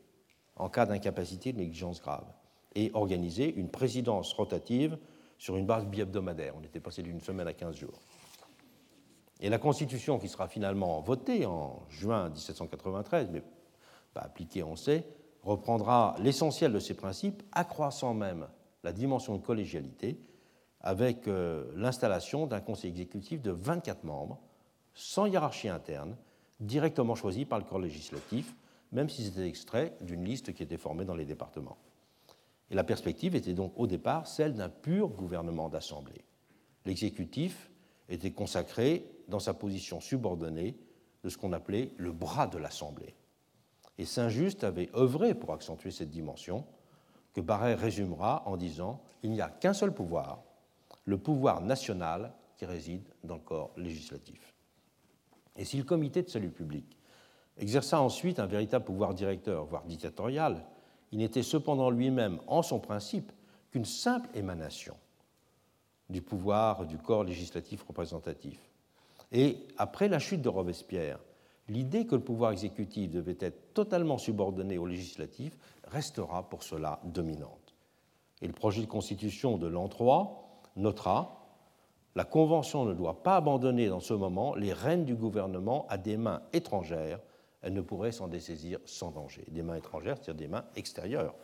en 0.57 0.69
cas 0.69 0.87
d'incapacité 0.87 1.53
de 1.53 1.59
négligence 1.59 2.01
grave 2.01 2.27
et 2.75 2.91
organiser 2.95 3.53
une 3.55 3.69
présidence 3.69 4.33
rotative 4.33 4.99
sur 5.39 5.57
une 5.57 5.67
base 5.67 5.87
bi-hebdomadaire. 5.87 6.55
On 6.57 6.63
était 6.63 6.81
passé 6.81 7.03
d'une 7.03 7.21
semaine 7.21 7.49
à 7.49 7.53
15 7.53 7.77
jours. 7.77 8.01
Et 9.41 9.49
la 9.49 9.59
Constitution 9.59 10.19
qui 10.19 10.29
sera 10.29 10.47
finalement 10.47 11.01
votée 11.01 11.47
en 11.47 11.83
juin 11.89 12.29
1793, 12.29 13.31
mais 13.33 13.43
pas 14.15 14.21
appliquée, 14.21 14.63
on 14.63 14.77
sait, 14.77 15.05
reprendra 15.43 16.15
l'essentiel 16.21 16.73
de 16.73 16.79
ces 16.79 16.95
principes, 16.95 17.43
accroissant 17.51 18.15
même 18.15 18.47
la 18.85 18.93
dimension 18.93 19.37
de 19.37 19.43
collégialité 19.43 20.21
avec 20.81 21.27
euh, 21.29 21.65
l'installation 21.77 22.47
d'un 22.47 22.61
conseil 22.61 22.91
exécutif 22.91 23.41
de 23.41 23.51
24 23.51 24.05
membres, 24.05 24.41
sans 24.95 25.27
hiérarchie 25.27 25.69
interne, 25.69 26.17
directement 26.61 27.15
choisis 27.15 27.45
par 27.45 27.59
le 27.59 27.65
corps 27.65 27.79
législatif, 27.79 28.55
même 28.93 29.09
s'ils 29.09 29.29
étaient 29.29 29.49
extraits 29.49 30.03
d'une 30.03 30.25
liste 30.25 30.53
qui 30.53 30.63
était 30.63 30.77
formée 30.77 31.05
dans 31.05 31.15
les 31.15 31.25
départements. 31.25 31.79
Et 32.71 32.75
la 32.75 32.85
perspective 32.85 33.35
était 33.35 33.55
donc 33.55 33.73
au 33.77 33.87
départ 33.87 34.27
celle 34.27 34.55
d'un 34.55 34.69
pur 34.69 35.09
gouvernement 35.09 35.69
d'assemblée. 35.69 36.25
L'exécutif 36.85 37.71
était 38.09 38.33
consacré 38.33 39.07
dans 39.29 39.39
sa 39.39 39.55
position 39.55 40.01
subordonnée 40.01 40.77
de 41.23 41.29
ce 41.29 41.39
qu'on 41.39 41.53
appelait 41.53 41.93
le 41.97 42.13
bras 42.13 42.47
de 42.47 42.59
l'Assemblée. 42.59 43.15
Et 43.99 44.05
Saint-Just 44.05 44.65
avait 44.65 44.91
œuvré 44.97 45.35
pour 45.35 45.53
accentuer 45.53 45.91
cette 45.91 46.11
dimension 46.11 46.65
que 47.35 47.41
Barrère 47.41 47.79
résumera 47.79 48.43
en 48.47 48.57
disant 48.57 49.03
Il 49.23 49.31
n'y 49.31 49.41
a 49.41 49.49
qu'un 49.49 49.73
seul 49.73 49.95
pouvoir, 49.95 50.43
le 51.05 51.19
pouvoir 51.19 51.61
national 51.61 52.33
qui 52.57 52.65
réside 52.65 53.09
dans 53.23 53.37
le 53.37 53.41
corps 53.41 53.73
législatif. 53.77 54.52
Et 55.57 55.65
si 55.65 55.77
le 55.77 55.85
comité 55.85 56.23
de 56.23 56.29
salut 56.29 56.51
public 56.51 56.99
exerça 57.59 58.01
ensuite 58.01 58.39
un 58.39 58.47
véritable 58.47 58.85
pouvoir 58.85 59.15
directeur, 59.15 59.65
voire 59.65 59.85
dictatorial, 59.85 60.65
il 61.13 61.19
n'était 61.19 61.43
cependant 61.43 61.91
lui-même, 61.91 62.41
en 62.47 62.63
son 62.63 62.81
principe, 62.81 63.31
qu'une 63.71 63.85
simple 63.85 64.29
émanation 64.35 64.97
du 66.09 66.23
pouvoir 66.23 66.87
du 66.87 66.99
corps 66.99 67.25
législatif 67.25 67.83
représentatif. 67.85 68.59
Et 69.31 69.59
après 69.79 70.09
la 70.09 70.19
chute 70.19 70.43
de 70.43 70.49
Robespierre, 70.49 71.19
l'idée 71.69 72.07
que 72.07 72.15
le 72.15 72.23
pouvoir 72.23 72.53
exécutif 72.53 73.11
devait 73.11 73.39
être 73.41 73.73
totalement 73.75 74.19
subordonné 74.19 74.79
au 74.79 74.87
législatif 74.87 75.57
restera 75.85 76.49
pour 76.49 76.63
cela 76.63 77.01
dominante. 77.05 77.75
Et 78.43 78.47
le 78.47 78.53
projet 78.53 78.83
de 78.83 78.87
constitution 78.87 79.57
de 79.57 79.67
l'an 79.67 79.89
3 79.89 80.63
notera 80.77 81.42
la 82.15 82.25
Convention 82.25 82.85
ne 82.85 82.93
doit 82.93 83.23
pas 83.23 83.37
abandonner 83.37 83.89
dans 83.89 84.01
ce 84.01 84.13
moment 84.13 84.55
les 84.55 84.73
rênes 84.73 85.05
du 85.05 85.15
gouvernement 85.15 85.87
à 85.89 85.97
des 85.97 86.17
mains 86.17 86.43
étrangères. 86.53 87.21
Elle 87.63 87.73
ne 87.73 87.81
pourrait 87.81 88.13
s'en 88.13 88.29
dessaisir 88.29 88.79
sans 88.85 89.11
danger. 89.11 89.45
Des 89.49 89.63
mains 89.63 89.77
étrangères, 89.77 90.17
c'est-à-dire 90.17 90.47
des 90.47 90.49
mains 90.49 90.65
extérieures 90.77 91.35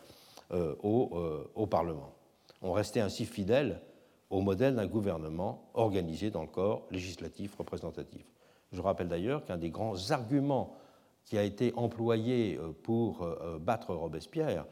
euh, 0.52 0.74
au, 0.82 1.10
euh, 1.14 1.50
au 1.54 1.66
Parlement. 1.66 2.12
On 2.60 2.72
restait 2.72 3.00
ainsi 3.00 3.24
fidèle 3.24 3.80
au 4.28 4.40
modèle 4.40 4.74
d'un 4.74 4.86
gouvernement 4.86 5.70
organisé 5.74 6.30
dans 6.30 6.42
le 6.42 6.48
corps 6.48 6.86
législatif 6.90 7.54
représentatif. 7.56 8.26
Je 8.72 8.82
rappelle 8.82 9.08
d'ailleurs 9.08 9.44
qu'un 9.44 9.56
des 9.56 9.70
grands 9.70 10.10
arguments 10.10 10.76
qui 11.24 11.38
a 11.38 11.44
été 11.44 11.72
employé 11.76 12.58
euh, 12.58 12.72
pour 12.82 13.26
battre 13.60 13.94
Robespierre 13.94 14.66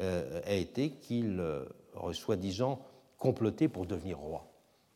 a 0.00 0.52
été 0.52 0.90
qu'il 0.90 1.40
soi-disant 2.12 2.80
comploté 3.16 3.68
pour 3.68 3.86
devenir 3.86 4.18
roi. 4.18 4.44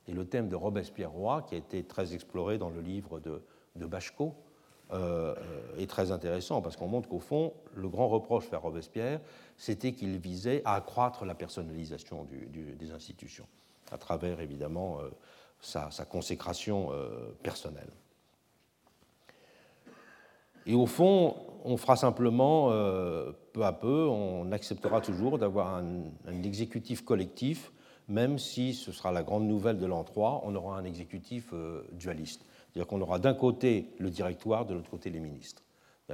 Et 0.08 0.12
le 0.12 0.24
thème 0.24 0.48
de 0.48 0.56
Robespierre 0.56 1.12
roi, 1.12 1.42
qui 1.42 1.54
a 1.54 1.58
été 1.58 1.84
très 1.84 2.14
exploré 2.14 2.58
dans 2.58 2.70
le 2.70 2.80
livre 2.80 3.20
de, 3.20 3.42
de 3.76 3.86
Bachko, 3.86 4.34
euh, 4.90 5.34
est 5.76 5.86
très 5.88 6.12
intéressant 6.12 6.62
parce 6.62 6.76
qu'on 6.76 6.88
montre 6.88 7.10
qu'au 7.10 7.18
fond, 7.18 7.52
le 7.74 7.90
grand 7.90 8.08
reproche 8.08 8.50
à 8.54 8.58
Robespierre, 8.58 9.20
c'était 9.58 9.92
qu'il 9.92 10.16
visait 10.18 10.62
à 10.64 10.76
accroître 10.76 11.26
la 11.26 11.34
personnalisation 11.34 12.26
des 12.78 12.90
institutions, 12.90 13.46
à 13.92 13.98
travers 13.98 14.40
évidemment 14.40 15.00
euh, 15.00 15.10
sa, 15.60 15.90
consécration 16.06 16.88
euh, 16.92 17.36
personnelle. 17.42 17.90
Et 20.64 20.74
au 20.74 20.86
fond, 20.86 21.36
on 21.64 21.76
fera 21.76 21.96
simplement, 21.96 22.70
peu 23.52 23.64
à 23.64 23.72
peu, 23.72 24.06
on 24.06 24.52
acceptera 24.52 25.00
toujours 25.00 25.38
d'avoir 25.38 25.74
un, 25.74 26.42
exécutif 26.44 27.04
collectif 27.04 27.72
même 28.08 28.38
si 28.38 28.74
ce 28.74 28.90
sera 28.90 29.12
la 29.12 29.22
grande 29.22 29.46
nouvelle 29.46 29.78
de 29.78 29.86
l'an 29.86 30.02
3, 30.02 30.42
on 30.44 30.54
aura 30.54 30.78
un 30.78 30.84
exécutif 30.84 31.50
euh, 31.52 31.82
dualiste. 31.92 32.44
C'est-à-dire 32.72 32.86
qu'on 32.86 33.00
aura 33.00 33.18
d'un 33.18 33.34
côté 33.34 33.90
le 33.98 34.10
directoire, 34.10 34.66
de 34.66 34.74
l'autre 34.74 34.90
côté 34.90 35.10
les 35.10 35.20
ministres. 35.20 35.62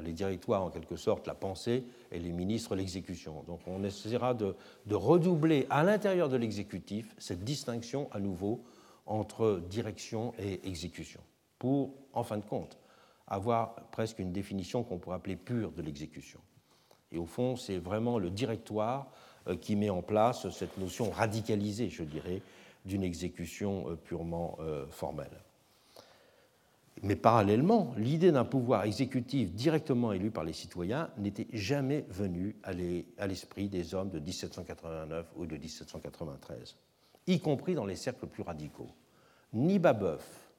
Les 0.02 0.12
directoires, 0.12 0.64
en 0.64 0.70
quelque 0.70 0.96
sorte, 0.96 1.28
la 1.28 1.36
pensée 1.36 1.84
et 2.10 2.18
les 2.18 2.32
ministres, 2.32 2.74
l'exécution. 2.74 3.44
Donc 3.46 3.60
on 3.68 3.84
essaiera 3.84 4.34
de, 4.34 4.56
de 4.86 4.94
redoubler 4.96 5.68
à 5.70 5.84
l'intérieur 5.84 6.28
de 6.28 6.36
l'exécutif 6.36 7.14
cette 7.16 7.44
distinction 7.44 8.08
à 8.10 8.18
nouveau 8.18 8.64
entre 9.06 9.62
direction 9.68 10.34
et 10.38 10.66
exécution, 10.66 11.20
pour, 11.60 11.94
en 12.12 12.24
fin 12.24 12.38
de 12.38 12.44
compte, 12.44 12.76
avoir 13.28 13.74
presque 13.92 14.18
une 14.18 14.32
définition 14.32 14.82
qu'on 14.82 14.98
pourrait 14.98 15.16
appeler 15.16 15.36
pure 15.36 15.70
de 15.70 15.82
l'exécution. 15.82 16.40
Et 17.12 17.18
au 17.18 17.26
fond, 17.26 17.54
c'est 17.54 17.78
vraiment 17.78 18.18
le 18.18 18.30
directoire 18.30 19.12
qui 19.60 19.76
met 19.76 19.90
en 19.90 20.02
place 20.02 20.48
cette 20.50 20.78
notion 20.78 21.10
radicalisée, 21.10 21.90
je 21.90 22.02
dirais, 22.02 22.42
d'une 22.84 23.02
exécution 23.02 23.88
euh, 23.88 23.96
purement 23.96 24.58
euh, 24.60 24.86
formelle. 24.88 25.42
Mais 27.02 27.16
parallèlement, 27.16 27.92
l'idée 27.96 28.30
d'un 28.30 28.44
pouvoir 28.44 28.84
exécutif 28.84 29.52
directement 29.52 30.12
élu 30.12 30.30
par 30.30 30.44
les 30.44 30.52
citoyens 30.52 31.10
n'était 31.18 31.48
jamais 31.52 32.04
venue 32.08 32.56
à 32.62 33.26
l'esprit 33.26 33.68
des 33.68 33.94
hommes 33.94 34.10
de 34.10 34.20
1789 34.20 35.26
ou 35.36 35.46
de 35.46 35.56
1793, 35.56 36.76
y 37.26 37.40
compris 37.40 37.74
dans 37.74 37.84
les 37.84 37.96
cercles 37.96 38.26
plus 38.26 38.42
radicaux. 38.42 38.90
Ni 39.52 39.78
Babeuf, 39.78 40.52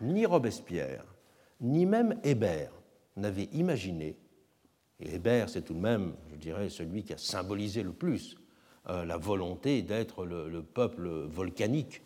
ni 0.00 0.24
Robespierre, 0.26 1.04
ni 1.60 1.86
même 1.86 2.18
Hébert 2.22 2.72
n'avaient 3.16 3.48
imaginé 3.52 4.16
Hébert, 5.04 5.48
c'est 5.48 5.62
tout 5.62 5.74
de 5.74 5.80
même, 5.80 6.14
je 6.30 6.36
dirais, 6.36 6.68
celui 6.68 7.02
qui 7.02 7.12
a 7.12 7.18
symbolisé 7.18 7.82
le 7.82 7.92
plus 7.92 8.36
euh, 8.88 9.04
la 9.04 9.16
volonté 9.16 9.82
d'être 9.82 10.24
le, 10.24 10.62
peuple 10.62 11.08
volcanique, 11.08 12.02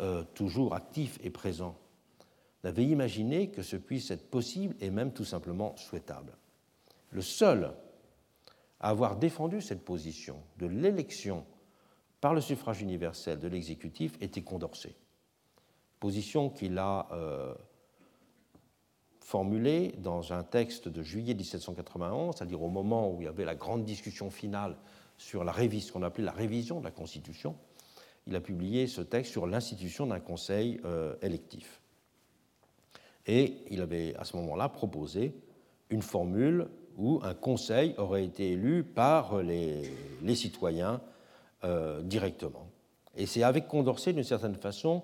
euh, 0.00 0.24
toujours 0.34 0.74
actif 0.74 1.18
et 1.22 1.30
présent. 1.30 1.78
N'avait 2.64 2.84
imaginé 2.84 3.50
que 3.50 3.62
ce 3.62 3.76
puisse 3.76 4.10
être 4.10 4.28
possible 4.28 4.74
et 4.80 4.90
même 4.90 5.12
tout 5.12 5.24
simplement 5.24 5.76
souhaitable. 5.76 6.36
Le 7.10 7.22
seul 7.22 7.72
à 8.80 8.90
avoir 8.90 9.16
défendu 9.16 9.60
cette 9.60 9.84
position 9.84 10.42
de 10.58 10.66
l'élection 10.66 11.46
par 12.20 12.34
le 12.34 12.40
suffrage 12.40 12.82
universel 12.82 13.38
de 13.38 13.48
l'exécutif 13.48 14.16
était 14.20 14.42
Condorcet, 14.42 14.96
position 16.00 16.50
qu'il 16.50 16.78
a 16.78 17.08
euh, 17.12 17.54
formulé 19.28 19.92
dans 19.98 20.32
un 20.32 20.42
texte 20.42 20.88
de 20.88 21.02
juillet 21.02 21.34
1791, 21.34 22.34
c'est-à-dire 22.34 22.62
au 22.62 22.70
moment 22.70 23.12
où 23.12 23.20
il 23.20 23.24
y 23.26 23.28
avait 23.28 23.44
la 23.44 23.54
grande 23.54 23.84
discussion 23.84 24.30
finale 24.30 24.74
sur 25.18 25.44
la 25.44 25.52
révision, 25.52 25.86
ce 25.86 25.92
qu'on 25.92 26.02
appelait 26.02 26.24
la 26.24 26.32
révision 26.32 26.78
de 26.78 26.84
la 26.84 26.90
Constitution. 26.90 27.54
Il 28.26 28.34
a 28.34 28.40
publié 28.40 28.86
ce 28.86 29.02
texte 29.02 29.32
sur 29.32 29.46
l'institution 29.46 30.06
d'un 30.06 30.18
conseil 30.18 30.80
euh, 30.86 31.14
électif. 31.20 31.82
Et 33.26 33.56
il 33.70 33.82
avait 33.82 34.16
à 34.16 34.24
ce 34.24 34.34
moment-là 34.38 34.70
proposé 34.70 35.34
une 35.90 36.00
formule 36.00 36.66
où 36.96 37.20
un 37.22 37.34
conseil 37.34 37.94
aurait 37.98 38.24
été 38.24 38.52
élu 38.52 38.82
par 38.82 39.42
les, 39.42 39.92
citoyens 40.36 41.02
euh, 41.64 42.00
directement. 42.00 42.66
Et 43.14 43.26
c'est 43.26 43.42
avec 43.42 43.68
Condorcet, 43.68 44.14
d'une 44.14 44.24
certaine 44.24 44.56
façon, 44.56 45.02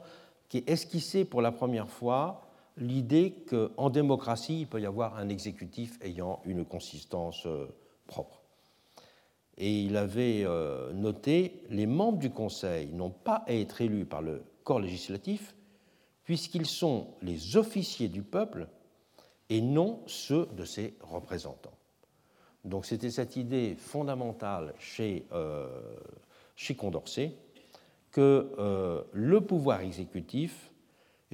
qui 0.48 0.58
est 0.58 0.70
esquissé 0.70 1.26
pour 1.26 1.42
la 1.42 1.52
première 1.52 1.90
fois 1.90 2.40
l'idée 2.76 3.34
qu'en 3.48 3.90
démocratie, 3.90 4.60
il 4.60 4.66
peut 4.66 4.80
y 4.80 4.86
avoir 4.86 5.16
un 5.16 5.28
exécutif 5.28 5.98
ayant 6.02 6.40
une 6.44 6.64
consistance 6.64 7.46
euh, 7.46 7.66
propre. 8.06 8.42
Et 9.56 9.82
il 9.82 9.96
avait 9.96 10.42
euh, 10.44 10.92
noté 10.92 11.62
les 11.70 11.86
membres 11.86 12.18
du 12.18 12.30
Conseil 12.30 12.88
n'ont 12.92 13.10
pas 13.10 13.44
à 13.46 13.52
être 13.52 13.80
élus 13.80 14.04
par 14.04 14.22
le 14.22 14.42
corps 14.64 14.80
législatif, 14.80 15.54
puisqu'ils 16.24 16.66
sont 16.66 17.08
les 17.22 17.56
officiers 17.56 18.08
du 18.08 18.22
peuple 18.22 18.66
et 19.50 19.60
non 19.60 20.02
ceux 20.06 20.46
de 20.56 20.64
ses 20.64 20.94
représentants. 21.00 21.76
Donc 22.64 22.86
c'était 22.86 23.10
cette 23.10 23.36
idée 23.36 23.76
fondamentale 23.76 24.74
chez, 24.78 25.26
euh, 25.32 25.68
chez 26.56 26.74
Condorcet 26.74 27.36
que 28.10 29.04
le 29.12 29.40
pouvoir 29.40 29.80
exécutif 29.80 30.70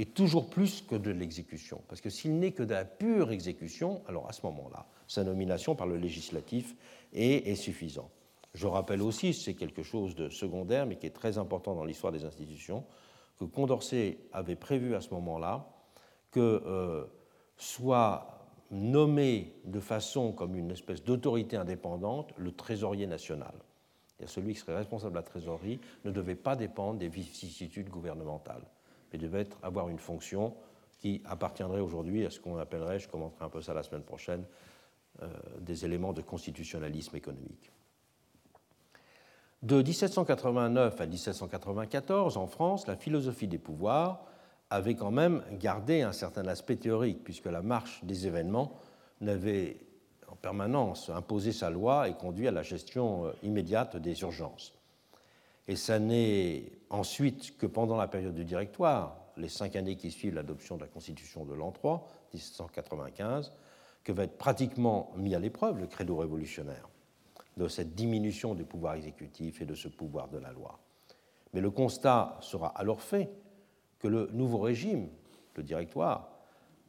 et 0.00 0.06
toujours 0.06 0.48
plus 0.48 0.80
que 0.80 0.94
de 0.94 1.10
l'exécution. 1.10 1.82
Parce 1.86 2.00
que 2.00 2.08
s'il 2.08 2.38
n'est 2.38 2.52
que 2.52 2.62
de 2.62 2.72
la 2.72 2.86
pure 2.86 3.32
exécution, 3.32 4.00
alors 4.08 4.26
à 4.30 4.32
ce 4.32 4.40
moment-là, 4.46 4.86
sa 5.06 5.24
nomination 5.24 5.74
par 5.74 5.86
le 5.86 5.98
législatif 5.98 6.74
est, 7.12 7.54
suffisante. 7.54 8.10
Je 8.54 8.66
rappelle 8.66 9.02
aussi, 9.02 9.34
c'est 9.34 9.52
quelque 9.52 9.82
chose 9.82 10.14
de 10.14 10.30
secondaire, 10.30 10.86
mais 10.86 10.96
qui 10.96 11.06
est 11.06 11.10
très 11.10 11.36
important 11.36 11.74
dans 11.74 11.84
l'histoire 11.84 12.14
des 12.14 12.24
institutions, 12.24 12.82
que 13.38 13.44
Condorcet 13.44 14.16
avait 14.32 14.56
prévu 14.56 14.94
à 14.94 15.02
ce 15.02 15.12
moment-là 15.12 15.68
que 16.30 16.62
euh, 16.64 17.04
soit 17.58 18.48
nommé 18.70 19.52
de 19.66 19.80
façon 19.80 20.32
comme 20.32 20.56
une 20.56 20.70
espèce 20.70 21.04
d'autorité 21.04 21.58
indépendante 21.58 22.32
le 22.38 22.52
trésorier 22.52 23.06
national. 23.06 23.52
Et 24.18 24.26
celui 24.26 24.54
qui 24.54 24.60
serait 24.60 24.76
responsable 24.76 25.12
de 25.12 25.18
la 25.18 25.24
trésorerie 25.24 25.78
ne 26.06 26.10
devait 26.10 26.36
pas 26.36 26.56
dépendre 26.56 26.98
des 26.98 27.08
vicissitudes 27.08 27.90
gouvernementales 27.90 28.64
mais 29.12 29.18
devait 29.18 29.48
avoir 29.62 29.88
une 29.88 29.98
fonction 29.98 30.54
qui 30.98 31.22
appartiendrait 31.24 31.80
aujourd'hui 31.80 32.26
à 32.26 32.30
ce 32.30 32.40
qu'on 32.40 32.58
appellerait, 32.58 32.98
je 32.98 33.08
commenterai 33.08 33.44
un 33.44 33.48
peu 33.48 33.62
ça 33.62 33.74
la 33.74 33.82
semaine 33.82 34.02
prochaine, 34.02 34.44
euh, 35.22 35.28
des 35.60 35.84
éléments 35.84 36.12
de 36.12 36.22
constitutionnalisme 36.22 37.16
économique. 37.16 37.70
De 39.62 39.82
1789 39.82 41.00
à 41.00 41.06
1794, 41.06 42.36
en 42.36 42.46
France, 42.46 42.86
la 42.86 42.96
philosophie 42.96 43.48
des 43.48 43.58
pouvoirs 43.58 44.24
avait 44.70 44.94
quand 44.94 45.10
même 45.10 45.42
gardé 45.52 46.02
un 46.02 46.12
certain 46.12 46.46
aspect 46.46 46.76
théorique, 46.76 47.24
puisque 47.24 47.46
la 47.46 47.60
marche 47.60 48.02
des 48.04 48.26
événements 48.26 48.72
n'avait 49.20 49.78
en 50.28 50.36
permanence 50.36 51.10
imposé 51.10 51.52
sa 51.52 51.70
loi 51.70 52.08
et 52.08 52.14
conduit 52.14 52.48
à 52.48 52.52
la 52.52 52.62
gestion 52.62 53.26
euh, 53.26 53.32
immédiate 53.42 53.96
des 53.96 54.20
urgences. 54.22 54.72
Et 55.70 55.76
ça 55.76 56.00
n'est 56.00 56.64
ensuite 56.90 57.56
que 57.56 57.64
pendant 57.64 57.96
la 57.96 58.08
période 58.08 58.34
du 58.34 58.44
directoire, 58.44 59.16
les 59.36 59.48
cinq 59.48 59.76
années 59.76 59.94
qui 59.94 60.10
suivent 60.10 60.34
l'adoption 60.34 60.74
de 60.74 60.80
la 60.80 60.88
Constitution 60.88 61.44
de 61.44 61.54
l'an 61.54 61.70
3, 61.70 62.08
1795, 62.34 63.52
que 64.02 64.10
va 64.10 64.24
être 64.24 64.36
pratiquement 64.36 65.12
mis 65.16 65.32
à 65.32 65.38
l'épreuve 65.38 65.78
le 65.78 65.86
credo 65.86 66.16
révolutionnaire. 66.16 66.88
de 67.56 67.68
cette 67.68 67.94
diminution 67.94 68.56
du 68.56 68.64
pouvoir 68.64 68.94
exécutif 68.94 69.62
et 69.62 69.64
de 69.64 69.76
ce 69.76 69.86
pouvoir 69.86 70.28
de 70.28 70.38
la 70.38 70.50
loi. 70.50 70.80
Mais 71.52 71.60
le 71.60 71.70
constat 71.70 72.36
sera 72.40 72.68
alors 72.68 73.00
fait 73.00 73.30
que 74.00 74.08
le 74.08 74.28
nouveau 74.32 74.58
régime, 74.58 75.08
le 75.54 75.62
directoire, 75.62 76.32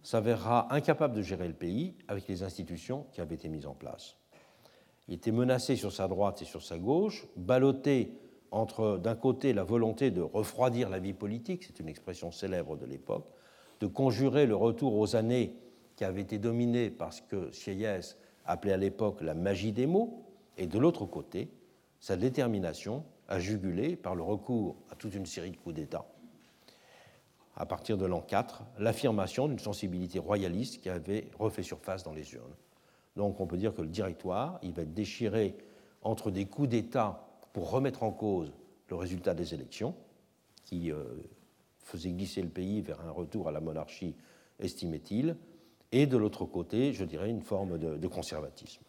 s'avérera 0.02 0.74
incapable 0.74 1.14
de 1.14 1.22
gérer 1.22 1.48
le 1.48 1.54
pays 1.54 1.94
avec 2.08 2.28
les 2.28 2.42
institutions 2.42 3.06
qui 3.12 3.22
avaient 3.22 3.36
été 3.36 3.48
mises 3.48 3.68
en 3.68 3.76
place. 3.76 4.16
Il 5.08 5.14
était 5.16 5.32
menacé 5.32 5.76
sur 5.76 5.92
sa 5.92 6.08
droite 6.08 6.42
et 6.42 6.46
sur 6.46 6.64
sa 6.64 6.80
gauche, 6.80 7.28
ballotté 7.36 8.21
entre, 8.52 8.98
d'un 8.98 9.16
côté, 9.16 9.54
la 9.54 9.64
volonté 9.64 10.12
de 10.12 10.22
refroidir 10.22 10.90
la 10.90 11.00
vie 11.00 11.14
politique, 11.14 11.64
c'est 11.64 11.80
une 11.80 11.88
expression 11.88 12.32
célèbre 12.32 12.76
de 12.76 12.86
l'époque, 12.86 13.26
de 13.80 13.88
conjurer 13.88 14.46
le 14.46 14.56
retour 14.56 14.98
aux 14.98 15.16
années 15.16 15.56
qui 15.96 16.04
avaient 16.04 16.22
été 16.22 16.38
dominées 16.38 16.90
par 16.90 17.14
ce 17.14 17.22
que 17.22 17.52
Sieyès 17.52 18.18
appelait 18.46 18.74
à 18.74 18.78
l'époque 18.78 19.22
la 19.22 19.34
magie 19.34 19.72
des 19.72 19.88
mots, 19.88 20.26
et 20.58 20.68
de 20.68 20.78
l'autre 20.78 21.06
côté, 21.06 21.50
sa 22.00 22.18
détermination 22.18 23.04
à 23.28 23.40
juguler, 23.40 23.96
par 23.96 24.16
le 24.16 24.24
recours 24.24 24.76
à 24.92 24.96
toute 24.96 25.16
une 25.16 25.26
série 25.26 25.52
de 25.52 25.58
coups 25.58 25.76
d'État, 25.76 26.06
à 27.56 27.66
partir 27.66 27.98
de 27.98 28.06
l'an 28.06 28.22
4, 28.22 28.64
l'affirmation 28.80 29.48
d'une 29.48 29.60
sensibilité 29.60 30.20
royaliste 30.20 30.82
qui 30.82 30.90
avait 30.90 31.30
refait 31.40 31.64
surface 31.64 32.04
dans 32.04 32.14
les 32.14 32.34
urnes. 32.34 32.56
Donc 33.16 33.40
on 33.40 33.48
peut 33.48 33.58
dire 33.58 33.74
que 33.74 33.82
le 33.82 33.88
directoire, 33.88 34.60
il 34.64 34.74
va 34.74 34.82
être 34.82 34.94
déchiré 34.94 35.56
entre 36.02 36.32
des 36.32 36.46
coups 36.46 36.70
d'État 36.70 37.28
pour 37.54 37.70
remettre 37.70 38.04
en 38.04 38.12
cause 38.12 38.52
le 38.90 38.96
résultat 38.96 39.34
des 39.34 39.54
élections, 39.54 39.96
qui 40.64 40.92
euh, 40.92 41.04
faisait 41.80 42.12
glisser 42.12 42.42
le 42.42 42.50
pays 42.50 42.82
vers 42.82 43.02
un 43.02 43.12
retour 43.12 43.48
à 43.48 43.52
la 43.52 43.60
monarchie, 43.60 44.16
estimait-il, 44.60 45.36
et 45.92 46.06
de 46.06 46.18
l'autre 46.18 46.46
côté, 46.46 46.94
je 46.94 47.04
dirais, 47.04 47.30
une 47.30 47.42
forme 47.42 47.78
de, 47.78 47.98
de 47.98 48.08
conservatisme. 48.08 48.84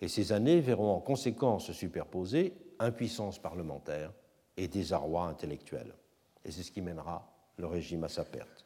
Et 0.00 0.08
ces 0.08 0.32
années 0.32 0.60
verront 0.60 0.92
en 0.92 1.00
conséquence 1.00 1.66
se 1.66 1.72
superposer 1.72 2.54
impuissance 2.78 3.38
parlementaire 3.38 4.12
et 4.56 4.68
désarroi 4.68 5.26
intellectuel. 5.26 5.94
Et 6.44 6.50
c'est 6.50 6.62
ce 6.62 6.72
qui 6.72 6.82
mènera 6.82 7.32
le 7.56 7.66
régime 7.66 8.04
à 8.04 8.08
sa 8.08 8.24
perte. 8.24 8.64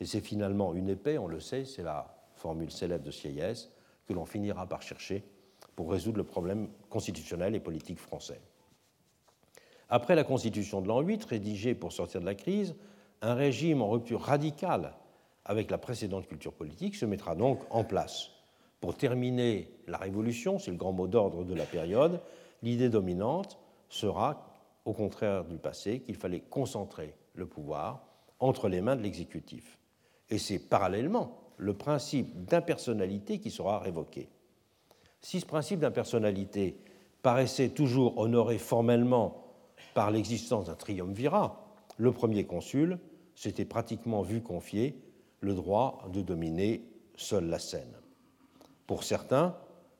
Et 0.00 0.06
c'est 0.06 0.20
finalement 0.20 0.74
une 0.74 0.88
épée, 0.88 1.18
on 1.18 1.28
le 1.28 1.40
sait, 1.40 1.64
c'est 1.64 1.82
la 1.82 2.14
formule 2.34 2.70
célèbre 2.70 3.04
de 3.04 3.10
Sieyès, 3.10 3.70
que 4.06 4.12
l'on 4.12 4.24
finira 4.24 4.66
par 4.66 4.82
chercher 4.82 5.24
pour 5.76 5.90
résoudre 5.90 6.18
le 6.18 6.24
problème 6.24 6.68
constitutionnel 6.90 7.54
et 7.54 7.60
politique 7.60 7.98
français. 7.98 8.40
Après 9.88 10.14
la 10.14 10.24
Constitution 10.24 10.80
de 10.80 10.88
l'an 10.88 11.00
8, 11.00 11.24
rédigée 11.24 11.74
pour 11.74 11.92
sortir 11.92 12.20
de 12.20 12.26
la 12.26 12.34
crise, 12.34 12.74
un 13.20 13.34
régime 13.34 13.82
en 13.82 13.90
rupture 13.90 14.22
radicale 14.22 14.94
avec 15.44 15.70
la 15.70 15.78
précédente 15.78 16.26
culture 16.26 16.52
politique 16.52 16.96
se 16.96 17.06
mettra 17.06 17.34
donc 17.34 17.60
en 17.70 17.84
place. 17.84 18.30
Pour 18.80 18.96
terminer 18.96 19.70
la 19.86 19.98
Révolution, 19.98 20.58
c'est 20.58 20.70
le 20.70 20.76
grand 20.76 20.92
mot 20.92 21.08
d'ordre 21.08 21.44
de 21.44 21.54
la 21.54 21.64
période, 21.64 22.20
l'idée 22.62 22.88
dominante 22.88 23.58
sera, 23.88 24.46
au 24.84 24.92
contraire 24.92 25.44
du 25.44 25.58
passé, 25.58 26.00
qu'il 26.00 26.16
fallait 26.16 26.40
concentrer 26.40 27.14
le 27.34 27.46
pouvoir 27.46 28.04
entre 28.40 28.68
les 28.68 28.80
mains 28.80 28.96
de 28.96 29.02
l'exécutif. 29.02 29.78
Et 30.30 30.38
c'est 30.38 30.58
parallèlement 30.58 31.38
le 31.58 31.74
principe 31.74 32.44
d'impersonnalité 32.44 33.38
qui 33.38 33.50
sera 33.50 33.78
révoqué. 33.78 34.28
Si 35.22 35.40
ce 35.40 35.46
principe 35.46 35.80
d'impersonnalité 35.80 36.76
paraissait 37.22 37.68
toujours 37.68 38.18
honoré 38.18 38.58
formellement 38.58 39.44
par 39.94 40.10
l'existence 40.10 40.66
d'un 40.66 40.74
triumvirat, 40.74 41.64
le 41.96 42.12
premier 42.12 42.44
consul 42.44 42.98
s'était 43.34 43.64
pratiquement 43.64 44.22
vu 44.22 44.42
confier 44.42 45.00
le 45.40 45.54
droit 45.54 46.08
de 46.12 46.22
dominer 46.22 46.84
seule 47.16 47.46
la 47.46 47.58
scène. 47.58 47.94
Pour 48.86 49.04
certains, 49.04 49.56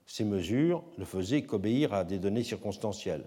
ces 0.06 0.24
mesures 0.24 0.82
ne 0.98 1.04
faisaient 1.04 1.42
qu'obéir 1.42 1.94
à 1.94 2.04
des 2.04 2.18
données 2.18 2.42
circonstancielles. 2.42 3.24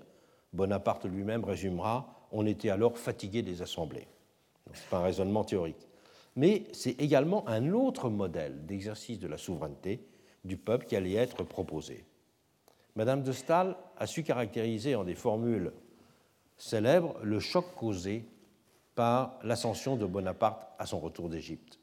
Bonaparte 0.54 1.06
lui-même 1.06 1.44
résumera 1.44 2.28
On 2.32 2.46
était 2.46 2.70
alors 2.70 2.98
fatigué 2.98 3.42
des 3.42 3.62
assemblées. 3.62 4.08
Ce 4.68 4.72
n'est 4.72 4.90
pas 4.90 4.98
un 4.98 5.04
raisonnement 5.04 5.44
théorique. 5.44 5.88
Mais 6.36 6.66
c'est 6.74 7.00
également 7.02 7.48
un 7.48 7.72
autre 7.72 8.10
modèle 8.10 8.66
d'exercice 8.66 9.20
de 9.20 9.28
la 9.28 9.38
souveraineté 9.38 10.06
du 10.46 10.58
peuple 10.58 10.86
qui 10.86 10.96
allait 10.96 11.14
être 11.14 11.44
proposé. 11.44 12.06
Madame 12.96 13.24
de 13.24 13.34
Staël 13.34 13.76
a 13.98 14.08
su 14.08 14.24
caractériser 14.24 14.96
en 14.96 15.04
des 15.04 15.16
formules 15.16 15.74
célèbres 16.58 17.18
le 17.22 17.40
choc 17.40 17.66
causé 17.76 18.26
par 18.96 19.38
l'ascension 19.44 19.98
de 19.98 20.06
Bonaparte 20.06 20.70
à 20.80 20.86
son 20.86 21.00
retour 21.00 21.28
d'Égypte. 21.28 21.80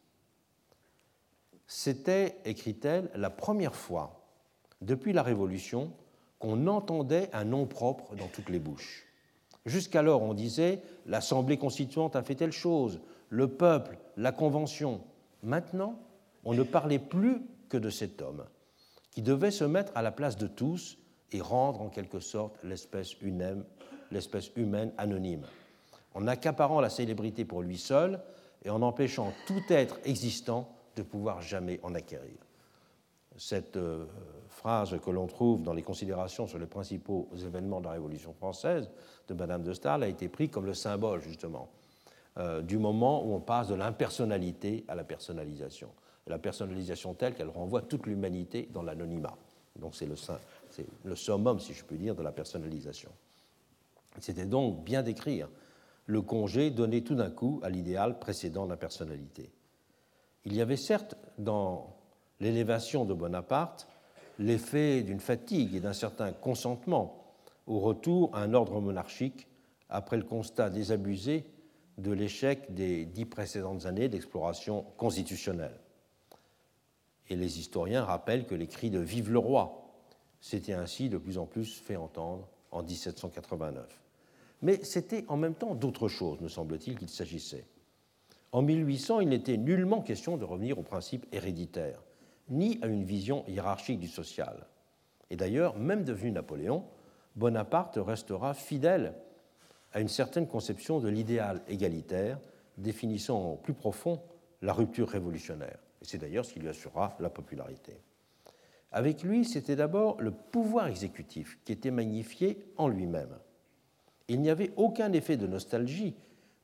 C'était, 1.66 2.36
écrit-elle, 2.44 3.10
la 3.14 3.30
première 3.30 3.74
fois 3.74 4.22
depuis 4.80 5.12
la 5.12 5.22
Révolution 5.22 5.93
qu'on 6.39 6.66
entendait 6.66 7.30
un 7.32 7.44
nom 7.44 7.66
propre 7.66 8.16
dans 8.16 8.26
toutes 8.26 8.48
les 8.48 8.59
bouches. 8.59 9.06
Jusqu'alors, 9.64 10.22
on 10.22 10.34
disait 10.34 10.82
l'Assemblée 11.06 11.56
constituante 11.56 12.16
a 12.16 12.22
fait 12.22 12.34
telle 12.34 12.52
chose, 12.52 13.01
le 13.28 13.48
peuple, 13.48 13.98
la 14.16 14.32
Convention. 14.32 15.02
Maintenant, 15.43 15.98
on 16.44 16.55
ne 16.55 16.62
parlait 16.62 16.98
plus 16.98 17.43
que 17.73 17.78
de 17.78 17.89
cet 17.89 18.20
homme, 18.20 18.44
qui 19.12 19.23
devait 19.23 19.51
se 19.51 19.65
mettre 19.65 19.93
à 19.94 20.03
la 20.03 20.12
place 20.12 20.36
de 20.36 20.47
tous 20.47 20.99
et 21.32 21.40
rendre 21.40 21.81
en 21.81 21.89
quelque 21.89 22.20
sorte 22.20 22.62
l'espèce 22.62 23.16
humaine, 23.23 24.93
anonyme, 24.99 25.47
en 26.12 26.27
accaparant 26.27 26.82
la 26.82 26.90
célébrité 26.90 27.47
pour 27.47 27.62
lui 27.62 27.78
seul 27.78 28.20
et 28.62 28.69
en 28.69 28.82
empêchant 28.82 29.32
tout 29.47 29.62
être 29.70 29.99
existant 30.05 30.69
de 30.97 31.03
pouvoir 31.03 31.40
jamais 31.40 31.81
en 31.82 31.94
acquérir. 31.94 32.36
Cette 33.39 33.78
euh, 33.78 34.05
phrase 34.49 35.01
que 35.03 35.11
l'on 35.11 35.27
trouve 35.27 35.62
dans 35.62 35.73
les 35.73 35.82
considérations 35.82 36.47
sur 36.47 36.59
les 36.59 36.66
principaux 36.66 37.31
événements 37.35 37.81
de 37.81 37.86
la 37.86 37.93
Révolution 37.93 38.35
française 38.35 38.90
de 39.28 39.32
Madame 39.32 39.62
de 39.62 39.73
Staël 39.73 40.03
a 40.03 40.09
été 40.09 40.28
pris 40.28 40.51
comme 40.51 40.66
le 40.66 40.74
symbole, 40.74 41.23
justement, 41.23 41.70
euh, 42.36 42.61
du 42.61 42.77
moment 42.77 43.24
où 43.24 43.32
on 43.32 43.40
passe 43.40 43.69
de 43.69 43.74
l'impersonnalité 43.74 44.85
à 44.89 44.94
la 44.94 45.05
personnalisation. 45.05 45.89
La 46.27 46.39
personnalisation 46.39 47.15
telle 47.15 47.35
qu'elle 47.35 47.49
renvoie 47.49 47.82
toute 47.82 48.07
l'humanité 48.07 48.69
dans 48.73 48.82
l'anonymat. 48.82 49.36
Donc 49.78 49.94
c'est 49.94 50.07
le, 50.07 51.16
summum, 51.16 51.61
si 51.61 51.74
je 51.74 51.85
puis 51.85 51.99
dire, 51.99 52.15
de 52.15 52.23
la 52.23 52.32
personnalisation. 52.32 53.11
C'était 54.19 54.44
donc 54.44 54.85
bien 54.85 55.03
décrire 55.03 55.49
le 56.07 56.20
congé 56.20 56.70
donné 56.70 57.03
tout 57.03 57.15
d'un 57.15 57.31
coup 57.31 57.61
à 57.62 57.70
l'idéal 57.70 58.19
précédent 58.19 58.65
de 58.65 58.70
la 58.70 58.77
personnalité. 58.77 59.51
Il 60.44 60.55
y 60.55 60.61
avait 60.61 60.77
certes 60.77 61.16
dans 61.39 61.97
l'élévation 62.40 63.05
de 63.05 63.15
Bonaparte 63.15 63.89
l'effet 64.39 65.03
d'une 65.03 65.20
fatigue 65.20 65.74
et 65.74 65.81
d'un 65.81 65.93
certain 65.93 66.32
consentement 66.32 67.35
au 67.66 67.78
retour 67.78 68.35
à 68.35 68.43
un 68.43 68.55
ordre 68.55 68.81
monarchique 68.81 69.47
après 69.89 70.16
le 70.16 70.24
constat 70.24 70.70
désabusé 70.70 71.47
de 71.99 72.11
l'échec 72.11 72.74
des 72.74 73.05
dix 73.05 73.27
précédentes 73.27 73.86
années 73.86 74.09
d'exploration 74.09 74.85
constitutionnelle. 74.97 75.78
Et 77.31 77.36
les 77.36 77.59
historiens 77.59 78.05
rappellent 78.05 78.47
que 78.47 78.55
les 78.55 78.66
cris 78.66 78.90
de 78.90 78.99
Vive 78.99 79.31
le 79.31 79.39
roi 79.39 79.82
s'étaient 80.40 80.73
ainsi 80.73 81.09
de 81.09 81.19
plus 81.19 81.39
en 81.39 81.47
plus 81.47 81.78
fait 81.78 81.97
entendre 81.97 82.49
en 82.70 82.82
1789. 82.82 84.01
Mais 84.62 84.82
c'était 84.85 85.24
en 85.28 85.36
même 85.36 85.55
temps 85.55 85.74
d'autre 85.74 86.09
chose, 86.09 86.40
me 86.40 86.49
semble-t-il, 86.49 86.99
qu'il 86.99 87.09
s'agissait. 87.09 87.66
En 88.53 88.62
1800, 88.62 89.20
il 89.20 89.28
n'était 89.28 89.57
nullement 89.57 90.03
question 90.03 90.36
de 90.36 90.44
revenir 90.44 90.78
au 90.78 90.82
principe 90.82 91.27
héréditaire 91.32 92.03
ni 92.49 92.78
à 92.82 92.86
une 92.86 93.05
vision 93.05 93.44
hiérarchique 93.49 93.99
du 93.99 94.09
social. 94.09 94.66
Et 95.31 95.36
d'ailleurs, 95.36 95.77
même 95.78 96.05
devenu 96.05 96.31
Napoléon, 96.31 96.85
Bonaparte 97.36 97.99
restera 98.01 98.53
fidèle 98.53 99.15
à 99.93 100.01
une 100.01 100.09
certaine 100.09 100.47
conception 100.47 101.01
de 101.01 101.09
l'idéal 101.09 101.62
égalitaire, 101.69 102.39
définissant 102.77 103.53
au 103.53 103.57
plus 103.57 103.74
profond 103.74 104.20
la 104.61 104.73
rupture 104.73 105.09
révolutionnaire. 105.09 105.78
Et 106.03 106.05
c'est 106.05 106.19
d'ailleurs 106.19 106.45
ce 106.45 106.53
qui 106.53 106.61
lui 106.61 106.69
assurera 106.69 107.16
la 107.20 107.31
popularité. 107.31 107.97
Avec 108.91 109.23
lui, 109.23 109.47
c'était 109.47 109.77
d'abord 109.77 110.20
le 110.20 110.33
pouvoir 110.33 110.89
exécutif 110.89 111.59
qui 111.65 111.73
était 111.73 111.91
magnifié 111.91 112.62
en 112.77 112.89
lui-même. 112.89 113.39
Il 114.29 114.43
n'y 114.43 114.51
avait 114.51 114.73
aucun 114.77 115.12
effet 115.12 115.39
de 115.39 115.47
nostalgie 115.47 116.15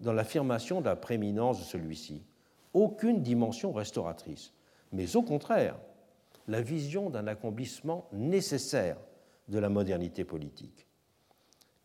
dans 0.00 0.12
l'affirmation 0.12 0.80
de 0.80 0.86
la 0.86 0.96
prééminence 0.96 1.58
de 1.58 1.64
celui-ci, 1.64 2.22
aucune 2.74 3.22
dimension 3.22 3.72
restauratrice 3.72 4.52
mais 4.92 5.16
au 5.16 5.22
contraire 5.22 5.76
la 6.46 6.62
vision 6.62 7.10
d'un 7.10 7.26
accomplissement 7.26 8.08
nécessaire 8.12 8.96
de 9.48 9.58
la 9.58 9.68
modernité 9.68 10.24
politique. 10.24 10.86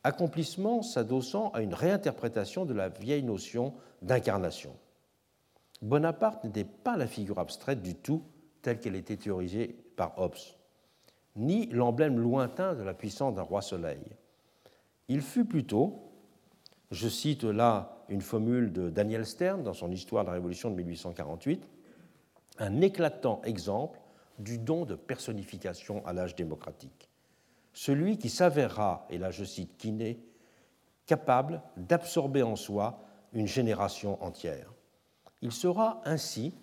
Accomplissement 0.03 0.81
s'adossant 0.81 1.49
à 1.49 1.61
une 1.61 1.73
réinterprétation 1.73 2.65
de 2.65 2.73
la 2.73 2.89
vieille 2.89 3.23
notion 3.23 3.73
d'incarnation. 4.01 4.75
Bonaparte 5.83 6.45
n'était 6.45 6.63
pas 6.63 6.95
la 6.95 7.07
figure 7.07 7.39
abstraite 7.39 7.81
du 7.81 7.93
tout 7.93 8.23
telle 8.61 8.79
qu'elle 8.79 8.95
était 8.95 9.17
théorisée 9.17 9.75
par 9.97 10.17
Hobbes, 10.17 10.37
ni 11.35 11.65
l'emblème 11.67 12.17
lointain 12.17 12.73
de 12.73 12.83
la 12.83 12.93
puissance 12.93 13.35
d'un 13.35 13.41
roi 13.41 13.61
soleil. 13.61 13.99
Il 15.09 15.21
fut 15.21 15.43
plutôt, 15.43 16.09
je 16.91 17.09
cite 17.09 17.43
là 17.43 18.05
une 18.07 18.21
formule 18.21 18.71
de 18.71 18.89
Daniel 18.89 19.25
Stern 19.25 19.61
dans 19.61 19.73
son 19.73 19.91
Histoire 19.91 20.23
de 20.23 20.29
la 20.29 20.35
Révolution 20.35 20.71
de 20.71 20.75
1848, 20.75 21.67
un 22.59 22.79
éclatant 22.79 23.41
exemple 23.43 23.99
du 24.39 24.59
don 24.59 24.85
de 24.85 24.95
personnification 24.95 26.05
à 26.05 26.13
l'âge 26.13 26.37
démocratique. 26.37 27.09
celui 27.73 28.17
qui 28.17 28.29
s'avérera, 28.29 29.05
et 29.09 29.17
là 29.17 29.31
je 29.31 29.43
cite 29.43 29.77
Quinet, 29.77 30.19
capable 31.07 31.61
d'absorber 31.75 32.41
en 32.41 32.55
soi 32.55 33.03
une 33.33 33.47
génération 33.47 34.23
entière. 34.23 34.71
Il 35.43 35.51
sera 35.51 36.01
ainsi 36.05 36.53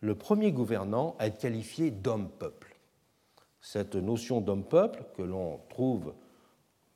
le 0.00 0.14
premier 0.14 0.52
gouvernant 0.52 1.16
à 1.18 1.26
être 1.26 1.38
qualifié 1.38 1.90
d'homme-peuple. 1.90 2.76
Cette 3.62 3.94
notion 3.94 4.42
d'homme-peuple, 4.42 5.04
que 5.16 5.22
l'on 5.22 5.62
trouve 5.70 6.12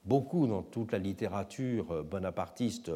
beaucoup 0.04 0.46
dans 0.46 0.62
toute 0.62 0.92
la 0.92 0.98
littérature 0.98 2.04
bonapartiste 2.04 2.92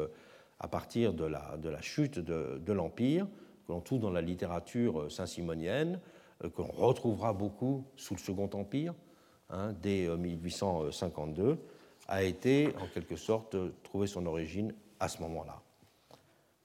à 0.59 0.67
partir 0.67 1.15
de 1.15 1.25
la, 1.25 1.81
chute 1.81 2.19
de, 2.19 2.61
de 2.63 2.71
l'Empire, 2.71 3.25
que 3.65 3.71
l'on 3.71 3.81
trouve 3.81 3.99
dans 3.99 4.11
la 4.11 4.21
littérature 4.21 5.11
saint-simonienne, 5.11 5.99
euh, 6.43 6.49
que 6.51 6.61
l'on 6.61 6.71
retrouvera 6.71 7.33
beaucoup 7.33 7.83
sous 7.95 8.13
le 8.13 8.19
Second 8.19 8.49
Empire, 8.53 8.93
hein, 9.49 9.73
dès 9.81 10.07
1852, 10.07 11.43
euh, 11.43 11.55
a 12.07 12.21
été 12.21 12.75
en 12.79 12.85
quelque 12.93 13.15
sorte 13.15 13.57
trouvé 13.81 14.05
son 14.05 14.27
origine 14.27 14.71
à 14.99 15.07
ce 15.07 15.19
moment-là. 15.23 15.64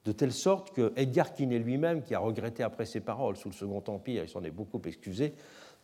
De 0.05 0.13
telle 0.13 0.33
sorte 0.33 0.71
que 0.73 0.93
Edgar 0.97 1.35
Quinet 1.35 1.59
lui-même, 1.59 2.03
qui 2.03 2.15
a 2.15 2.19
regretté 2.19 2.63
après 2.63 2.87
ses 2.87 3.01
paroles 3.01 3.37
sous 3.37 3.49
le 3.49 3.55
Second 3.55 3.83
Empire, 3.87 4.25
il 4.25 4.29
s'en 4.29 4.43
est 4.45 4.51
beaucoup 4.51 4.81
excusé, 4.87 5.35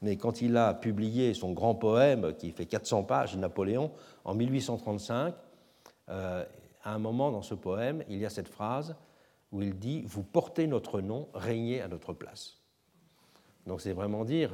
mais 0.03 0.17
quand 0.17 0.41
il 0.41 0.57
a 0.57 0.75
publié 0.75 1.35
son 1.35 1.53
grand 1.53 1.75
poème 1.75 2.35
qui 2.35 2.51
fait 2.51 2.67
400 2.67 3.05
pages, 3.05 3.37
Napoléon, 3.37 3.93
en 4.25 4.35
1835, 4.35 5.35
euh, 6.09 6.45
à 6.83 6.95
un 6.95 6.99
moment 6.99 7.31
dans 7.31 7.43
ce 7.43 7.55
poème, 7.55 8.05
il 8.09 8.19
y 8.19 8.27
a 8.27 8.31
cette 8.31 8.49
phrase 8.49 8.95
où 9.53 9.63
il 9.63 9.79
dit 9.79 10.03
Vous 10.07 10.23
portez 10.23 10.67
notre 10.67 11.01
nom, 11.01 11.29
régnez 11.35 11.81
à 11.81 11.89
notre 11.89 12.13
place. 12.13 12.59
Donc 13.67 13.81
c'est 13.81 13.93
vraiment 13.93 14.25
dire 14.25 14.53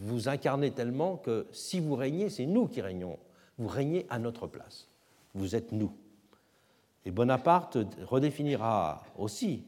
vous 0.00 0.28
incarnez 0.28 0.72
tellement 0.72 1.16
que 1.16 1.46
si 1.52 1.78
vous 1.78 1.94
régnez, 1.94 2.28
c'est 2.30 2.46
nous 2.46 2.66
qui 2.66 2.80
régnons. 2.80 3.18
Vous 3.58 3.68
régnez 3.68 4.06
à 4.10 4.18
notre 4.18 4.46
place. 4.46 4.88
Vous 5.34 5.54
êtes 5.54 5.70
nous. 5.72 5.96
Et 7.04 7.10
Bonaparte 7.10 7.78
redéfinira 8.02 9.02
aussi 9.16 9.64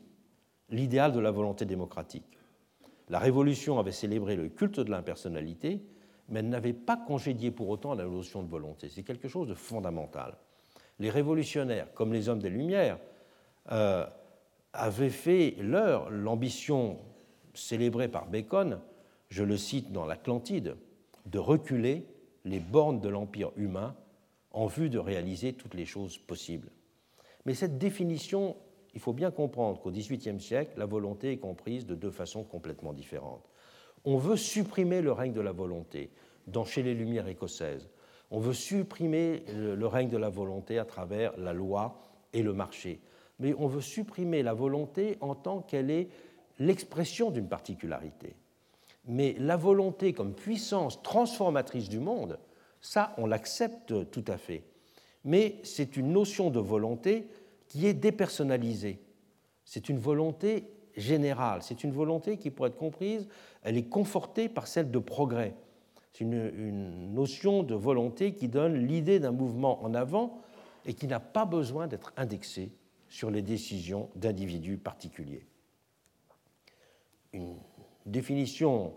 l'idéal 0.70 1.12
de 1.12 1.20
la 1.20 1.30
volonté 1.30 1.64
démocratique. 1.64 2.38
La 3.08 3.18
Révolution 3.18 3.78
avait 3.78 3.92
célébré 3.92 4.36
le 4.36 4.48
culte 4.48 4.80
de 4.80 4.90
l'impersonnalité, 4.90 5.82
mais 6.28 6.40
elle 6.40 6.48
n'avait 6.48 6.72
pas 6.72 6.96
congédié 6.96 7.50
pour 7.50 7.68
autant 7.68 7.94
la 7.94 8.04
notion 8.04 8.42
de 8.42 8.48
volonté. 8.48 8.88
C'est 8.88 9.04
quelque 9.04 9.28
chose 9.28 9.48
de 9.48 9.54
fondamental. 9.54 10.36
Les 10.98 11.10
révolutionnaires, 11.10 11.92
comme 11.94 12.12
les 12.12 12.28
hommes 12.28 12.40
des 12.40 12.50
Lumières, 12.50 12.98
euh, 13.70 14.06
avaient 14.72 15.10
fait 15.10 15.56
leur 15.60 16.10
l'ambition 16.10 16.98
célébrée 17.54 18.08
par 18.08 18.26
Bacon, 18.26 18.80
je 19.28 19.44
le 19.44 19.56
cite 19.56 19.92
dans 19.92 20.06
l'Atlantide, 20.06 20.76
de 21.26 21.38
reculer 21.38 22.06
les 22.44 22.60
bornes 22.60 23.00
de 23.00 23.08
l'empire 23.08 23.50
humain 23.56 23.94
en 24.52 24.66
vue 24.66 24.88
de 24.88 24.98
réaliser 24.98 25.52
toutes 25.52 25.74
les 25.74 25.84
choses 25.84 26.18
possibles. 26.18 26.70
Mais 27.46 27.54
cette 27.54 27.78
définition, 27.78 28.56
il 28.92 29.00
faut 29.00 29.12
bien 29.12 29.30
comprendre 29.30 29.80
qu'au 29.80 29.92
XVIIIe 29.92 30.40
siècle, 30.40 30.72
la 30.76 30.84
volonté 30.84 31.30
est 31.30 31.38
comprise 31.38 31.86
de 31.86 31.94
deux 31.94 32.10
façons 32.10 32.42
complètement 32.42 32.92
différentes. 32.92 33.48
On 34.04 34.18
veut 34.18 34.36
supprimer 34.36 35.00
le 35.00 35.12
règne 35.12 35.32
de 35.32 35.40
la 35.40 35.52
volonté, 35.52 36.10
dans 36.48 36.64
Chez 36.64 36.82
les 36.82 36.94
Lumières 36.94 37.28
écossaises. 37.28 37.88
On 38.32 38.40
veut 38.40 38.52
supprimer 38.52 39.44
le 39.54 39.86
règne 39.86 40.08
de 40.08 40.16
la 40.16 40.28
volonté 40.28 40.78
à 40.78 40.84
travers 40.84 41.36
la 41.38 41.52
loi 41.52 42.00
et 42.32 42.42
le 42.42 42.52
marché. 42.52 43.00
Mais 43.38 43.54
on 43.58 43.68
veut 43.68 43.80
supprimer 43.80 44.42
la 44.42 44.52
volonté 44.52 45.16
en 45.20 45.36
tant 45.36 45.60
qu'elle 45.60 45.90
est 45.90 46.08
l'expression 46.58 47.30
d'une 47.30 47.48
particularité. 47.48 48.34
Mais 49.06 49.36
la 49.38 49.56
volonté 49.56 50.12
comme 50.12 50.34
puissance 50.34 51.00
transformatrice 51.02 51.88
du 51.88 52.00
monde, 52.00 52.40
ça, 52.80 53.14
on 53.18 53.26
l'accepte 53.26 54.10
tout 54.10 54.24
à 54.26 54.36
fait. 54.36 54.64
Mais 55.26 55.56
c'est 55.62 55.98
une 55.98 56.12
notion 56.12 56.48
de 56.48 56.58
volonté 56.58 57.28
qui 57.68 57.86
est 57.86 57.92
dépersonnalisée. 57.92 58.98
C'est 59.64 59.90
une 59.90 59.98
volonté 59.98 60.64
générale, 60.96 61.62
c'est 61.62 61.84
une 61.84 61.92
volonté 61.92 62.38
qui, 62.38 62.50
pourrait 62.50 62.70
être 62.70 62.76
comprise, 62.78 63.28
elle 63.62 63.76
est 63.76 63.88
confortée 63.88 64.48
par 64.48 64.66
celle 64.66 64.90
de 64.90 64.98
progrès. 64.98 65.54
C'est 66.14 66.24
une, 66.24 66.50
une, 66.56 67.12
notion 67.12 67.62
de 67.62 67.74
volonté 67.74 68.32
qui 68.32 68.48
donne 68.48 68.86
l'idée 68.86 69.20
d'un 69.20 69.32
mouvement 69.32 69.84
en 69.84 69.92
avant 69.92 70.40
et 70.86 70.94
qui 70.94 71.06
n'a 71.06 71.20
pas 71.20 71.44
besoin 71.44 71.86
d'être 71.86 72.14
indexé 72.16 72.70
sur 73.10 73.30
les 73.30 73.42
décisions 73.42 74.08
d'individus 74.14 74.78
particuliers 74.78 75.46
une 77.36 77.56
définition 78.04 78.94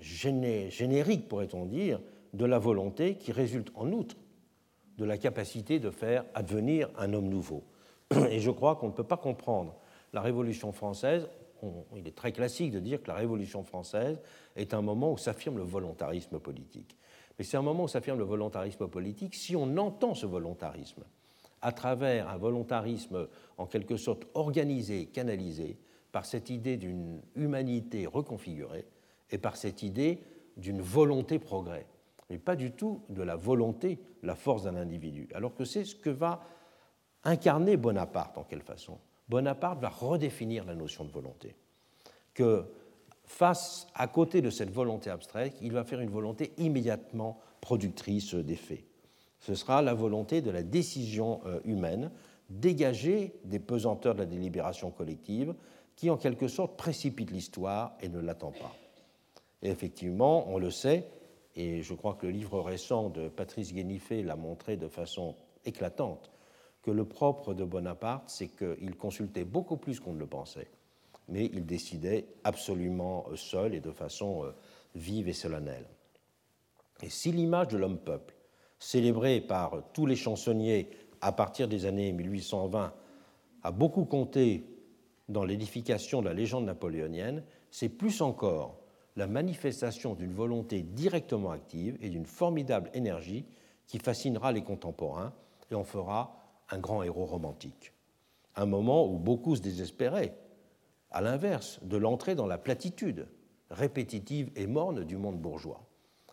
générique, 0.00 1.28
pourrait-on 1.28 1.64
dire, 1.64 2.00
de 2.34 2.44
la 2.44 2.58
volonté 2.58 3.16
qui 3.16 3.32
résulte 3.32 3.70
en 3.74 3.90
outre 3.92 4.16
de 4.98 5.04
la 5.04 5.18
capacité 5.18 5.78
de 5.78 5.90
faire 5.90 6.24
advenir 6.34 6.90
un 6.96 7.12
homme 7.12 7.28
nouveau. 7.28 7.64
Et 8.30 8.40
je 8.40 8.50
crois 8.50 8.76
qu'on 8.76 8.88
ne 8.88 8.92
peut 8.92 9.04
pas 9.04 9.16
comprendre 9.16 9.74
la 10.12 10.20
Révolution 10.20 10.72
française. 10.72 11.28
il 11.96 12.06
est 12.06 12.16
très 12.16 12.32
classique 12.32 12.70
de 12.70 12.80
dire 12.80 13.02
que 13.02 13.08
la 13.08 13.14
Révolution 13.14 13.62
française 13.62 14.20
est 14.54 14.74
un 14.74 14.82
moment 14.82 15.12
où 15.12 15.18
s'affirme 15.18 15.58
le 15.58 15.64
volontarisme 15.64 16.38
politique. 16.38 16.96
Mais 17.38 17.44
c'est 17.44 17.56
un 17.56 17.62
moment 17.62 17.84
où 17.84 17.88
s'affirme 17.88 18.18
le 18.18 18.24
volontarisme 18.24 18.88
politique 18.88 19.34
si 19.34 19.54
on 19.56 19.76
entend 19.76 20.14
ce 20.14 20.26
volontarisme 20.26 21.04
à 21.62 21.72
travers 21.72 22.28
un 22.28 22.36
volontarisme 22.36 23.28
en 23.58 23.66
quelque 23.66 23.96
sorte 23.96 24.26
organisé, 24.34 25.06
canalisé, 25.06 25.78
par 26.12 26.24
cette 26.24 26.48
idée 26.48 26.76
d'une 26.76 27.20
humanité 27.34 28.06
reconfigurée 28.06 28.86
et 29.30 29.38
par 29.38 29.56
cette 29.56 29.82
idée 29.82 30.20
d'une 30.56 30.80
volonté 30.80 31.38
progrès, 31.38 31.86
mais 32.30 32.38
pas 32.38 32.56
du 32.56 32.72
tout 32.72 33.02
de 33.08 33.22
la 33.22 33.36
volonté, 33.36 33.98
la 34.22 34.34
force 34.34 34.64
d'un 34.64 34.76
individu. 34.76 35.28
Alors 35.34 35.54
que 35.54 35.64
c'est 35.64 35.84
ce 35.84 35.94
que 35.94 36.10
va 36.10 36.42
incarner 37.24 37.76
Bonaparte 37.76 38.38
en 38.38 38.44
quelque 38.44 38.66
façon? 38.66 38.98
Bonaparte 39.28 39.80
va 39.80 39.88
redéfinir 39.88 40.64
la 40.64 40.74
notion 40.74 41.04
de 41.04 41.10
volonté. 41.10 41.56
Que 42.34 42.64
face, 43.24 43.86
à 43.94 44.06
côté 44.06 44.40
de 44.40 44.50
cette 44.50 44.70
volonté 44.70 45.10
abstraite, 45.10 45.56
il 45.60 45.72
va 45.72 45.84
faire 45.84 46.00
une 46.00 46.10
volonté 46.10 46.52
immédiatement 46.58 47.40
productrice 47.60 48.34
d'effets. 48.34 48.84
Ce 49.40 49.54
sera 49.54 49.82
la 49.82 49.94
volonté 49.94 50.40
de 50.40 50.50
la 50.50 50.62
décision 50.62 51.40
euh, 51.46 51.60
humaine, 51.64 52.10
dégagée 52.50 53.34
des 53.44 53.58
pesanteurs 53.58 54.14
de 54.14 54.20
la 54.20 54.26
délibération 54.26 54.90
collective, 54.90 55.54
qui 55.96 56.10
en 56.10 56.16
quelque 56.16 56.48
sorte 56.48 56.76
précipite 56.76 57.30
l'histoire 57.30 57.96
et 58.00 58.08
ne 58.08 58.20
l'attend 58.20 58.52
pas. 58.52 58.74
Et 59.62 59.70
effectivement, 59.70 60.48
on 60.48 60.58
le 60.58 60.70
sait, 60.70 61.08
et 61.56 61.82
je 61.82 61.94
crois 61.94 62.14
que 62.14 62.26
le 62.26 62.32
livre 62.32 62.60
récent 62.60 63.08
de 63.08 63.28
Patrice 63.28 63.72
Guénifé 63.72 64.22
l'a 64.22 64.36
montré 64.36 64.76
de 64.76 64.88
façon 64.88 65.34
éclatante, 65.64 66.30
que 66.82 66.90
le 66.90 67.04
propre 67.04 67.54
de 67.54 67.64
Bonaparte, 67.64 68.28
c'est 68.28 68.48
qu'il 68.48 68.96
consultait 68.96 69.44
beaucoup 69.44 69.78
plus 69.78 69.98
qu'on 69.98 70.12
ne 70.12 70.18
le 70.18 70.26
pensait, 70.26 70.70
mais 71.28 71.46
il 71.46 71.64
décidait 71.64 72.26
absolument 72.44 73.26
seul 73.34 73.74
et 73.74 73.80
de 73.80 73.90
façon 73.90 74.44
euh, 74.44 74.52
vive 74.94 75.28
et 75.28 75.32
solennelle. 75.32 75.86
Et 77.02 77.10
si 77.10 77.32
l'image 77.32 77.68
de 77.68 77.78
l'homme-peuple, 77.78 78.36
célébrée 78.78 79.40
par 79.40 79.82
tous 79.94 80.06
les 80.06 80.16
chansonniers 80.16 80.90
à 81.22 81.32
partir 81.32 81.66
des 81.66 81.86
années 81.86 82.12
1820, 82.12 82.92
a 83.62 83.70
beaucoup 83.72 84.04
compté 84.04 84.64
dans 85.28 85.44
l'édification 85.44 86.20
de 86.20 86.28
la 86.28 86.34
légende 86.34 86.66
napoléonienne, 86.66 87.42
c'est 87.70 87.88
plus 87.88 88.20
encore 88.20 88.78
la 89.16 89.26
manifestation 89.26 90.14
d'une 90.14 90.32
volonté 90.32 90.82
directement 90.82 91.50
active 91.50 91.96
et 92.00 92.10
d'une 92.10 92.26
formidable 92.26 92.90
énergie 92.94 93.46
qui 93.86 93.98
fascinera 93.98 94.52
les 94.52 94.62
contemporains 94.62 95.32
et 95.70 95.74
en 95.74 95.84
fera 95.84 96.36
un 96.70 96.78
grand 96.78 97.02
héros 97.02 97.24
romantique. 97.24 97.92
Un 98.54 98.66
moment 98.66 99.06
où 99.06 99.18
beaucoup 99.18 99.56
se 99.56 99.62
désespéraient, 99.62 100.36
à 101.10 101.20
l'inverse 101.20 101.78
de 101.82 101.96
l'entrée 101.96 102.34
dans 102.34 102.46
la 102.46 102.58
platitude 102.58 103.26
répétitive 103.70 104.50
et 104.54 104.66
morne 104.66 105.04
du 105.04 105.16
monde 105.16 105.38
bourgeois. 105.38 105.82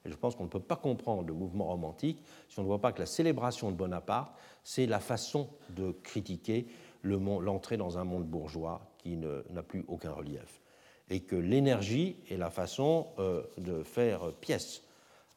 Et 0.06 0.10
je 0.10 0.16
pense 0.16 0.36
qu'on 0.36 0.44
ne 0.44 0.50
peut 0.50 0.60
pas 0.60 0.76
comprendre 0.76 1.24
le 1.26 1.34
mouvement 1.34 1.66
romantique 1.66 2.20
si 2.50 2.60
on 2.60 2.64
ne 2.64 2.68
voit 2.68 2.82
pas 2.82 2.92
que 2.92 3.00
la 3.00 3.06
célébration 3.06 3.72
de 3.72 3.76
Bonaparte, 3.76 4.36
c'est 4.64 4.86
la 4.86 5.00
façon 5.00 5.50
de 5.70 5.92
critiquer 6.04 6.68
l'entrée 7.04 7.78
dans 7.78 7.98
un 7.98 8.04
monde 8.04 8.26
bourgeois 8.26 8.82
qui 8.98 9.16
n'a 9.18 9.64
plus 9.64 9.86
aucun 9.88 10.12
relief. 10.12 10.63
Et 11.10 11.22
que 11.22 11.36
l'énergie 11.36 12.18
est 12.30 12.38
la 12.38 12.50
façon 12.50 13.08
euh, 13.20 13.44
de 13.58 13.84
faire 13.84 14.32
pièce 14.34 14.84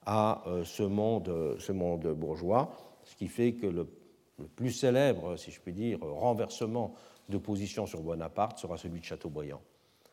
à 0.04 0.42
euh, 0.46 0.64
ce, 0.64 0.82
monde, 0.82 1.56
ce 1.58 1.72
monde 1.72 2.06
bourgeois, 2.06 2.70
ce 3.04 3.16
qui 3.16 3.28
fait 3.28 3.54
que 3.54 3.66
le, 3.66 3.86
plus 4.54 4.70
célèbre, 4.70 5.36
si 5.36 5.50
je 5.50 5.60
puis 5.60 5.72
dire, 5.72 5.98
renversement 6.00 6.94
de 7.28 7.38
position 7.38 7.86
sur 7.86 8.02
Bonaparte 8.02 8.58
sera 8.58 8.76
celui 8.76 9.00
de 9.00 9.04
Chateaubriand. 9.04 9.60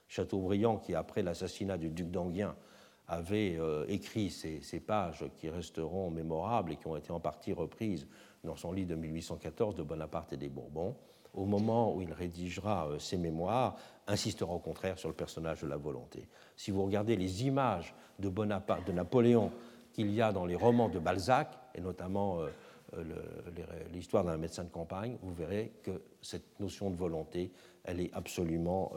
Chateaubriand, 0.07 0.77
qui 0.77 0.95
après 0.95 1.21
l'assassinat 1.21 1.77
du 1.77 1.89
duc 1.89 2.09
d'Anguien 2.09 2.55
avait 3.07 3.57
euh, 3.57 3.85
écrit 3.89 4.29
ces, 4.29 4.61
ces, 4.61 4.79
pages 4.79 5.25
qui 5.37 5.49
resteront 5.49 6.09
mémorables 6.09 6.71
et 6.71 6.75
qui 6.77 6.87
ont 6.87 6.95
été 6.95 7.11
en 7.11 7.19
partie 7.19 7.53
reprises 7.53 8.07
dans 8.43 8.55
son 8.55 8.71
livre 8.71 8.89
de 8.89 8.95
1814 8.95 9.75
de 9.75 9.83
Bonaparte 9.83 10.33
et 10.33 10.37
des 10.37 10.49
Bourbons, 10.49 10.95
au 11.33 11.45
moment 11.45 11.95
où 11.95 12.01
il 12.01 12.11
rédigera 12.13 12.87
euh, 12.87 12.99
ses 12.99 13.17
mémoires, 13.17 13.75
insistera 14.07 14.53
au 14.53 14.59
contraire 14.59 14.97
sur 14.97 15.09
le 15.09 15.15
personnage 15.15 15.61
de 15.61 15.67
la 15.67 15.77
volonté. 15.77 16.27
Si 16.55 16.71
vous 16.71 16.83
regardez 16.83 17.15
les 17.15 17.45
images 17.45 17.93
de 18.19 18.29
Bonaparte, 18.29 18.85
de 18.85 18.91
Napoléon 18.91 19.51
qu'il 19.93 20.11
y 20.11 20.21
a 20.21 20.31
dans 20.31 20.45
les 20.45 20.55
romans 20.55 20.89
de 20.89 20.99
Balzac, 20.99 21.57
et 21.75 21.81
notamment 21.81 22.39
euh, 22.39 22.49
euh, 22.97 23.03
l'histoire 23.91 24.23
d'un 24.23 24.37
médecin 24.37 24.63
de 24.63 24.69
campagne, 24.69 25.17
vous 25.21 25.33
verrez 25.33 25.73
que 25.83 26.03
cette 26.21 26.59
notion 26.59 26.89
de 26.89 26.95
volonté, 26.95 27.51
elle 27.83 27.99
est 27.99 28.13
absolument, 28.13 28.93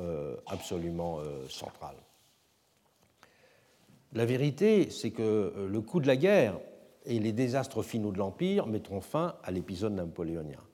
absolument 0.46 1.18
centrale. 1.48 1.96
La 4.12 4.24
vérité, 4.24 4.90
c'est 4.90 5.10
que 5.10 5.66
le 5.68 5.80
coup 5.80 6.00
de 6.00 6.06
la 6.06 6.16
guerre 6.16 6.56
et 7.04 7.18
les 7.18 7.32
désastres 7.32 7.82
finaux 7.82 8.12
de 8.12 8.18
l'Empire 8.18 8.66
mettront 8.66 9.00
fin 9.00 9.36
à 9.42 9.50
l'épisode 9.50 9.94
napoléonien. 9.94 10.65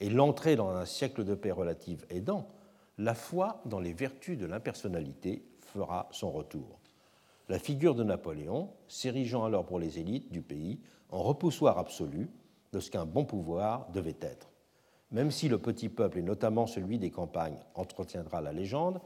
Et 0.00 0.08
l'entrée 0.08 0.56
dans 0.56 0.70
un 0.70 0.86
siècle 0.86 1.24
de 1.24 1.34
paix 1.34 1.52
relative 1.52 2.04
aidant, 2.10 2.48
la 2.98 3.14
foi 3.14 3.60
dans 3.66 3.80
les 3.80 3.92
vertus 3.92 4.38
de 4.38 4.46
l'impersonnalité 4.46 5.44
fera 5.60 6.08
son 6.10 6.30
retour. 6.30 6.80
La 7.48 7.58
figure 7.58 7.94
de 7.94 8.04
Napoléon, 8.04 8.70
s'érigeant 8.88 9.44
alors 9.44 9.66
pour 9.66 9.78
les 9.78 9.98
élites 9.98 10.30
du 10.32 10.42
pays 10.42 10.80
en 11.10 11.22
repoussoir 11.22 11.78
absolu 11.78 12.30
de 12.72 12.80
ce 12.80 12.90
qu'un 12.90 13.04
bon 13.04 13.24
pouvoir 13.24 13.90
devait 13.90 14.18
être. 14.20 14.50
Même 15.10 15.30
si 15.30 15.48
le 15.48 15.58
petit 15.58 15.88
peuple, 15.88 16.18
et 16.18 16.22
notamment 16.22 16.66
celui 16.66 16.98
des 16.98 17.10
campagnes, 17.10 17.58
entretiendra 17.74 18.40
la 18.40 18.52
légende, 18.52 19.00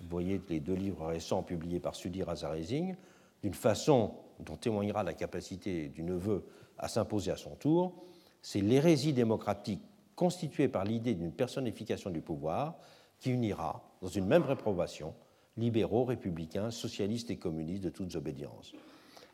vous 0.00 0.08
voyez 0.08 0.40
les 0.48 0.60
deux 0.60 0.74
livres 0.74 1.06
récents 1.06 1.42
publiés 1.42 1.78
par 1.78 1.94
Sudi 1.94 2.22
Razarezing, 2.22 2.96
d'une 3.42 3.54
façon 3.54 4.14
dont 4.40 4.56
témoignera 4.56 5.04
la 5.04 5.14
capacité 5.14 5.88
du 5.88 6.02
neveu 6.02 6.44
à 6.78 6.88
s'imposer 6.88 7.30
à 7.30 7.36
son 7.36 7.54
tour, 7.54 7.94
c'est 8.42 8.60
l'hérésie 8.60 9.12
démocratique 9.12 9.82
constituée 10.16 10.68
par 10.68 10.84
l'idée 10.84 11.14
d'une 11.14 11.32
personnification 11.32 12.10
du 12.10 12.20
pouvoir 12.20 12.74
qui 13.18 13.30
unira, 13.30 13.82
dans 14.02 14.08
une 14.08 14.26
même 14.26 14.42
réprobation, 14.42 15.14
libéraux, 15.56 16.04
républicains, 16.04 16.70
socialistes 16.70 17.30
et 17.30 17.36
communistes 17.36 17.84
de 17.84 17.90
toutes 17.90 18.16
obédiences. 18.16 18.72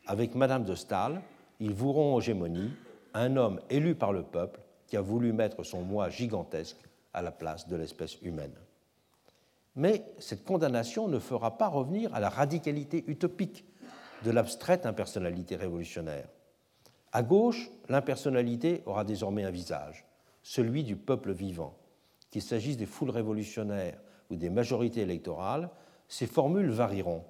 Avec 0.07 0.35
Madame 0.35 0.63
de 0.63 0.75
Staël, 0.75 1.21
ils 1.59 1.73
voueront 1.73 2.15
aux 2.15 2.21
gémonies 2.21 2.71
un 3.13 3.35
homme 3.37 3.59
élu 3.69 3.95
par 3.95 4.13
le 4.13 4.23
peuple 4.23 4.61
qui 4.87 4.97
a 4.97 5.01
voulu 5.01 5.33
mettre 5.33 5.63
son 5.63 5.81
moi 5.81 6.09
gigantesque 6.09 6.77
à 7.13 7.21
la 7.21 7.31
place 7.31 7.67
de 7.67 7.75
l'espèce 7.75 8.21
humaine. 8.21 8.55
Mais 9.75 10.03
cette 10.19 10.43
condamnation 10.43 11.07
ne 11.07 11.19
fera 11.19 11.57
pas 11.57 11.67
revenir 11.67 12.13
à 12.13 12.19
la 12.19 12.29
radicalité 12.29 13.03
utopique 13.07 13.65
de 14.23 14.31
l'abstraite 14.31 14.85
impersonnalité 14.85 15.55
révolutionnaire. 15.55 16.27
À 17.13 17.23
gauche, 17.23 17.69
l'impersonnalité 17.89 18.83
aura 18.85 19.03
désormais 19.03 19.43
un 19.43 19.51
visage, 19.51 20.05
celui 20.43 20.83
du 20.83 20.95
peuple 20.95 21.31
vivant, 21.31 21.77
qu'il 22.29 22.41
s'agisse 22.41 22.77
des 22.77 22.85
foules 22.85 23.09
révolutionnaires 23.09 23.99
ou 24.29 24.35
des 24.35 24.49
majorités 24.49 25.01
électorales, 25.01 25.69
ces 26.07 26.27
formules 26.27 26.69
varieront, 26.69 27.23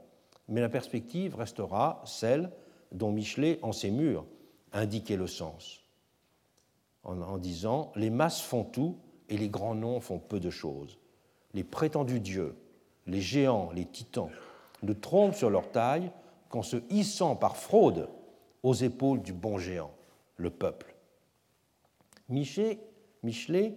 mais 0.48 0.62
la 0.62 0.70
perspective 0.70 1.36
restera 1.36 2.02
celle 2.06 2.52
dont 2.92 3.12
Michelet, 3.12 3.60
en 3.62 3.72
ses 3.72 3.92
murs, 3.92 4.26
indiquait 4.74 5.18
le 5.18 5.28
sens, 5.28 5.84
en, 7.04 7.38
disant 7.38 7.92
Les 7.96 8.10
masses 8.10 8.42
font 8.42 8.64
tout 8.64 8.98
et 9.30 9.38
les 9.38 9.50
grands 9.50 9.76
noms 9.76 10.00
font 10.00 10.20
peu 10.20 10.40
de 10.40 10.50
choses. 10.50 11.00
Les 11.54 11.64
prétendus 11.64 12.20
dieux, 12.20 12.56
les 13.08 13.22
géants, 13.22 13.72
les 13.74 13.86
titans, 13.86 14.30
ne 14.84 14.94
trompent 14.94 15.36
sur 15.36 15.50
leur 15.50 15.72
taille 15.72 16.12
qu'en 16.50 16.64
se 16.64 16.78
hissant 16.90 17.36
par 17.36 17.58
fraude 17.58 18.10
aux 18.64 18.74
épaules 18.74 19.22
du 19.22 19.34
bon 19.34 19.58
géant, 19.58 19.92
le 20.38 20.50
peuple. 20.50 20.96
Michelet, 22.30 22.80
Michelet 23.24 23.76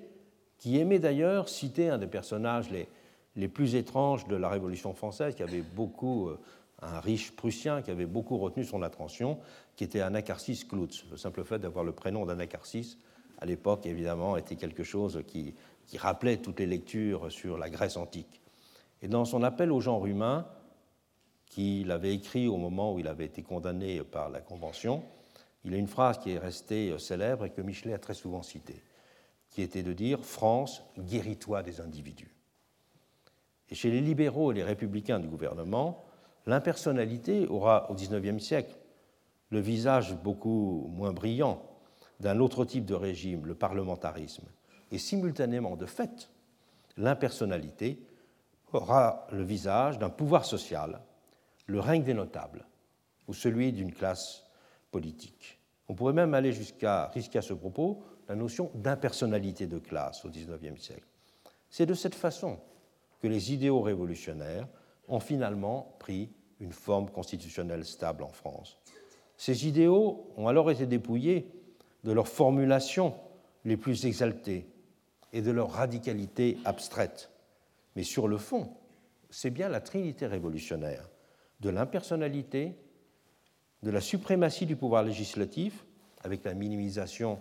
qui 0.58 0.78
aimait 0.78 0.98
d'ailleurs 0.98 1.48
citer 1.48 1.90
un 1.90 1.98
des 1.98 2.06
personnages 2.06 2.70
les, 2.70 2.88
les, 3.36 3.48
plus 3.48 3.74
étranges 3.74 4.26
de 4.26 4.36
la 4.36 4.48
Révolution 4.48 4.94
française, 4.94 5.34
qui 5.34 5.42
avait 5.42 5.62
beaucoup, 5.62 6.28
euh, 6.28 6.38
un 6.80 7.00
riche 7.00 7.32
prussien 7.32 7.82
qui 7.82 7.90
avait 7.90 8.06
beaucoup 8.06 8.38
retenu 8.38 8.64
son 8.64 8.82
attention, 8.82 9.38
qui 9.76 9.84
était 9.84 10.00
Anacarsis 10.00 10.66
Klutz. 10.66 11.04
Le 11.10 11.16
simple 11.16 11.44
fait 11.44 11.58
d'avoir 11.58 11.84
le 11.84 11.92
prénom 11.92 12.24
d'Anacarsis, 12.24 12.98
à 13.38 13.46
l'époque, 13.46 13.84
évidemment, 13.86 14.36
était 14.36 14.56
quelque 14.56 14.84
chose 14.84 15.22
qui, 15.26 15.54
qui 15.86 15.98
rappelait 15.98 16.38
toutes 16.38 16.60
les 16.60 16.66
lectures 16.66 17.30
sur 17.30 17.58
la 17.58 17.68
Grèce 17.68 17.96
antique. 17.96 18.40
Et 19.02 19.08
dans 19.08 19.24
son 19.24 19.42
appel 19.42 19.70
au 19.70 19.80
genre 19.80 20.06
humain, 20.06 20.46
qu'il 21.46 21.90
avait 21.90 22.14
écrit 22.14 22.48
au 22.48 22.56
moment 22.56 22.94
où 22.94 23.00
il 23.00 23.06
avait 23.06 23.26
été 23.26 23.42
condamné 23.42 24.02
par 24.02 24.30
la 24.30 24.40
Convention, 24.40 25.02
il 25.64 25.74
a 25.74 25.76
une 25.76 25.88
phrase 25.88 26.18
qui 26.18 26.30
est 26.30 26.38
restée 26.38 26.98
célèbre 26.98 27.44
et 27.44 27.50
que 27.50 27.60
Michelet 27.60 27.92
a 27.92 27.98
très 27.98 28.14
souvent 28.14 28.42
citée 28.42 28.82
qui 29.54 29.62
était 29.62 29.84
de 29.84 29.92
dire 29.92 30.24
France, 30.24 30.82
guéris-toi 30.98 31.62
des 31.62 31.80
individus. 31.80 32.34
Et 33.70 33.76
chez 33.76 33.88
les 33.88 34.00
libéraux 34.00 34.50
et 34.50 34.54
les 34.56 34.64
républicains 34.64 35.20
du 35.20 35.28
gouvernement, 35.28 36.04
l'impersonnalité 36.44 37.46
aura 37.46 37.88
au 37.88 37.94
XIXe 37.94 38.42
siècle 38.42 38.76
le 39.50 39.60
visage 39.60 40.16
beaucoup 40.16 40.90
moins 40.92 41.12
brillant 41.12 41.62
d'un 42.18 42.40
autre 42.40 42.64
type 42.64 42.84
de 42.84 42.94
régime, 42.94 43.46
le 43.46 43.54
parlementarisme. 43.54 44.48
Et 44.90 44.98
simultanément, 44.98 45.76
de 45.76 45.86
fait, 45.86 46.30
l'impersonnalité 46.96 48.04
aura 48.72 49.28
le 49.30 49.44
visage 49.44 50.00
d'un 50.00 50.10
pouvoir 50.10 50.44
social, 50.44 51.00
le 51.66 51.78
règne 51.78 52.02
des 52.02 52.14
notables, 52.14 52.66
ou 53.28 53.34
celui 53.34 53.72
d'une 53.72 53.92
classe 53.92 54.42
politique. 54.90 55.60
On 55.88 55.94
pourrait 55.94 56.12
même 56.12 56.34
aller 56.34 56.52
jusqu'à 56.52 57.06
risquer 57.06 57.38
à 57.38 57.42
ce 57.42 57.54
propos 57.54 58.02
la 58.28 58.34
notion 58.34 58.70
d'impersonnalité 58.74 59.66
de 59.66 59.78
classe 59.78 60.24
au 60.24 60.28
XIXe 60.28 60.80
siècle. 60.80 61.06
C'est 61.70 61.86
de 61.86 61.94
cette 61.94 62.14
façon 62.14 62.58
que 63.20 63.28
les 63.28 63.52
idéaux 63.52 63.80
révolutionnaires 63.80 64.68
ont 65.08 65.20
finalement 65.20 65.96
pris 65.98 66.30
une 66.60 66.72
forme 66.72 67.10
constitutionnelle 67.10 67.84
stable 67.84 68.22
en 68.22 68.28
France. 68.28 68.78
Ces 69.36 69.66
idéaux 69.66 70.32
ont 70.36 70.48
alors 70.48 70.70
été 70.70 70.86
dépouillés 70.86 71.50
de 72.04 72.12
leurs 72.12 72.28
formulations 72.28 73.14
les 73.64 73.76
plus 73.76 74.06
exaltées 74.06 74.66
et 75.32 75.42
de 75.42 75.50
leur 75.50 75.72
radicalité 75.72 76.58
abstraite. 76.64 77.30
Mais 77.96 78.04
sur 78.04 78.28
le 78.28 78.38
fond, 78.38 78.76
c'est 79.30 79.50
bien 79.50 79.68
la 79.68 79.80
trinité 79.80 80.26
révolutionnaire 80.26 81.08
de 81.60 81.70
l'impersonnalité, 81.70 82.76
de 83.82 83.90
la 83.90 84.00
suprématie 84.00 84.66
du 84.66 84.76
pouvoir 84.76 85.02
législatif, 85.02 85.84
avec 86.22 86.44
la 86.44 86.54
minimisation 86.54 87.38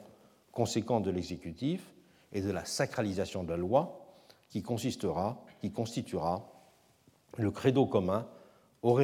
conséquente 0.53 1.03
de 1.03 1.11
l'exécutif 1.11 1.93
et 2.31 2.41
de 2.41 2.51
la 2.51 2.63
sacralisation 2.63 3.43
de 3.43 3.49
la 3.49 3.57
loi 3.57 3.99
qui, 4.49 4.61
consistera, 4.61 5.43
qui 5.59 5.71
constituera 5.71 6.47
le 7.37 7.51
credo 7.51 7.85
commun 7.85 8.27
aux 8.83 8.99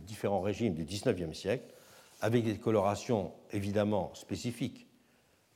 différents 0.00 0.40
régimes 0.40 0.74
du 0.74 0.84
XIXe 0.84 1.38
siècle, 1.38 1.74
avec 2.20 2.44
des 2.44 2.58
colorations 2.58 3.32
évidemment 3.52 4.12
spécifiques, 4.14 4.86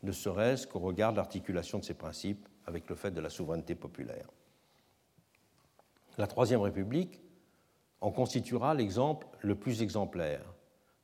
ne 0.02 0.12
serait-ce 0.12 0.66
qu'au 0.66 0.81
regard 0.81 1.12
de 1.12 1.16
l'articulation 1.16 1.78
de 1.78 1.85
ces 1.85 1.94
principes 1.94 2.47
avec 2.66 2.89
le 2.89 2.94
fait 2.94 3.11
de 3.11 3.20
la 3.20 3.31
souveraineté 3.31 3.74
populaire. 3.74 4.28
La 6.19 6.27
Troisième 6.27 6.61
République 6.61 7.20
en 8.01 8.11
constituera 8.11 8.74
l'exemple 8.74 9.27
le 9.40 9.55
plus 9.55 9.82
exemplaire, 9.82 10.44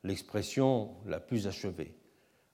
l'expression 0.04 0.94
la 1.06 1.20
plus 1.20 1.46
achevée 1.46 1.94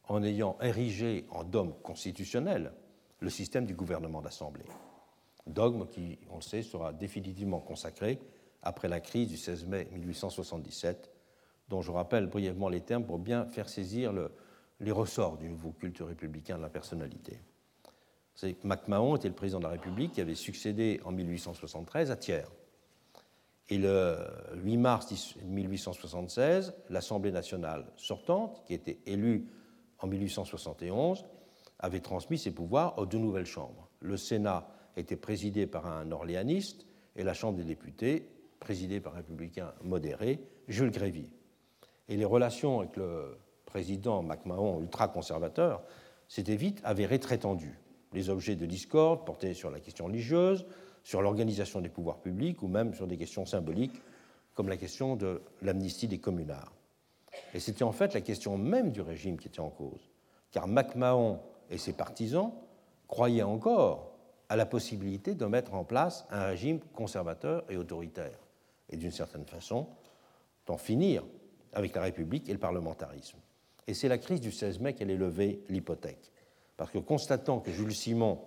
en 0.08 0.22
ayant 0.22 0.56
érigé 0.60 1.26
en 1.30 1.44
dogme 1.44 1.72
constitutionnel 1.82 2.72
le 3.20 3.30
système 3.30 3.66
du 3.66 3.74
gouvernement 3.74 4.22
d'assemblée. 4.22 4.66
Dogme 5.46 5.86
qui, 5.86 6.18
on 6.30 6.36
le 6.36 6.42
sait, 6.42 6.62
sera 6.62 6.92
définitivement 6.92 7.60
consacré 7.60 8.18
après 8.62 8.88
la 8.88 9.00
crise 9.00 9.28
du 9.28 9.36
16 9.36 9.66
mai 9.66 9.88
1877, 9.92 11.10
dont 11.68 11.82
je 11.82 11.90
rappelle 11.90 12.26
brièvement 12.26 12.68
les 12.68 12.80
termes 12.80 13.04
pour 13.04 13.18
bien 13.18 13.46
faire 13.46 13.68
saisir 13.68 14.12
les 14.80 14.92
ressorts 14.92 15.38
du 15.38 15.48
nouveau 15.48 15.70
culte 15.70 16.00
républicain 16.00 16.56
de 16.56 16.62
la 16.62 16.68
personnalité. 16.68 17.40
MacMahon 18.64 19.16
était 19.16 19.28
le 19.28 19.34
président 19.34 19.58
de 19.58 19.64
la 19.64 19.70
République 19.70 20.12
qui 20.12 20.20
avait 20.20 20.34
succédé 20.34 21.00
en 21.04 21.12
1873 21.12 22.10
à 22.10 22.16
Thiers. 22.16 22.42
Et 23.68 23.78
le 23.78 24.18
8 24.56 24.76
mars 24.76 25.36
1876, 25.42 26.74
l'Assemblée 26.90 27.32
nationale 27.32 27.86
sortante, 27.96 28.62
qui 28.66 28.74
était 28.74 28.98
élue 29.06 29.48
en 29.98 30.06
1871, 30.06 31.24
avait 31.78 32.00
transmis 32.00 32.38
ses 32.38 32.50
pouvoirs 32.50 32.98
aux 32.98 33.06
deux 33.06 33.18
nouvelles 33.18 33.46
chambres. 33.46 33.88
Le 34.00 34.16
Sénat 34.16 34.68
était 34.96 35.16
présidé 35.16 35.66
par 35.66 35.86
un 35.86 36.10
orléaniste 36.10 36.86
et 37.16 37.22
la 37.22 37.34
Chambre 37.34 37.58
des 37.58 37.64
députés 37.64 38.28
présidée 38.60 39.00
par 39.00 39.14
un 39.14 39.16
républicain 39.18 39.72
modéré, 39.82 40.40
Jules 40.68 40.90
Grévy. 40.90 41.30
Et 42.08 42.16
les 42.16 42.24
relations 42.24 42.80
avec 42.80 42.96
le 42.96 43.36
président 43.64 44.22
MacMahon, 44.22 44.80
ultra-conservateur, 44.80 45.82
s'étaient 46.28 46.56
vite 46.56 46.80
avérées 46.84 47.18
très 47.18 47.38
tendues. 47.38 47.78
Les 48.12 48.30
objets 48.30 48.56
de 48.56 48.66
discorde 48.66 49.26
portaient 49.26 49.54
sur 49.54 49.70
la 49.70 49.80
question 49.80 50.06
religieuse, 50.06 50.66
sur 51.04 51.22
l'organisation 51.22 51.80
des 51.80 51.88
pouvoirs 51.88 52.20
publics 52.20 52.62
ou 52.62 52.68
même 52.68 52.94
sur 52.94 53.06
des 53.06 53.16
questions 53.16 53.44
symboliques 53.44 54.00
comme 54.54 54.68
la 54.68 54.76
question 54.76 55.16
de 55.16 55.42
l'amnistie 55.60 56.08
des 56.08 56.18
communards. 56.18 56.75
Et 57.54 57.60
c'était 57.60 57.84
en 57.84 57.92
fait 57.92 58.14
la 58.14 58.20
question 58.20 58.58
même 58.58 58.90
du 58.90 59.00
régime 59.00 59.38
qui 59.38 59.48
était 59.48 59.60
en 59.60 59.70
cause, 59.70 60.10
car 60.50 60.66
MacMahon 60.66 61.40
et 61.70 61.78
ses 61.78 61.92
partisans 61.92 62.52
croyaient 63.08 63.42
encore 63.42 64.12
à 64.48 64.56
la 64.56 64.66
possibilité 64.66 65.34
de 65.34 65.44
mettre 65.46 65.74
en 65.74 65.84
place 65.84 66.26
un 66.30 66.46
régime 66.46 66.80
conservateur 66.94 67.64
et 67.68 67.76
autoritaire, 67.76 68.38
et 68.90 68.96
d'une 68.96 69.10
certaine 69.10 69.44
façon 69.44 69.88
d'en 70.66 70.76
finir 70.76 71.24
avec 71.72 71.94
la 71.94 72.02
République 72.02 72.48
et 72.48 72.52
le 72.52 72.58
parlementarisme. 72.58 73.38
Et 73.86 73.94
c'est 73.94 74.08
la 74.08 74.18
crise 74.18 74.40
du 74.40 74.50
16 74.50 74.80
mai 74.80 74.94
qu'elle 74.94 75.10
est 75.10 75.16
levée 75.16 75.62
l'hypothèque. 75.68 76.32
Parce 76.76 76.90
que 76.90 76.98
constatant 76.98 77.60
que 77.60 77.70
Jules 77.70 77.94
Simon, 77.94 78.40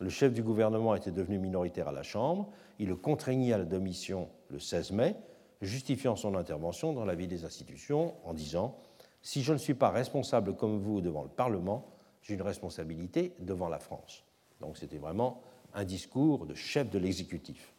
le 0.00 0.10
chef 0.10 0.32
du 0.32 0.42
gouvernement, 0.42 0.94
était 0.94 1.10
devenu 1.10 1.38
minoritaire 1.38 1.88
à 1.88 1.92
la 1.92 2.02
Chambre, 2.02 2.50
il 2.78 2.88
le 2.88 2.96
contraignit 2.96 3.52
à 3.52 3.58
la 3.58 3.64
démission 3.64 4.28
le 4.48 4.58
16 4.58 4.92
mai, 4.92 5.16
justifiant 5.60 6.16
son 6.16 6.34
intervention 6.34 6.92
dans 6.92 7.04
la 7.04 7.14
vie 7.14 7.26
des 7.26 7.44
institutions 7.44 8.14
en 8.24 8.34
disant 8.34 8.78
Si 9.22 9.42
je 9.42 9.52
ne 9.52 9.58
suis 9.58 9.74
pas 9.74 9.90
responsable 9.90 10.56
comme 10.56 10.78
vous 10.78 11.00
devant 11.00 11.22
le 11.22 11.28
Parlement, 11.28 11.86
j'ai 12.22 12.34
une 12.34 12.42
responsabilité 12.42 13.34
devant 13.38 13.68
la 13.68 13.78
France. 13.78 14.24
Donc 14.60 14.76
c'était 14.76 14.98
vraiment 14.98 15.42
un 15.74 15.84
discours 15.84 16.46
de 16.46 16.54
chef 16.54 16.90
de 16.90 16.98
l'exécutif. 16.98 17.72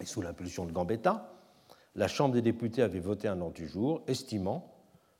Et 0.00 0.06
sous 0.06 0.22
l'impulsion 0.22 0.64
de 0.64 0.72
Gambetta, 0.72 1.32
la 1.94 2.08
Chambre 2.08 2.34
des 2.34 2.42
députés 2.42 2.82
avait 2.82 3.00
voté 3.00 3.28
un 3.28 3.40
ordre 3.40 3.54
du 3.54 3.66
jour 3.66 4.02
estimant 4.06 4.72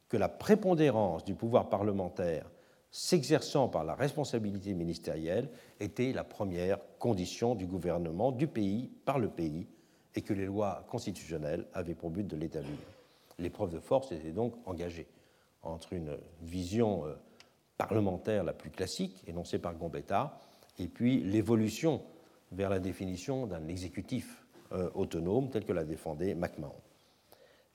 que 0.09 0.17
la 0.17 0.29
prépondérance 0.29 1.25
du 1.25 1.35
pouvoir 1.35 1.69
parlementaire 1.69 2.51
s'exerçant 2.91 3.69
par 3.69 3.85
la 3.85 3.95
responsabilité 3.95 4.75
ministérielle 4.75 5.51
était 5.79 6.13
la 6.13 6.25
première 6.25 6.79
condition 6.99 7.55
du 7.55 7.67
gouvernement 7.67 8.33
du 8.33 8.49
pays 8.49 8.91
par 9.05 9.19
le 9.19 9.29
pays 9.29 9.69
et 10.15 10.23
que 10.23 10.33
les 10.33 10.47
lois 10.47 10.85
constitutionnelles 10.89 11.67
avaient 11.73 11.95
pour 11.95 12.11
but 12.11 12.27
de 12.27 12.37
l'établir. 12.37 12.77
L'épreuve 13.39 13.71
de 13.71 13.79
force 13.79 14.13
était 14.13 14.33
donc 14.33 14.55
engagée 14.67 15.07
entre 15.63 15.93
une 15.93 16.17
vision 16.43 17.07
euh, 17.07 17.15
parlementaire 17.79 18.45
la 18.45 18.53
plus 18.53 18.71
classique, 18.71 19.23
énoncée 19.27 19.59
par 19.59 19.75
Gambetta, 19.75 20.39
et 20.79 20.89
puis 20.89 21.21
l'évolution 21.21 22.03
vers 22.53 22.71
la 22.71 22.79
définition 22.79 23.47
d'un 23.47 23.69
exécutif 23.69 24.45
euh, 24.73 24.91
autonome 24.95 25.51
tel 25.51 25.65
que 25.65 25.73
l'a 25.73 25.85
défendé 25.85 26.35
MacMahon. 26.35 26.75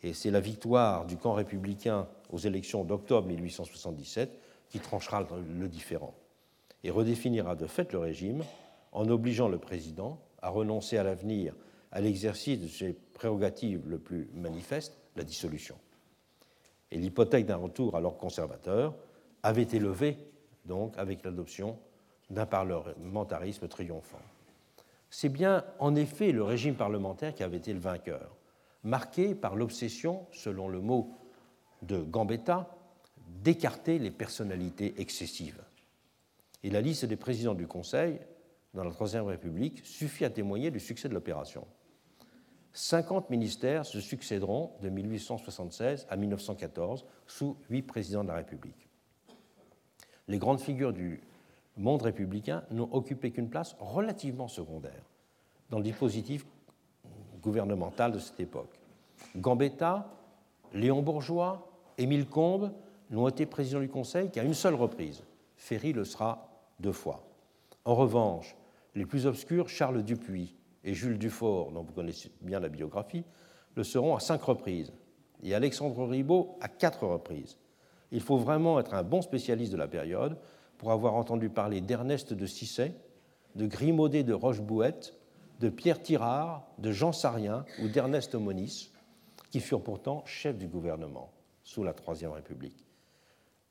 Et 0.04 0.14
c'est 0.14 0.32
la 0.32 0.40
victoire 0.40 1.06
du 1.06 1.18
camp 1.18 1.34
républicain 1.34 2.08
aux 2.32 2.38
élections 2.38 2.84
d'octobre 2.84 3.28
1877 3.28 4.40
qui 4.70 4.80
tranchera 4.80 5.26
le 5.60 5.68
différent 5.68 6.14
et 6.84 6.92
redéfinira 6.92 7.56
de 7.56 7.66
fait 7.66 7.92
le 7.94 8.00
régime 8.00 8.44
en 8.92 9.10
obligeant 9.10 9.48
le 9.48 9.58
président 9.58 10.20
à 10.42 10.50
renoncer 10.50 10.98
à 10.98 11.04
l'avenir 11.04 11.56
à 11.96 12.02
l'exercice 12.02 12.60
de 12.60 12.68
ses 12.68 12.94
prérogatives 12.94 13.88
le 13.88 13.98
plus 13.98 14.30
manifestes, 14.34 14.98
la 15.16 15.24
dissolution. 15.24 15.78
Et 16.92 16.98
l'hypothèque 16.98 17.46
d'un 17.46 17.56
retour 17.56 17.96
à 17.96 18.02
l'ordre 18.02 18.18
conservateur 18.18 18.94
avait 19.44 19.62
été 19.62 19.80
levée 19.80 20.18
donc 20.66 20.94
avec 20.98 21.24
l'adoption 21.24 21.80
d'un 22.30 22.46
parlementarisme 22.46 23.70
triomphant. 23.70 24.20
C'est 25.10 25.30
bien 25.30 25.64
en 25.80 25.96
effet 25.96 26.34
le 26.34 26.44
régime 26.44 26.76
parlementaire 26.76 27.34
qui 27.34 27.44
avait 27.44 27.58
été 27.58 27.72
le 27.72 27.80
vainqueur, 27.80 28.36
marqué 28.84 29.34
par 29.34 29.56
l'obsession, 29.56 30.28
selon 30.34 30.68
le 30.68 30.82
mot 30.82 31.16
de 31.82 32.00
Gambetta, 32.00 32.76
d'écarter 33.42 34.00
les 34.00 34.12
personnalités 34.12 35.00
excessives. 35.00 35.64
Et 36.62 36.70
la 36.70 36.82
liste 36.82 37.06
des 37.06 37.16
présidents 37.16 37.54
du 37.54 37.68
Conseil 37.68 38.20
dans 38.74 38.84
la 38.84 38.92
Troisième 38.92 39.28
République 39.28 39.86
suffit 39.86 40.26
à 40.26 40.30
témoigner 40.30 40.72
du 40.72 40.82
succès 40.82 41.08
de 41.08 41.14
l'opération. 41.14 41.66
50 42.76 43.30
ministères 43.30 43.86
se 43.86 44.02
succéderont 44.02 44.72
de 44.82 44.90
1876 44.90 46.08
à 46.10 46.18
1914 46.18 47.06
sous 47.26 47.56
huit 47.70 47.82
présidents 47.82 48.24
de 48.24 48.28
la 48.28 48.36
République. 48.36 48.90
Les 50.28 50.38
grandes 50.38 50.60
figures 50.60 50.92
du 50.92 51.22
monde 51.78 52.02
républicain 52.02 52.64
n'ont 52.72 52.90
occupé 52.92 53.32
qu'une 53.32 53.50
place 53.50 53.78
relativement 53.80 54.50
secondaire 54.50 55.04
dans 55.70 55.78
le 55.78 55.86
dispositif 55.86 56.46
gouvernemental 57.42 58.12
de 58.12 58.20
cette 58.20 58.42
époque. 58.42 58.78
Gambetta, 59.38 60.12
Léon 60.74 61.02
Bourgeois, 61.02 61.72
Émile 61.98 62.28
Combes 62.28 62.74
n'ont 63.10 63.30
été 63.30 63.46
présidents 63.46 63.80
du 63.80 63.88
Conseil 63.88 64.30
qu'à 64.32 64.44
une 64.44 64.54
seule 64.54 64.76
reprise. 64.76 65.24
Ferry 65.56 65.94
le 65.94 66.04
sera 66.04 66.50
deux 66.82 66.92
fois. 66.92 67.24
En 67.86 67.96
revanche, 67.96 68.54
les 68.96 69.06
plus 69.06 69.28
obscurs, 69.28 69.70
Charles 69.70 70.04
Dupuis 70.04 70.56
et 70.86 70.94
Jules 70.94 71.18
Dufort, 71.18 71.72
dont 71.72 71.84
vous 71.84 71.92
connaissez 71.92 72.32
bien 72.42 72.60
la 72.60 72.70
biographie, 72.70 73.26
le 73.76 73.84
seront 73.84 74.16
à 74.16 74.20
cinq 74.20 74.42
reprises, 74.44 74.94
et 75.44 75.54
Alexandre 75.54 76.06
Ribot 76.06 76.58
à 76.62 76.70
quatre 76.70 77.06
reprises. 77.06 77.58
Il 78.12 78.22
faut 78.22 78.38
vraiment 78.38 78.80
être 78.80 78.94
un 78.94 79.04
bon 79.04 79.22
spécialiste 79.22 79.72
de 79.72 79.78
la 79.78 79.88
période 79.88 80.38
pour 80.78 80.92
avoir 80.92 81.16
entendu 81.16 81.50
parler 81.50 81.82
d'Ernest 81.82 82.34
de 82.34 82.46
Cissé, 82.46 82.94
de 83.56 83.66
Grimaudet 83.66 84.24
de 84.24 84.34
Rochebouette, 84.34 85.18
de 85.60 85.70
Pierre 85.70 86.02
Tirard, 86.02 86.68
de 86.78 86.92
Jean 86.92 87.12
Sarien 87.12 87.66
ou 87.82 87.88
d'Ernest 87.88 88.36
Monis, 88.36 88.92
qui 89.50 89.60
furent 89.60 89.84
pourtant 89.84 90.24
chefs 90.26 90.58
du 90.58 90.68
gouvernement 90.68 91.32
sous 91.64 91.84
la 91.84 91.94
Troisième 91.94 92.32
République. 92.32 92.86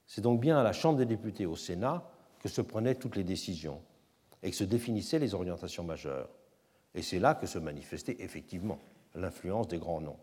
C'est 0.06 0.20
donc 0.20 0.40
bien 0.40 0.58
à 0.58 0.62
la 0.62 0.72
Chambre 0.72 0.98
des 0.98 1.06
députés 1.06 1.46
au 1.46 1.56
Sénat 1.56 2.10
que 2.40 2.48
se 2.48 2.60
prenaient 2.60 2.94
toutes 2.94 3.16
les 3.16 3.24
décisions 3.24 3.80
et 4.42 4.50
que 4.50 4.56
se 4.56 4.64
définissaient 4.64 5.18
les 5.18 5.34
orientations 5.34 5.84
majeures. 5.84 6.28
Et 6.94 7.02
c'est 7.02 7.18
là 7.18 7.34
que 7.34 7.46
se 7.46 7.58
manifestait 7.58 8.16
effectivement 8.20 8.78
l'influence 9.14 9.68
des 9.68 9.78
grands 9.78 10.00
noms. 10.00 10.18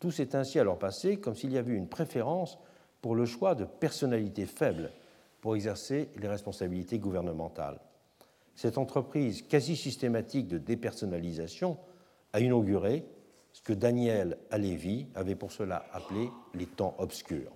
Tout 0.00 0.10
s'est 0.10 0.36
ainsi 0.36 0.58
alors 0.58 0.78
passé 0.78 1.18
comme 1.18 1.34
s'il 1.34 1.52
y 1.52 1.58
avait 1.58 1.74
une 1.74 1.88
préférence 1.88 2.58
pour 3.00 3.14
le 3.14 3.26
choix 3.26 3.54
de 3.54 3.64
personnalités 3.64 4.46
faibles 4.46 4.90
pour 5.40 5.56
exercer 5.56 6.08
les 6.16 6.28
responsabilités 6.28 6.98
gouvernementales. 6.98 7.80
Cette 8.54 8.78
entreprise 8.78 9.42
quasi 9.42 9.76
systématique 9.76 10.48
de 10.48 10.58
dépersonnalisation 10.58 11.78
a 12.32 12.40
inauguré 12.40 13.04
ce 13.52 13.62
que 13.62 13.72
Daniel 13.72 14.38
Alévi 14.50 15.06
avait 15.14 15.36
pour 15.36 15.52
cela 15.52 15.86
appelé 15.92 16.28
les 16.54 16.66
temps 16.66 16.94
obscurs. 16.98 17.52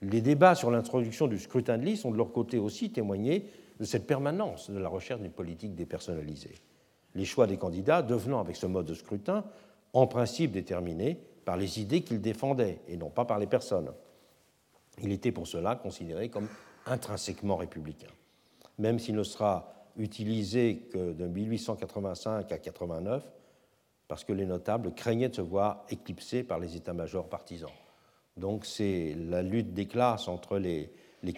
Les 0.00 0.20
débats 0.20 0.54
sur 0.54 0.70
l'introduction 0.70 1.26
du 1.26 1.38
scrutin 1.38 1.78
de 1.78 1.84
liste 1.84 2.04
ont 2.04 2.10
de 2.10 2.16
leur 2.16 2.32
côté 2.32 2.58
aussi 2.58 2.90
témoigné 2.90 3.48
de 3.80 3.84
cette 3.84 4.06
permanence 4.06 4.70
de 4.70 4.78
la 4.78 4.88
recherche 4.88 5.20
d'une 5.20 5.32
politique 5.32 5.74
dépersonnalisée. 5.74 6.54
Les 7.14 7.24
choix 7.24 7.46
des 7.46 7.56
candidats 7.56 8.02
devenant 8.02 8.40
avec 8.40 8.56
ce 8.56 8.66
mode 8.66 8.86
de 8.86 8.94
scrutin 8.94 9.44
en 9.92 10.06
principe 10.06 10.52
déterminés 10.52 11.18
par 11.44 11.56
les 11.56 11.80
idées 11.80 12.02
qu'ils 12.02 12.20
défendaient 12.20 12.80
et 12.88 12.96
non 12.96 13.10
pas 13.10 13.24
par 13.24 13.38
les 13.38 13.46
personnes. 13.46 13.92
Il 15.02 15.12
était 15.12 15.32
pour 15.32 15.46
cela 15.46 15.76
considéré 15.76 16.28
comme 16.28 16.48
intrinsèquement 16.86 17.56
républicain, 17.56 18.10
même 18.78 18.98
s'il 18.98 19.14
ne 19.14 19.22
sera 19.22 19.72
utilisé 19.96 20.88
que 20.92 21.12
de 21.12 21.26
1885 21.26 22.50
à 22.50 22.58
89, 22.58 23.24
parce 24.08 24.24
que 24.24 24.32
les 24.32 24.46
notables 24.46 24.92
craignaient 24.94 25.28
de 25.28 25.36
se 25.36 25.40
voir 25.40 25.84
éclipsés 25.88 26.42
par 26.42 26.58
les 26.58 26.76
états-majors 26.76 27.28
partisans. 27.28 27.70
Donc 28.36 28.66
c'est 28.66 29.14
la 29.16 29.42
lutte 29.42 29.72
des 29.74 29.86
classes 29.86 30.28
entre 30.28 30.58
les, 30.58 30.90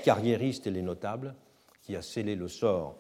carriéristes 0.03 0.67
et 0.67 0.71
les 0.71 0.83
notables 0.83 1.35
qui 1.83 1.95
a 1.95 2.03
scellé 2.03 2.35
le 2.35 2.49
sort 2.49 2.97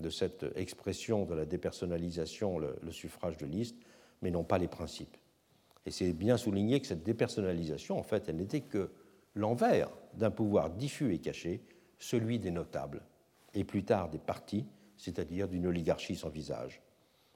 de 0.00 0.10
cette 0.10 0.46
expression 0.56 1.24
de 1.24 1.34
la 1.34 1.44
dépersonnalisation, 1.44 2.58
le, 2.58 2.90
suffrage 2.90 3.36
de 3.36 3.46
liste, 3.46 3.76
mais 4.22 4.30
non 4.30 4.44
pas 4.44 4.58
les 4.58 4.68
principes. 4.68 5.16
Et 5.86 5.90
c'est 5.90 6.12
bien 6.12 6.36
souligné 6.36 6.80
que 6.80 6.86
cette 6.86 7.02
dépersonnalisation, 7.02 7.98
en 7.98 8.02
fait, 8.02 8.28
elle 8.28 8.36
n'était 8.36 8.60
que 8.60 8.90
l'envers 9.34 9.90
d'un 10.14 10.30
pouvoir 10.30 10.70
diffus 10.70 11.14
et 11.14 11.18
caché, 11.18 11.62
celui 11.98 12.38
des 12.38 12.50
notables, 12.50 13.02
et 13.54 13.64
plus 13.64 13.84
tard 13.84 14.10
des 14.10 14.18
partis, 14.18 14.66
c'est-à-dire 14.96 15.48
d'une 15.48 15.66
oligarchie 15.66 16.16
sans 16.16 16.28
visage. 16.28 16.82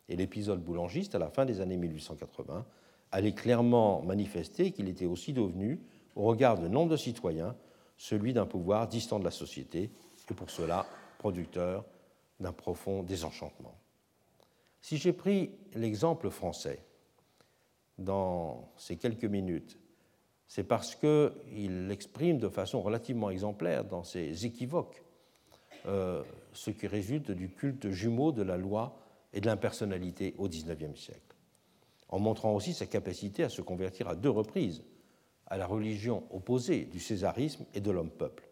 Et 0.09 0.17
l'épisode 0.17 0.63
boulangiste, 0.63 1.15
à 1.15 1.19
la 1.19 1.31
fin 1.31 1.47
des 1.47 1.61
années 1.61 1.79
1880, 1.79 2.67
allait 3.11 3.33
clairement 3.33 4.03
manifester 4.03 4.73
qu'il 4.73 4.89
était 4.89 5.07
aussi 5.07 5.33
devenu, 5.33 5.81
au 6.17 6.25
regard 6.25 6.59
de 6.59 6.69
nombre 6.69 6.91
de 6.91 6.97
citoyens, 6.97 7.57
celui 7.97 8.33
d'un 8.33 8.47
pouvoir 8.47 8.89
distant 8.89 9.19
de 9.19 9.25
la 9.25 9.31
société, 9.31 9.91
et 10.31 10.35
pour 10.35 10.51
cela 10.51 10.87
producteur 11.19 11.85
d'un 12.41 12.53
profond 12.53 13.03
désenchantement. 13.03 13.79
Si 14.81 14.97
j'ai 14.97 15.13
pris 15.13 15.51
l'exemple 15.75 16.31
français, 16.31 16.85
dans 17.99 18.73
ces 18.77 18.97
quelques 18.97 19.25
minutes, 19.25 19.79
c'est 20.47 20.65
parce 20.65 20.95
qu'il 20.95 21.89
exprime 21.91 22.39
de 22.39 22.49
façon 22.49 22.83
relativement 22.83 23.31
exemplaire 23.31 23.85
dans 23.85 24.05
ses 24.05 24.47
équivoques 24.47 25.03
euh, 25.87 26.23
ce 26.53 26.71
qui 26.71 26.87
résulte 26.87 27.31
du 27.31 27.51
culte 27.51 27.91
jumeau 27.91 28.33
de 28.33 28.43
la 28.43 28.57
loi 28.57 28.99
et 29.33 29.41
de 29.41 29.47
l'impersonnalité 29.47 30.35
au 30.39 30.49
XIXe 30.49 30.99
siècle, 30.99 31.37
en 32.09 32.19
montrant 32.19 32.55
aussi 32.55 32.73
sa 32.73 32.87
capacité 32.87 33.45
à 33.45 33.49
se 33.49 33.63
convertir 33.63 34.09
à 34.09 34.15
deux 34.15 34.31
reprises 34.31 34.83
à 35.47 35.57
la 35.57 35.67
religion 35.67 36.25
opposée 36.31 36.85
du 36.85 37.01
césarisme 37.01 37.67
et 37.75 37.81
de 37.81 37.91
l'homme-peuple. 37.91 38.49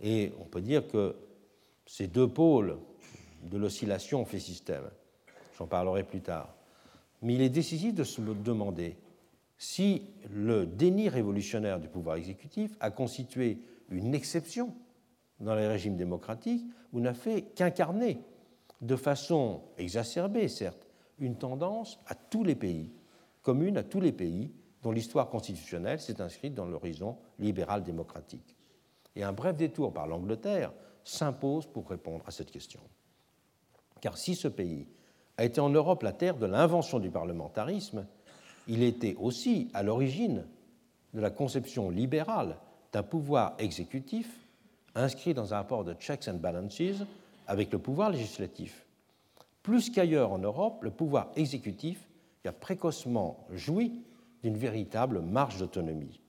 Et 0.00 0.32
on 0.38 0.44
peut 0.44 0.60
dire 0.60 0.86
que 0.86 1.16
ces 1.86 2.06
deux 2.06 2.28
pôles 2.28 2.78
de 3.42 3.56
l'oscillation 3.56 4.24
fait 4.24 4.40
système. 4.40 4.84
J'en 5.58 5.66
parlerai 5.66 6.02
plus 6.04 6.20
tard. 6.20 6.54
Mais 7.22 7.34
il 7.34 7.40
est 7.40 7.48
décisif 7.48 7.94
de 7.94 8.04
se 8.04 8.20
demander 8.20 8.96
si 9.56 10.02
le 10.30 10.66
déni 10.66 11.08
révolutionnaire 11.08 11.80
du 11.80 11.88
pouvoir 11.88 12.16
exécutif 12.16 12.76
a 12.80 12.90
constitué 12.90 13.58
une 13.88 14.14
exception 14.14 14.74
dans 15.40 15.54
les 15.54 15.66
régimes 15.66 15.96
démocratiques 15.96 16.66
ou 16.92 17.00
n'a 17.00 17.14
fait 17.14 17.42
qu'incarner, 17.54 18.20
de 18.82 18.96
façon 18.96 19.62
exacerbée 19.78 20.48
certes, 20.48 20.86
une 21.18 21.36
tendance 21.36 21.98
à 22.06 22.14
tous 22.14 22.44
les 22.44 22.54
pays 22.54 22.92
commune 23.46 23.76
à 23.76 23.84
tous 23.84 24.00
les 24.00 24.10
pays 24.10 24.50
dont 24.82 24.90
l'histoire 24.90 25.30
constitutionnelle 25.30 26.00
s'est 26.00 26.20
inscrite 26.20 26.52
dans 26.52 26.66
l'horizon 26.66 27.16
libéral-démocratique. 27.38 28.56
Et 29.14 29.22
un 29.22 29.32
bref 29.32 29.56
détour 29.56 29.92
par 29.92 30.08
l'Angleterre 30.08 30.72
s'impose 31.06 31.66
pour 31.66 31.88
répondre 31.88 32.24
à 32.26 32.30
cette 32.30 32.50
question. 32.50 32.80
Car 34.00 34.18
si 34.18 34.34
ce 34.34 34.48
pays 34.48 34.86
a 35.36 35.44
été 35.44 35.60
en 35.60 35.70
Europe 35.70 36.02
la 36.02 36.12
terre 36.12 36.36
de 36.36 36.46
l'invention 36.46 36.98
du 36.98 37.10
parlementarisme, 37.10 38.06
il 38.66 38.82
était 38.82 39.14
aussi 39.20 39.70
à 39.72 39.82
l'origine 39.82 40.44
de 41.14 41.20
la 41.20 41.30
conception 41.30 41.90
libérale 41.90 42.56
d'un 42.92 43.04
pouvoir 43.04 43.54
exécutif 43.58 44.28
inscrit 44.96 45.34
dans 45.34 45.54
un 45.54 45.58
rapport 45.58 45.84
de 45.84 45.94
checks 45.94 46.28
and 46.28 46.38
balances 46.38 47.04
avec 47.46 47.72
le 47.72 47.78
pouvoir 47.78 48.10
législatif. 48.10 48.84
Plus 49.62 49.90
qu'ailleurs 49.90 50.32
en 50.32 50.38
Europe, 50.38 50.82
le 50.82 50.90
pouvoir 50.90 51.30
exécutif 51.36 52.08
a 52.44 52.52
précocement 52.52 53.46
joui 53.52 54.02
d'une 54.42 54.56
véritable 54.56 55.20
marge 55.20 55.58
d'autonomie, 55.58 56.20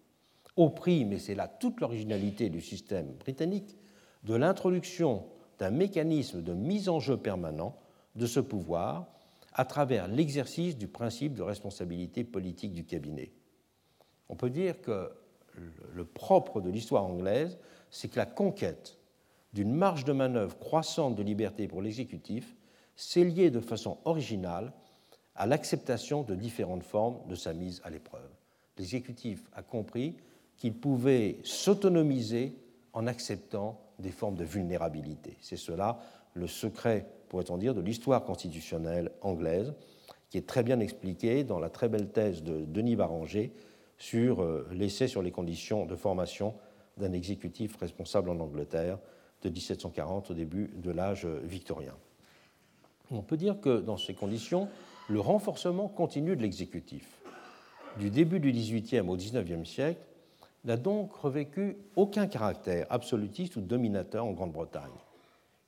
au 0.55 0.69
prix, 0.69 1.05
mais 1.05 1.19
c'est 1.19 1.35
là 1.35 1.47
toute 1.47 1.79
l'originalité 1.79 2.49
du 2.49 2.61
système 2.61 3.13
britannique, 3.19 3.75
de 4.23 4.35
l'introduction 4.35 5.25
d'un 5.59 5.71
mécanisme 5.71 6.41
de 6.41 6.53
mise 6.53 6.89
en 6.89 6.99
jeu 6.99 7.17
permanent 7.17 7.75
de 8.15 8.25
ce 8.25 8.39
pouvoir 8.39 9.07
à 9.53 9.65
travers 9.65 10.07
l'exercice 10.07 10.77
du 10.77 10.87
principe 10.87 11.33
de 11.33 11.41
responsabilité 11.41 12.23
politique 12.23 12.73
du 12.73 12.85
cabinet. 12.85 13.31
On 14.29 14.35
peut 14.35 14.49
dire 14.49 14.81
que 14.81 15.11
le 15.93 16.05
propre 16.05 16.61
de 16.61 16.69
l'histoire 16.69 17.05
anglaise, 17.05 17.57
c'est 17.89 18.07
que 18.07 18.17
la 18.17 18.25
conquête 18.25 18.97
d'une 19.53 19.73
marge 19.73 20.05
de 20.05 20.13
manœuvre 20.13 20.57
croissante 20.59 21.15
de 21.15 21.23
liberté 21.23 21.67
pour 21.67 21.81
l'exécutif 21.81 22.55
s'est 22.95 23.23
liée 23.23 23.49
de 23.49 23.59
façon 23.59 23.97
originale 24.05 24.73
à 25.35 25.47
l'acceptation 25.47 26.23
de 26.23 26.35
différentes 26.35 26.83
formes 26.83 27.19
de 27.27 27.35
sa 27.35 27.53
mise 27.53 27.81
à 27.83 27.89
l'épreuve. 27.89 28.29
L'exécutif 28.77 29.43
a 29.53 29.63
compris 29.63 30.15
qu'il 30.57 30.73
pouvait 30.73 31.37
s'autonomiser 31.43 32.55
en 32.93 33.07
acceptant 33.07 33.79
des 33.99 34.11
formes 34.11 34.35
de 34.35 34.43
vulnérabilité. 34.43 35.37
C'est 35.41 35.57
cela 35.57 35.99
le 36.33 36.47
secret, 36.47 37.07
pourrait-on 37.29 37.57
dire, 37.57 37.73
de 37.73 37.81
l'histoire 37.81 38.23
constitutionnelle 38.23 39.11
anglaise, 39.21 39.73
qui 40.29 40.37
est 40.37 40.47
très 40.47 40.63
bien 40.63 40.79
expliqué 40.79 41.43
dans 41.43 41.59
la 41.59 41.69
très 41.69 41.89
belle 41.89 42.09
thèse 42.09 42.43
de 42.43 42.65
Denis 42.65 42.95
Baranger 42.95 43.51
sur 43.97 44.41
euh, 44.41 44.67
l'essai 44.71 45.07
sur 45.07 45.21
les 45.21 45.31
conditions 45.31 45.85
de 45.85 45.95
formation 45.95 46.53
d'un 46.97 47.13
exécutif 47.13 47.75
responsable 47.77 48.29
en 48.29 48.39
Angleterre 48.39 48.99
de 49.41 49.49
1740 49.49 50.31
au 50.31 50.33
début 50.33 50.71
de 50.75 50.91
l'âge 50.91 51.25
victorien. 51.25 51.95
On 53.11 53.21
peut 53.21 53.37
dire 53.37 53.59
que 53.61 53.79
dans 53.79 53.97
ces 53.97 54.13
conditions, 54.13 54.67
le 55.07 55.19
renforcement 55.19 55.87
continu 55.87 56.35
de 56.35 56.41
l'exécutif 56.41 57.21
du 57.97 58.09
début 58.09 58.39
du 58.39 58.51
XVIIIe 58.51 59.07
au 59.07 59.15
XIXe 59.15 59.67
siècle 59.67 59.99
n'a 60.67 60.77
donc 60.77 61.13
revêtu 61.13 61.77
aucun 61.95 62.27
caractère 62.27 62.85
absolutiste 62.89 63.55
ou 63.55 63.61
dominateur 63.61 64.25
en 64.25 64.33
Grande-Bretagne. 64.33 64.91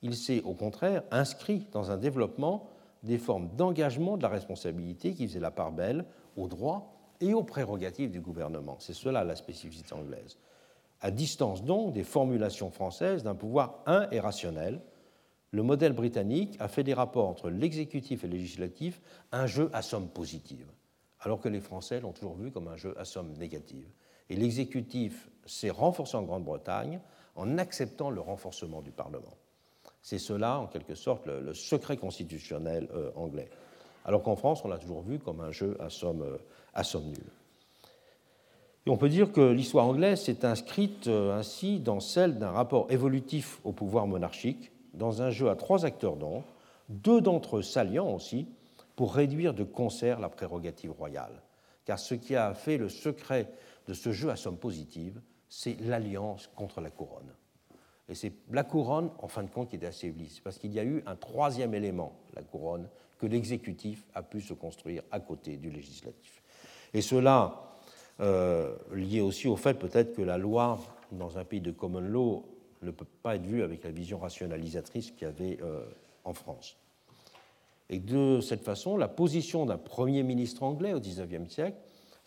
Il 0.01 0.15
s'est 0.15 0.41
au 0.43 0.53
contraire 0.53 1.03
inscrit 1.09 1.65
dans 1.71 1.89
un 1.89 1.97
développement 1.97 2.69
des 3.03 3.17
formes 3.17 3.49
d'engagement 3.55 4.17
de 4.17 4.23
la 4.23 4.29
responsabilité 4.29 5.13
qui 5.13 5.25
faisaient 5.27 5.39
la 5.39 5.51
part 5.51 5.71
belle 5.71 6.05
aux 6.35 6.47
droits 6.47 6.93
et 7.21 7.33
aux 7.33 7.43
prérogatives 7.43 8.11
du 8.11 8.19
gouvernement. 8.19 8.75
C'est 8.79 8.93
cela 8.93 9.23
la 9.23 9.35
spécificité 9.35 9.93
anglaise. 9.93 10.37
À 11.01 11.11
distance 11.11 11.63
donc 11.63 11.93
des 11.93 12.03
formulations 12.03 12.69
françaises 12.69 13.23
d'un 13.23 13.35
pouvoir 13.35 13.79
un 13.85 14.09
et 14.11 14.19
rationnel, 14.19 14.81
le 15.51 15.63
modèle 15.63 15.93
britannique 15.93 16.57
a 16.59 16.67
fait 16.67 16.83
des 16.83 16.93
rapports 16.93 17.27
entre 17.27 17.49
l'exécutif 17.49 18.23
et 18.23 18.27
le 18.27 18.33
législatif 18.33 19.01
un 19.31 19.47
jeu 19.47 19.69
à 19.73 19.81
somme 19.81 20.09
positive, 20.09 20.67
alors 21.21 21.39
que 21.39 21.49
les 21.49 21.61
Français 21.61 22.01
l'ont 22.01 22.11
toujours 22.11 22.35
vu 22.35 22.51
comme 22.51 22.67
un 22.67 22.75
jeu 22.75 22.93
à 22.99 23.05
somme 23.05 23.33
négative. 23.37 23.87
Et 24.29 24.35
l'exécutif 24.35 25.29
s'est 25.45 25.69
renforcé 25.69 26.15
en 26.15 26.23
Grande-Bretagne 26.23 26.99
en 27.35 27.57
acceptant 27.57 28.09
le 28.09 28.21
renforcement 28.21 28.81
du 28.81 28.91
Parlement. 28.91 29.33
C'est 30.01 30.19
cela, 30.19 30.59
en 30.59 30.67
quelque 30.67 30.95
sorte, 30.95 31.25
le, 31.27 31.53
secret 31.53 31.97
constitutionnel 31.97 32.87
euh, 32.93 33.11
anglais. 33.15 33.49
Alors 34.05 34.23
qu'en 34.23 34.35
France, 34.35 34.61
on 34.63 34.67
l'a 34.67 34.77
toujours 34.77 35.01
vu 35.01 35.19
comme 35.19 35.41
un 35.41 35.51
jeu 35.51 35.77
à 35.79 35.89
somme, 35.89 36.21
euh, 36.21 36.37
à 36.73 36.83
somme 36.83 37.05
nulle. 37.05 37.31
On 38.87 38.97
peut 38.97 39.09
dire 39.09 39.31
que 39.31 39.41
l'histoire 39.41 39.85
anglaise 39.85 40.21
s'est 40.21 40.45
inscrite 40.45 41.07
euh, 41.07 41.37
ainsi 41.37 41.79
dans 41.79 41.99
celle 41.99 42.39
d'un 42.39 42.49
rapport 42.49 42.87
évolutif 42.89 43.59
au 43.63 43.71
pouvoir 43.71 44.07
monarchique, 44.07 44.71
dans 44.93 45.21
un 45.21 45.29
jeu 45.29 45.49
à 45.49 45.55
trois 45.55 45.85
acteurs 45.85 46.15
d'ombre, 46.15 46.45
deux 46.89 47.21
d'entre 47.21 47.57
eux 47.57 47.61
salients 47.61 48.11
aussi, 48.11 48.47
pour 48.95 49.13
réduire 49.13 49.53
de 49.53 49.63
concert 49.63 50.19
la 50.19 50.29
prérogative 50.29 50.91
royale. 50.91 51.43
Car 51.85 51.99
ce 51.99 52.15
qui 52.15 52.35
a 52.35 52.53
fait 52.53 52.77
le 52.77 52.89
secret 52.89 53.51
de 53.89 53.95
ce 53.95 54.11
jeu 54.11 54.29
à 54.29 54.35
somme 54.35 54.57
positive, 54.57 55.19
c'est 55.49 55.75
l'alliance 55.81 56.47
contre 56.55 56.79
la 56.79 56.91
couronne. 56.91 57.33
Et 58.07 58.13
c'est 58.13 58.31
la 58.51 58.63
couronne, 58.63 59.09
en 59.17 59.27
fin 59.27 59.41
de 59.41 59.49
compte, 59.49 59.71
qui 59.71 59.77
est 59.77 59.85
assez 59.85 60.13
C'est 60.29 60.43
parce 60.43 60.59
qu'il 60.59 60.71
y 60.71 60.79
a 60.79 60.83
eu 60.83 61.01
un 61.07 61.15
troisième 61.15 61.73
élément, 61.73 62.13
la 62.35 62.43
couronne, 62.43 62.87
que 63.17 63.25
l'exécutif 63.25 64.05
a 64.13 64.21
pu 64.21 64.41
se 64.41 64.53
construire 64.53 65.01
à 65.09 65.19
côté 65.19 65.57
du 65.57 65.71
législatif. 65.71 66.43
Et 66.93 67.01
cela 67.01 67.79
euh, 68.19 68.75
lié 68.93 69.21
aussi 69.21 69.47
au 69.47 69.55
fait 69.55 69.73
peut-être 69.73 70.15
que 70.15 70.21
la 70.21 70.37
loi, 70.37 70.79
dans 71.11 71.39
un 71.39 71.43
pays 71.43 71.61
de 71.61 71.71
common 71.71 71.99
law, 71.99 72.45
ne 72.83 72.91
peut 72.91 73.07
pas 73.23 73.37
être 73.37 73.45
vue 73.45 73.63
avec 73.63 73.83
la 73.83 73.91
vision 73.91 74.19
rationalisatrice 74.19 75.09
qu'il 75.11 75.23
y 75.23 75.31
avait 75.31 75.57
euh, 75.63 75.83
en 76.25 76.33
France. 76.33 76.77
Et 77.89 77.97
de 77.97 78.39
cette 78.39 78.63
façon, 78.63 78.97
la 78.97 79.07
position 79.07 79.65
d'un 79.65 79.79
Premier 79.79 80.21
ministre 80.21 80.61
anglais 80.61 80.93
au 80.93 80.99
XIXe 80.99 81.49
siècle 81.49 81.79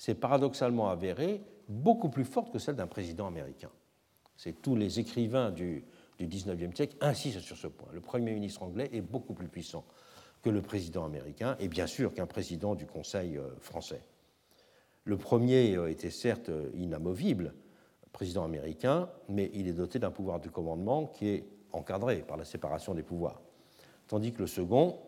s'est 0.03 0.17
paradoxalement 0.17 0.91
avérée 0.91 1.41
beaucoup 1.69 2.09
plus 2.09 2.25
forte 2.25 2.53
que 2.53 2.59
celle 2.59 2.75
d'un 2.75 2.89
président 2.89 3.29
américain. 3.29 3.71
C'est 4.37 4.61
tous 4.61 4.75
les 4.75 4.99
écrivains 4.99 5.53
du, 5.53 5.85
du 6.19 6.27
XIXe 6.27 6.75
siècle 6.75 6.97
insistent 7.01 7.39
sur 7.39 7.57
ce 7.57 7.69
point. 7.69 7.87
Le 7.93 8.01
Premier 8.01 8.35
ministre 8.35 8.65
anglais 8.65 8.91
est 8.93 9.01
beaucoup 9.01 9.33
plus 9.33 9.47
puissant 9.47 9.85
que 10.43 10.51
le 10.51 10.61
président 10.61 11.05
américain 11.05 11.57
et 11.61 11.69
bien 11.69 11.87
sûr 11.87 12.13
qu'un 12.15 12.27
président 12.27 12.75
du 12.75 12.85
Conseil 12.85 13.37
euh, 13.39 13.45
français. 13.61 14.03
Le 15.05 15.17
premier 15.17 15.77
euh, 15.77 15.89
était 15.89 16.11
certes 16.11 16.51
inamovible, 16.75 17.55
président 18.11 18.43
américain, 18.43 19.09
mais 19.29 19.53
il 19.55 19.69
est 19.69 19.73
doté 19.73 20.01
d'un 20.01 20.11
pouvoir 20.11 20.41
de 20.41 20.49
commandement 20.49 21.07
qui 21.07 21.29
est 21.29 21.47
encadré 21.71 22.25
par 22.27 22.37
la 22.37 22.45
séparation 22.45 22.93
des 22.93 23.05
pouvoirs. 23.05 23.41
Tandis 24.09 24.33
que 24.33 24.41
le 24.41 24.49
second, 24.49 24.99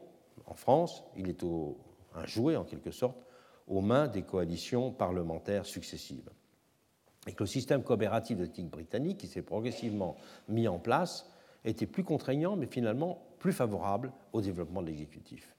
en 0.46 0.54
France, 0.54 1.02
il 1.16 1.28
est 1.28 1.42
au, 1.42 1.78
un 2.14 2.26
jouet 2.26 2.54
en 2.54 2.62
quelque 2.62 2.92
sorte 2.92 3.23
aux 3.66 3.80
mains 3.80 4.08
des 4.08 4.22
coalitions 4.22 4.92
parlementaires 4.92 5.66
successives. 5.66 6.30
Et 7.26 7.32
que 7.32 7.44
le 7.44 7.48
système 7.48 7.82
coopératif 7.82 8.36
d'éthique 8.36 8.68
britannique, 8.68 9.18
qui 9.18 9.28
s'est 9.28 9.42
progressivement 9.42 10.16
mis 10.48 10.68
en 10.68 10.78
place, 10.78 11.30
était 11.64 11.86
plus 11.86 12.04
contraignant, 12.04 12.56
mais 12.56 12.66
finalement 12.66 13.26
plus 13.38 13.52
favorable 13.52 14.12
au 14.32 14.42
développement 14.42 14.82
de 14.82 14.88
l'exécutif. 14.88 15.56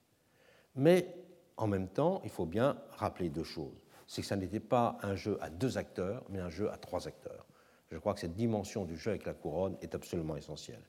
Mais 0.76 1.16
en 1.58 1.68
même 1.68 1.88
temps, 1.88 2.22
il 2.24 2.30
faut 2.30 2.46
bien 2.46 2.78
rappeler 2.98 3.30
deux 3.30 3.44
choses 3.44 3.86
c'est 4.08 4.22
que 4.22 4.28
ça 4.28 4.36
n'était 4.36 4.60
pas 4.60 4.98
un 5.02 5.16
jeu 5.16 5.38
à 5.42 5.50
deux 5.50 5.78
acteurs, 5.78 6.24
mais 6.30 6.40
un 6.40 6.50
jeu 6.50 6.72
à 6.72 6.78
trois 6.78 7.08
acteurs. 7.08 7.46
Je 7.92 7.98
crois 7.98 8.14
que 8.14 8.20
cette 8.20 8.36
dimension 8.36 8.86
du 8.86 8.98
jeu 8.98 9.12
avec 9.12 9.26
la 9.26 9.34
couronne 9.34 9.78
est 9.82 9.96
absolument 9.96 10.36
essentielle. 10.36 10.82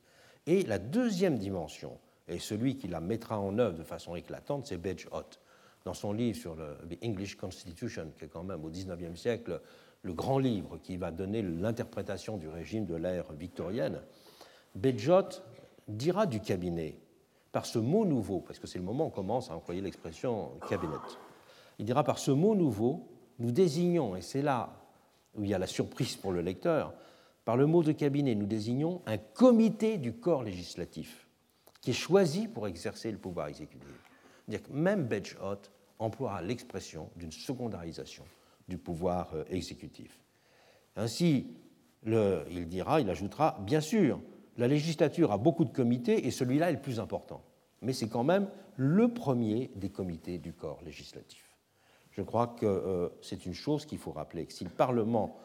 Et 0.46 0.62
la 0.62 0.78
deuxième 0.78 1.38
dimension, 1.38 1.98
et 2.28 2.38
celui 2.38 2.76
qui 2.76 2.88
la 2.88 3.00
mettra 3.00 3.38
en 3.38 3.58
œuvre 3.58 3.76
de 3.76 3.84
façon 3.84 4.16
éclatante, 4.16 4.66
c'est 4.66 4.76
Bedge 4.76 5.06
Hott. 5.12 5.40
Dans 5.86 5.94
son 5.94 6.12
livre 6.12 6.36
sur 6.36 6.56
le 6.56 6.76
The 6.90 6.98
English 7.04 7.36
Constitution, 7.36 8.10
qui 8.18 8.24
est 8.24 8.28
quand 8.28 8.42
même 8.42 8.64
au 8.64 8.70
XIXe 8.70 9.14
siècle 9.14 9.60
le 10.02 10.12
grand 10.14 10.40
livre 10.40 10.78
qui 10.78 10.96
va 10.96 11.12
donner 11.12 11.42
l'interprétation 11.42 12.38
du 12.38 12.48
régime 12.48 12.86
de 12.86 12.96
l'ère 12.96 13.32
victorienne, 13.32 14.00
Bedjot 14.74 15.28
dira 15.86 16.26
du 16.26 16.40
cabinet, 16.40 16.98
par 17.52 17.66
ce 17.66 17.78
mot 17.78 18.04
nouveau, 18.04 18.40
parce 18.40 18.58
que 18.58 18.66
c'est 18.66 18.80
le 18.80 18.84
moment 18.84 19.04
où 19.04 19.06
on 19.06 19.10
commence 19.10 19.48
à 19.48 19.54
employer 19.54 19.80
l'expression 19.80 20.58
cabinet, 20.68 20.96
il 21.78 21.84
dira 21.84 22.02
par 22.02 22.18
ce 22.18 22.32
mot 22.32 22.56
nouveau, 22.56 23.06
nous 23.38 23.52
désignons, 23.52 24.16
et 24.16 24.22
c'est 24.22 24.42
là 24.42 24.76
où 25.36 25.44
il 25.44 25.50
y 25.50 25.54
a 25.54 25.58
la 25.58 25.68
surprise 25.68 26.16
pour 26.16 26.32
le 26.32 26.40
lecteur, 26.40 26.94
par 27.44 27.56
le 27.56 27.66
mot 27.66 27.84
de 27.84 27.92
cabinet, 27.92 28.34
nous 28.34 28.46
désignons 28.46 29.02
un 29.06 29.18
comité 29.18 29.98
du 29.98 30.14
corps 30.14 30.42
législatif 30.42 31.28
qui 31.80 31.90
est 31.90 31.94
choisi 31.94 32.48
pour 32.48 32.66
exercer 32.66 33.12
le 33.12 33.18
pouvoir 33.18 33.46
exécutif. 33.46 33.86
-dire 34.48 34.62
que 34.62 34.72
même 34.72 35.04
Bedgehout 35.04 35.70
emploiera 35.98 36.42
l'expression 36.42 37.10
d'une 37.16 37.32
secondarisation 37.32 38.24
du 38.68 38.78
pouvoir 38.78 39.30
euh, 39.34 39.44
exécutif. 39.50 40.20
Ainsi, 40.96 41.46
il 42.04 42.68
dira, 42.68 43.00
il 43.00 43.10
ajoutera, 43.10 43.58
bien 43.66 43.80
sûr, 43.80 44.20
la 44.56 44.68
législature 44.68 45.32
a 45.32 45.38
beaucoup 45.38 45.64
de 45.64 45.72
comités 45.72 46.26
et 46.26 46.30
celui-là 46.30 46.70
est 46.70 46.74
le 46.74 46.80
plus 46.80 47.00
important, 47.00 47.42
mais 47.82 47.92
c'est 47.92 48.08
quand 48.08 48.24
même 48.24 48.48
le 48.76 49.12
premier 49.12 49.70
des 49.74 49.90
comités 49.90 50.38
du 50.38 50.52
corps 50.52 50.80
législatif 50.84 51.46
je 52.16 52.22
crois 52.22 52.46
que 52.46 52.64
euh, 52.64 53.08
c'est 53.20 53.44
une 53.44 53.52
chose 53.52 53.84
qu'il 53.84 53.98
faut 53.98 54.12
rappeler. 54.12 54.46
Si 54.48 54.64
le 54.64 54.70
Parlement 54.70 55.36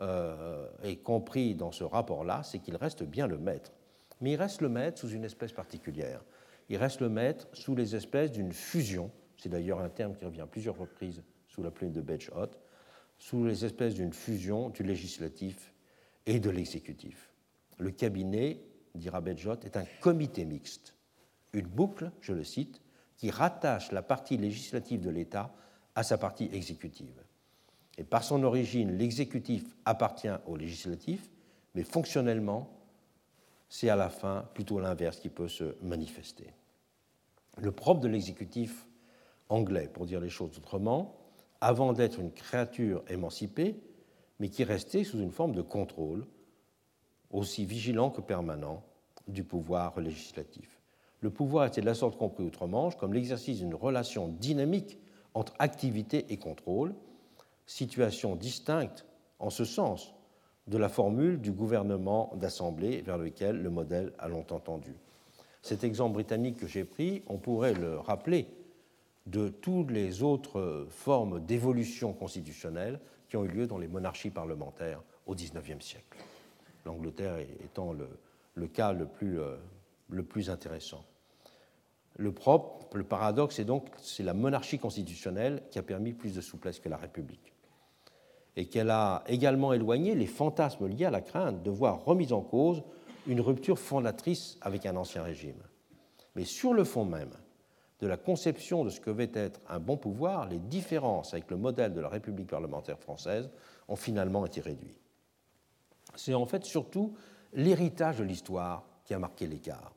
euh, 0.00 0.66
est 0.82 0.96
compris 0.96 1.54
dans 1.54 1.70
ce 1.70 1.84
rapport-là, 1.84 2.42
c'est 2.42 2.58
qu'il 2.58 2.74
reste 2.74 3.04
bien 3.04 3.28
le 3.28 3.38
maître. 3.38 3.72
Mais 4.20 4.32
il 4.32 4.36
reste 4.36 4.60
le 4.60 4.68
maître 4.68 4.98
sous 4.98 5.10
une 5.10 5.24
espèce 5.24 5.52
particulière. 5.52 6.24
Il 6.68 6.78
reste 6.78 7.00
le 7.00 7.08
maître 7.08 7.46
sous 7.52 7.76
les 7.76 7.94
espèces 7.94 8.32
d'une 8.32 8.52
fusion. 8.52 9.12
C'est 9.36 9.48
d'ailleurs 9.48 9.80
un 9.80 9.88
terme 9.88 10.14
qui 10.14 10.24
revient 10.24 10.40
à 10.40 10.46
plusieurs 10.46 10.76
reprises 10.76 11.22
sous 11.48 11.62
la 11.62 11.70
plume 11.70 11.92
de 11.92 12.00
Bedge-Hot, 12.00 12.50
sous 13.18 13.44
les 13.44 13.64
espèces 13.64 13.94
d'une 13.94 14.12
fusion 14.12 14.70
du 14.70 14.82
législatif 14.82 15.72
et 16.26 16.40
de 16.40 16.50
l'exécutif. 16.50 17.32
Le 17.78 17.90
cabinet, 17.90 18.60
dira 18.94 19.20
Bedge-Hot, 19.20 19.64
est 19.64 19.76
un 19.76 19.84
comité 20.00 20.44
mixte, 20.44 20.94
une 21.52 21.66
boucle, 21.66 22.10
je 22.20 22.32
le 22.32 22.44
cite, 22.44 22.80
qui 23.16 23.30
rattache 23.30 23.92
la 23.92 24.02
partie 24.02 24.36
législative 24.36 25.00
de 25.00 25.10
l'État 25.10 25.54
à 25.94 26.02
sa 26.02 26.18
partie 26.18 26.50
exécutive. 26.52 27.22
Et 27.98 28.04
par 28.04 28.22
son 28.22 28.42
origine, 28.42 28.96
l'exécutif 28.98 29.64
appartient 29.84 30.28
au 30.46 30.56
législatif, 30.56 31.30
mais 31.74 31.82
fonctionnellement, 31.82 32.76
c'est 33.68 33.88
à 33.88 33.96
la 33.96 34.10
fin 34.10 34.48
plutôt 34.54 34.80
l'inverse 34.80 35.18
qui 35.18 35.30
peut 35.30 35.48
se 35.48 35.76
manifester. 35.82 36.52
Le 37.58 37.72
propre 37.72 38.00
de 38.00 38.08
l'exécutif 38.08 38.86
anglais, 39.48 39.88
pour 39.92 40.06
dire 40.06 40.20
les 40.20 40.30
choses 40.30 40.56
autrement, 40.58 41.16
avant 41.60 41.92
d'être 41.92 42.20
une 42.20 42.32
créature 42.32 43.02
émancipée, 43.08 43.80
mais 44.38 44.48
qui 44.48 44.64
restait 44.64 45.04
sous 45.04 45.18
une 45.18 45.30
forme 45.30 45.52
de 45.52 45.62
contrôle, 45.62 46.26
aussi 47.30 47.64
vigilant 47.64 48.10
que 48.10 48.20
permanent, 48.20 48.82
du 49.28 49.44
pouvoir 49.44 49.98
législatif. 49.98 50.80
Le 51.20 51.30
pouvoir 51.30 51.66
était 51.66 51.80
de 51.80 51.86
la 51.86 51.94
sorte 51.94 52.18
compris 52.18 52.44
outre-Manche 52.44 52.96
comme 52.96 53.14
l'exercice 53.14 53.58
d'une 53.58 53.74
relation 53.74 54.28
dynamique 54.28 54.98
entre 55.34 55.54
activité 55.58 56.26
et 56.28 56.36
contrôle, 56.36 56.94
situation 57.66 58.36
distincte 58.36 59.06
en 59.38 59.50
ce 59.50 59.64
sens 59.64 60.14
de 60.66 60.78
la 60.78 60.88
formule 60.88 61.40
du 61.40 61.52
gouvernement 61.52 62.32
d'assemblée 62.36 63.00
vers 63.02 63.18
lequel 63.18 63.62
le 63.62 63.70
modèle 63.70 64.12
a 64.18 64.28
longtemps 64.28 64.60
tendu. 64.60 64.94
Cet 65.62 65.84
exemple 65.84 66.14
britannique 66.14 66.58
que 66.58 66.66
j'ai 66.66 66.84
pris, 66.84 67.22
on 67.26 67.38
pourrait 67.38 67.74
le 67.74 67.98
rappeler 67.98 68.48
de 69.26 69.48
toutes 69.48 69.90
les 69.90 70.22
autres 70.22 70.86
formes 70.90 71.44
d'évolution 71.44 72.12
constitutionnelle 72.12 73.00
qui 73.28 73.36
ont 73.36 73.44
eu 73.44 73.48
lieu 73.48 73.66
dans 73.66 73.78
les 73.78 73.88
monarchies 73.88 74.30
parlementaires 74.30 75.02
au 75.26 75.34
XIXe 75.34 75.84
siècle. 75.84 76.18
L'Angleterre 76.84 77.38
étant 77.64 77.92
le, 77.92 78.66
cas 78.68 78.92
le 78.92 79.06
plus, 79.06 79.40
euh, 79.40 79.56
le 80.08 80.22
plus 80.22 80.48
intéressant. 80.48 81.04
Le 82.18 82.32
paradoxe, 83.02 83.56
c'est 83.56 83.64
donc 83.64 83.88
c'est 83.98 84.22
la 84.22 84.32
monarchie 84.32 84.78
constitutionnelle 84.78 85.62
qui 85.70 85.78
a 85.78 85.82
permis 85.82 86.12
plus 86.12 86.34
de 86.34 86.40
souplesse 86.40 86.80
que 86.80 86.88
la 86.88 86.96
République 86.96 87.52
et 88.56 88.66
qu'elle 88.66 88.90
a 88.90 89.22
également 89.26 89.74
éloigné 89.74 90.14
les 90.14 90.26
fantasmes 90.26 90.86
liés 90.86 91.04
à 91.04 91.10
la 91.10 91.20
crainte 91.20 91.62
de 91.62 91.70
voir 91.70 92.04
remise 92.04 92.32
en 92.32 92.40
cause 92.40 92.82
une 93.26 93.40
rupture 93.40 93.78
fondatrice 93.78 94.56
avec 94.62 94.86
un 94.86 94.96
ancien 94.96 95.22
régime. 95.22 95.60
Mais 96.36 96.44
sur 96.44 96.72
le 96.72 96.84
fond 96.84 97.04
même 97.04 97.32
de 98.00 98.06
la 98.06 98.16
conception 98.16 98.84
de 98.84 98.90
ce 98.90 99.00
que 99.00 99.10
va 99.10 99.24
être 99.24 99.60
un 99.68 99.78
bon 99.78 99.96
pouvoir, 99.96 100.48
les 100.48 100.58
différences 100.58 101.32
avec 101.32 101.50
le 101.50 101.56
modèle 101.56 101.94
de 101.94 102.00
la 102.00 102.08
République 102.08 102.48
parlementaire 102.48 102.98
française 102.98 103.50
ont 103.88 103.96
finalement 103.96 104.44
été 104.44 104.60
réduites. 104.60 105.00
C'est 106.14 106.34
en 106.34 106.46
fait 106.46 106.64
surtout 106.64 107.14
l'héritage 107.52 108.18
de 108.18 108.24
l'histoire 108.24 108.86
qui 109.04 109.14
a 109.14 109.18
marqué 109.18 109.46
l'écart. 109.46 109.94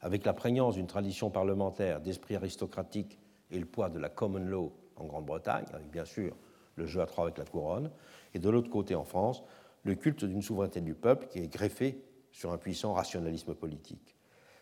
Avec 0.00 0.24
la 0.24 0.32
prégnance 0.32 0.74
d'une 0.74 0.86
tradition 0.86 1.30
parlementaire, 1.30 2.00
d'esprit 2.00 2.36
aristocratique 2.36 3.18
et 3.50 3.58
le 3.58 3.66
poids 3.66 3.88
de 3.88 3.98
la 3.98 4.08
common 4.08 4.40
law 4.40 4.72
en 4.96 5.04
Grande-Bretagne, 5.04 5.66
avec 5.72 5.90
bien 5.90 6.04
sûr 6.04 6.36
le 6.74 6.86
jeu 6.86 7.00
à 7.00 7.06
trois 7.06 7.24
avec 7.24 7.38
la 7.38 7.44
couronne, 7.44 7.90
et 8.34 8.38
de 8.38 8.50
l'autre 8.50 8.70
côté 8.70 8.94
en 8.94 9.04
France, 9.04 9.42
le 9.84 9.94
culte 9.94 10.24
d'une 10.24 10.42
souveraineté 10.42 10.80
du 10.80 10.94
peuple 10.94 11.26
qui 11.28 11.38
est 11.38 11.48
greffé 11.48 12.02
sur 12.32 12.52
un 12.52 12.58
puissant 12.58 12.92
rationalisme 12.92 13.54
politique. 13.54 14.16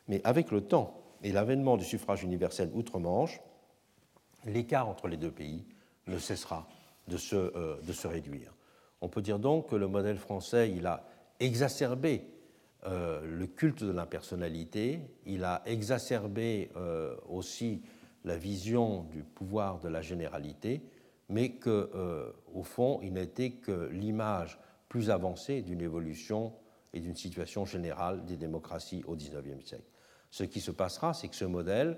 Mais 0.07 0.21
avec 0.25 0.51
le 0.51 0.61
temps 0.61 1.04
et 1.25 1.33
l'avènement 1.33 1.77
du 1.77 1.85
suffrage 1.85 2.23
universel 2.23 2.71
outre-Manche, 2.75 3.41
l'écart 4.45 4.89
entre 4.89 5.09
les 5.09 5.17
deux 5.17 5.33
pays 5.33 5.65
ne 6.07 6.19
cessera 6.19 6.69
de 7.09 7.17
se, 7.17 7.35
euh, 7.35 7.77
réduire. 8.05 8.55
On 9.01 9.09
peut 9.09 9.23
dire 9.23 9.39
donc 9.39 9.71
que 9.71 9.77
le 9.77 9.89
modèle 9.89 10.19
français 10.19 10.71
il 10.71 10.87
a 10.87 11.09
exacerbé 11.41 12.27
euh, 12.87 13.23
le 13.25 13.47
culte 13.47 13.83
de 13.83 13.91
l'impersonnalité, 13.91 15.01
il 15.25 15.45
a 15.45 15.63
exacerbé 15.65 16.71
euh, 16.77 17.17
aussi 17.27 17.83
la 18.25 18.37
vision 18.37 19.05
du 19.05 19.23
pouvoir 19.23 19.81
de 19.81 19.89
la 19.89 20.03
généralité, 20.03 20.83
mais 21.31 21.53
qu'au 21.57 22.63
fond, 22.63 23.01
il 23.03 23.15
n'était 23.15 23.53
que 23.53 23.89
l'image 23.91 24.59
plus 24.91 25.09
avancée 25.09 25.63
d'une 25.63 25.81
évolution 25.81 26.53
et 26.93 27.01
d'une 27.01 27.17
situation 27.17 27.65
générale 27.65 28.27
des 28.27 28.37
démocraties 28.37 29.03
au 29.07 29.17
XIXe 29.17 29.65
siècle. 29.65 29.94
Ce 30.35 30.43
qui 30.43 30.61
se 30.61 30.73
passera, 30.73 31.15
c'est 31.15 31.29
que 31.29 31.37
ce 31.37 31.45
modèle 31.45 31.97